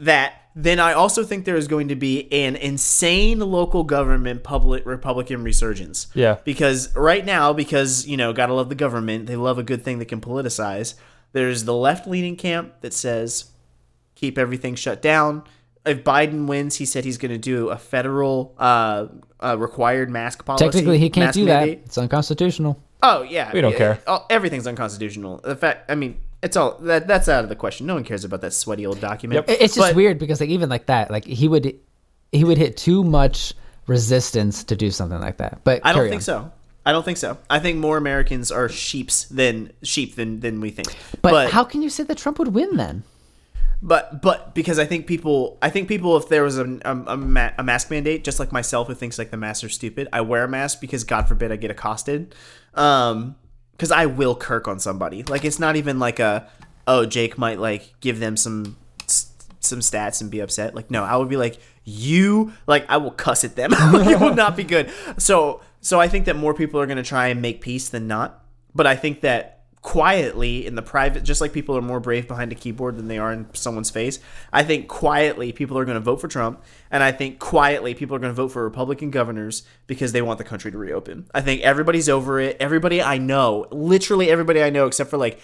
that 0.00 0.43
then 0.56 0.78
I 0.78 0.92
also 0.92 1.24
think 1.24 1.44
there 1.44 1.56
is 1.56 1.66
going 1.66 1.88
to 1.88 1.96
be 1.96 2.32
an 2.32 2.54
insane 2.56 3.40
local 3.40 3.82
government 3.82 4.44
public 4.44 4.86
Republican 4.86 5.42
resurgence. 5.42 6.06
Yeah. 6.14 6.38
Because 6.44 6.94
right 6.94 7.24
now, 7.24 7.52
because 7.52 8.06
you 8.06 8.16
know, 8.16 8.32
gotta 8.32 8.54
love 8.54 8.68
the 8.68 8.74
government, 8.74 9.26
they 9.26 9.36
love 9.36 9.58
a 9.58 9.62
good 9.64 9.82
thing 9.82 9.98
that 9.98 10.06
can 10.06 10.20
politicize. 10.20 10.94
There's 11.32 11.64
the 11.64 11.74
left 11.74 12.06
leaning 12.06 12.36
camp 12.36 12.80
that 12.82 12.92
says 12.94 13.46
keep 14.14 14.38
everything 14.38 14.76
shut 14.76 15.02
down. 15.02 15.42
If 15.84 16.02
Biden 16.04 16.46
wins, 16.46 16.76
he 16.76 16.86
said 16.86 17.04
he's 17.04 17.18
going 17.18 17.32
to 17.32 17.38
do 17.38 17.68
a 17.68 17.76
federal 17.76 18.54
uh, 18.58 19.08
uh, 19.40 19.58
required 19.58 20.08
mask 20.08 20.44
policy. 20.44 20.64
Technically, 20.64 20.98
he 20.98 21.10
can't 21.10 21.26
mask 21.26 21.34
do 21.34 21.44
that. 21.46 21.68
It's 21.68 21.98
unconstitutional. 21.98 22.80
Oh 23.02 23.22
yeah, 23.22 23.52
We 23.52 23.60
don't 23.60 23.72
yeah, 23.72 23.96
care. 23.96 24.24
everything's 24.30 24.66
unconstitutional. 24.66 25.40
The 25.44 25.56
fact, 25.56 25.90
I 25.90 25.94
mean, 25.94 26.20
it's 26.44 26.56
all 26.56 26.78
that 26.82 27.06
that's 27.08 27.28
out 27.28 27.42
of 27.42 27.48
the 27.48 27.56
question. 27.56 27.86
No 27.86 27.94
one 27.94 28.04
cares 28.04 28.24
about 28.24 28.40
that 28.42 28.52
sweaty 28.52 28.86
old 28.86 29.00
document. 29.00 29.48
Yep. 29.48 29.58
It's 29.60 29.74
just 29.74 29.88
But- 29.88 29.96
weird 29.96 30.18
because 30.18 30.40
like 30.40 30.50
even 30.50 30.68
like 30.68 30.86
that, 30.86 31.10
like 31.10 31.24
he 31.24 31.48
would 31.48 31.74
he 32.32 32.44
would 32.44 32.58
hit 32.58 32.76
too 32.76 33.02
much 33.02 33.54
resistance 33.86 34.64
to 34.64 34.76
do 34.76 34.90
something 34.90 35.20
like 35.20 35.38
that. 35.38 35.60
But 35.64 35.80
I 35.84 35.92
don't 35.92 36.04
think 36.08 36.16
on. 36.16 36.20
so. 36.22 36.52
I 36.86 36.92
don't 36.92 37.04
think 37.04 37.16
so. 37.16 37.38
I 37.48 37.60
think 37.60 37.78
more 37.78 37.96
Americans 37.96 38.52
are 38.52 38.68
sheeps 38.68 39.24
than 39.24 39.72
sheep 39.82 40.16
than 40.16 40.40
than 40.40 40.60
we 40.60 40.70
think. 40.70 40.88
But, 41.22 41.30
but 41.30 41.50
how 41.50 41.64
can 41.64 41.80
you 41.82 41.88
say 41.90 42.02
that 42.04 42.18
Trump 42.18 42.38
would 42.38 42.54
win 42.54 42.76
then? 42.76 43.02
but 43.82 44.22
but 44.22 44.54
because 44.54 44.78
I 44.78 44.86
think 44.86 45.06
people 45.06 45.58
I 45.60 45.68
think 45.68 45.88
people 45.88 46.16
if 46.16 46.28
there 46.28 46.42
was 46.42 46.56
a 46.58 46.64
a, 46.84 46.92
a, 47.06 47.16
ma- 47.18 47.50
a 47.58 47.62
mask 47.62 47.90
mandate 47.90 48.24
just 48.24 48.38
like 48.40 48.50
myself 48.50 48.86
who 48.88 48.94
thinks 48.94 49.18
like 49.18 49.30
the 49.30 49.36
masks 49.36 49.62
are 49.64 49.68
stupid 49.68 50.08
I 50.10 50.22
wear 50.22 50.44
a 50.44 50.48
mask 50.48 50.80
because 50.80 51.04
God 51.04 51.28
forbid 51.28 51.52
I 51.52 51.56
get 51.56 51.70
accosted 51.70 52.34
um 52.74 53.36
because 53.76 53.90
I 53.90 54.06
will 54.06 54.34
kirk 54.34 54.68
on 54.68 54.78
somebody. 54.78 55.22
Like 55.24 55.44
it's 55.44 55.58
not 55.58 55.76
even 55.76 55.98
like 55.98 56.18
a 56.18 56.48
oh 56.86 57.06
Jake 57.06 57.38
might 57.38 57.58
like 57.58 57.94
give 58.00 58.20
them 58.20 58.36
some 58.36 58.76
some 59.06 59.80
stats 59.80 60.20
and 60.20 60.30
be 60.30 60.40
upset. 60.40 60.74
Like 60.74 60.90
no 60.90 61.04
I 61.04 61.16
would 61.16 61.28
be 61.28 61.36
like 61.36 61.58
you 61.84 62.52
like 62.66 62.88
I 62.88 62.96
will 62.96 63.10
cuss 63.10 63.44
at 63.44 63.56
them. 63.56 63.70
Like, 63.92 64.08
it 64.08 64.20
will 64.20 64.34
not 64.34 64.56
be 64.56 64.64
good. 64.64 64.90
So 65.18 65.60
so 65.80 66.00
I 66.00 66.08
think 66.08 66.24
that 66.26 66.36
more 66.36 66.54
people 66.54 66.80
are 66.80 66.86
going 66.86 66.96
to 66.96 67.02
try 67.02 67.28
and 67.28 67.42
make 67.42 67.60
peace 67.60 67.88
than 67.90 68.06
not. 68.06 68.42
But 68.74 68.86
I 68.86 68.96
think 68.96 69.20
that 69.20 69.63
quietly 69.84 70.64
in 70.66 70.76
the 70.76 70.82
private 70.82 71.22
just 71.22 71.42
like 71.42 71.52
people 71.52 71.76
are 71.76 71.82
more 71.82 72.00
brave 72.00 72.26
behind 72.26 72.50
a 72.50 72.54
keyboard 72.54 72.96
than 72.96 73.06
they 73.06 73.18
are 73.18 73.30
in 73.30 73.46
someone's 73.52 73.90
face 73.90 74.18
i 74.50 74.62
think 74.62 74.88
quietly 74.88 75.52
people 75.52 75.76
are 75.76 75.84
going 75.84 75.94
to 75.94 76.00
vote 76.00 76.18
for 76.18 76.26
trump 76.26 76.64
and 76.90 77.02
i 77.02 77.12
think 77.12 77.38
quietly 77.38 77.92
people 77.92 78.16
are 78.16 78.18
going 78.18 78.30
to 78.30 78.34
vote 78.34 78.48
for 78.48 78.64
republican 78.64 79.10
governors 79.10 79.62
because 79.86 80.12
they 80.12 80.22
want 80.22 80.38
the 80.38 80.44
country 80.44 80.72
to 80.72 80.78
reopen. 80.78 81.26
I 81.34 81.42
think 81.42 81.60
everybody's 81.60 82.08
over 82.08 82.40
it. 82.40 82.56
Everybody 82.58 83.02
i 83.02 83.18
know 83.18 83.66
literally 83.70 84.30
everybody 84.30 84.62
i 84.62 84.70
know 84.70 84.86
except 84.86 85.10
for 85.10 85.18
like 85.18 85.38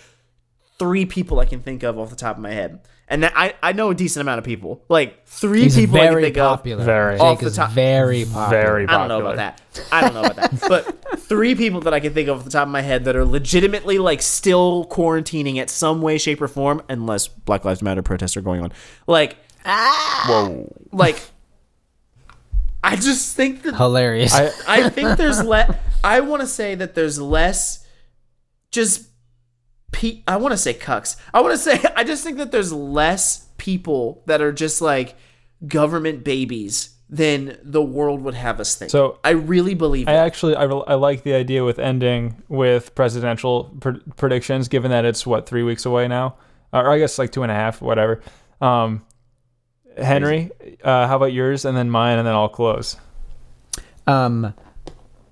three 0.80 1.06
people 1.06 1.38
i 1.38 1.44
can 1.44 1.60
think 1.60 1.84
of 1.84 1.98
off 1.98 2.10
the 2.10 2.16
top 2.16 2.36
of 2.36 2.42
my 2.42 2.50
head 2.50 2.80
and 3.06 3.24
that, 3.24 3.32
I, 3.34 3.54
I 3.60 3.72
know 3.72 3.90
a 3.90 3.94
decent 3.94 4.20
amount 4.20 4.38
of 4.38 4.44
people 4.44 4.84
like 4.88 5.26
three 5.26 5.64
He's 5.64 5.74
people 5.74 6.00
i 6.00 6.06
can 6.08 6.20
think 6.20 6.36
popular. 6.36 6.84
Very. 6.84 7.14
Jake 7.16 7.22
Off 7.22 7.40
the 7.40 7.50
top- 7.50 7.70
very 7.72 8.24
popular. 8.24 8.48
Very 8.50 8.86
popular. 8.86 9.04
I 9.04 9.08
don't 9.08 9.08
know 9.08 9.26
about 9.26 9.36
that. 9.36 9.60
I 9.90 10.00
don't 10.00 10.14
know 10.14 10.22
about 10.22 10.36
that. 10.36 10.60
But 10.68 11.18
three 11.20 11.56
people 11.56 11.80
that 11.80 11.92
I 11.92 11.98
can 11.98 12.14
think 12.14 12.28
of 12.28 12.38
off 12.38 12.44
the 12.44 12.50
top 12.50 12.68
of 12.68 12.72
my 12.72 12.82
head 12.82 13.04
that 13.06 13.16
are 13.16 13.24
legitimately 13.24 13.98
like 13.98 14.22
still 14.22 14.86
quarantining 14.86 15.56
at 15.56 15.70
some 15.70 16.02
way, 16.02 16.18
shape, 16.18 16.40
or 16.40 16.46
form, 16.46 16.82
unless 16.88 17.26
Black 17.26 17.64
Lives 17.64 17.82
Matter 17.82 18.02
protests 18.02 18.36
are 18.36 18.42
going 18.42 18.62
on. 18.62 18.72
Like, 19.08 19.36
ah! 19.64 20.26
Whoa. 20.28 20.72
like, 20.92 21.20
I 22.82 22.94
just 22.94 23.36
think 23.36 23.62
that 23.62 23.74
hilarious. 23.74 24.32
I, 24.32 24.52
I 24.68 24.88
think 24.88 25.18
there's 25.18 25.42
less. 25.42 25.76
I 26.04 26.20
want 26.20 26.42
to 26.42 26.46
say 26.46 26.76
that 26.76 26.94
there's 26.94 27.20
less. 27.20 27.84
Just, 28.70 29.09
pe- 29.92 30.22
I 30.26 30.36
want 30.36 30.52
to 30.52 30.58
say 30.58 30.74
cucks. 30.74 31.16
I 31.32 31.40
want 31.40 31.52
to 31.52 31.58
say 31.58 31.82
I 31.96 32.04
just 32.04 32.24
think 32.24 32.38
that 32.38 32.52
there's 32.52 32.72
less 32.72 33.48
people 33.58 34.22
that 34.26 34.40
are 34.40 34.52
just 34.52 34.80
like 34.80 35.16
government 35.66 36.24
babies 36.24 36.90
than 37.08 37.58
the 37.62 37.82
world 37.82 38.22
would 38.22 38.34
have 38.34 38.60
us 38.60 38.76
think. 38.76 38.90
So, 38.90 39.18
I 39.24 39.30
really 39.30 39.74
believe 39.74 40.06
I 40.06 40.12
that. 40.12 40.26
actually 40.26 40.54
I, 40.54 40.64
I 40.64 40.94
like 40.94 41.24
the 41.24 41.34
idea 41.34 41.64
with 41.64 41.80
ending 41.80 42.40
with 42.48 42.94
presidential 42.94 43.64
pr- 43.80 43.98
predictions, 44.16 44.68
given 44.68 44.92
that 44.92 45.04
it's 45.04 45.26
what 45.26 45.46
three 45.46 45.64
weeks 45.64 45.84
away 45.84 46.06
now, 46.06 46.36
or 46.72 46.88
I 46.88 46.98
guess 46.98 47.18
like 47.18 47.32
two 47.32 47.42
and 47.42 47.50
a 47.50 47.54
half, 47.54 47.82
whatever. 47.82 48.20
Um, 48.60 49.04
Henry, 49.96 50.50
uh, 50.84 51.08
how 51.08 51.16
about 51.16 51.32
yours, 51.32 51.64
and 51.64 51.76
then 51.76 51.90
mine, 51.90 52.18
and 52.18 52.26
then 52.26 52.34
I'll 52.34 52.48
close. 52.48 52.96
Um, 54.06 54.54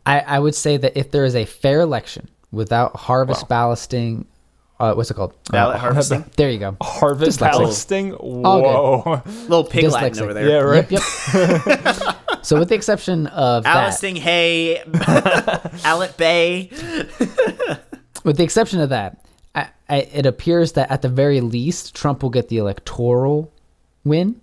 I, 0.05 0.21
I 0.21 0.39
would 0.39 0.55
say 0.55 0.77
that 0.79 0.97
if 0.99 1.11
there 1.11 1.25
is 1.25 1.37
a 1.37 1.45
fair 1.45 1.81
election 1.81 2.29
without 2.51 2.97
harvest 2.97 3.49
ballasting, 3.49 4.27
uh, 4.81 4.95
what's 4.95 5.11
it 5.11 5.15
called? 5.15 5.35
Ballot 5.51 5.77
Uh, 5.77 5.79
harvesting. 5.79 6.25
There 6.37 6.51
you 6.51 6.59
go. 6.59 6.77
Harvest 6.81 7.41
Dyslexic. 7.41 7.53
ballasting. 7.53 8.21
Whoa. 8.21 9.23
Little 9.43 9.65
pig 9.65 9.85
Latin 9.91 10.23
over 10.23 10.35
there. 10.35 10.49
Yeah, 10.49 10.59
right. 10.59 10.91
Yep, 10.91 11.03
yep. 11.67 12.17
so 12.43 12.59
with 12.59 12.69
the 12.69 12.75
exception 12.77 13.27
of 13.29 13.65
that, 13.65 14.01
hay, 14.03 14.79
Allet 15.85 16.17
Bay. 16.17 16.71
with 18.25 18.37
the 18.37 18.45
exception 18.45 18.81
of 18.81 18.91
that, 18.91 19.25
I, 19.55 19.69
I, 19.89 19.97
it 20.13 20.27
appears 20.27 20.73
that 20.73 20.91
at 20.91 21.03
the 21.03 21.09
very 21.09 21.41
least, 21.41 21.95
Trump 21.97 22.23
will 22.23 22.31
get 22.31 22.49
the 22.49 22.59
electoral 22.59 23.51
win. 24.05 24.41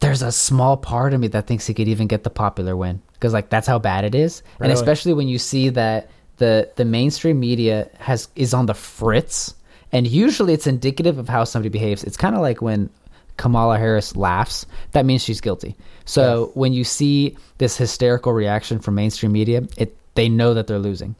There's 0.00 0.22
a 0.22 0.32
small 0.32 0.76
part 0.76 1.12
of 1.14 1.20
me 1.20 1.28
that 1.28 1.46
thinks 1.46 1.66
he 1.66 1.74
could 1.74 1.88
even 1.88 2.06
get 2.06 2.24
the 2.24 2.30
popular 2.30 2.74
win 2.76 3.02
because, 3.14 3.32
like, 3.34 3.50
that's 3.50 3.66
how 3.66 3.78
bad 3.78 4.04
it 4.04 4.14
is, 4.14 4.42
and 4.58 4.72
especially 4.72 5.12
when 5.12 5.28
you 5.28 5.38
see 5.38 5.68
that 5.70 6.10
the 6.40 6.70
the 6.76 6.86
mainstream 6.86 7.38
media 7.38 7.88
has 7.98 8.28
is 8.34 8.52
on 8.54 8.66
the 8.66 8.74
fritz, 8.74 9.54
and 9.92 10.06
usually 10.06 10.54
it's 10.54 10.66
indicative 10.66 11.18
of 11.18 11.28
how 11.28 11.44
somebody 11.44 11.68
behaves. 11.68 12.02
It's 12.02 12.16
kind 12.16 12.34
of 12.34 12.40
like 12.40 12.62
when 12.62 12.88
Kamala 13.36 13.78
Harris 13.78 14.16
laughs, 14.16 14.64
that 14.92 15.04
means 15.04 15.22
she's 15.22 15.40
guilty. 15.40 15.76
So 16.06 16.50
when 16.54 16.72
you 16.72 16.82
see 16.82 17.36
this 17.58 17.76
hysterical 17.76 18.32
reaction 18.32 18.80
from 18.80 18.94
mainstream 18.94 19.32
media, 19.32 19.62
it 19.76 19.94
they 20.14 20.30
know 20.30 20.54
that 20.54 20.66
they're 20.66 20.78
losing. 20.78 21.14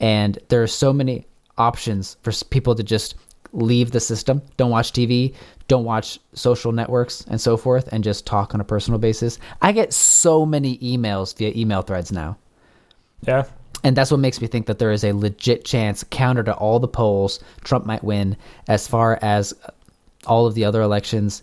And 0.00 0.38
there 0.48 0.62
are 0.62 0.66
so 0.66 0.92
many 0.94 1.26
options 1.58 2.16
for 2.22 2.32
people 2.46 2.74
to 2.74 2.82
just 2.82 3.14
leave 3.52 3.90
the 3.90 4.00
system, 4.00 4.40
don't 4.56 4.70
watch 4.70 4.92
TV, 4.92 5.34
don't 5.68 5.84
watch 5.84 6.18
social 6.32 6.72
networks 6.72 7.24
and 7.28 7.40
so 7.40 7.56
forth 7.56 7.88
and 7.92 8.02
just 8.02 8.26
talk 8.26 8.54
on 8.54 8.60
a 8.60 8.64
personal 8.64 8.98
basis. 8.98 9.38
I 9.60 9.72
get 9.72 9.92
so 9.92 10.44
many 10.46 10.78
emails 10.78 11.36
via 11.36 11.52
email 11.54 11.82
threads 11.82 12.10
now. 12.10 12.38
Yeah. 13.26 13.44
And 13.84 13.94
that's 13.94 14.10
what 14.10 14.18
makes 14.18 14.40
me 14.40 14.46
think 14.46 14.66
that 14.66 14.78
there 14.78 14.90
is 14.90 15.04
a 15.04 15.12
legit 15.12 15.64
chance, 15.64 16.02
counter 16.10 16.42
to 16.42 16.54
all 16.54 16.80
the 16.80 16.88
polls, 16.88 17.38
Trump 17.62 17.84
might 17.84 18.02
win. 18.02 18.36
As 18.66 18.88
far 18.88 19.18
as 19.20 19.54
all 20.26 20.46
of 20.46 20.54
the 20.54 20.64
other 20.64 20.80
elections, 20.80 21.42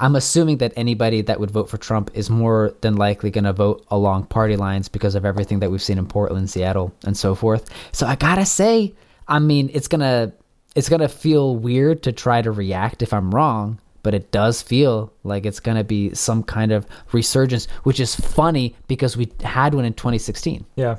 I'm 0.00 0.16
assuming 0.16 0.56
that 0.58 0.72
anybody 0.74 1.20
that 1.20 1.38
would 1.38 1.50
vote 1.50 1.68
for 1.68 1.76
Trump 1.76 2.10
is 2.14 2.28
more 2.28 2.74
than 2.80 2.96
likely 2.96 3.30
going 3.30 3.44
to 3.44 3.52
vote 3.52 3.86
along 3.88 4.24
party 4.24 4.56
lines 4.56 4.88
because 4.88 5.14
of 5.14 5.24
everything 5.24 5.60
that 5.60 5.70
we've 5.70 5.82
seen 5.82 5.98
in 5.98 6.06
Portland, 6.06 6.50
Seattle, 6.50 6.92
and 7.04 7.16
so 7.16 7.34
forth. 7.34 7.70
So 7.92 8.06
I 8.06 8.16
gotta 8.16 8.46
say, 8.46 8.94
I 9.28 9.38
mean, 9.38 9.70
it's 9.72 9.86
gonna 9.86 10.32
it's 10.74 10.88
gonna 10.88 11.08
feel 11.08 11.54
weird 11.56 12.02
to 12.04 12.12
try 12.12 12.42
to 12.42 12.50
react 12.50 13.02
if 13.02 13.12
I'm 13.12 13.30
wrong, 13.30 13.78
but 14.02 14.14
it 14.14 14.32
does 14.32 14.60
feel 14.60 15.12
like 15.22 15.46
it's 15.46 15.60
gonna 15.60 15.84
be 15.84 16.12
some 16.14 16.42
kind 16.42 16.72
of 16.72 16.86
resurgence, 17.12 17.66
which 17.84 18.00
is 18.00 18.16
funny 18.16 18.74
because 18.88 19.16
we 19.16 19.30
had 19.44 19.74
one 19.74 19.84
in 19.84 19.92
2016. 19.92 20.64
Yeah. 20.74 20.96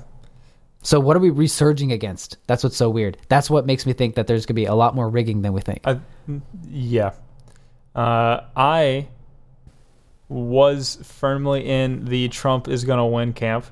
So 0.84 1.00
what 1.00 1.18
are 1.18 1.20
we 1.20 1.30
resurging 1.30 1.92
against? 1.92 2.38
That's 2.48 2.64
what's 2.64 2.78
so 2.78 2.90
weird. 2.90 3.18
That's 3.30 3.50
what 3.50 3.66
makes 3.66 3.86
me 3.86 3.94
think 3.94 4.16
that 4.16 4.28
there's 4.28 4.46
gonna 4.46 4.56
be 4.56 4.66
a 4.66 4.76
lot 4.76 4.96
more 4.96 5.10
rigging 5.10 5.42
than 5.42 5.54
we 5.54 5.62
think. 5.62 5.82
I, 5.86 6.00
yeah. 6.70 7.14
Uh, 7.96 8.42
I 8.56 9.08
was 10.30 10.98
firmly 11.04 11.66
in 11.66 12.06
the 12.06 12.28
Trump 12.30 12.68
is 12.68 12.84
going 12.86 12.98
to 12.98 13.06
win 13.06 13.34
camp. 13.34 13.66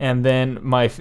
And 0.00 0.24
then 0.24 0.58
my 0.62 0.86
f- 0.86 1.00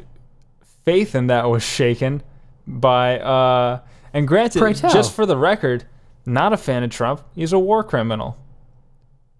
faith 0.85 1.15
in 1.15 1.27
that 1.27 1.49
was 1.49 1.63
shaken 1.63 2.21
by, 2.67 3.19
uh, 3.19 3.79
and 4.13 4.27
granted, 4.27 4.59
just 4.93 5.13
for 5.13 5.25
the 5.25 5.37
record, 5.37 5.85
not 6.25 6.53
a 6.53 6.57
fan 6.57 6.83
of 6.83 6.91
Trump. 6.91 7.23
He's 7.33 7.53
a 7.53 7.59
war 7.59 7.83
criminal. 7.83 8.37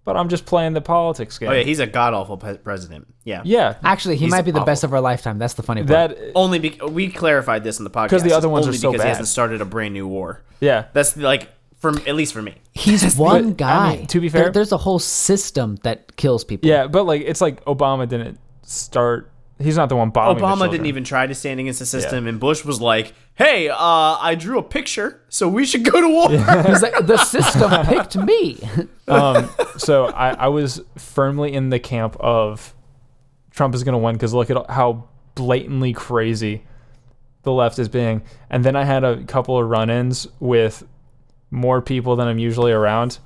But 0.05 0.17
I'm 0.17 0.27
just 0.27 0.45
playing 0.45 0.73
the 0.73 0.81
politics 0.81 1.37
game. 1.37 1.49
Oh 1.49 1.53
yeah, 1.53 1.63
he's 1.63 1.79
a 1.79 1.87
god 1.87 2.13
awful 2.13 2.37
pe- 2.37 2.57
president. 2.57 3.07
Yeah. 3.23 3.41
yeah. 3.45 3.75
Actually, 3.83 4.17
he 4.17 4.25
He's 4.25 4.31
might 4.31 4.41
be 4.41 4.51
the 4.51 4.57
awful. 4.57 4.65
best 4.65 4.83
of 4.83 4.93
our 4.93 4.99
lifetime. 4.99 5.39
That's 5.39 5.53
the 5.53 5.63
funny 5.63 5.81
part. 5.83 6.09
That, 6.17 6.31
Only 6.35 6.59
be- 6.59 6.79
we 6.89 7.09
clarified 7.09 7.63
this 7.63 7.79
in 7.79 7.85
the 7.85 7.89
podcast 7.89 8.09
'Cause 8.09 8.23
the 8.23 8.33
other 8.33 8.49
ones 8.49 8.65
are 8.65 8.69
only 8.69 8.77
so 8.79 8.91
because 8.91 9.01
he 9.01 9.05
bad. 9.05 9.09
hasn't 9.09 9.29
started 9.29 9.61
a 9.61 9.65
brand 9.65 9.93
new 9.93 10.05
war. 10.07 10.41
yeah. 10.59 10.85
That's 10.91 11.15
like 11.15 11.49
for 11.79 11.91
at 12.07 12.15
least 12.15 12.33
for 12.33 12.41
me. 12.41 12.55
He's 12.73 13.15
one 13.15 13.49
But, 13.51 13.57
guy. 13.57 13.91
I 13.93 13.95
mean, 13.97 14.07
to 14.07 14.19
be 14.19 14.27
There- 14.29 14.43
fair- 14.43 14.51
there's 14.51 14.71
a 14.73 14.77
whole 14.77 14.99
system 14.99 15.77
that 15.83 16.15
kills 16.17 16.43
people. 16.43 16.69
Yeah, 16.69 16.87
but 16.87 17.05
like, 17.05 17.21
it's 17.25 17.39
like 17.41 17.63
Obama 17.65 18.07
didn't 18.07 18.39
start, 18.63 19.29
he's 19.59 19.77
not 19.77 19.87
the 19.89 19.95
one 19.95 20.09
bombing. 20.09 20.37
the 20.41 20.43
Obama 20.43 20.69
didn't 20.69 20.87
even 20.87 21.03
try 21.03 21.27
to 21.27 21.35
stand 21.35 21.59
against 21.59 21.79
the 21.79 21.85
system, 21.85 22.27
and 22.27 22.39
Bush 22.39 22.65
was 22.65 22.81
like, 22.81 23.13
"Hey, 23.35 23.69
uh, 23.69 23.77
I 23.77 24.35
drew 24.35 24.57
a 24.59 24.63
picture, 24.63 25.21
so 25.29 25.47
we 25.47 25.65
should 25.65 25.83
go 25.83 26.01
to 26.01 26.07
war." 26.07 26.29
He's 26.67 26.81
like, 26.81 27.05
the 27.05 27.17
system 27.17 27.71
picked 27.85 28.15
me. 28.17 28.59
um, 29.07 29.49
so 29.77 30.05
I, 30.07 30.31
I 30.31 30.47
was 30.47 30.81
firmly 30.97 31.53
in 31.53 31.69
the 31.69 31.79
camp 31.79 32.15
of 32.19 32.73
Trump 33.51 33.75
is 33.75 33.83
going 33.83 33.93
to 33.93 33.99
win 33.99 34.15
because 34.15 34.33
look 34.33 34.49
at 34.49 34.69
how 34.69 35.07
blatantly 35.35 35.93
crazy 35.93 36.63
the 37.43 37.51
left 37.51 37.77
is 37.79 37.89
being. 37.89 38.23
And 38.49 38.63
then 38.63 38.75
I 38.75 38.83
had 38.83 39.03
a 39.03 39.23
couple 39.25 39.57
of 39.57 39.69
run 39.69 39.89
ins 39.89 40.27
with 40.39 40.83
more 41.51 41.81
people 41.81 42.15
than 42.15 42.27
I'm 42.27 42.39
usually 42.39 42.71
around. 42.71 43.19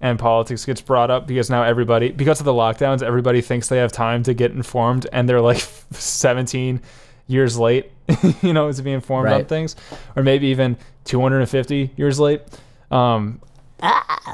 And 0.00 0.18
politics 0.18 0.64
gets 0.64 0.80
brought 0.80 1.10
up 1.10 1.26
because 1.26 1.48
now 1.48 1.62
everybody, 1.62 2.10
because 2.10 2.38
of 2.40 2.44
the 2.44 2.52
lockdowns, 2.52 3.02
everybody 3.02 3.40
thinks 3.40 3.68
they 3.68 3.78
have 3.78 3.92
time 3.92 4.22
to 4.24 4.34
get 4.34 4.50
informed 4.50 5.06
and 5.12 5.28
they're 5.28 5.40
like 5.40 5.58
17 5.90 6.80
years 7.26 7.58
late, 7.58 7.90
you 8.42 8.52
know, 8.52 8.70
to 8.70 8.82
be 8.82 8.92
informed 8.92 9.28
on 9.28 9.44
things, 9.46 9.76
or 10.16 10.22
maybe 10.22 10.48
even 10.48 10.76
250 11.04 11.92
years 11.96 12.20
late. 12.20 12.42
Um, 12.90 13.40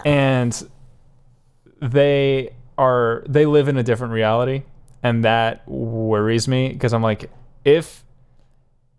and 0.05 0.69
they 1.81 2.51
are 2.79 3.23
they 3.29 3.47
live 3.47 3.69
in 3.69 3.77
a 3.77 3.83
different 3.83 4.12
reality 4.12 4.62
and 5.03 5.25
that 5.25 5.67
worries 5.69 6.47
me 6.49 6.69
because 6.69 6.93
i'm 6.93 7.03
like 7.03 7.31
if 7.65 8.05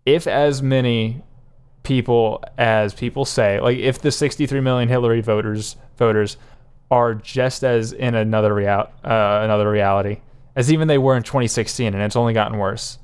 if 0.04 0.26
as 0.26 0.62
many 0.62 1.22
people 1.82 2.42
as 2.58 2.94
people 2.94 3.24
say 3.24 3.60
like 3.60 3.78
if 3.78 4.00
the 4.00 4.10
63 4.10 4.60
million 4.60 4.88
hillary 4.88 5.20
voters 5.20 5.76
voters 5.96 6.36
are 6.90 7.14
just 7.14 7.64
as 7.64 7.92
in 7.92 8.14
another 8.14 8.54
real 8.54 8.90
uh, 9.04 9.40
another 9.42 9.70
reality 9.70 10.20
as 10.54 10.72
even 10.72 10.88
they 10.88 10.98
were 10.98 11.16
in 11.16 11.22
2016 11.22 11.94
and 11.94 12.02
it's 12.02 12.16
only 12.16 12.32
gotten 12.32 12.58
worse 12.58 12.98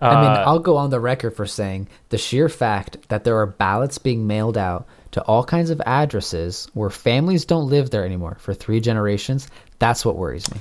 I 0.00 0.14
mean, 0.20 0.30
Uh, 0.30 0.44
I'll 0.46 0.58
go 0.58 0.76
on 0.76 0.90
the 0.90 1.00
record 1.00 1.30
for 1.34 1.46
saying 1.46 1.88
the 2.10 2.18
sheer 2.18 2.48
fact 2.48 3.08
that 3.08 3.24
there 3.24 3.36
are 3.38 3.46
ballots 3.46 3.98
being 3.98 4.26
mailed 4.26 4.58
out 4.58 4.86
to 5.12 5.22
all 5.22 5.42
kinds 5.44 5.70
of 5.70 5.80
addresses 5.86 6.68
where 6.74 6.90
families 6.90 7.44
don't 7.46 7.68
live 7.68 7.90
there 7.90 8.04
anymore 8.04 8.36
for 8.38 8.52
three 8.52 8.80
generations, 8.80 9.48
that's 9.78 10.04
what 10.04 10.16
worries 10.16 10.52
me. 10.52 10.60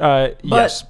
uh, 0.00 0.28
yes 0.42 0.84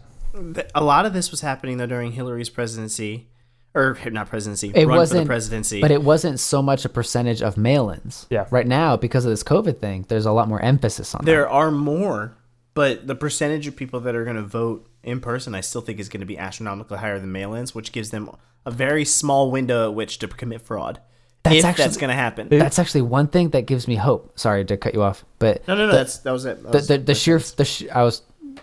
Th- 0.55 0.66
a 0.74 0.82
lot 0.85 1.05
of 1.07 1.12
this 1.12 1.31
was 1.32 1.41
happening 1.41 1.77
though 1.78 1.87
during 1.87 2.12
Hillary's 2.12 2.49
presidency, 2.49 3.27
or 3.74 3.99
not 4.11 4.28
presidency, 4.28 4.70
It 4.74 4.87
run 4.87 4.97
wasn't 4.97 5.19
for 5.19 5.24
the 5.24 5.28
presidency. 5.28 5.81
but 5.81 5.91
it 5.91 6.03
wasn't 6.03 6.39
so 6.41 6.62
much 6.62 6.85
a 6.85 6.89
percentage 6.89 7.43
of 7.43 7.57
mail-ins. 7.57 8.27
Yeah. 8.31 8.47
Right 8.51 8.66
now, 8.66 8.97
because 8.97 9.24
of 9.24 9.31
this 9.31 9.43
COVID 9.43 9.78
thing, 9.81 10.07
there's 10.09 10.27
a 10.27 10.32
lot 10.32 10.49
more 10.49 10.61
emphasis 10.62 11.15
on 11.15 11.24
there 11.24 11.49
are 11.49 11.70
more, 11.73 12.32
but 12.74 13.06
the 13.06 13.14
percentage 13.14 13.66
of 13.66 13.76
people 13.76 14.01
that 14.01 14.14
are 14.14 14.24
going 14.24 14.36
to 14.36 14.42
vote 14.42 14.86
in 15.02 15.20
person, 15.20 15.55
I 15.55 15.60
still 15.60 15.80
think 15.80 15.98
is 15.98 16.09
going 16.09 16.20
to 16.20 16.26
be 16.26 16.38
astronomically 16.38 16.98
higher 16.98 17.18
than 17.18 17.32
mail-ins, 17.32 17.74
which 17.74 17.92
gives 17.92 18.10
them 18.10 18.30
a 18.66 18.70
very 18.70 19.05
small 19.05 19.51
window 19.51 19.90
at 19.90 19.94
which 19.94 20.18
to 20.20 20.28
commit 20.28 20.62
fraud. 20.62 21.01
That's 21.42 21.56
if 21.56 21.64
actually- 21.64 21.84
that's 21.84 21.97
going 21.97 22.09
to 22.10 22.14
happen. 22.14 22.48
That's 22.51 22.78
actually 22.78 23.02
one 23.02 23.28
thing 23.28 23.51
that 23.51 23.62
gives 23.66 23.88
me 23.88 23.97
hope. 23.97 24.38
Sorry 24.38 24.64
to 24.64 24.76
cut 24.76 24.92
you 24.94 25.02
off, 25.02 25.24
but 25.38 25.66
no, 25.66 25.74
no, 25.74 25.86
no. 25.86 25.92
the- 25.92 25.97
that's 25.98 26.18
that 26.18 26.32
was 26.32 26.44
it. 26.44 26.62
That 26.62 26.72
the 26.72 26.78
was- 26.78 26.88
the, 26.88 26.98
the 26.98 27.14
sheer 27.14 27.38
the 27.38 27.64
sh- 27.64 27.84
I 27.92 28.02
was 28.02 28.22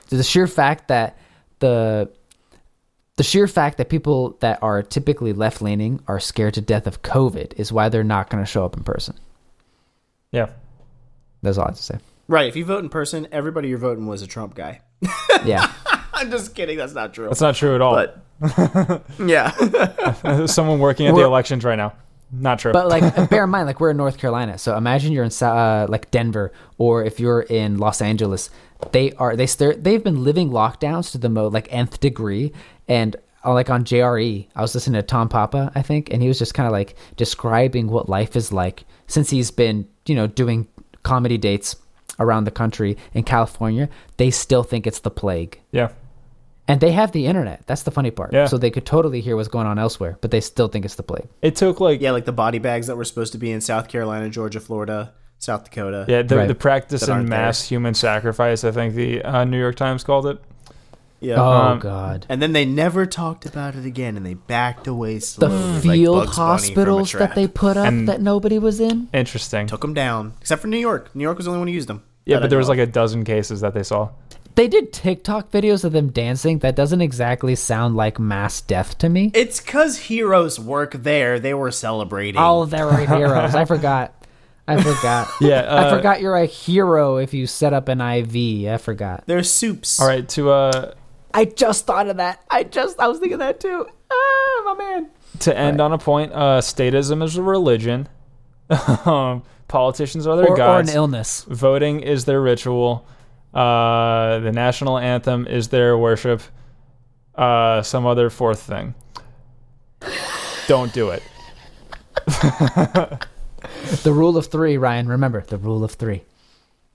the 0.09 0.23
sheer 0.23 0.45
fact 0.47 0.87
that 0.89 1.17
the 1.59 2.09
the 3.15 3.23
sheer 3.23 3.47
fact 3.47 3.79
that 3.79 3.89
people 3.89 4.37
that 4.41 4.61
are 4.61 4.83
typically 4.83 5.33
left 5.33 5.59
leaning 5.59 5.99
are 6.07 6.19
scared 6.19 6.53
to 6.53 6.61
death 6.61 6.85
of 6.85 7.01
COVID 7.01 7.53
is 7.57 7.71
why 7.71 7.89
they're 7.89 8.03
not 8.03 8.29
going 8.29 8.43
to 8.43 8.47
show 8.49 8.63
up 8.63 8.77
in 8.77 8.83
person. 8.83 9.15
yeah 10.31 10.49
That's 11.41 11.57
all 11.57 11.65
I 11.65 11.69
have 11.69 11.77
to 11.77 11.81
say. 11.83 11.97
Right. 12.27 12.47
If 12.47 12.55
you 12.55 12.65
vote 12.65 12.83
in 12.83 12.89
person, 12.89 13.27
everybody 13.31 13.69
you're 13.69 13.77
voting 13.77 14.05
was 14.07 14.21
a 14.21 14.27
Trump 14.27 14.55
guy. 14.55 14.81
Yeah, 15.45 15.71
I'm 16.13 16.31
just 16.31 16.55
kidding. 16.55 16.77
That's 16.77 16.93
not 16.93 17.13
true. 17.13 17.27
that's 17.27 17.41
not 17.41 17.55
true 17.55 17.75
at 17.75 17.81
all 17.81 17.95
but 17.95 19.01
yeah, 19.19 20.45
someone 20.45 20.79
working 20.79 21.07
at 21.07 21.11
the 21.11 21.15
We're- 21.15 21.27
elections 21.27 21.63
right 21.63 21.75
now 21.75 21.93
not 22.29 22.59
true 22.59 22.73
but 22.73 22.89
like 22.89 23.29
bear 23.29 23.45
in 23.45 23.49
mind, 23.49 23.67
like 23.67 23.79
we're 23.79 23.91
in 23.91 23.95
North 23.97 24.17
Carolina, 24.17 24.57
so 24.57 24.75
imagine 24.75 25.13
you're 25.13 25.23
in 25.23 25.31
Sou- 25.31 25.45
uh, 25.45 25.85
like 25.87 26.11
Denver, 26.11 26.51
or 26.77 27.03
if 27.05 27.21
you're 27.21 27.41
in 27.43 27.77
Los 27.77 28.01
Angeles, 28.01 28.49
they 28.91 29.13
are 29.13 29.35
they 29.37 29.47
st- 29.47 29.81
they've 29.83 30.03
been 30.03 30.25
living 30.25 30.49
lockdowns 30.49 31.09
to 31.13 31.17
the 31.17 31.29
mo 31.29 31.47
like 31.47 31.71
nth 31.71 32.01
degree, 32.01 32.51
and 32.89 33.15
uh, 33.45 33.53
like 33.53 33.69
on 33.69 33.85
JRE, 33.85 34.45
I 34.55 34.61
was 34.61 34.75
listening 34.75 34.99
to 35.01 35.07
Tom 35.07 35.29
Papa, 35.29 35.71
I 35.73 35.81
think, 35.81 36.11
and 36.11 36.21
he 36.21 36.27
was 36.27 36.37
just 36.37 36.53
kind 36.53 36.67
of 36.67 36.73
like 36.73 36.95
describing 37.15 37.87
what 37.87 38.09
life 38.09 38.35
is 38.35 38.51
like 38.51 38.83
since 39.07 39.29
he's 39.29 39.49
been, 39.49 39.87
you 40.05 40.13
know, 40.15 40.27
doing 40.27 40.67
comedy 41.03 41.37
dates 41.37 41.77
around 42.19 42.43
the 42.45 42.51
country 42.51 42.97
in 43.13 43.23
California. 43.23 43.89
They 44.17 44.31
still 44.31 44.63
think 44.63 44.87
it's 44.87 44.99
the 44.99 45.11
plague. 45.11 45.59
yeah 45.71 45.89
And 46.67 46.81
they 46.81 46.91
have 46.91 47.11
the 47.13 47.25
internet. 47.27 47.61
That's 47.65 47.83
the 47.83 47.91
funny 47.91 48.11
part. 48.11 48.33
Yeah. 48.33 48.47
So 48.47 48.57
they 48.57 48.71
could 48.71 48.85
totally 48.85 49.21
hear 49.21 49.35
what's 49.37 49.47
going 49.47 49.67
on 49.67 49.79
elsewhere, 49.79 50.17
but 50.21 50.31
they 50.31 50.41
still 50.41 50.67
think 50.67 50.83
it's 50.85 50.95
the 50.95 51.03
plague. 51.03 51.27
it 51.41 51.55
took 51.55 51.79
like 51.79 52.01
yeah, 52.01 52.11
like 52.11 52.25
the 52.25 52.33
body 52.45 52.59
bags 52.59 52.87
that 52.87 52.97
were 52.97 53.05
supposed 53.05 53.31
to 53.33 53.37
be 53.37 53.51
in 53.51 53.61
South 53.61 53.87
Carolina, 53.87 54.29
Georgia, 54.29 54.59
Florida, 54.59 55.13
South 55.39 55.63
Dakota. 55.63 56.05
Yeah, 56.07 56.23
the, 56.23 56.35
Right. 56.37 56.47
the 56.47 56.55
practice 56.55 57.01
That 57.01 57.09
in 57.09 57.15
aren't 57.17 57.29
mass 57.29 57.63
human 57.69 57.93
sacrifice, 57.93 58.63
I 58.63 58.71
think 58.71 58.95
the 58.95 59.21
uh, 59.23 59.43
New 59.45 59.59
York 59.59 59.75
Times 59.75 60.03
called 60.03 60.25
it. 60.25 60.39
Yeah. 61.19 61.35
Oh 61.35 61.43
Um, 61.73 61.79
God. 61.79 62.25
And 62.29 62.41
then 62.41 62.53
they 62.53 62.65
never 62.65 63.05
talked 63.05 63.45
about 63.45 63.75
it 63.75 63.85
again, 63.85 64.17
and 64.17 64.25
they 64.25 64.35
backed 64.35 64.87
away 64.87 65.15
The 65.15 65.21
slowly. 65.21 65.55
like 65.73 65.81
field 65.83 66.15
Bugs 66.25 66.25
Bunny 66.25 66.33
from 66.35 66.43
a 66.43 66.47
hospitals 66.47 67.11
that 67.13 67.35
they 67.35 67.47
put 67.47 67.77
up 67.77 67.87
And- 67.87 68.07
that 68.07 68.21
nobody 68.21 68.59
was 68.59 68.79
in. 68.79 69.07
Interesting. 69.13 69.67
took 69.67 69.81
them 69.81 69.93
down, 69.93 70.33
except 70.41 70.61
for 70.61 70.67
New 70.67 70.77
York. 70.77 71.09
New 71.15 71.23
York 71.23 71.37
was 71.37 71.45
the 71.45 71.51
only 71.51 71.59
one 71.59 71.67
who 71.67 71.73
used 71.73 71.89
them. 71.89 72.03
Yeah, 72.25 72.37
but 72.37 72.45
I 72.45 72.47
there 72.47 72.57
was 72.59 72.69
like 72.69 72.79
a 72.79 72.85
dozen 72.85 73.23
cases 73.23 73.61
that 73.61 73.73
they 73.73 73.83
saw. 73.83 74.09
They 74.55 74.67
did 74.67 74.91
TikTok 74.91 75.51
videos 75.51 75.83
of 75.83 75.91
them 75.91 76.09
dancing. 76.09 76.59
That 76.59 76.75
doesn't 76.75 76.99
exactly 77.01 77.53
sound 77.55 77.95
like 77.95 78.19
mass 78.19 78.59
death 78.59 78.97
to 78.97 79.07
me. 79.07 79.29
It's 79.35 79.59
because 79.61 79.97
heroes 79.97 80.59
work 80.59 80.93
there. 80.93 81.39
They 81.39 81.53
were 81.53 81.69
celebrating. 81.71 82.41
Oh, 82.41 82.65
there 82.65 82.87
are 82.89 83.05
heroes. 83.05 83.53
I 83.53 83.65
forgot. 83.65 84.13
I 84.67 84.81
forgot. 84.81 85.29
Yeah, 85.41 85.61
I 85.61 85.85
uh, 85.85 85.95
forgot 85.95 86.19
you're 86.21 86.35
a 86.35 86.45
hero 86.47 87.17
if 87.17 87.33
you 87.35 87.45
set 87.47 87.71
up 87.71 87.87
an 87.87 88.01
IV. 88.01 88.67
I 88.67 88.77
forgot. 88.77 89.23
They're 89.27 89.43
soups. 89.43 89.99
All 90.01 90.07
right, 90.07 90.27
to 90.29 90.49
uh 90.49 90.93
I 91.37 91.45
just 91.45 91.85
thought 91.85 92.07
of 92.07 92.17
that. 92.17 92.43
I 92.49 92.63
just 92.63 92.99
I 92.99 93.07
was 93.07 93.19
thinking 93.19 93.37
that 93.37 93.59
too. 93.59 93.85
Ah, 94.09 94.61
my 94.65 94.75
man. 94.77 95.09
to 95.41 95.55
end 95.55 95.79
on 95.79 95.93
a 95.93 95.97
point, 95.99 96.33
uh 96.33 96.61
statism 96.61 97.21
is 97.23 97.37
a 97.37 97.43
religion. 97.43 98.09
um, 99.05 99.43
politicians 99.67 100.25
are 100.25 100.35
their 100.35 100.47
Or, 100.47 100.59
or 100.59 100.79
an 100.79 100.89
illness. 100.89 101.45
Voting 101.47 101.99
is 101.99 102.25
their 102.25 102.41
ritual. 102.41 103.07
Uh, 103.53 104.39
the 104.39 104.51
national 104.51 104.97
anthem 104.97 105.45
is 105.45 105.67
their 105.67 105.95
worship. 105.95 106.41
Uh, 107.35 107.83
some 107.83 108.07
other 108.07 108.31
fourth 108.31 108.61
thing. 108.61 108.95
Don't 110.67 110.91
do 110.91 111.11
it. 111.11 111.23
The 114.03 114.13
rule 114.13 114.37
of 114.37 114.47
three, 114.47 114.77
Ryan. 114.77 115.07
Remember 115.07 115.41
the 115.41 115.57
rule 115.57 115.83
of 115.83 115.91
three. 115.91 116.23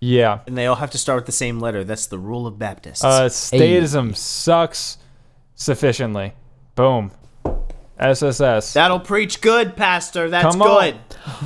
Yeah. 0.05 0.41
And 0.49 0.59
they 0.59 0.67
all 0.67 0.75
have 0.75 0.91
to 0.91 0.99
start 0.99 1.19
with 1.19 1.27
the 1.27 1.33
same 1.33 1.61
letter. 1.61 1.85
That's 1.85 2.07
the 2.07 2.19
rule 2.19 2.49
of 2.49 2.59
Baptists. 2.59 3.05
Uh, 3.05 3.29
statism 3.29 4.17
sucks 4.17 4.99
sufficiently. 5.55 6.33
Boom. 6.75 7.13
SSS. 8.01 8.73
That'll 8.73 8.99
preach 8.99 9.41
good, 9.41 9.77
Pastor. 9.77 10.29
That's 10.29 10.57
Come 10.57 10.63
on. 10.63 10.93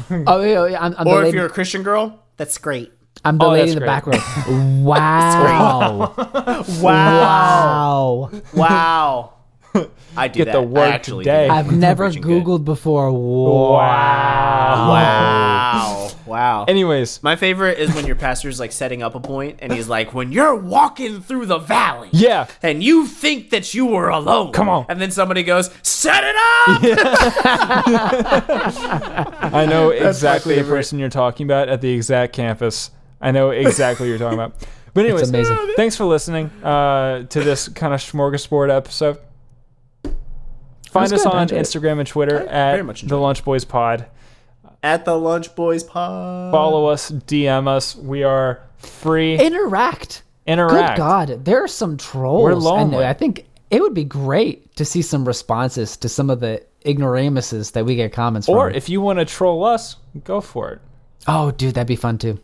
good. 0.09 0.25
Oh 0.27 0.41
yeah, 0.41 0.67
yeah 0.69 0.83
I'm, 0.83 0.95
I'm 0.97 1.07
Or 1.07 1.23
if 1.25 1.35
you're 1.35 1.45
a 1.45 1.51
Christian 1.51 1.83
girl, 1.83 2.23
that's 2.39 2.57
great. 2.57 2.93
I'm 3.27 3.37
the 3.37 3.45
Oh, 3.45 3.51
lady 3.51 3.73
in 3.73 3.75
the 3.75 3.81
great. 3.81 3.89
back 3.89 4.07
row. 4.07 4.19
Wow. 4.83 6.15
Wow. 6.17 6.65
wow. 6.81 8.31
Wow. 8.55 9.33
I 10.17 10.29
do 10.29 10.39
Get 10.39 10.45
that. 10.47 10.53
the 10.53 10.59
I 10.61 10.65
word 10.65 10.89
actually 10.89 11.25
today. 11.25 11.49
that. 11.49 11.55
I've 11.55 11.73
never 11.73 12.05
Preaching 12.07 12.23
good. 12.23 12.45
Googled 12.45 12.65
before. 12.65 13.13
Wow. 13.13 13.73
Wow. 13.73 14.89
Wow. 14.89 16.06
Anyways, 16.69 17.23
My 17.23 17.37
favorite 17.37 17.79
is 17.79 17.95
when 17.95 18.07
your 18.07 18.17
pastor's 18.17 18.59
like 18.61 18.73
setting 18.73 19.03
up 19.03 19.15
a 19.15 19.21
point 19.21 19.59
and 19.61 19.73
he's 19.73 19.89
like, 19.89 20.13
when 20.15 20.33
you're 20.33 20.55
walking 20.55 21.21
through 21.21 21.47
the 21.47 21.59
valley 21.59 22.09
yeah. 22.13 22.47
and 22.63 22.83
you 22.83 23.07
think 23.07 23.51
that 23.51 23.75
you 23.75 23.87
were 23.87 24.09
alone. 24.09 24.53
Come 24.53 24.69
on. 24.69 24.87
And 24.89 25.01
then 25.01 25.11
somebody 25.11 25.43
goes, 25.43 25.71
set 25.83 26.25
it 26.25 26.37
up. 26.37 26.83
Yeah. 26.83 27.01
I 29.53 29.67
know 29.67 29.91
exactly 29.91 30.57
the 30.57 30.65
person 30.65 30.99
you're 30.99 31.09
talking 31.09 31.47
about 31.47 31.69
at 31.69 31.81
the 31.81 31.93
exact 31.93 32.33
campus. 32.33 32.91
I 33.21 33.31
know 33.31 33.51
exactly 33.51 34.07
what 34.07 34.11
you're 34.11 34.19
talking 34.19 34.39
about. 34.39 34.55
But 34.95 35.05
anyways, 35.05 35.29
amazing. 35.29 35.75
thanks 35.77 35.95
for 35.95 36.07
listening 36.07 36.47
uh, 36.63 37.25
to 37.25 37.41
this 37.41 37.69
kind 37.69 37.93
of 37.93 38.01
smorgasbord 38.01 38.75
episode. 38.75 39.19
Find 40.91 41.13
us 41.13 41.25
good. 41.25 41.33
On 41.33 41.43
enjoyed 41.43 41.59
it. 41.59 41.63
Instagram 41.63 41.99
and 41.99 42.09
Twitter 42.09 42.39
very 42.39 42.81
at 42.81 42.87
much 42.87 43.03
the 43.03 43.19
Lunch 43.19 43.45
Boys 43.45 43.65
Pod. 43.65 44.07
At 44.87 45.05
the 45.05 45.19
Lunch 45.19 45.53
Boys 45.57 45.83
Pod. 45.83 46.53
Follow 46.53 46.87
us, 46.87 47.11
DM 47.11 47.67
us. 47.67 47.97
We 47.97 48.23
are 48.23 48.61
free. 48.79 49.37
Interact. 49.37 50.23
Interact. 50.47 50.95
Good 50.95 51.03
God, 51.03 51.45
there 51.45 51.65
are 51.65 51.67
some 51.67 51.97
trolls. 51.97 52.45
We're 52.45 52.53
and 52.53 52.63
lonely. 52.63 53.05
I 53.05 53.13
think 53.13 53.47
it 53.73 53.83
would 53.83 53.95
be 53.95 54.05
great 54.05 54.77
to 54.77 54.85
see 54.85 55.03
some 55.03 55.25
responses 55.27 55.97
to 55.97 56.09
some 56.09 56.31
of 56.31 56.39
the 56.39 56.63
ignoramuses 56.85 57.73
that 57.73 57.85
we 57.85 57.97
get 57.97 58.13
comments 58.13 58.49
Or 58.49 58.53
from. 58.53 58.59
Or 58.61 58.71
if 58.71 58.89
you 58.89 59.01
want 59.01 59.19
to 59.19 59.25
troll 59.25 59.65
us, 59.65 59.97
go 60.23 60.41
for 60.41 60.71
it. 60.71 60.81
oh, 61.27 61.51
dude, 61.51 61.75
that'd 61.75 61.89
be 61.89 61.97
fun 61.97 62.17
too. 62.17 62.39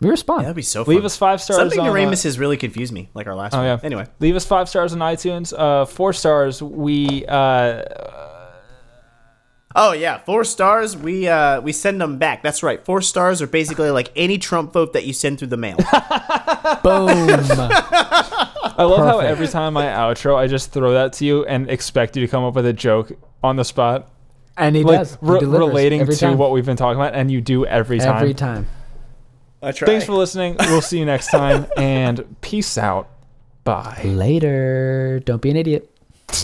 We 0.00 0.10
respond. 0.10 0.42
That'd 0.42 0.56
be 0.56 0.62
so 0.62 0.84
fun. 0.84 0.96
Leave 0.96 1.04
us 1.04 1.16
five 1.16 1.40
stars. 1.40 1.58
Something 1.58 1.78
on, 1.78 1.96
uh, 1.96 2.10
has 2.10 2.40
really 2.40 2.56
confused 2.56 2.92
me, 2.92 3.08
like 3.14 3.28
our 3.28 3.36
last 3.36 3.54
Oh 3.54 3.58
one. 3.58 3.66
yeah. 3.66 3.78
Anyway. 3.84 4.08
leave 4.18 4.34
us 4.34 4.44
five 4.44 4.68
stars 4.68 4.92
on 4.92 4.98
iTunes. 4.98 5.54
Uh, 5.56 5.84
four 5.84 6.12
stars. 6.12 6.60
We 6.60 7.24
uh, 7.26 7.84
Oh 9.76 9.92
yeah, 9.92 10.18
four 10.18 10.44
stars. 10.44 10.96
We 10.96 11.26
uh 11.26 11.60
we 11.60 11.72
send 11.72 12.00
them 12.00 12.18
back. 12.18 12.42
That's 12.42 12.62
right. 12.62 12.84
Four 12.84 13.00
stars 13.00 13.42
are 13.42 13.46
basically 13.46 13.90
like 13.90 14.10
any 14.14 14.38
Trump 14.38 14.72
vote 14.72 14.92
that 14.92 15.04
you 15.04 15.12
send 15.12 15.38
through 15.38 15.48
the 15.48 15.56
mail. 15.56 15.76
Boom. 16.82 17.40
I 18.76 18.82
love 18.84 19.06
how 19.06 19.18
every 19.18 19.48
time 19.48 19.76
I 19.76 19.86
outro, 19.86 20.36
I 20.36 20.46
just 20.46 20.72
throw 20.72 20.92
that 20.92 21.12
to 21.14 21.24
you 21.24 21.44
and 21.46 21.68
expect 21.68 22.16
you 22.16 22.24
to 22.24 22.30
come 22.30 22.44
up 22.44 22.54
with 22.54 22.66
a 22.66 22.72
joke 22.72 23.12
on 23.42 23.56
the 23.56 23.64
spot, 23.64 24.10
and 24.56 24.76
he 24.76 24.84
like 24.84 25.00
does. 25.00 25.12
He 25.12 25.18
re- 25.22 25.40
relating 25.40 26.06
to 26.06 26.16
time. 26.16 26.38
what 26.38 26.52
we've 26.52 26.66
been 26.66 26.76
talking 26.76 27.00
about, 27.00 27.14
and 27.14 27.30
you 27.30 27.40
do 27.40 27.66
every 27.66 27.98
time. 27.98 28.16
Every 28.16 28.34
time. 28.34 28.66
I 29.62 29.72
try. 29.72 29.86
Thanks 29.86 30.04
for 30.04 30.12
listening. 30.12 30.56
We'll 30.58 30.82
see 30.82 30.98
you 30.98 31.04
next 31.04 31.30
time, 31.30 31.66
and 31.76 32.36
peace 32.40 32.78
out. 32.78 33.08
Bye. 33.64 34.02
Later. 34.04 35.20
Don't 35.24 35.40
be 35.40 35.50
an 35.50 35.56
idiot. 35.56 35.90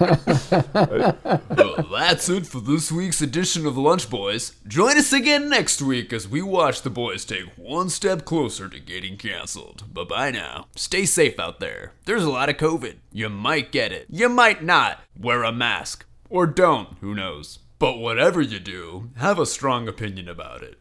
Well, 0.00 1.86
that's 1.92 2.28
it 2.28 2.46
for 2.46 2.60
this 2.60 2.90
week's 2.90 3.20
edition 3.20 3.66
of 3.66 3.76
Lunch 3.76 4.08
Boys. 4.08 4.54
Join 4.66 4.96
us 4.96 5.12
again 5.12 5.48
next 5.48 5.82
week 5.82 6.12
as 6.12 6.26
we 6.26 6.40
watch 6.42 6.82
the 6.82 6.90
boys 6.90 7.24
take 7.24 7.46
one 7.56 7.90
step 7.90 8.24
closer 8.24 8.68
to 8.68 8.80
getting 8.80 9.16
canceled. 9.16 9.84
Bye 9.92 10.04
bye 10.04 10.30
now. 10.30 10.66
Stay 10.74 11.04
safe 11.04 11.38
out 11.38 11.60
there. 11.60 11.92
There's 12.06 12.24
a 12.24 12.30
lot 12.30 12.48
of 12.48 12.56
COVID. 12.56 12.96
You 13.12 13.28
might 13.28 13.72
get 13.72 13.92
it. 13.92 14.06
You 14.08 14.28
might 14.28 14.64
not. 14.64 15.00
Wear 15.18 15.42
a 15.42 15.52
mask. 15.52 16.06
Or 16.30 16.46
don't, 16.46 16.96
who 17.00 17.14
knows. 17.14 17.58
But 17.78 17.98
whatever 17.98 18.40
you 18.40 18.58
do, 18.58 19.10
have 19.16 19.38
a 19.38 19.46
strong 19.46 19.88
opinion 19.88 20.28
about 20.28 20.62
it. 20.62 20.78